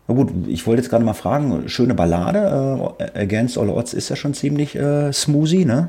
Na 0.07 0.15
gut, 0.15 0.31
ich 0.47 0.67
wollte 0.67 0.83
jetzt 0.83 0.91
gerade 0.91 1.05
mal 1.05 1.15
fragen, 1.15 1.69
schöne 1.69 1.95
Ballade, 1.95 2.95
äh, 2.99 3.23
Against 3.23 3.57
All 3.59 3.69
Odds 3.71 3.93
ist 3.95 4.09
ja 4.11 4.17
schon 4.17 4.35
ziemlich 4.35 4.75
äh, 4.77 5.13
smoothie, 5.13 5.65
ne? 5.65 5.89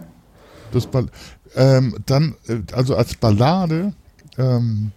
Das 0.71 0.87
Ball 0.87 1.07
ähm, 1.55 1.95
dann, 2.05 2.35
äh, 2.47 2.59
also 2.73 2.95
als 2.95 3.15
Ballade, 3.15 3.93
ähm, 4.37 4.91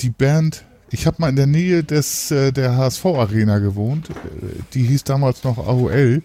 die 0.00 0.10
Band, 0.10 0.64
ich 0.90 1.06
habe 1.06 1.16
mal 1.20 1.28
in 1.28 1.36
der 1.36 1.46
Nähe 1.46 1.84
des, 1.84 2.30
äh, 2.30 2.52
der 2.52 2.76
HSV-Arena 2.76 3.58
gewohnt. 3.58 4.10
Äh, 4.10 4.14
Die 4.74 4.84
hieß 4.84 5.04
damals 5.04 5.44
noch 5.44 5.58
AOL. 5.58 6.22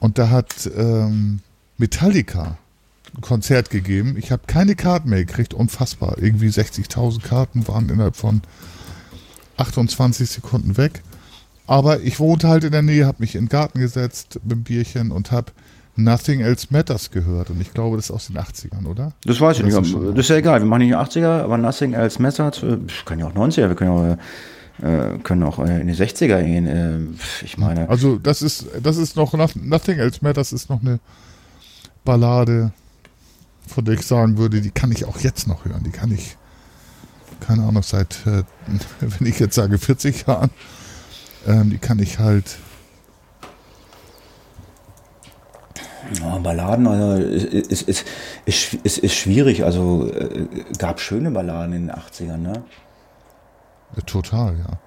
Und 0.00 0.18
da 0.18 0.30
hat 0.30 0.68
ähm, 0.76 1.40
Metallica 1.78 2.58
ein 3.14 3.20
Konzert 3.20 3.70
gegeben. 3.70 4.16
Ich 4.18 4.32
habe 4.32 4.42
keine 4.46 4.74
Karten 4.74 5.10
mehr 5.10 5.24
gekriegt, 5.24 5.54
unfassbar. 5.54 6.18
Irgendwie 6.18 6.48
60.000 6.48 7.22
Karten 7.22 7.68
waren 7.68 7.88
innerhalb 7.88 8.16
von 8.16 8.42
28 9.58 10.28
Sekunden 10.28 10.76
weg. 10.76 11.02
Aber 11.66 12.00
ich 12.00 12.18
wohnte 12.18 12.48
halt 12.48 12.64
in 12.64 12.72
der 12.72 12.82
Nähe, 12.82 13.06
habe 13.06 13.18
mich 13.20 13.34
in 13.34 13.44
den 13.44 13.48
Garten 13.48 13.78
gesetzt 13.78 14.40
mit 14.42 14.50
dem 14.52 14.62
Bierchen 14.64 15.12
und 15.12 15.30
habe 15.30 15.52
Nothing 15.96 16.40
Else 16.40 16.68
Matters 16.70 17.10
gehört. 17.10 17.50
Und 17.50 17.60
ich 17.60 17.72
glaube, 17.74 17.96
das 17.96 18.06
ist 18.06 18.10
aus 18.10 18.26
den 18.28 18.38
80ern, 18.38 18.86
oder? 18.86 19.12
Das 19.24 19.40
weiß 19.40 19.58
ich 19.60 19.66
Das 19.66 19.82
nicht. 19.82 19.94
Das 19.94 20.18
ist 20.20 20.28
ja 20.30 20.36
egal. 20.36 20.60
Wir 20.60 20.66
machen 20.66 20.82
nicht 20.82 20.94
80er, 20.96 21.42
aber 21.42 21.58
Nothing 21.58 21.92
Else 21.92 22.20
Matters. 22.22 22.62
äh, 22.62 22.78
Kann 23.04 23.18
ja 23.18 23.26
auch 23.26 23.34
90er. 23.34 23.68
Wir 23.68 23.74
können 23.74 23.90
auch, 23.90 24.16
äh, 24.82 25.18
können 25.22 25.42
auch 25.42 25.58
äh, 25.58 25.80
in 25.80 25.88
die 25.88 25.94
60er 25.94 26.42
gehen. 26.42 27.18
Ich 27.44 27.58
meine, 27.58 27.88
Also 27.90 28.16
das 28.18 28.40
ist, 28.42 28.66
das 28.82 28.96
ist 28.96 29.16
noch, 29.16 29.34
Nothing 29.34 29.98
Else 29.98 30.20
Matters 30.22 30.52
ist 30.52 30.70
noch 30.70 30.80
eine 30.80 30.98
Ballade, 32.04 32.72
von 33.68 33.84
der 33.84 33.94
ich 33.94 34.02
sagen 34.06 34.38
würde, 34.38 34.60
die 34.60 34.70
kann 34.70 34.90
ich 34.92 35.04
auch 35.04 35.18
jetzt 35.20 35.46
noch 35.46 35.64
hören. 35.66 35.82
Die 35.84 35.90
kann 35.90 36.10
ich, 36.10 36.36
keine 37.40 37.64
Ahnung, 37.64 37.82
seit, 37.82 38.18
wenn 39.00 39.26
ich 39.26 39.38
jetzt 39.38 39.54
sage 39.54 39.76
40 39.78 40.26
Jahren, 40.26 40.50
ähm, 41.46 41.70
die 41.70 41.78
kann 41.78 41.98
ich 41.98 42.18
halt, 42.18 42.56
ja, 46.20 46.38
Balladen 46.38 46.86
also, 46.86 47.22
ist, 47.22 47.82
ist, 47.82 48.06
ist, 48.44 48.74
ist, 48.74 48.98
ist, 48.98 49.14
schwierig. 49.14 49.64
Also 49.64 50.08
äh, 50.08 50.46
gab 50.78 51.00
schöne 51.00 51.30
Balladen 51.30 51.72
in 51.72 51.86
den 51.88 51.96
80ern, 51.96 52.38
ne? 52.38 52.64
äh, 53.96 54.02
total, 54.02 54.56
ja. 54.58 54.78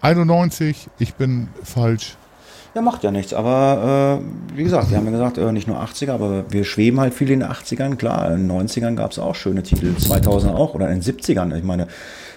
91, 0.00 0.88
ich 0.98 1.14
bin 1.14 1.48
falsch. 1.62 2.16
Ja, 2.74 2.82
macht 2.82 3.02
ja 3.02 3.10
nichts. 3.10 3.32
Aber 3.34 4.20
äh, 4.20 4.56
wie 4.56 4.62
gesagt, 4.62 4.90
wir 4.90 4.96
haben 4.96 5.06
ja 5.06 5.10
gesagt, 5.10 5.38
äh, 5.38 5.52
nicht 5.52 5.66
nur 5.66 5.82
80er, 5.82 6.12
aber 6.12 6.50
wir 6.52 6.64
schweben 6.64 7.00
halt 7.00 7.14
viel 7.14 7.30
in 7.30 7.40
den 7.40 7.48
80ern. 7.48 7.96
Klar, 7.96 8.30
in 8.30 8.46
den 8.46 8.68
90ern 8.68 8.94
gab 8.94 9.12
es 9.12 9.18
auch 9.18 9.34
schöne 9.34 9.62
Titel, 9.62 9.96
2000 9.96 10.54
auch 10.54 10.74
oder 10.74 10.88
in 10.90 11.00
den 11.00 11.02
70ern. 11.02 11.56
Ich 11.56 11.64
meine, 11.64 11.88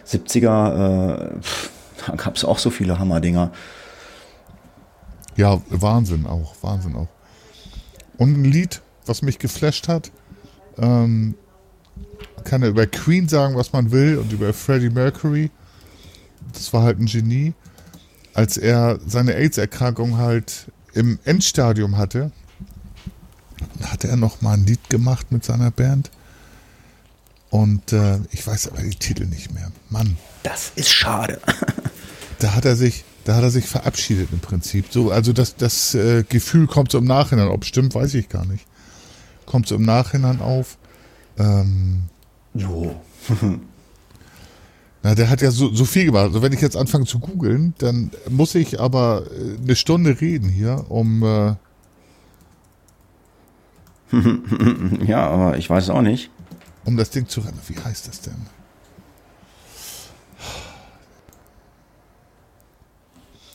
70er, 0.07 1.35
äh, 1.35 1.41
pff, 1.41 1.69
da 2.07 2.15
gab 2.15 2.35
es 2.35 2.45
auch 2.45 2.57
so 2.57 2.69
viele 2.69 2.97
Hammerdinger. 2.97 3.51
Ja, 5.35 5.61
Wahnsinn 5.69 6.25
auch, 6.25 6.55
Wahnsinn 6.61 6.95
auch. 6.95 7.07
Und 8.21 8.37
ein 8.37 8.45
Lied, 8.45 8.83
was 9.07 9.23
mich 9.23 9.39
geflasht 9.39 9.87
hat, 9.87 10.11
ähm, 10.77 11.33
kann 12.43 12.61
ja 12.61 12.67
über 12.67 12.85
Queen 12.85 13.27
sagen, 13.27 13.55
was 13.55 13.73
man 13.73 13.89
will 13.89 14.19
und 14.19 14.31
über 14.31 14.53
Freddie 14.53 14.91
Mercury. 14.91 15.49
Das 16.53 16.71
war 16.71 16.83
halt 16.83 16.99
ein 16.99 17.07
Genie. 17.07 17.55
Als 18.35 18.57
er 18.57 18.99
seine 19.07 19.33
AIDS-Erkrankung 19.33 20.19
halt 20.19 20.71
im 20.93 21.17
Endstadium 21.23 21.97
hatte, 21.97 22.31
hatte 23.85 24.07
er 24.07 24.17
noch 24.17 24.39
mal 24.41 24.53
ein 24.53 24.67
Lied 24.67 24.87
gemacht 24.91 25.31
mit 25.31 25.43
seiner 25.43 25.71
Band. 25.71 26.11
Und 27.49 27.91
äh, 27.91 28.19
ich 28.29 28.45
weiß 28.45 28.67
aber 28.67 28.83
die 28.83 28.91
Titel 28.91 29.25
nicht 29.25 29.51
mehr. 29.51 29.71
Mann, 29.89 30.15
Das 30.43 30.73
ist 30.75 30.91
schade. 30.91 31.41
da 32.37 32.53
hat 32.53 32.65
er 32.65 32.75
sich, 32.75 33.03
da 33.25 33.35
hat 33.35 33.43
er 33.43 33.51
sich 33.51 33.65
verabschiedet 33.65 34.29
im 34.31 34.39
Prinzip. 34.39 34.85
So, 34.89 35.11
also 35.11 35.33
das, 35.33 35.55
das 35.55 35.93
äh, 35.95 36.23
Gefühl 36.27 36.67
kommt 36.67 36.91
so 36.91 36.97
im 36.97 37.05
Nachhinein. 37.05 37.47
Ob 37.49 37.63
es 37.63 37.67
stimmt, 37.69 37.93
weiß 37.95 38.13
ich 38.15 38.29
gar 38.29 38.45
nicht. 38.45 38.65
Kommt 39.45 39.67
so 39.67 39.75
im 39.75 39.83
Nachhinein 39.83 40.41
auf. 40.41 40.77
Ähm, 41.37 42.03
Jo. 42.53 42.99
na, 45.03 45.15
der 45.15 45.29
hat 45.29 45.41
ja 45.41 45.51
so, 45.51 45.73
so 45.73 45.85
viel 45.85 46.05
gemacht. 46.05 46.25
Also 46.25 46.41
wenn 46.41 46.53
ich 46.53 46.61
jetzt 46.61 46.75
anfange 46.77 47.05
zu 47.05 47.19
googeln, 47.19 47.73
dann 47.77 48.11
muss 48.29 48.55
ich 48.55 48.79
aber 48.79 49.25
äh, 49.31 49.57
eine 49.61 49.75
Stunde 49.75 50.19
reden 50.19 50.49
hier, 50.49 50.85
um 50.89 51.23
äh, 51.23 51.55
Ja, 55.05 55.27
aber 55.29 55.57
ich 55.57 55.69
weiß 55.69 55.85
es 55.85 55.89
auch 55.89 56.01
nicht. 56.01 56.29
um 56.83 56.97
das 56.97 57.09
Ding 57.11 57.27
zu 57.27 57.41
rennen. 57.41 57.59
Wie 57.67 57.77
heißt 57.77 58.07
das 58.07 58.21
denn? 58.21 58.35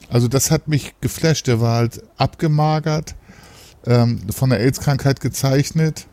Also 0.09 0.28
das 0.28 0.50
hat 0.50 0.68
mich 0.68 0.94
geflasht. 1.00 1.46
Der 1.46 1.61
war 1.61 1.76
halt 1.76 2.02
abgemagert, 2.16 3.14
ähm, 3.86 4.20
von 4.30 4.50
der 4.50 4.61
AIDS-Krankheit 4.61 5.20
gezeichnet. 5.20 6.07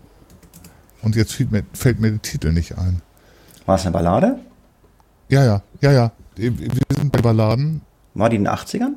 Und 1.02 1.16
jetzt 1.16 1.34
fällt 1.34 1.52
mir, 1.52 1.64
fällt 1.74 2.00
mir 2.00 2.12
der 2.12 2.22
Titel 2.22 2.52
nicht 2.52 2.78
ein. 2.78 3.02
War 3.66 3.76
es 3.76 3.82
eine 3.84 3.92
Ballade? 3.92 4.40
Ja, 5.30 5.44
ja, 5.44 5.64
ja, 5.82 5.92
ja. 5.92 6.12
Wir 6.36 6.52
sind 6.96 7.12
bei 7.12 7.22
Balladen. 7.22 7.82
War 8.14 8.30
die 8.30 8.38
in 8.38 8.46
den 8.46 8.54
80ern? 8.54 8.94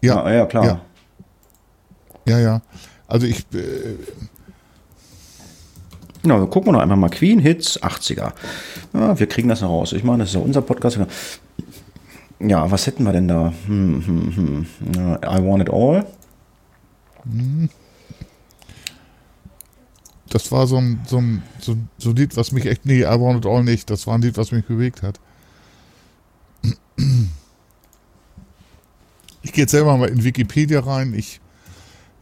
Ja, 0.00 0.28
ja, 0.28 0.34
ja 0.34 0.46
klar. 0.46 0.64
Ja. 0.64 0.80
ja, 2.26 2.38
ja. 2.38 2.62
Also 3.06 3.26
ich, 3.26 3.46
äh, 3.54 3.96
Ja, 6.24 6.38
dann 6.38 6.48
gucken 6.48 6.68
wir 6.68 6.72
doch 6.72 6.80
einfach 6.80 6.96
mal. 6.96 7.10
Queen 7.10 7.38
Hits 7.38 7.82
80er. 7.82 8.32
Ja, 8.94 9.18
wir 9.18 9.26
kriegen 9.26 9.48
das 9.48 9.60
noch 9.60 9.68
raus. 9.68 9.92
Ich 9.92 10.04
meine, 10.04 10.20
das 10.20 10.30
ist 10.30 10.34
ja 10.34 10.40
unser 10.40 10.62
Podcast. 10.62 10.98
Ja, 12.46 12.70
was 12.70 12.86
hätten 12.86 13.04
wir 13.04 13.12
denn 13.12 13.28
da? 13.28 13.52
Hm, 13.66 14.06
hm, 14.06 14.36
hm. 14.36 14.66
I 15.22 15.42
Want 15.42 15.62
It 15.62 15.70
All. 15.70 16.06
das 20.28 20.50
war 20.50 20.66
so 20.66 20.76
ein, 20.78 21.00
so 21.06 21.18
ein, 21.18 21.42
so, 21.60 21.76
so 21.96 22.10
ein 22.10 22.16
Lied, 22.16 22.36
was 22.36 22.52
mich 22.52 22.66
echt, 22.66 22.84
nee, 22.86 23.02
I 23.02 23.20
Want 23.20 23.44
It 23.44 23.50
All 23.50 23.62
nicht, 23.62 23.88
das 23.88 24.06
war 24.06 24.16
ein 24.16 24.22
Lied, 24.22 24.36
was 24.36 24.52
mich 24.52 24.64
bewegt 24.64 25.02
hat. 25.02 25.20
Ich 29.42 29.52
gehe 29.52 29.62
jetzt 29.62 29.70
selber 29.70 29.96
mal 29.96 30.08
in 30.08 30.24
Wikipedia 30.24 30.80
rein. 30.80 31.14
Ich, 31.14 31.40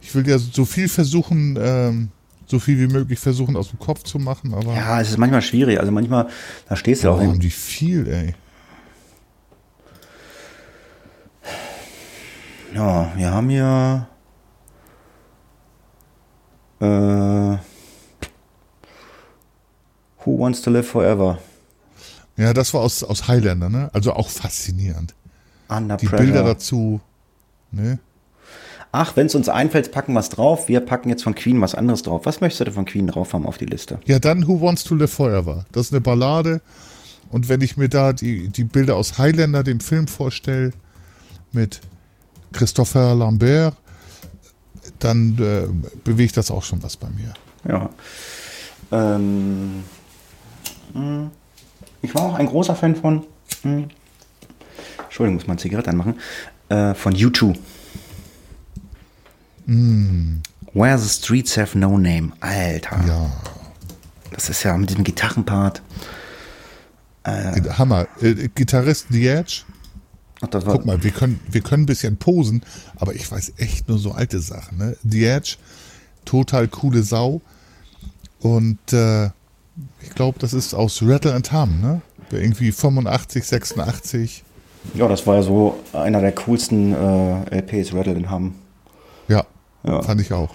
ich 0.01 0.13
will 0.13 0.27
ja 0.27 0.37
so 0.37 0.65
viel 0.65 0.89
versuchen, 0.89 1.57
ähm, 1.59 2.09
so 2.45 2.59
viel 2.59 2.77
wie 2.79 2.91
möglich 2.91 3.17
versuchen 3.17 3.55
aus 3.55 3.69
dem 3.69 3.79
Kopf 3.79 4.03
zu 4.03 4.19
machen, 4.19 4.53
aber 4.53 4.75
Ja, 4.75 4.99
es 5.01 5.09
ist 5.09 5.17
manchmal 5.17 5.41
schwierig. 5.41 5.79
Also 5.79 5.91
manchmal, 5.91 6.27
da 6.67 6.75
stehst 6.75 7.03
du 7.03 7.09
oh, 7.09 7.13
auch 7.13 7.37
die 7.37 7.49
viel, 7.49 8.07
ey. 8.07 8.35
Ja, 12.73 13.11
wir 13.15 13.31
haben 13.31 13.49
hier. 13.49 14.07
Äh, 16.79 17.57
Who 20.25 20.39
Wants 20.39 20.61
to 20.61 20.71
Live 20.71 20.87
Forever? 20.87 21.37
Ja, 22.35 22.53
das 22.53 22.73
war 22.73 22.81
aus, 22.81 23.03
aus 23.03 23.27
Highlander, 23.27 23.69
ne? 23.69 23.89
Also 23.93 24.13
auch 24.13 24.29
faszinierend. 24.29 25.13
Under 25.69 25.97
Die 25.97 26.07
Pressure. 26.07 26.25
Bilder 26.25 26.43
dazu, 26.43 26.99
ne? 27.71 27.99
Ach, 28.91 29.15
wenn 29.15 29.25
es 29.25 29.35
uns 29.35 29.49
einfällt, 29.49 29.91
packen 29.91 30.13
wir 30.13 30.19
es 30.19 30.29
drauf. 30.29 30.67
Wir 30.67 30.79
packen 30.79 31.09
jetzt 31.09 31.23
von 31.23 31.35
Queen 31.35 31.59
was 31.61 31.73
anderes 31.75 32.03
drauf. 32.03 32.25
Was 32.25 32.41
möchtest 32.41 32.61
du 32.61 32.65
denn 32.65 32.73
von 32.73 32.85
Queen 32.85 33.07
drauf 33.07 33.33
haben 33.33 33.45
auf 33.45 33.57
die 33.57 33.65
Liste? 33.65 33.99
Ja, 34.05 34.19
dann 34.19 34.47
Who 34.47 34.61
Wants 34.61 34.83
to 34.83 34.95
Live 34.95 35.13
Forever. 35.13 35.65
Das 35.71 35.87
ist 35.87 35.93
eine 35.93 36.01
Ballade. 36.01 36.61
Und 37.31 37.49
wenn 37.49 37.61
ich 37.61 37.75
mir 37.77 37.89
da 37.89 38.13
die, 38.13 38.49
die 38.49 38.63
Bilder 38.63 38.95
aus 38.95 39.17
Highlander, 39.17 39.63
dem 39.63 39.79
Film 39.79 40.07
vorstelle, 40.07 40.73
mit 41.51 41.81
Christopher 42.53 43.13
Lambert, 43.15 43.75
dann 44.99 45.37
äh, 45.39 45.67
bewegt 46.03 46.37
das 46.37 46.49
auch 46.51 46.63
schon 46.63 46.81
was 46.83 46.95
bei 46.97 47.07
mir. 47.09 47.33
Ja. 47.67 47.89
Ähm, 48.91 49.83
mh, 50.93 51.29
ich 52.01 52.13
war 52.15 52.21
auch 52.23 52.35
ein 52.35 52.45
großer 52.47 52.75
Fan 52.75 52.95
von. 52.95 53.23
mh, 53.63 53.87
Entschuldigung, 55.03 55.35
muss 55.35 55.47
eine 55.49 55.57
Zigarette 55.57 55.89
anmachen. 55.89 56.15
Äh, 56.69 56.93
von 56.93 57.13
U2. 57.13 57.55
Where 60.73 60.97
the 60.97 61.07
Streets 61.09 61.57
Have 61.57 61.77
No 61.77 61.97
Name. 61.97 62.31
Alter. 62.41 62.99
Ja, 63.07 63.31
Das 64.31 64.49
ist 64.49 64.63
ja 64.63 64.75
mit 64.77 64.89
diesem 64.89 65.03
Gitarrenpart. 65.03 65.81
Hammer. 67.25 68.07
Äh, 68.21 68.49
Gitarrist 68.53 69.07
The 69.09 69.27
Edge. 69.27 69.61
Ach, 70.51 70.63
Guck 70.65 70.85
mal, 70.85 71.03
wir 71.03 71.11
können, 71.11 71.39
wir 71.49 71.61
können 71.61 71.83
ein 71.83 71.87
bisschen 71.87 72.17
posen, 72.17 72.63
aber 72.97 73.15
ich 73.15 73.29
weiß 73.31 73.53
echt 73.57 73.87
nur 73.87 73.97
so 73.97 74.11
alte 74.11 74.39
Sachen. 74.39 74.77
Ne? 74.77 74.97
The 75.03 75.25
Edge, 75.25 75.55
total 76.25 76.67
coole 76.67 77.03
Sau. 77.03 77.41
Und 78.41 78.91
äh, 78.91 79.27
ich 80.01 80.09
glaube, 80.15 80.37
das 80.39 80.53
ist 80.53 80.73
aus 80.73 81.01
Rattle 81.01 81.33
and 81.33 81.51
Hum, 81.53 81.79
ne? 81.81 82.01
Irgendwie 82.31 82.71
85, 82.71 83.43
86. 83.45 84.43
ja, 84.95 85.07
das 85.07 85.25
war 85.27 85.35
ja 85.35 85.43
so 85.43 85.79
einer 85.93 86.19
der 86.19 86.31
coolsten 86.33 86.93
äh, 86.93 87.59
LPs, 87.59 87.93
Rattle 87.93 88.15
and 88.15 88.29
Hum. 88.31 88.55
Ja, 89.27 89.45
Ja. 89.83 90.01
fand 90.01 90.19
ich 90.19 90.33
auch. 90.33 90.53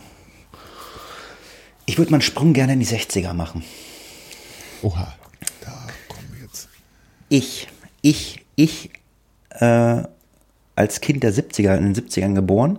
Ich 1.87 1.97
würde 1.97 2.11
mal 2.11 2.17
einen 2.17 2.23
Sprung 2.23 2.53
gerne 2.53 2.75
in 2.75 2.81
die 2.81 2.87
60er 2.87 3.33
machen. 3.33 3.65
Oha, 4.83 5.15
da 5.63 5.73
kommen 6.09 6.29
wir 6.35 6.43
jetzt. 6.43 6.69
Ich, 7.31 7.69
ich, 8.03 8.45
ich 8.57 8.91
äh, 9.61 10.03
als 10.77 11.01
Kind 11.01 11.23
der 11.23 11.33
70er, 11.33 11.77
in 11.77 11.93
den 11.93 11.95
70ern 11.95 12.35
geboren, 12.35 12.79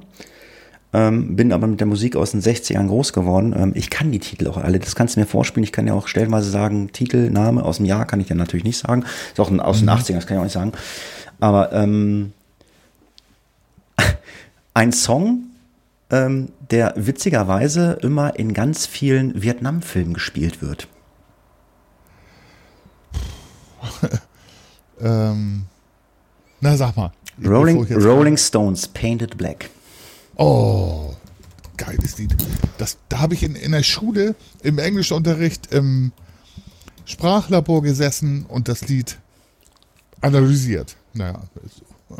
ähm, 0.91 1.35
bin 1.35 1.51
aber 1.53 1.67
mit 1.67 1.79
der 1.79 1.87
Musik 1.87 2.15
aus 2.15 2.31
den 2.31 2.41
60ern 2.41 2.87
groß 2.87 3.13
geworden. 3.13 3.53
Ähm, 3.55 3.71
ich 3.75 3.89
kann 3.89 4.11
die 4.11 4.19
Titel 4.19 4.47
auch 4.47 4.57
alle, 4.57 4.79
das 4.79 4.95
kannst 4.95 5.15
du 5.15 5.19
mir 5.19 5.25
vorspielen. 5.27 5.63
Ich 5.63 5.71
kann 5.71 5.85
ja 5.85 5.93
auch 5.93 6.07
stellenweise 6.07 6.49
sagen, 6.49 6.91
Titel, 6.91 7.29
Name 7.29 7.63
aus 7.63 7.77
dem 7.77 7.85
Jahr 7.85 8.05
kann 8.05 8.19
ich 8.19 8.27
dir 8.27 8.35
natürlich 8.35 8.63
nicht 8.63 8.79
sagen. 8.79 9.03
Ist 9.31 9.39
auch 9.39 9.51
ein- 9.51 9.59
aus 9.59 9.79
den 9.79 9.89
80ern, 9.89 10.15
das 10.15 10.25
kann 10.25 10.37
ich 10.37 10.39
auch 10.39 10.45
nicht 10.45 10.53
sagen. 10.53 10.71
Aber 11.39 11.71
ähm, 11.73 12.33
ein 14.73 14.91
Song, 14.91 15.43
ähm, 16.09 16.49
der 16.71 16.93
witzigerweise 16.95 17.99
immer 18.01 18.39
in 18.39 18.53
ganz 18.53 18.87
vielen 18.87 19.41
Vietnam-Filmen 19.41 20.13
gespielt 20.13 20.61
wird. 20.61 20.87
Ähm, 25.01 25.63
na, 26.61 26.75
sag 26.75 26.95
mal. 26.95 27.11
Rolling, 27.43 27.85
Rolling 27.93 28.37
Stones, 28.37 28.87
Painted 28.87 29.37
Black. 29.37 29.69
Oh, 30.35 31.13
geiles 31.77 32.17
Lied. 32.17 32.35
Das, 32.77 32.97
da 33.07 33.19
habe 33.19 33.33
ich 33.33 33.43
in, 33.43 33.55
in 33.55 33.71
der 33.71 33.83
Schule 33.83 34.35
im 34.61 34.77
Englischunterricht 34.77 35.73
im 35.73 36.11
Sprachlabor 37.05 37.81
gesessen 37.81 38.45
und 38.47 38.67
das 38.67 38.87
Lied 38.87 39.17
analysiert. 40.21 40.95
Naja, 41.13 41.41
so. 42.09 42.17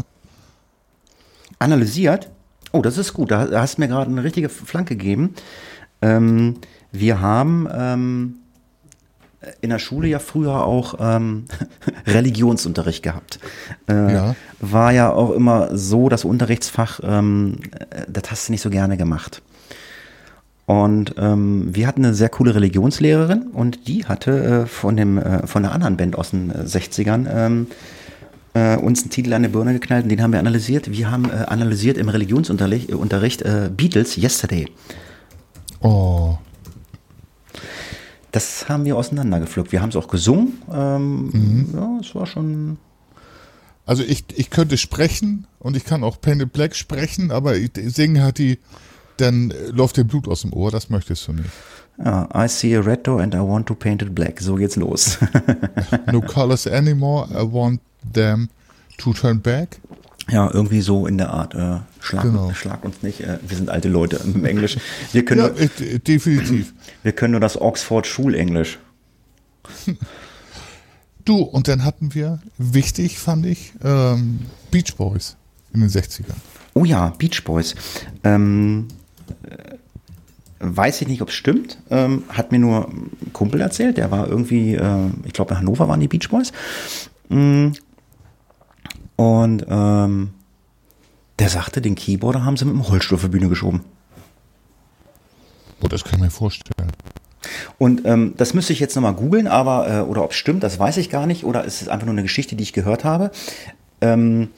analysiert. 1.60 2.30
Oh, 2.72 2.82
das 2.82 2.98
ist 2.98 3.14
gut. 3.14 3.32
Da 3.32 3.46
da 3.46 3.62
hast 3.62 3.78
du 3.78 3.82
mir 3.82 3.88
gerade 3.88 4.10
eine 4.10 4.24
richtige 4.24 4.50
Flanke 4.50 4.96
gegeben. 4.96 5.36
Ähm, 6.02 6.56
wir 6.92 7.22
haben 7.22 7.68
ähm, 7.72 8.39
in 9.62 9.70
der 9.70 9.80
Schule 9.80 10.08
ja 10.08 10.20
früher 10.20 10.66
auch 10.66 10.96
ähm, 11.00 11.46
Religionsunterricht 12.08 13.04
gehabt. 13.04 13.40
Äh, 13.88 14.14
Ja. 14.14 14.36
War 14.60 14.92
ja 14.92 15.12
auch 15.12 15.32
immer 15.32 15.78
so 15.78 16.10
das 16.10 16.26
Unterrichtsfach, 16.26 17.00
ähm, 17.04 17.60
äh, 17.90 18.04
das 18.08 18.32
hast 18.32 18.48
du 18.48 18.52
nicht 18.52 18.62
so 18.62 18.70
gerne 18.70 18.98
gemacht. 18.98 19.42
Und 20.66 21.16
ähm, 21.18 21.70
wir 21.74 21.88
hatten 21.88 22.06
eine 22.06 22.14
sehr 22.14 22.30
coole 22.30 22.54
Religionslehrerin 22.54 23.48
und 23.54 23.88
die 23.88 24.06
hatte 24.06 24.64
äh, 24.64 24.66
von, 24.68 24.96
dem, 24.98 25.18
äh, 25.18 25.48
von 25.48 25.66
einer 25.66 25.74
anderen 25.74 25.98
Band 25.98 26.16
aus 26.16 26.30
den 26.30 26.52
äh, 26.52 26.60
60ern 26.60 27.28
ähm, 27.34 27.68
äh, 28.54 28.76
uns 28.78 29.02
einen 29.02 29.10
Titel 29.10 29.34
an 29.34 29.42
die 29.44 29.50
Birne 29.50 29.74
geknallt 29.74 30.04
und 30.04 30.10
den 30.10 30.22
haben 30.22 30.32
wir 30.32 30.40
analysiert. 30.40 30.92
Wir 30.92 31.10
haben 31.10 31.26
äh, 31.26 31.46
analysiert 31.48 31.98
im 31.98 32.10
Religionsunterricht 32.10 32.90
äh, 32.92 32.94
Unterricht, 32.94 33.42
äh, 33.42 33.72
Beatles 33.76 34.16
Yesterday. 34.18 34.68
Oh, 35.82 36.38
Das 38.32 38.70
haben 38.70 38.86
wir 38.86 38.96
auseinandergepflückt. 38.96 39.72
Wir 39.72 39.82
haben 39.82 39.90
es 39.90 39.96
auch 39.96 40.08
gesungen. 40.08 40.62
Ähm, 40.72 41.70
Ja, 41.74 41.98
es 42.00 42.14
war 42.14 42.26
schon. 42.28 42.78
also 43.86 44.04
ich, 44.04 44.26
ich 44.36 44.50
könnte 44.50 44.78
sprechen 44.78 45.48
und 45.60 45.76
ich 45.76 45.84
kann 45.84 46.04
auch 46.04 46.22
Painted 46.22 46.54
Black 46.54 46.76
sprechen, 46.76 47.32
aber 47.32 47.56
singen 47.86 48.22
hat 48.24 48.38
die, 48.38 48.60
dann 49.18 49.52
läuft 49.72 49.98
dir 49.98 50.04
Blut 50.04 50.28
aus 50.28 50.42
dem 50.42 50.54
Ohr, 50.54 50.70
das 50.72 50.90
möchtest 50.90 51.28
du 51.28 51.34
nicht. 51.34 51.50
Ja, 52.04 52.30
I 52.34 52.48
see 52.48 52.76
a 52.78 52.80
red 52.80 53.06
door 53.06 53.20
and 53.20 53.34
I 53.36 53.40
want 53.40 53.68
to 53.68 53.76
paint 53.76 54.02
it 54.02 54.16
black. 54.16 54.40
So 54.40 54.56
geht's 54.56 54.76
los. 54.78 55.18
No 56.12 56.22
colors 56.22 56.66
anymore, 56.66 57.28
I 57.32 57.42
want 57.44 57.82
them 58.14 58.50
to 59.00 59.12
turn 59.12 59.42
back. 59.42 59.80
Ja, 60.30 60.50
irgendwie 60.52 60.82
so 60.82 61.08
in 61.08 61.18
der 61.18 61.30
Art. 61.32 61.54
Äh, 61.56 61.78
schlag, 62.00 62.24
Genau. 62.24 62.52
schlag 62.54 62.84
uns 62.84 63.02
nicht. 63.04 63.22
Äh, 63.22 63.40
wir 63.48 63.58
sind 63.58 63.70
alte 63.70 63.90
Leute 63.90 64.20
im 64.24 64.46
Englisch. 64.46 64.78
Wir 65.12 65.26
können, 65.26 65.42
Ja, 65.42 65.48
nur, 65.50 65.60
äh, 65.60 66.00
definitiv. 66.00 66.74
wir 67.04 67.12
können 67.12 67.32
nur 67.32 67.40
das 67.42 67.60
Oxford 67.60 68.06
Schulenglisch. 68.08 68.80
Du, 71.26 71.42
und 71.44 71.68
dann 71.68 71.84
hatten 71.86 72.16
wir, 72.16 72.40
wichtig 72.58 73.20
fand 73.20 73.46
ich, 73.46 73.74
ähm, 73.84 74.40
Beach 74.72 74.96
Boys 74.98 75.36
in 75.74 75.82
den 75.82 75.90
60ern. 75.90 76.34
Oh 76.74 76.86
ja, 76.86 77.10
Beach 77.20 77.44
Boys. 77.44 77.76
Ähm, 78.24 78.88
äh, 79.44 79.76
weiß 80.60 81.02
ich 81.04 81.08
nicht, 81.08 81.22
ob 81.22 81.30
es 81.30 81.36
stimmt. 81.36 81.78
Ähm, 81.92 82.24
hat 82.30 82.52
mir 82.52 82.58
nur 82.58 82.90
ein 82.90 83.12
Kumpel 83.32 83.62
erzählt. 83.62 83.98
Der 83.98 84.10
war 84.10 84.28
irgendwie, 84.28 84.74
äh, 84.74 85.10
ich 85.24 85.34
glaube, 85.34 85.52
in 85.54 85.60
Hannover 85.60 85.88
waren 85.88 86.00
die 86.00 86.08
Beach 86.08 86.30
Boys. 86.30 86.52
Mm. 87.28 87.74
Und 89.20 89.66
ähm, 89.70 90.30
der 91.40 91.50
sagte, 91.50 91.82
den 91.82 91.96
Keyboarder 91.96 92.46
haben 92.46 92.56
sie 92.56 92.64
mit 92.64 92.74
dem 92.74 92.88
Holzstuhl 92.88 93.18
auf 93.18 93.22
die 93.24 93.28
Bühne 93.28 93.50
geschoben. 93.50 93.82
Oh, 95.84 95.90
das 95.90 96.06
kann 96.06 96.14
ich 96.14 96.22
mir 96.22 96.30
vorstellen. 96.30 96.90
Und 97.78 98.06
ähm, 98.06 98.34
das 98.38 98.54
müsste 98.54 98.72
ich 98.72 98.80
jetzt 98.80 98.96
nochmal 98.96 99.16
googeln, 99.16 99.48
aber, 99.48 99.90
äh, 99.90 100.00
oder 100.00 100.24
ob 100.24 100.32
es 100.32 100.38
stimmt, 100.38 100.64
das 100.64 100.80
weiß 100.80 100.96
ich 100.96 101.10
gar 101.10 101.28
nicht. 101.28 101.44
Oder 101.44 101.66
ist 101.66 101.82
es 101.82 101.90
einfach 101.90 102.06
nur 102.06 102.14
eine 102.14 102.22
Geschichte, 102.22 102.56
die 102.56 102.64
ich 102.64 102.72
gehört 102.72 103.04
habe. 103.04 103.32
Ähm, 104.00 104.52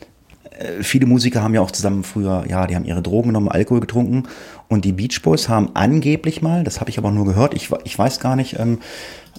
äh, 0.51 0.83
viele 0.83 1.07
Musiker 1.07 1.41
haben 1.41 1.55
ja 1.55 1.61
auch 1.61 1.71
zusammen 1.71 2.03
früher, 2.03 2.45
ja, 2.47 2.67
die 2.67 2.75
haben 2.75 2.85
ihre 2.85 3.01
Drogen 3.01 3.29
genommen, 3.29 3.49
Alkohol 3.49 3.79
getrunken. 3.79 4.27
Und 4.67 4.85
die 4.85 4.91
Beach 4.91 5.23
Boys 5.23 5.49
haben 5.49 5.71
angeblich 5.73 6.43
mal, 6.43 6.63
das 6.63 6.79
habe 6.81 6.91
ich 6.91 6.99
aber 6.99 7.09
nur 7.09 7.25
gehört, 7.25 7.55
ich, 7.55 7.71
ich 7.83 7.97
weiß 7.97 8.19
gar 8.19 8.35
nicht, 8.35 8.59
ähm, 8.59 8.77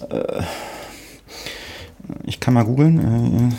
äh, 0.09 0.41
ich 2.25 2.41
kann 2.41 2.53
mal 2.53 2.65
googeln, 2.65 3.51
äh, 3.51 3.55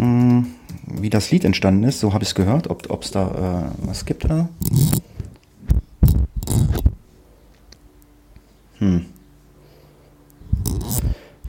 mh, 0.00 0.44
wie 0.86 1.10
das 1.10 1.30
Lied 1.30 1.44
entstanden 1.44 1.84
ist. 1.84 2.00
So 2.00 2.12
habe 2.12 2.24
ich 2.24 2.30
es 2.30 2.34
gehört, 2.34 2.70
ob 2.70 3.02
es 3.02 3.10
da 3.10 3.72
äh, 3.82 3.86
was 3.86 4.04
gibt 4.04 4.24
oder. 4.24 4.48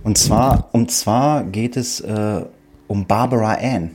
Und 0.04 0.18
zwar, 0.18 0.70
und 0.74 0.92
zwar 0.92 1.44
geht 1.46 1.78
es 1.78 2.02
äh, 2.02 2.46
um 2.88 3.06
Barbara 3.06 3.54
Ann. 3.54 3.92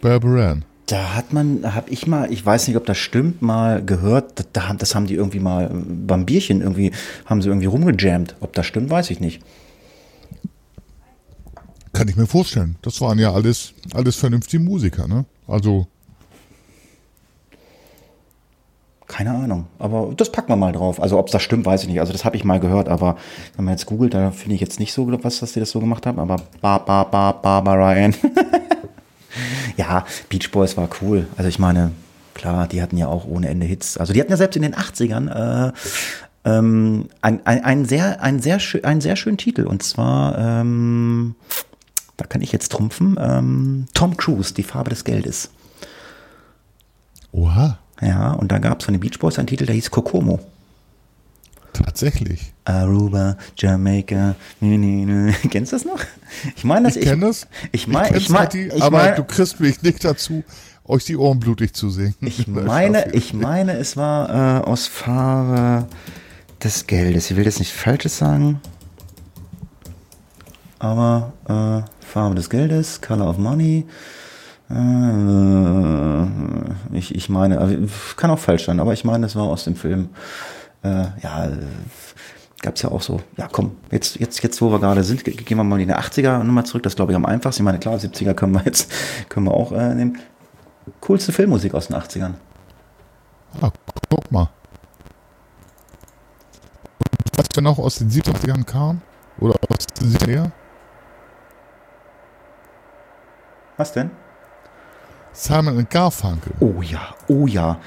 Barbara 0.00 0.52
Ann. 0.52 0.64
Da 0.86 1.14
hat 1.14 1.32
man, 1.32 1.74
habe 1.74 1.90
ich 1.90 2.06
mal, 2.06 2.30
ich 2.30 2.44
weiß 2.44 2.68
nicht, 2.68 2.76
ob 2.76 2.84
das 2.84 2.98
stimmt, 2.98 3.40
mal 3.40 3.82
gehört, 3.82 4.44
da, 4.52 4.74
das 4.74 4.94
haben 4.94 5.06
die 5.06 5.14
irgendwie 5.14 5.40
mal 5.40 5.70
beim 5.72 6.26
Bierchen 6.26 6.60
irgendwie, 6.60 6.92
haben 7.24 7.40
sie 7.40 7.48
irgendwie 7.48 7.66
rumgejammt. 7.66 8.36
Ob 8.40 8.52
das 8.52 8.66
stimmt, 8.66 8.90
weiß 8.90 9.10
ich 9.10 9.18
nicht. 9.18 9.42
Kann 11.94 12.08
ich 12.08 12.16
mir 12.16 12.26
vorstellen. 12.26 12.76
Das 12.82 13.00
waren 13.00 13.20
ja 13.20 13.32
alles, 13.32 13.72
alles 13.94 14.16
vernünftige 14.16 14.62
Musiker, 14.62 15.06
ne? 15.06 15.24
Also. 15.46 15.86
Keine 19.06 19.30
Ahnung, 19.30 19.66
aber 19.78 20.12
das 20.16 20.32
packen 20.32 20.48
wir 20.48 20.56
mal 20.56 20.72
drauf. 20.72 21.00
Also 21.00 21.18
ob 21.18 21.26
es 21.26 21.32
das 21.32 21.42
stimmt, 21.42 21.64
weiß 21.64 21.82
ich 21.82 21.88
nicht. 21.88 22.00
Also 22.00 22.12
das 22.12 22.24
habe 22.24 22.36
ich 22.36 22.42
mal 22.42 22.58
gehört, 22.58 22.88
aber 22.88 23.16
wenn 23.54 23.64
man 23.64 23.74
jetzt 23.74 23.86
googelt, 23.86 24.12
da 24.12 24.32
finde 24.32 24.56
ich 24.56 24.60
jetzt 24.60 24.80
nicht 24.80 24.92
so, 24.92 25.06
was, 25.22 25.38
dass 25.38 25.52
die 25.52 25.60
das 25.60 25.70
so 25.70 25.78
gemacht 25.78 26.04
haben. 26.04 26.18
Aber 26.18 26.38
ba, 26.60 26.78
ba, 26.78 27.04
ba, 27.04 27.30
Barbara 27.30 27.92
Ann. 27.92 28.14
ja, 29.76 30.04
Beach 30.28 30.50
Boys 30.50 30.76
war 30.76 30.88
cool. 31.00 31.28
Also 31.36 31.48
ich 31.48 31.60
meine, 31.60 31.92
klar, 32.32 32.66
die 32.66 32.82
hatten 32.82 32.96
ja 32.96 33.06
auch 33.06 33.24
ohne 33.24 33.48
Ende 33.48 33.66
Hits. 33.66 33.98
Also 33.98 34.12
die 34.12 34.20
hatten 34.20 34.32
ja 34.32 34.36
selbst 34.36 34.56
in 34.56 34.62
den 34.62 34.74
80ern 34.74 35.68
äh, 35.68 35.72
ähm, 36.44 37.08
ein, 37.20 37.46
ein, 37.46 37.62
ein, 37.62 37.84
sehr, 37.84 38.20
ein, 38.20 38.40
sehr, 38.40 38.58
einen 38.82 39.00
sehr 39.00 39.14
schönen 39.14 39.38
Titel. 39.38 39.64
Und 39.64 39.84
zwar, 39.84 40.36
ähm, 40.38 41.36
da 42.16 42.26
kann 42.26 42.42
ich 42.42 42.52
jetzt 42.52 42.70
trumpfen, 42.72 43.18
ähm, 43.20 43.86
Tom 43.94 44.16
Cruise, 44.16 44.54
die 44.54 44.62
Farbe 44.62 44.90
des 44.90 45.04
Geldes. 45.04 45.50
Oha. 47.32 47.78
Ja, 48.00 48.32
und 48.32 48.52
da 48.52 48.58
gab 48.58 48.80
es 48.80 48.84
von 48.84 48.94
den 48.94 49.00
Beach 49.00 49.18
Boys 49.18 49.38
einen 49.38 49.46
Titel, 49.46 49.66
der 49.66 49.74
hieß 49.74 49.90
Kokomo. 49.90 50.40
Tatsächlich. 51.72 52.52
Aruba, 52.64 53.36
Jamaica. 53.56 54.36
Kennst 54.60 55.72
du 55.72 55.76
das 55.76 55.84
noch? 55.84 56.00
Ich 56.56 56.64
meine, 56.64 56.88
das 56.88 56.96
ich 56.96 57.04
kenne 57.04 57.26
es. 57.26 57.46
Ich 57.72 57.88
meine, 57.88 58.16
ich 58.16 58.28
meine, 58.28 58.66
ich 58.66 58.82
aber 58.82 58.98
mein, 58.98 59.16
du 59.16 59.24
kriegst 59.24 59.60
mich 59.60 59.82
nicht 59.82 60.04
dazu, 60.04 60.44
euch 60.84 61.04
die 61.04 61.16
Ohren 61.16 61.40
blutig 61.40 61.74
zu 61.74 61.90
singen. 61.90 62.14
Ich 62.20 62.46
meine, 62.46 63.12
ich 63.12 63.34
meine, 63.34 63.76
es 63.76 63.96
war 63.96 64.60
äh, 64.60 64.64
aus 64.64 64.86
Farbe 64.86 65.88
des 66.62 66.86
Geldes. 66.86 67.30
Ich 67.30 67.36
will 67.36 67.44
jetzt 67.44 67.58
nicht 67.58 67.72
Falsches 67.72 68.18
sagen, 68.18 68.60
aber 70.84 71.32
äh, 71.48 72.04
Farbe 72.04 72.34
des 72.34 72.50
Geldes, 72.50 73.00
Color 73.00 73.30
of 73.30 73.38
Money. 73.38 73.86
Äh, 74.70 76.24
ich, 76.96 77.14
ich 77.14 77.30
meine, 77.30 77.58
also, 77.58 77.76
kann 78.16 78.30
auch 78.30 78.38
falsch 78.38 78.66
sein, 78.66 78.80
aber 78.80 78.92
ich 78.92 79.02
meine, 79.04 79.24
es 79.24 79.34
war 79.34 79.44
aus 79.44 79.64
dem 79.64 79.76
Film. 79.76 80.10
Äh, 80.82 81.06
ja, 81.22 81.48
gab 82.60 82.76
es 82.76 82.82
ja 82.82 82.90
auch 82.90 83.00
so. 83.00 83.22
Ja, 83.38 83.48
komm, 83.50 83.78
jetzt, 83.90 84.20
jetzt, 84.20 84.42
jetzt, 84.42 84.60
wo 84.60 84.70
wir 84.70 84.78
gerade 84.78 85.02
sind, 85.04 85.24
gehen 85.24 85.56
wir 85.56 85.64
mal 85.64 85.80
in 85.80 85.88
die 85.88 85.94
80er 85.94 86.42
nochmal 86.42 86.66
zurück. 86.66 86.82
Das 86.82 86.96
glaube 86.96 87.12
ich 87.12 87.16
am 87.16 87.24
einfachsten. 87.24 87.62
Ich 87.62 87.64
meine, 87.64 87.78
klar, 87.78 87.96
70er 87.96 88.34
können 88.34 88.52
wir 88.52 88.62
jetzt 88.66 88.92
können 89.30 89.46
wir 89.46 89.54
auch 89.54 89.72
äh, 89.72 89.94
nehmen. 89.94 90.18
Coolste 91.00 91.32
Filmmusik 91.32 91.72
aus 91.72 91.86
den 91.86 91.96
80ern. 91.96 92.34
Ah, 93.62 93.70
guck 94.10 94.30
mal. 94.30 94.50
Was 97.36 97.48
denn 97.48 97.66
auch 97.66 97.78
aus 97.78 97.96
den 97.96 98.10
70ern 98.10 98.64
kam? 98.64 99.00
Oder 99.40 99.54
aus 99.70 99.86
den 99.98 100.12
70ern? 100.12 100.50
Was 103.76 103.92
denn? 103.92 104.10
Simon 105.32 105.76
und 105.76 105.90
Garfunkel. 105.90 106.52
Oh 106.60 106.80
ja, 106.80 107.14
oh 107.28 107.46
ja. 107.46 107.80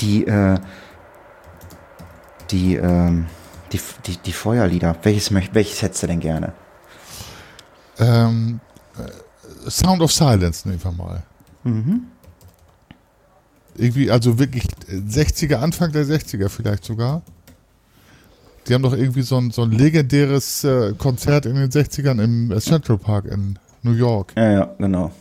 Die, 0.00 0.26
äh, 0.26 0.58
die, 2.50 2.76
ähm, 2.76 3.26
die, 3.72 3.80
die, 4.06 4.16
die 4.18 4.32
Feuerlieder. 4.32 4.96
Welches, 5.02 5.32
welches 5.32 5.82
hättest 5.82 6.02
du 6.02 6.06
denn 6.08 6.20
gerne? 6.20 6.52
Ähm, 7.98 8.60
äh, 8.98 9.70
Sound 9.70 10.02
of 10.02 10.12
Silence 10.12 10.68
nehmen 10.68 10.82
wir 10.82 10.92
mal. 10.92 11.22
Mhm. 11.64 12.06
Irgendwie, 13.76 14.10
also 14.10 14.38
wirklich 14.38 14.64
60er, 14.88 15.56
Anfang 15.56 15.92
der 15.92 16.04
60er 16.04 16.48
vielleicht 16.48 16.84
sogar. 16.84 17.22
Die 18.66 18.74
haben 18.74 18.82
doch 18.82 18.92
irgendwie 18.92 19.22
so 19.22 19.38
ein, 19.38 19.50
so 19.50 19.62
ein 19.62 19.70
legendäres 19.70 20.64
äh, 20.64 20.92
Konzert 20.98 21.46
in 21.46 21.54
den 21.54 21.70
60ern 21.70 22.22
im 22.22 22.60
Central 22.60 22.98
Park 22.98 23.24
in 23.24 23.58
New 23.82 23.92
York. 23.92 24.32
Ja, 24.36 24.50
ja, 24.52 24.74
genau. 24.78 25.12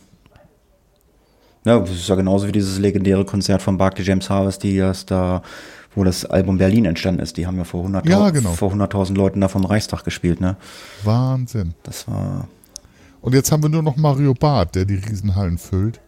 Ja, 1.70 1.78
das 1.78 1.92
ist 1.92 2.10
ja 2.10 2.16
genauso 2.16 2.48
wie 2.48 2.52
dieses 2.52 2.80
legendäre 2.80 3.24
Konzert 3.26 3.62
von 3.62 3.78
Barclay 3.78 4.04
James 4.04 4.28
Harvest, 4.28 4.64
die 4.64 4.80
das 4.80 5.06
da, 5.06 5.44
wo 5.94 6.04
das 6.04 6.26
Album 6.26 6.58
Berlin 6.58 6.86
entstanden 6.86 7.22
ist. 7.22 7.38
Die 7.38 7.46
haben 7.46 7.58
ja 7.58 7.64
vor 7.64 7.86
100.000 7.86 8.10
ja, 8.10 8.30
genau. 8.32 8.54
vor 8.54 8.74
100.000 8.74 9.14
Leuten 9.14 9.40
da 9.40 9.50
vom 9.50 9.66
Reichstag 9.66 10.04
gespielt, 10.04 10.42
ne? 10.42 10.58
Wahnsinn. 11.04 11.76
Das 11.84 12.08
war. 12.08 12.48
Und 13.22 13.36
jetzt 13.36 13.52
haben 13.52 13.62
wir 13.62 13.70
nur 13.70 13.84
noch 13.84 13.98
Mario 13.98 14.34
Barth, 14.34 14.74
der 14.74 14.86
die 14.86 14.96
Riesenhallen 14.96 15.60
füllt. 15.60 16.00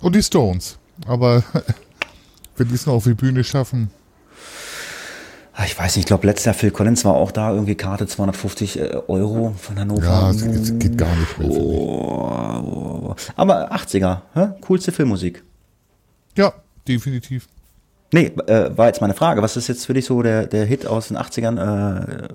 Und 0.00 0.16
die 0.16 0.22
Stones. 0.22 0.78
Aber 1.06 1.44
wenn 2.56 2.68
die 2.68 2.76
es 2.76 2.86
noch 2.86 2.94
auf 2.94 3.04
die 3.04 3.12
Bühne 3.12 3.44
schaffen, 3.44 3.90
ich 5.70 5.78
weiß 5.78 5.94
nicht, 5.94 6.02
ich 6.02 6.06
glaube, 6.06 6.26
letztes 6.26 6.46
Jahr 6.46 6.54
Phil 6.54 6.72
Collins 6.72 7.04
war 7.04 7.14
auch 7.14 7.30
da, 7.30 7.52
irgendwie 7.52 7.76
Karte 7.76 8.06
250 8.06 8.80
äh, 8.80 8.96
Euro 9.06 9.54
von 9.56 9.78
Hannover. 9.78 10.04
Ja, 10.04 10.30
es 10.30 10.42
geht, 10.42 10.80
geht 10.80 10.98
gar 10.98 11.14
nicht 11.14 11.38
mehr. 11.38 11.48
Oh, 11.48 13.10
oh. 13.10 13.16
Aber 13.36 13.72
80er, 13.72 14.22
hä? 14.34 14.48
coolste 14.62 14.90
Filmmusik. 14.90 15.44
Ja, 16.36 16.52
definitiv. 16.88 17.46
Nee, 18.12 18.32
äh, 18.48 18.76
war 18.76 18.88
jetzt 18.88 19.00
meine 19.00 19.14
Frage. 19.14 19.42
Was 19.42 19.56
ist 19.56 19.68
jetzt 19.68 19.86
für 19.86 19.94
dich 19.94 20.06
so 20.06 20.22
der, 20.22 20.46
der 20.46 20.64
Hit 20.66 20.86
aus 20.86 21.08
den 21.08 21.16
80ern? 21.16 21.58
Äh, 21.60 22.28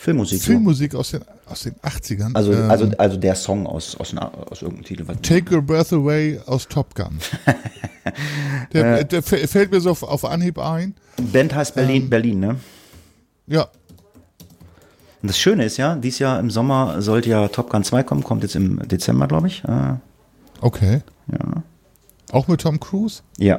Filmmusik. 0.00 0.40
Filmmusik 0.40 0.92
so? 0.92 0.98
aus, 0.98 1.10
den, 1.10 1.22
aus 1.44 1.62
den 1.64 1.74
80ern. 1.74 2.30
Also, 2.34 2.52
ähm, 2.52 2.70
also, 2.70 2.88
also 2.98 3.16
der 3.16 3.34
Song 3.34 3.66
aus, 3.66 3.96
aus, 3.96 4.14
aus 4.16 4.62
irgendeinem 4.62 4.84
Titel. 4.84 5.04
Take 5.22 5.52
Your 5.52 5.60
Breath 5.60 5.92
Away 5.92 6.38
aus 6.46 6.68
Top 6.68 6.94
Gun. 6.94 7.18
der, 8.72 9.00
äh, 9.00 9.04
der, 9.04 9.24
fällt 9.24 9.72
mir 9.72 9.80
so 9.80 9.90
auf, 9.90 10.04
auf 10.04 10.24
Anhieb 10.24 10.60
ein. 10.60 10.94
Band 11.16 11.52
heißt 11.52 11.74
Berlin, 11.74 12.04
ähm, 12.04 12.10
Berlin, 12.10 12.38
ne? 12.38 12.56
Ja. 13.48 13.62
Und 15.20 15.30
das 15.30 15.36
Schöne 15.36 15.64
ist 15.64 15.78
ja, 15.78 15.96
dieses 15.96 16.20
Jahr 16.20 16.38
im 16.38 16.50
Sommer 16.50 17.02
sollte 17.02 17.30
ja 17.30 17.48
Top 17.48 17.68
Gun 17.68 17.82
2 17.82 18.04
kommen, 18.04 18.22
kommt 18.22 18.44
jetzt 18.44 18.54
im 18.54 18.78
Dezember, 18.86 19.26
glaube 19.26 19.48
ich. 19.48 19.64
Äh, 19.64 19.94
okay. 20.60 21.02
Ja. 21.26 21.64
Auch 22.30 22.46
mit 22.46 22.60
Tom 22.60 22.78
Cruise? 22.78 23.22
Ja. 23.36 23.58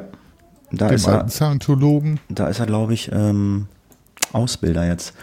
Da 0.71 0.87
Dem 0.87 0.95
ist 0.95 1.05
alten 1.05 1.27
er, 1.27 1.31
Scientologen. 1.31 2.21
Da 2.29 2.47
ist 2.47 2.59
er, 2.59 2.65
glaube 2.65 2.93
ich, 2.93 3.11
ähm, 3.11 3.67
Ausbilder 4.31 4.87
jetzt. 4.87 5.13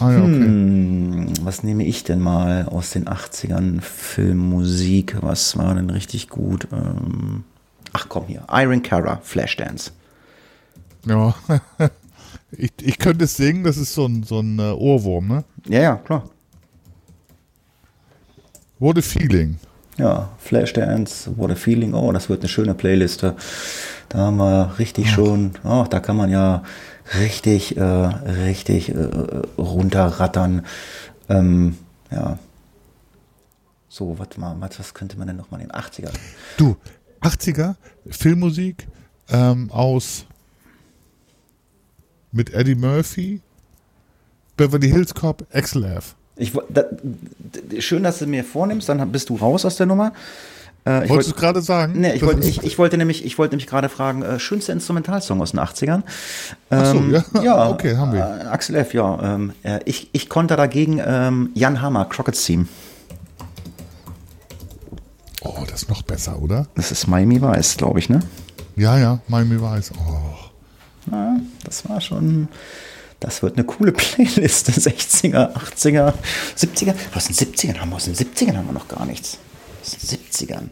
Ah, 0.00 0.12
ja, 0.12 0.18
okay. 0.20 0.30
Hm, 0.30 1.32
was 1.42 1.62
nehme 1.62 1.84
ich 1.84 2.04
denn 2.04 2.20
mal 2.20 2.64
aus 2.64 2.90
den 2.90 3.06
80ern? 3.06 3.80
Filmmusik, 3.82 5.16
was 5.20 5.58
war 5.58 5.74
denn 5.74 5.90
richtig 5.90 6.28
gut? 6.28 6.68
Ähm, 6.72 7.44
ach 7.92 8.06
komm 8.08 8.26
hier, 8.26 8.42
Iron 8.50 8.82
Cara, 8.82 9.20
Flashdance. 9.22 9.92
Ja, 11.06 11.34
ich, 12.52 12.72
ich 12.80 12.98
könnte 12.98 13.24
es 13.24 13.36
singen, 13.36 13.62
das 13.62 13.76
ist 13.76 13.92
so 13.92 14.06
ein, 14.06 14.22
so 14.22 14.40
ein 14.40 14.58
uh, 14.58 14.74
Ohrwurm, 14.74 15.28
ne? 15.28 15.44
Ja, 15.68 15.80
ja, 15.80 15.96
klar. 15.96 16.24
What 18.78 18.96
a 18.96 19.02
Feeling. 19.02 19.58
Ja, 19.98 20.30
Flashdance, 20.38 21.30
What 21.36 21.50
a 21.50 21.54
Feeling. 21.54 21.92
Oh, 21.92 22.10
das 22.12 22.30
wird 22.30 22.40
eine 22.40 22.48
schöne 22.48 22.72
Playliste. 22.72 23.36
Da 24.08 24.18
haben 24.18 24.38
wir 24.38 24.74
richtig 24.78 25.08
Ach. 25.08 25.14
schon, 25.14 25.52
oh, 25.62 25.84
da 25.88 26.00
kann 26.00 26.16
man 26.16 26.30
ja 26.30 26.62
richtig, 27.18 27.76
äh, 27.76 27.82
richtig 27.82 28.90
äh, 28.90 29.08
runterrattern. 29.58 30.66
Ähm, 31.28 31.78
ja. 32.10 32.38
So, 33.88 34.18
warte 34.18 34.38
mal, 34.40 34.56
was 34.60 34.94
könnte 34.94 35.18
man 35.18 35.26
denn 35.26 35.36
nochmal 35.36 35.60
nehmen? 35.60 35.72
80er. 35.72 36.10
Du, 36.56 36.76
80er, 37.22 37.74
Filmmusik 38.08 38.86
ähm, 39.28 39.70
aus 39.70 40.26
mit 42.32 42.52
Eddie 42.54 42.76
Murphy, 42.76 43.40
Beverly 44.56 44.90
Hills 44.90 45.14
Cop, 45.14 45.46
XLF. 45.52 46.14
Ich, 46.36 46.52
da, 46.68 46.84
schön, 47.80 48.02
dass 48.02 48.20
du 48.20 48.26
mir 48.26 48.44
vornimmst, 48.44 48.88
dann 48.88 49.10
bist 49.12 49.28
du 49.28 49.36
raus 49.36 49.64
aus 49.64 49.76
der 49.76 49.86
Nummer. 49.86 50.12
Äh, 50.84 50.90
Wolltest 50.90 51.10
wollt, 51.10 51.28
du 51.28 51.32
gerade 51.34 51.62
sagen? 51.62 52.00
Nee, 52.00 52.14
ich, 52.14 52.22
wollt, 52.22 52.42
ich, 52.44 52.62
ich, 52.62 52.78
wollte 52.78 52.96
nämlich, 52.96 53.24
ich 53.24 53.36
wollte 53.38 53.52
nämlich 53.52 53.66
gerade 53.66 53.90
fragen, 53.90 54.22
äh, 54.22 54.38
schönster 54.38 54.72
Instrumentalsong 54.72 55.40
aus 55.42 55.50
den 55.50 55.60
80ern. 55.60 55.96
Ähm, 55.96 56.02
Ach 56.70 56.86
so, 56.86 56.96
ähm, 56.96 57.10
ja. 57.12 57.24
ja. 57.42 57.70
okay, 57.70 57.96
haben 57.96 58.12
wir. 58.12 58.20
Äh, 58.20 58.46
Axel 58.46 58.76
F., 58.76 58.94
ja. 58.94 59.34
Ähm, 59.34 59.52
äh, 59.62 59.80
ich, 59.84 60.08
ich 60.12 60.28
konnte 60.28 60.56
dagegen 60.56 61.00
ähm, 61.04 61.50
Jan 61.54 61.82
Hammer, 61.82 62.06
Crockett's 62.06 62.44
Theme. 62.44 62.66
Oh, 65.42 65.64
das 65.68 65.82
ist 65.82 65.88
noch 65.88 66.02
besser, 66.02 66.40
oder? 66.40 66.66
Das 66.74 66.92
ist 66.92 67.06
Miami 67.06 67.40
Weiß, 67.40 67.76
glaube 67.76 67.98
ich, 67.98 68.08
ne? 68.08 68.20
Ja, 68.76 68.98
ja, 68.98 69.20
Miami 69.28 69.60
Weiß. 69.60 69.92
Oh. 69.98 71.10
Ja, 71.10 71.36
das 71.64 71.88
war 71.88 72.00
schon. 72.00 72.48
Das 73.20 73.42
wird 73.42 73.56
eine 73.56 73.64
coole 73.64 73.92
Playliste. 73.92 74.72
60er, 74.72 75.52
80er, 75.54 76.14
70er. 76.56 76.94
Was 77.12 77.28
in 77.28 77.34
70ern 77.34 77.78
haben 77.78 77.90
wir? 77.90 77.96
Aus 77.96 78.04
den 78.04 78.14
70ern 78.14 78.56
haben 78.56 78.66
wir 78.66 78.72
noch 78.72 78.88
gar 78.88 79.04
nichts. 79.04 79.38
70ern. 79.96 80.68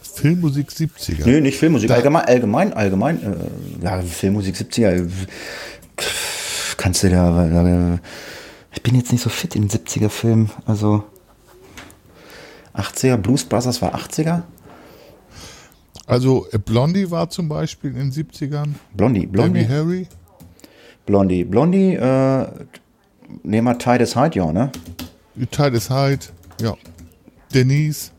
Filmmusik 0.00 0.70
70er? 0.70 1.26
Nö, 1.26 1.40
nicht 1.40 1.58
Filmmusik. 1.58 1.88
Da 1.88 1.94
allgemein, 1.94 2.24
allgemein, 2.24 2.72
allgemein. 2.72 3.22
Äh, 3.22 3.84
ja, 3.84 4.00
Filmmusik 4.00 4.56
70er. 4.56 5.08
Kannst 6.76 7.02
du 7.02 7.10
da. 7.10 7.94
Äh, 7.94 7.98
ich 8.72 8.82
bin 8.82 8.94
jetzt 8.94 9.12
nicht 9.12 9.22
so 9.22 9.30
fit 9.30 9.54
in 9.54 9.68
den 9.68 9.70
70er 9.70 10.08
Filmen. 10.08 10.50
Also. 10.64 11.04
80er, 12.74 13.16
Blues 13.16 13.44
Brothers 13.44 13.80
war 13.80 13.94
80er. 13.94 14.42
Also 16.06 16.46
äh, 16.52 16.58
Blondie 16.58 17.10
war 17.10 17.28
zum 17.28 17.48
Beispiel 17.48 17.90
in 17.90 18.10
den 18.10 18.12
70ern. 18.12 18.74
Blondie, 18.94 19.26
Blondie. 19.26 19.60
Debbie 19.60 19.74
Harry. 19.74 20.08
Blondie. 21.04 21.44
Blondie, 21.44 21.94
äh, 21.94 22.46
nehmen 23.42 23.66
wir 23.66 23.78
Titus 23.78 24.16
Hyde, 24.16 24.38
ja, 24.38 24.52
ne? 24.52 24.70
Titus 25.50 25.90
Hyde. 25.90 26.26
Ja. 26.60 26.74
Denise. 27.52 28.12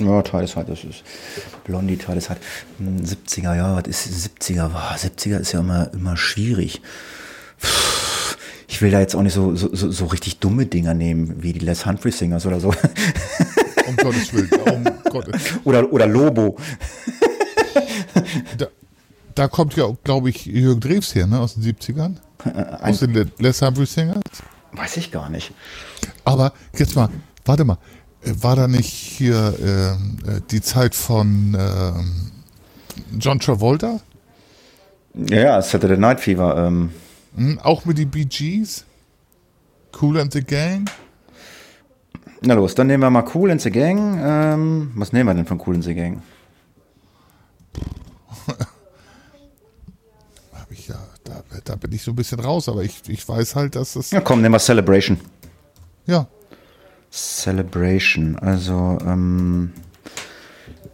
Ja, 0.00 0.22
Titus 0.22 0.56
Hyde, 0.56 0.66
das 0.70 0.84
ist. 0.84 1.02
Blondie, 1.64 1.96
Titus 1.96 2.28
Hyde. 2.30 2.40
Hm, 2.78 2.96
70er, 2.98 3.54
ja, 3.56 3.76
was 3.76 3.86
ist 4.06 4.30
70er? 4.40 4.68
Boah, 4.68 4.96
70er 4.96 5.38
ist 5.38 5.52
ja 5.52 5.60
immer, 5.60 5.92
immer 5.92 6.16
schwierig. 6.16 6.80
Ich 8.68 8.82
will 8.82 8.90
da 8.90 9.00
jetzt 9.00 9.14
auch 9.14 9.22
nicht 9.22 9.34
so, 9.34 9.54
so, 9.54 9.68
so, 9.72 10.06
richtig 10.06 10.38
dumme 10.40 10.66
Dinger 10.66 10.94
nehmen, 10.94 11.42
wie 11.42 11.52
die 11.52 11.60
Les 11.60 11.86
Humphrey 11.86 12.10
Singers 12.10 12.44
oder 12.44 12.58
so. 12.60 12.74
Um 13.86 13.96
Gottes 13.96 14.32
Willen. 14.32 14.50
Um 14.72 14.84
Gottes. 15.10 15.42
oder, 15.64 15.92
oder 15.92 16.06
Lobo. 16.06 16.56
Da, 18.58 18.66
da 19.34 19.48
kommt 19.48 19.76
ja, 19.76 19.86
glaube 20.02 20.30
ich, 20.30 20.46
Jürgen 20.46 20.80
Drews 20.80 21.14
her, 21.14 21.26
ne? 21.26 21.38
Aus 21.38 21.54
den 21.54 21.62
70ern. 21.62 22.16
Aus 22.82 23.00
den 23.00 23.12
Le- 23.12 23.30
Les 23.38 23.62
Humphrey 23.62 23.86
Singers. 23.86 24.22
Weiß 24.72 24.96
ich 24.96 25.10
gar 25.12 25.28
nicht. 25.30 25.52
Aber 26.24 26.52
jetzt 26.76 26.96
mal, 26.96 27.08
warte 27.44 27.64
mal. 27.64 27.78
Äh, 28.24 28.42
War 28.42 28.56
da 28.56 28.68
nicht 28.68 28.90
hier 28.90 29.54
ähm, 29.60 30.18
äh, 30.26 30.40
die 30.50 30.60
Zeit 30.60 30.94
von 30.94 31.56
ähm, 31.58 32.30
John 33.18 33.38
Travolta? 33.40 34.00
Ja, 35.14 35.40
ja, 35.40 35.62
Saturday 35.62 35.96
Night 35.96 36.20
Fever. 36.20 36.66
Ähm, 36.66 36.90
Hm, 37.36 37.58
auch 37.60 37.84
mit 37.84 37.98
den 37.98 38.10
Bee 38.10 38.24
Gees? 38.26 38.84
Cool 40.00 40.20
and 40.20 40.32
the 40.32 40.42
Gang? 40.42 40.88
na 42.46 42.54
los, 42.54 42.74
dann 42.74 42.86
nehmen 42.88 43.02
wir 43.02 43.10
mal 43.10 43.24
Cool 43.34 43.50
in 43.50 43.58
the 43.58 43.70
Gang. 43.70 44.20
Ähm, 44.22 44.92
was 44.94 45.12
nehmen 45.12 45.28
wir 45.28 45.34
denn 45.34 45.46
von 45.46 45.60
Cool 45.64 45.76
in 45.76 45.82
the 45.82 45.94
Gang? 45.94 46.22
Hab 50.52 50.70
ich 50.70 50.88
ja, 50.88 50.96
da, 51.24 51.42
da 51.64 51.74
bin 51.76 51.92
ich 51.92 52.02
so 52.02 52.12
ein 52.12 52.16
bisschen 52.16 52.38
raus, 52.40 52.68
aber 52.68 52.82
ich, 52.82 53.00
ich 53.08 53.26
weiß 53.26 53.56
halt, 53.56 53.76
dass 53.76 53.94
das. 53.94 54.10
Ja, 54.10 54.20
komm, 54.20 54.42
nehmen 54.42 54.54
wir 54.54 54.58
Celebration. 54.58 55.18
Ja, 56.06 56.26
Celebration, 57.14 58.36
also, 58.40 58.98
ähm, 59.06 59.72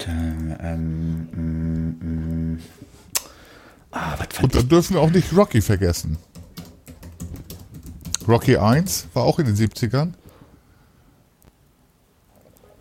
ähm, 0.07 1.29
ähm, 1.33 2.59
ah, 3.91 4.19
und 4.43 4.55
dann 4.55 4.69
dürfen 4.69 4.95
wir 4.95 5.01
auch 5.01 5.11
nicht 5.11 5.35
Rocky 5.35 5.63
vergessen. 5.63 6.19
Rocky 8.29 8.59
1 8.59 9.09
war 9.15 9.25
auch 9.25 9.39
in 9.39 9.47
den 9.47 9.57
70ern. 9.57 10.13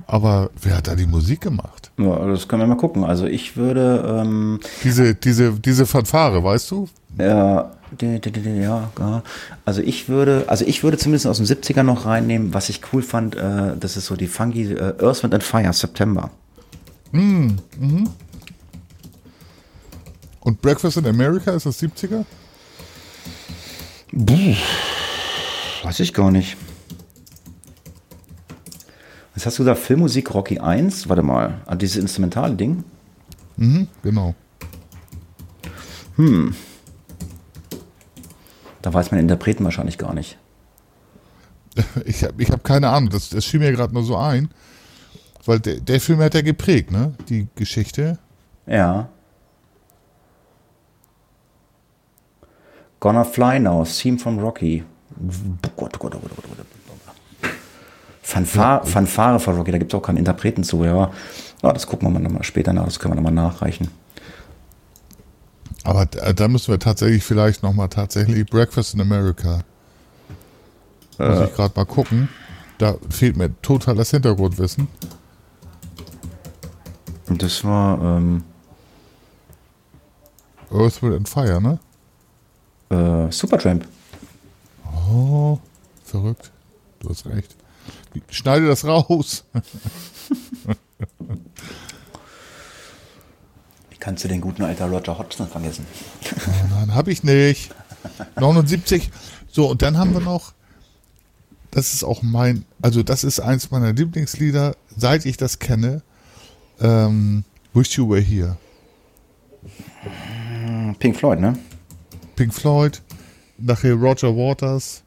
Aber 0.05 0.49
wer 0.61 0.75
hat 0.75 0.87
da 0.87 0.95
die 0.95 1.05
Musik 1.05 1.39
gemacht? 1.39 1.78
Ja, 1.99 2.27
das 2.27 2.47
können 2.47 2.61
wir 2.61 2.67
mal 2.67 2.77
gucken. 2.77 3.03
Also 3.03 3.25
ich 3.25 3.57
würde, 3.57 4.21
ähm, 4.21 4.59
Diese, 4.83 5.15
diese, 5.15 5.51
diese 5.51 5.85
Fanfare, 5.85 6.41
weißt 6.41 6.71
du? 6.71 6.87
ja, 7.17 7.71
ja, 8.01 8.91
ja. 8.99 9.23
also 9.65 9.81
ich 9.81 10.07
würde, 10.07 10.45
also 10.47 10.63
ich 10.65 10.83
würde 10.83 10.97
zumindest 10.97 11.27
aus 11.27 11.37
den 11.37 11.45
70ern 11.45 11.83
noch 11.83 12.05
reinnehmen, 12.05 12.53
was 12.53 12.69
ich 12.69 12.81
cool 12.93 13.01
fand, 13.01 13.35
äh, 13.35 13.75
das 13.77 13.97
ist 13.97 14.05
so 14.05 14.15
die 14.15 14.27
funky 14.27 14.71
äh, 14.73 14.93
Earth, 15.03 15.23
Wind 15.23 15.33
and 15.33 15.43
Fire, 15.43 15.73
September. 15.73 16.29
Und 20.39 20.61
Breakfast 20.61 20.97
in 20.97 21.07
America 21.07 21.51
ist 21.51 21.65
das 21.65 21.81
70er? 21.81 22.23
Weiß 25.83 25.99
ich 25.99 26.13
gar 26.13 26.31
nicht. 26.31 26.55
Was 29.39 29.45
hast 29.45 29.57
du 29.57 29.63
gesagt? 29.63 29.79
Filmmusik 29.79 30.33
Rocky 30.33 30.59
1? 30.59 31.07
Warte 31.07 31.21
mal, 31.23 31.61
ah, 31.65 31.73
dieses 31.73 31.95
instrumentale 31.95 32.55
Ding? 32.55 32.83
Mhm, 33.55 33.87
genau. 34.03 34.35
Da 38.81 38.93
weiß 38.93 39.11
man 39.11 39.21
Interpreten 39.21 39.63
wahrscheinlich 39.63 39.97
gar 39.97 40.13
nicht. 40.13 40.37
Ich 42.03 42.25
habe 42.25 42.43
ich 42.43 42.51
hab 42.51 42.65
keine 42.65 42.89
Ahnung, 42.89 43.11
das, 43.11 43.29
das 43.29 43.45
fiel 43.45 43.61
mir 43.61 43.71
gerade 43.71 43.93
nur 43.93 44.03
so 44.03 44.17
ein. 44.17 44.49
Weil 45.45 45.61
der, 45.61 45.79
der 45.79 46.01
Film 46.01 46.19
hat 46.19 46.33
ja 46.33 46.41
geprägt, 46.41 46.91
ne? 46.91 47.13
Die 47.29 47.47
Geschichte. 47.55 48.19
Ja. 48.67 49.07
Gonna 52.99 53.23
Fly 53.23 53.61
Now, 53.61 53.85
Theme 53.85 54.19
from 54.19 54.39
Rocky. 54.39 54.83
Gott, 55.77 55.95
oh 55.95 55.97
Gott, 55.97 56.15
oh 56.15 56.19
Gott, 56.19 56.31
oh 56.33 56.35
Gott, 56.35 56.45
oh 56.45 56.55
Gott. 56.57 56.68
Fanfare, 58.29 58.85
Fanfare 58.85 59.39
von 59.39 59.55
Rocky, 59.55 59.71
da 59.71 59.79
gibt 59.79 59.91
es 59.91 59.97
auch 59.97 60.03
keinen 60.03 60.17
Interpreten 60.17 60.63
zu, 60.63 60.83
ja. 60.83 61.11
ja. 61.63 61.73
Das 61.73 61.87
gucken 61.87 62.07
wir 62.07 62.11
mal 62.11 62.19
nochmal 62.19 62.43
später 62.43 62.73
nach, 62.73 62.85
das 62.85 62.99
können 62.99 63.13
wir 63.13 63.15
nochmal 63.15 63.33
nachreichen. 63.33 63.89
Aber 65.83 66.05
da, 66.05 66.33
da 66.33 66.47
müssen 66.47 66.71
wir 66.71 66.79
tatsächlich 66.79 67.23
vielleicht 67.23 67.63
nochmal 67.63 67.89
tatsächlich 67.89 68.45
Breakfast 68.45 68.93
in 68.93 69.01
America. 69.01 69.61
Muss 71.17 71.49
ich 71.49 71.55
gerade 71.55 71.73
mal 71.75 71.85
gucken. 71.85 72.29
Da 72.77 72.95
fehlt 73.09 73.35
mir 73.35 73.49
total 73.61 73.95
das 73.95 74.11
Hintergrundwissen. 74.11 74.87
Und 77.27 77.41
das 77.41 77.63
war 77.63 77.99
ähm, 78.01 78.43
Earth, 80.71 81.01
Wind 81.01 81.15
and 81.15 81.29
Fire, 81.29 81.59
ne? 81.59 81.79
äh, 82.89 83.31
Supertramp. 83.31 83.87
Oh, 85.09 85.57
verrückt. 86.03 86.51
Du 86.99 87.09
hast 87.09 87.25
recht. 87.25 87.55
Schneide 88.29 88.67
das 88.67 88.85
raus. 88.85 89.45
Wie 93.89 93.97
kannst 93.99 94.23
du 94.23 94.27
den 94.27 94.41
guten 94.41 94.63
alter 94.63 94.89
Roger 94.89 95.17
Hodgson 95.17 95.47
vergessen? 95.47 95.85
Nein, 96.71 96.93
hab 96.93 97.07
ich 97.07 97.23
nicht. 97.23 97.73
79. 98.39 99.09
So, 99.51 99.69
und 99.69 99.81
dann 99.81 99.97
haben 99.97 100.13
wir 100.13 100.21
noch, 100.21 100.53
das 101.71 101.93
ist 101.93 102.03
auch 102.03 102.21
mein, 102.21 102.65
also 102.81 103.03
das 103.03 103.23
ist 103.23 103.39
eins 103.39 103.71
meiner 103.71 103.93
Lieblingslieder, 103.93 104.75
seit 104.95 105.25
ich 105.25 105.37
das 105.37 105.59
kenne. 105.59 106.01
Ähm, 106.79 107.43
Wish 107.73 107.97
You 107.97 108.09
Were 108.09 108.21
Here. 108.21 108.57
Pink 110.99 111.15
Floyd, 111.15 111.39
ne? 111.39 111.57
Pink 112.35 112.53
Floyd, 112.53 113.01
nachher 113.57 113.93
Roger 113.93 114.35
Waters, 114.35 115.03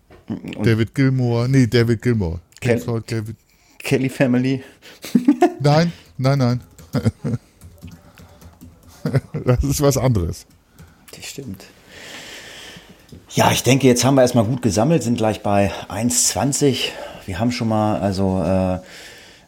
David 0.63 0.95
Gilmour, 0.95 1.49
nee, 1.49 1.67
David 1.67 2.03
Gilmour. 2.03 2.41
Ken- 2.63 2.79
Floyd, 2.81 3.05
David. 3.11 3.37
Kelly 3.79 4.09
Family. 4.09 4.63
Nein, 5.61 5.93
nein, 6.17 6.39
nein. 6.39 6.61
das 9.45 9.65
ist 9.65 9.81
was 9.81 9.97
anderes. 9.97 10.47
Das 11.15 11.25
stimmt. 11.25 11.65
Ja, 13.35 13.51
ich 13.51 13.63
denke, 13.63 13.87
jetzt 13.89 14.05
haben 14.05 14.15
wir 14.15 14.23
erstmal 14.23 14.45
gut 14.45 14.63
gesammelt, 14.63 15.03
sind 15.03 15.17
gleich 15.19 15.43
bei 15.43 15.73
1,20. 15.89 16.91
Wir 17.27 17.39
haben 17.41 17.51
schon 17.51 17.69
mal, 17.69 17.99
also 18.01 18.43
äh, 18.45 18.75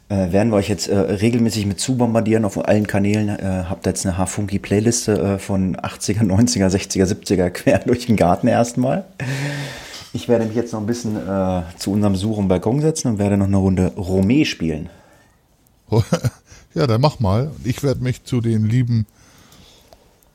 äh, 0.09 0.31
werden 0.31 0.51
wir 0.51 0.57
euch 0.57 0.69
jetzt 0.69 0.87
äh, 0.87 0.97
regelmäßig 0.97 1.65
mit 1.65 1.79
zubombardieren 1.79 2.45
auf 2.45 2.63
allen 2.67 2.87
Kanälen. 2.87 3.29
Äh, 3.29 3.65
habt 3.69 3.85
jetzt 3.85 4.05
eine 4.05 4.17
H-Funky-Playliste 4.17 5.35
äh, 5.35 5.39
von 5.39 5.77
80er, 5.77 6.23
90er, 6.23 6.67
60er, 6.67 7.05
70er 7.05 7.49
quer 7.49 7.79
durch 7.85 8.05
den 8.07 8.15
Garten 8.15 8.47
erstmal. 8.47 9.05
Ich 10.15 10.29
werde 10.29 10.45
mich 10.45 10.55
jetzt 10.55 10.71
noch 10.71 10.79
ein 10.79 10.85
bisschen 10.85 11.17
äh, 11.17 11.63
zu 11.77 11.91
unserem 11.91 12.15
Suchen 12.15 12.47
Balkon 12.47 12.79
setzen 12.79 13.09
und 13.09 13.19
werde 13.19 13.35
noch 13.35 13.47
eine 13.47 13.57
Runde 13.57 13.91
Romé 13.97 14.45
spielen. 14.45 14.89
ja, 16.73 16.87
dann 16.87 17.01
mach 17.01 17.19
mal. 17.19 17.51
Ich 17.65 17.83
werde 17.83 18.01
mich 18.01 18.23
zu 18.23 18.39
den 18.39 18.65
lieben. 18.65 19.07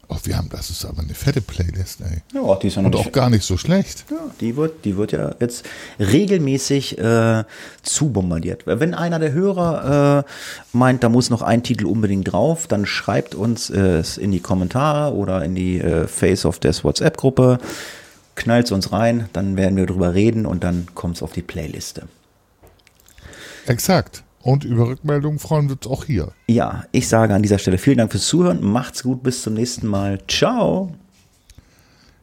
Oh, 0.06 0.16
wir 0.24 0.36
haben, 0.36 0.50
das 0.50 0.68
ist 0.68 0.84
aber 0.84 1.00
eine 1.00 1.14
fette 1.14 1.40
Playlist, 1.40 2.02
ey. 2.02 2.18
Ja, 2.34 2.56
die 2.56 2.66
ist 2.66 2.76
ja 2.76 2.82
Und 2.82 2.94
auch 2.94 3.10
gar 3.10 3.30
nicht 3.30 3.44
so 3.44 3.56
schlecht. 3.56 4.04
Ja, 4.10 4.18
die 4.40 4.54
wird, 4.54 4.84
die 4.84 4.98
wird 4.98 5.12
ja 5.12 5.34
jetzt 5.40 5.64
regelmäßig 5.98 6.98
äh, 6.98 7.44
zubombardiert. 7.82 8.66
Wenn 8.66 8.92
einer 8.92 9.18
der 9.18 9.32
Hörer 9.32 10.24
äh, 10.26 10.76
meint, 10.76 11.04
da 11.04 11.08
muss 11.08 11.30
noch 11.30 11.40
ein 11.40 11.62
Titel 11.62 11.86
unbedingt 11.86 12.30
drauf, 12.30 12.66
dann 12.66 12.84
schreibt 12.84 13.34
uns 13.34 13.70
äh, 13.70 14.00
es 14.00 14.18
in 14.18 14.30
die 14.30 14.40
Kommentare 14.40 15.14
oder 15.14 15.42
in 15.42 15.54
die 15.54 15.80
äh, 15.80 16.06
Face 16.06 16.44
of 16.44 16.58
Death 16.58 16.84
WhatsApp-Gruppe, 16.84 17.58
knallt 18.34 18.66
es 18.66 18.72
uns 18.72 18.92
rein, 18.92 19.28
dann 19.32 19.56
werden 19.56 19.76
wir 19.76 19.86
drüber 19.86 20.14
reden 20.14 20.46
und 20.46 20.64
dann 20.64 20.86
kommt 20.94 21.16
es 21.16 21.22
auf 21.22 21.32
die 21.32 21.42
Playliste. 21.42 22.08
Exakt. 23.66 24.24
Und 24.42 24.64
über 24.64 24.88
Rückmeldungen 24.88 25.38
freuen 25.38 25.68
wir 25.68 25.76
uns 25.76 25.86
auch 25.86 26.04
hier. 26.04 26.32
Ja, 26.48 26.84
ich 26.92 27.08
sage 27.08 27.34
an 27.34 27.42
dieser 27.42 27.58
Stelle 27.58 27.76
vielen 27.76 27.98
Dank 27.98 28.10
fürs 28.10 28.26
Zuhören, 28.26 28.64
macht's 28.64 29.02
gut, 29.02 29.22
bis 29.22 29.42
zum 29.42 29.54
nächsten 29.54 29.86
Mal. 29.86 30.18
Ciao! 30.28 30.94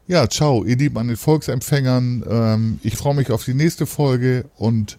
Ja, 0.08 0.26
ciao, 0.28 0.64
ihr 0.64 0.76
Lieben 0.76 0.96
an 0.98 1.08
den 1.08 1.16
Volksempfängern. 1.16 2.24
Ähm, 2.28 2.80
ich 2.82 2.96
freue 2.96 3.14
mich 3.14 3.30
auf 3.30 3.44
die 3.44 3.54
nächste 3.54 3.86
Folge 3.86 4.46
und 4.56 4.98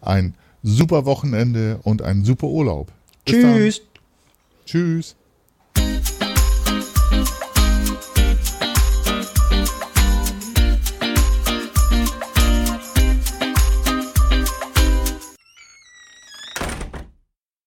ein 0.00 0.34
super 0.62 1.06
Wochenende 1.06 1.80
und 1.82 2.02
einen 2.02 2.24
super 2.24 2.46
Urlaub. 2.46 2.92
Bis 3.24 3.42
dann. 3.42 3.54
Tschüss! 3.54 3.80
Tschüss. 4.66 5.16